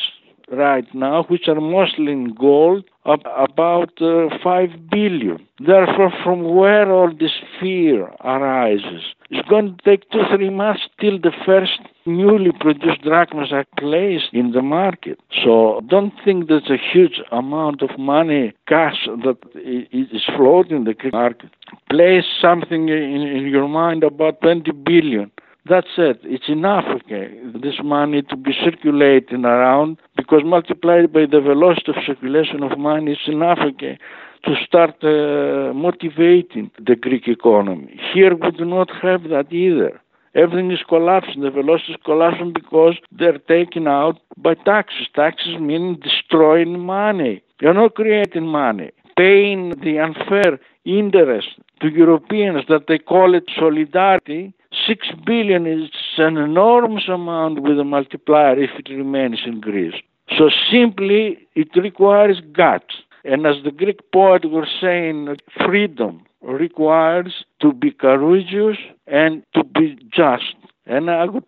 right 0.50 0.86
now, 0.94 1.24
which 1.24 1.48
are 1.48 1.60
mostly 1.60 2.12
in 2.12 2.34
gold, 2.34 2.84
about 3.04 4.00
uh, 4.00 4.28
5 4.42 4.90
billion. 4.90 5.46
Therefore, 5.58 6.12
from 6.22 6.56
where 6.56 6.90
all 6.90 7.10
this 7.12 7.32
fear 7.60 8.06
arises? 8.24 9.02
It's 9.30 9.46
going 9.48 9.76
to 9.76 9.82
take 9.84 10.10
two, 10.10 10.22
three 10.34 10.50
months 10.50 10.82
till 11.00 11.18
the 11.18 11.32
first 11.44 11.80
newly 12.06 12.50
produced 12.58 13.02
drachmas 13.02 13.52
are 13.52 13.66
placed 13.78 14.32
in 14.32 14.52
the 14.52 14.62
market. 14.62 15.18
So 15.44 15.82
don't 15.88 16.12
think 16.24 16.48
there's 16.48 16.70
a 16.70 16.78
huge 16.92 17.20
amount 17.30 17.82
of 17.82 17.98
money, 17.98 18.52
cash 18.68 19.06
that 19.06 19.36
is 19.54 20.22
floating 20.36 20.78
in 20.78 20.84
the 20.84 21.10
market. 21.12 21.50
Place 21.90 22.24
something 22.40 22.88
in, 22.88 23.22
in 23.22 23.46
your 23.46 23.68
mind 23.68 24.02
about 24.02 24.40
20 24.40 24.70
billion 24.72 25.30
that's 25.66 25.89
it. 25.97 26.20
It's 26.24 26.49
enough, 26.49 26.85
okay, 26.97 27.41
this 27.55 27.77
money 27.82 28.23
to 28.23 28.36
be 28.36 28.53
circulating 28.65 29.45
around 29.45 29.97
because 30.16 30.43
multiplied 30.45 31.12
by 31.12 31.24
the 31.27 31.41
velocity 31.41 31.93
of 31.93 31.97
circulation 32.07 32.62
of 32.62 32.78
money 32.78 33.12
is 33.12 33.27
enough, 33.27 33.59
okay, 33.73 33.99
to 34.45 34.55
start 34.66 35.03
uh, 35.03 35.73
motivating 35.73 36.70
the 36.78 36.97
Greek 36.97 37.27
economy. 37.28 37.99
Here 38.12 38.35
we 38.35 38.51
do 38.51 38.66
not 38.66 38.91
have 39.03 39.23
that 39.31 39.53
either. 39.53 40.01
Everything 40.35 40.70
is 40.70 40.82
collapsing. 40.86 41.43
The 41.43 41.51
velocity 41.51 41.93
is 41.93 41.99
collapsing 42.05 42.53
because 42.53 42.97
they're 43.12 43.39
taken 43.39 43.86
out 43.89 44.20
by 44.36 44.55
taxes. 44.55 45.07
Taxes 45.15 45.59
mean 45.61 45.99
destroying 46.03 46.81
money. 46.81 47.43
You're 47.61 47.73
not 47.73 47.95
creating 47.95 48.47
money. 48.47 48.91
Paying 49.16 49.70
the 49.81 50.01
unfair 50.01 50.59
interest 50.85 51.49
to 51.81 51.89
Europeans 51.89 52.65
that 52.69 52.86
they 52.89 52.99
call 52.99 53.35
it 53.35 53.45
solidarity 53.57 54.53
6 54.86 55.09
billion 55.24 55.66
is 55.66 55.90
an 56.18 56.36
enormous 56.36 57.09
amount 57.09 57.62
with 57.62 57.78
a 57.78 57.84
multiplier 57.84 58.59
if 58.59 58.70
it 58.78 58.88
remains 58.90 59.40
in 59.46 59.60
Greece. 59.60 59.94
So 60.36 60.51
simply 60.70 61.46
it 61.55 61.68
requires 61.76 62.40
guts. 62.52 62.94
And 63.24 63.46
as 63.46 63.56
the 63.64 63.70
Greek 63.70 64.01
poet 64.12 64.44
was 64.44 64.68
saying, 64.80 65.36
freedom 65.64 66.24
requires 66.42 67.44
to 67.60 67.72
be 67.72 67.90
courageous 67.90 68.76
and 69.06 69.42
to 69.55 69.64
be 69.64 69.96
just. 70.12 70.55
And 70.86 71.10
I 71.10 71.24
would 71.24 71.44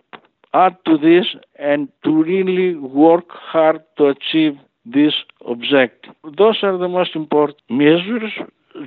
add 0.54 0.76
to 0.86 0.96
this 0.96 1.26
and 1.56 1.88
to 2.04 2.22
really 2.22 2.74
work 2.76 3.28
hard 3.28 3.82
to 3.98 4.06
achieve 4.06 4.56
this 4.86 5.14
objective. 5.46 6.14
Those 6.38 6.58
are 6.62 6.78
the 6.78 6.88
most 6.88 7.14
important 7.14 7.58
measures 7.68 8.32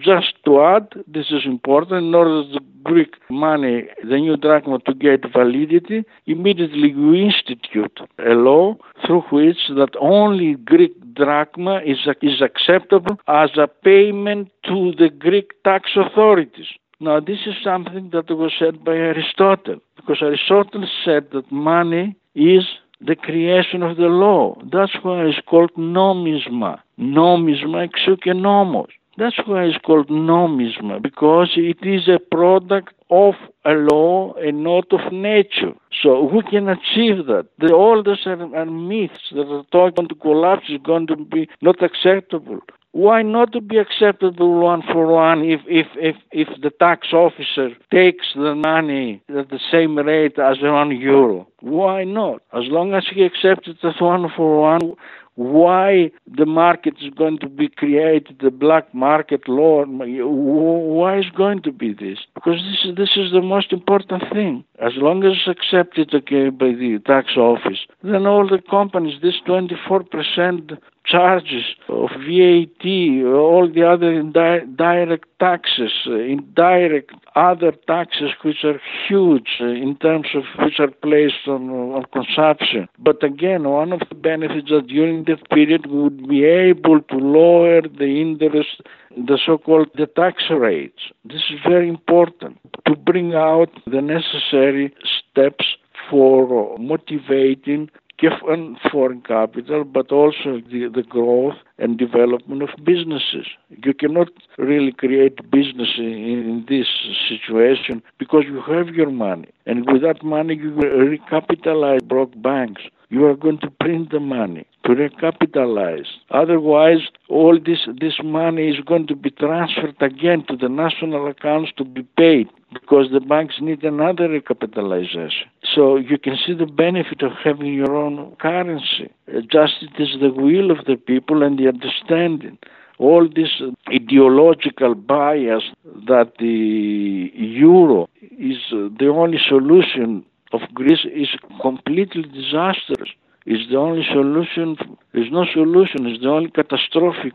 just 0.01 0.33
to 0.45 0.61
add, 0.61 0.87
this 1.07 1.27
is 1.31 1.45
important, 1.45 2.07
in 2.07 2.15
order 2.15 2.43
the 2.43 2.59
Greek 2.83 3.13
money, 3.29 3.87
the 4.03 4.17
new 4.17 4.37
drachma 4.37 4.79
to 4.79 4.93
get 4.93 5.31
validity, 5.31 6.03
immediately 6.25 6.93
we 6.95 7.25
institute 7.25 7.99
a 8.19 8.33
law 8.33 8.75
through 9.05 9.21
which 9.31 9.57
that 9.69 9.95
only 9.99 10.55
Greek 10.55 10.93
drachma 11.13 11.81
is, 11.85 12.07
is 12.21 12.41
acceptable 12.41 13.19
as 13.27 13.51
a 13.57 13.67
payment 13.67 14.51
to 14.65 14.93
the 14.97 15.09
Greek 15.09 15.51
tax 15.63 15.91
authorities. 15.95 16.67
Now, 16.99 17.19
this 17.19 17.39
is 17.45 17.55
something 17.63 18.09
that 18.11 18.29
was 18.29 18.51
said 18.59 18.83
by 18.83 18.93
Aristotle, 18.93 19.79
because 19.95 20.17
Aristotle 20.21 20.85
said 21.05 21.27
that 21.31 21.51
money 21.51 22.15
is 22.35 22.65
the 23.01 23.15
creation 23.15 23.81
of 23.83 23.95
the 23.95 24.07
law. 24.07 24.61
That's 24.71 24.91
why 25.01 25.23
it's 25.25 25.39
called 25.47 25.71
nomisma. 25.75 26.79
Nomisma 26.99 27.87
exuke 27.89 28.35
nomos. 28.35 28.89
That's 29.19 29.37
why 29.45 29.65
it's 29.65 29.77
called 29.85 30.07
nomisma, 30.07 31.01
because 31.01 31.49
it 31.57 31.85
is 31.85 32.07
a 32.07 32.19
product 32.19 32.93
of 33.09 33.33
a 33.65 33.73
law 33.73 34.33
and 34.35 34.63
not 34.63 34.93
of 34.93 35.11
nature. 35.11 35.73
So 36.01 36.23
we 36.23 36.41
can 36.43 36.69
achieve 36.69 37.25
that. 37.25 37.47
The 37.57 37.73
oldest 37.73 38.25
are, 38.27 38.55
are 38.55 38.65
myths 38.65 39.29
that 39.33 39.47
are 39.47 39.65
talking 39.73 40.07
to 40.07 40.15
collapse 40.15 40.69
is 40.69 40.79
going 40.81 41.07
to 41.07 41.17
be 41.17 41.49
not 41.61 41.83
acceptable. 41.83 42.61
Why 42.91 43.21
not 43.21 43.51
to 43.51 43.61
be 43.61 43.77
acceptable 43.77 44.61
one 44.61 44.81
for 44.81 45.05
one 45.05 45.43
if, 45.43 45.61
if, 45.67 45.87
if, 45.95 46.15
if 46.31 46.47
the 46.61 46.71
tax 46.71 47.13
officer 47.13 47.69
takes 47.91 48.27
the 48.33 48.55
money 48.55 49.21
at 49.29 49.49
the 49.49 49.59
same 49.71 49.97
rate 49.97 50.39
as 50.39 50.57
one 50.61 50.91
euro? 50.97 51.47
Why 51.59 52.03
not? 52.03 52.41
As 52.51 52.63
long 52.65 52.93
as 52.93 53.05
he 53.13 53.25
accepts 53.25 53.67
it 53.67 53.77
as 53.83 53.99
one 53.99 54.31
for 54.35 54.61
one, 54.61 54.95
why 55.39 56.11
the 56.27 56.45
market 56.45 56.95
is 57.01 57.13
going 57.13 57.39
to 57.39 57.47
be 57.47 57.69
created, 57.69 58.39
the 58.41 58.51
black 58.51 58.93
market 58.93 59.47
law, 59.47 59.85
why 59.85 61.17
is 61.17 61.29
going 61.33 61.61
to 61.61 61.71
be 61.71 61.93
this? 61.93 62.19
Because 62.35 62.59
this 62.69 62.83
is, 62.83 62.97
this 62.97 63.11
is 63.15 63.31
the 63.31 63.41
most 63.41 63.71
important 63.71 64.23
thing. 64.33 64.65
As 64.79 64.91
long 64.97 65.23
as 65.23 65.37
it's 65.37 65.47
accepted 65.47 66.13
okay, 66.13 66.49
by 66.49 66.73
the 66.73 66.99
tax 67.05 67.37
office, 67.37 67.79
then 68.03 68.27
all 68.27 68.49
the 68.49 68.61
companies, 68.69 69.21
this 69.21 69.35
24% 69.47 70.77
charges 71.09 71.63
of 71.87 72.09
VAT, 72.27 72.85
all 73.25 73.69
the 73.73 73.83
other 73.87 74.11
indi- 74.13 74.65
direct 74.75 75.25
taxes, 75.39 75.91
uh, 76.07 76.13
indirect 76.13 77.11
other 77.35 77.71
taxes 77.87 78.31
which 78.43 78.63
are 78.63 78.79
huge 79.07 79.57
uh, 79.59 79.65
in 79.65 79.95
terms 79.97 80.27
of 80.35 80.43
which 80.63 80.79
are 80.79 80.91
placed 81.01 81.47
on, 81.47 81.69
on 81.69 82.05
consumption. 82.13 82.87
But 82.99 83.23
again, 83.23 83.63
one 83.63 83.91
of 83.91 84.01
the 84.07 84.15
benefits 84.15 84.69
that 84.69 84.87
during 84.87 85.23
that 85.25 85.49
period 85.49 85.87
we 85.87 86.01
would 86.01 86.27
be 86.27 86.43
able 86.45 87.01
to 87.01 87.15
lower 87.15 87.81
the 87.81 88.21
interest, 88.21 88.81
the 89.15 89.39
so-called 89.43 89.89
the 89.95 90.07
tax 90.07 90.43
rates. 90.51 91.01
This 91.25 91.43
is 91.49 91.59
very 91.67 91.89
important 91.89 92.59
to 92.85 92.95
bring 92.95 93.33
out 93.33 93.69
the 93.87 94.01
necessary 94.01 94.93
steps 95.31 95.65
for 96.09 96.77
motivating 96.77 97.89
given 98.21 98.77
foreign 98.91 99.21
capital, 99.21 99.83
but 99.83 100.11
also 100.11 100.61
the, 100.71 100.89
the 100.93 101.03
growth 101.03 101.55
and 101.77 101.97
development 101.97 102.63
of 102.63 102.69
businesses. 102.83 103.47
You 103.69 103.93
cannot 103.93 104.29
really 104.57 104.91
create 104.91 105.49
business 105.49 105.89
in, 105.97 106.05
in, 106.05 106.65
this 106.67 106.87
situation 107.27 108.03
because 108.17 108.43
you 108.45 108.61
have 108.61 108.89
your 108.89 109.09
money. 109.09 109.49
And 109.65 109.89
with 109.91 110.01
that 110.01 110.23
money, 110.23 110.55
you 110.55 110.71
recapitalize 110.71 112.07
broke 112.07 112.39
banks. 112.41 112.81
You 113.11 113.25
are 113.25 113.35
going 113.35 113.57
to 113.59 113.71
print 113.71 114.11
the 114.11 114.19
money 114.19 114.67
to 114.85 114.89
recapitalize. 114.91 116.05
Otherwise, 116.29 117.09
all 117.27 117.57
this, 117.59 117.87
this 117.99 118.13
money 118.23 118.69
is 118.69 118.79
going 118.85 119.07
to 119.07 119.15
be 119.15 119.31
transferred 119.31 119.95
again 119.99 120.45
to 120.47 120.55
the 120.55 120.69
national 120.69 121.27
accounts 121.27 121.71
to 121.77 121.83
be 121.83 122.03
paid 122.03 122.49
because 122.71 123.07
the 123.11 123.19
banks 123.19 123.55
need 123.61 123.83
another 123.83 124.27
recapitalization. 124.27 125.45
So 125.75 125.97
you 125.97 126.19
can 126.19 126.37
see 126.45 126.53
the 126.53 126.67
benefit 126.67 127.23
of 127.23 127.31
having 127.43 127.73
your 127.73 127.95
own 127.95 128.35
currency. 128.39 129.11
Uh, 129.27 129.41
just 129.51 129.73
it 129.81 129.99
is 129.99 130.19
the 130.19 130.29
will 130.29 130.69
of 130.69 130.85
the 130.85 130.95
people 130.95 131.41
and 131.41 131.57
the 131.57 131.67
understanding. 131.67 132.59
All 132.99 133.27
this 133.27 133.61
ideological 133.91 134.93
bias 134.93 135.63
that 136.07 136.33
the 136.37 137.31
euro 137.33 138.09
is 138.37 138.57
uh, 138.71 138.89
the 138.99 139.07
only 139.07 139.39
solution 139.47 140.25
of 140.51 140.61
Greece 140.73 141.05
is 141.05 141.29
completely 141.61 142.23
disastrous 142.23 143.09
is 143.45 143.67
the 143.69 143.77
only 143.77 144.05
solution. 144.05 144.77
There's 145.13 145.31
no 145.31 145.45
solution. 145.51 146.05
It's 146.05 146.21
the 146.21 146.29
only 146.29 146.51
catastrophic 146.51 147.33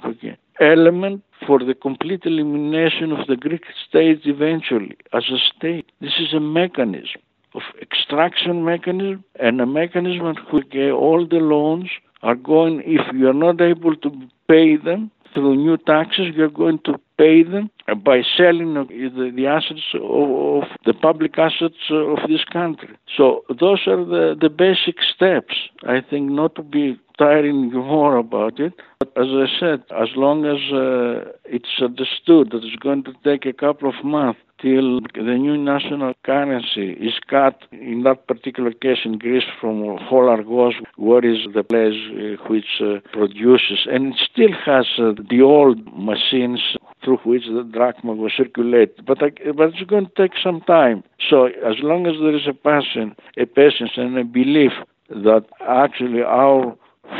element 0.60 1.22
for 1.46 1.58
the 1.58 1.74
complete 1.74 2.22
elimination 2.24 3.12
of 3.12 3.26
the 3.26 3.36
Greek 3.36 3.64
state 3.88 4.20
eventually 4.24 4.96
as 5.12 5.24
a 5.30 5.38
state. 5.56 5.90
This 6.00 6.14
is 6.18 6.32
a 6.32 6.40
mechanism 6.40 7.20
of 7.54 7.62
extraction 7.80 8.64
mechanism 8.64 9.24
and 9.40 9.60
a 9.60 9.66
mechanism 9.66 10.34
which 10.52 10.74
all 10.92 11.26
the 11.26 11.36
loans 11.36 11.88
are 12.22 12.34
going, 12.34 12.82
if 12.84 13.02
you 13.14 13.28
are 13.28 13.34
not 13.34 13.60
able 13.60 13.94
to 13.96 14.10
pay 14.48 14.76
them, 14.76 15.10
through 15.34 15.56
new 15.56 15.76
taxes, 15.76 16.34
you're 16.34 16.48
going 16.48 16.78
to 16.84 16.94
pay 17.18 17.42
them 17.42 17.70
by 18.04 18.22
selling 18.36 18.74
the, 18.74 19.46
assets 19.46 19.82
of, 19.94 20.62
of, 20.62 20.68
the 20.86 20.94
public 20.94 21.38
assets 21.38 21.90
of 21.90 22.18
this 22.28 22.44
country. 22.52 22.96
So 23.16 23.44
those 23.48 23.80
are 23.86 24.04
the, 24.04 24.36
the 24.40 24.48
basic 24.48 24.96
steps. 25.02 25.54
I 25.86 26.00
think 26.00 26.30
not 26.30 26.54
to 26.56 26.62
be 26.62 26.98
tiring 27.18 27.70
you 27.70 27.82
more 27.94 28.16
about 28.16 28.58
it, 28.58 28.72
but 28.98 29.08
as 29.16 29.28
I 29.28 29.46
said, 29.60 29.82
as 29.90 30.08
long 30.16 30.44
as 30.44 30.72
uh, 30.72 31.32
it's 31.44 31.80
understood 31.80 32.50
that 32.50 32.64
it's 32.64 32.76
going 32.76 33.04
to 33.04 33.12
take 33.24 33.46
a 33.46 33.52
couple 33.52 33.88
of 33.88 34.04
months 34.04 34.40
till 34.64 35.00
the 35.14 35.36
new 35.46 35.58
national 35.58 36.14
currency 36.24 36.92
is 36.92 37.16
cut, 37.28 37.56
in 37.70 38.02
that 38.04 38.26
particular 38.26 38.72
case 38.72 39.00
in 39.04 39.18
Greece, 39.18 39.44
from 39.60 39.82
Holargos, 40.10 40.72
where 40.96 41.24
is 41.24 41.40
the 41.54 41.62
place 41.62 42.00
uh, 42.08 42.42
which 42.48 42.80
uh, 42.80 43.00
produces, 43.12 43.86
and 43.92 44.14
it 44.14 44.20
still 44.32 44.54
has 44.64 44.86
uh, 44.98 45.12
the 45.30 45.42
old 45.42 45.78
machines 45.94 46.62
through 47.04 47.18
which 47.24 47.44
the 47.44 47.62
drachma 47.70 48.14
was 48.14 48.32
circulated. 48.34 49.04
But, 49.04 49.18
but 49.18 49.68
it's 49.68 49.82
going 49.82 50.06
to 50.06 50.12
take 50.16 50.32
some 50.42 50.62
time. 50.62 51.04
So 51.28 51.44
as 51.44 51.76
long 51.82 52.06
as 52.06 52.14
there 52.18 52.34
is 52.34 52.48
a 52.48 52.54
passion, 52.54 53.14
a 53.36 53.44
patience, 53.44 53.92
and 53.96 54.16
a 54.16 54.24
belief 54.24 54.72
that 55.10 55.44
actually 55.68 56.22
our 56.22 56.74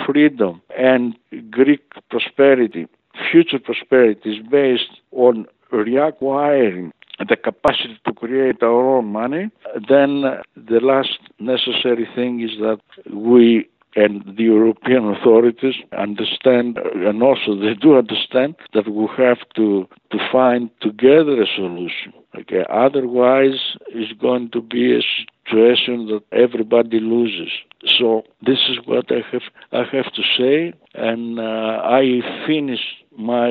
freedom 0.06 0.62
and 0.78 1.14
Greek 1.50 1.82
prosperity, 2.08 2.86
future 3.30 3.58
prosperity, 3.58 4.36
is 4.36 4.46
based 4.46 5.00
on 5.12 5.46
reacquiring 5.70 6.92
the 7.18 7.36
capacity 7.36 7.98
to 8.06 8.12
create 8.12 8.62
our 8.62 8.96
own 8.96 9.06
money, 9.06 9.50
then 9.88 10.22
the 10.56 10.80
last 10.80 11.18
necessary 11.38 12.08
thing 12.14 12.40
is 12.40 12.58
that 12.58 12.80
we 13.12 13.68
and 13.96 14.24
the 14.36 14.44
European 14.44 15.08
authorities 15.14 15.76
understand, 15.96 16.78
and 16.78 17.22
also 17.22 17.54
they 17.54 17.74
do 17.74 17.96
understand 17.96 18.56
that 18.72 18.88
we 18.88 19.06
have 19.16 19.38
to 19.54 19.86
to 20.10 20.18
find 20.32 20.70
together 20.80 21.40
a 21.42 21.46
solution. 21.54 22.12
Okay, 22.36 22.64
otherwise 22.68 23.76
it's 23.88 24.12
going 24.20 24.50
to 24.50 24.60
be 24.60 24.98
a 24.98 25.02
situation 25.46 26.06
that 26.08 26.22
everybody 26.32 26.98
loses. 26.98 27.52
So 27.98 28.24
this 28.44 28.58
is 28.68 28.78
what 28.84 29.06
I 29.12 29.22
have 29.30 29.42
I 29.72 29.84
have 29.96 30.12
to 30.12 30.22
say, 30.36 30.74
and 30.94 31.38
uh, 31.38 31.80
I 31.84 32.20
finish 32.46 32.80
my 33.16 33.50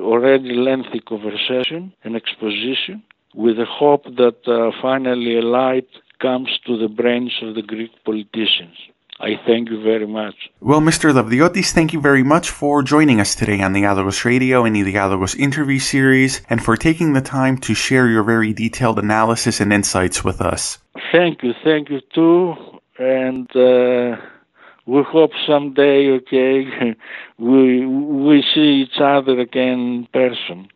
already 0.00 0.54
lengthy 0.54 1.00
conversation 1.00 1.92
and 2.04 2.16
exposition 2.16 3.02
with 3.34 3.56
the 3.56 3.66
hope 3.66 4.04
that 4.04 4.38
uh, 4.46 4.70
finally 4.82 5.38
a 5.38 5.42
light 5.42 5.88
comes 6.20 6.48
to 6.66 6.76
the 6.76 6.88
brains 6.88 7.32
of 7.42 7.54
the 7.54 7.62
Greek 7.62 7.92
politicians. 8.04 8.76
I 9.20 9.34
thank 9.46 9.68
you 9.68 9.82
very 9.82 10.06
much. 10.06 10.34
Well, 10.60 10.80
Mr. 10.80 11.12
Lavdiotis, 11.12 11.72
thank 11.72 11.92
you 11.92 12.00
very 12.00 12.22
much 12.22 12.50
for 12.50 12.84
joining 12.84 13.20
us 13.20 13.34
today 13.34 13.60
on 13.60 13.72
the 13.72 13.82
Dialogos 13.82 14.24
Radio 14.24 14.64
and 14.64 14.76
the 14.76 14.84
Dialogos 14.84 15.34
interview 15.34 15.80
series, 15.80 16.40
and 16.48 16.62
for 16.62 16.76
taking 16.76 17.14
the 17.14 17.20
time 17.20 17.58
to 17.58 17.74
share 17.74 18.06
your 18.08 18.22
very 18.22 18.52
detailed 18.52 18.98
analysis 18.98 19.60
and 19.60 19.72
insights 19.72 20.22
with 20.22 20.40
us. 20.40 20.78
Thank 21.10 21.42
you, 21.42 21.52
thank 21.64 21.90
you 21.90 22.00
too, 22.14 22.54
and 22.98 23.48
uh, 23.56 24.16
we 24.88 25.02
hope 25.02 25.32
someday, 25.46 26.08
okay, 26.12 26.64
we 27.38 27.84
we 27.86 28.42
see 28.54 28.86
each 28.86 28.98
other 29.00 29.38
again 29.38 29.78
in 29.78 30.08
person. 30.12 30.68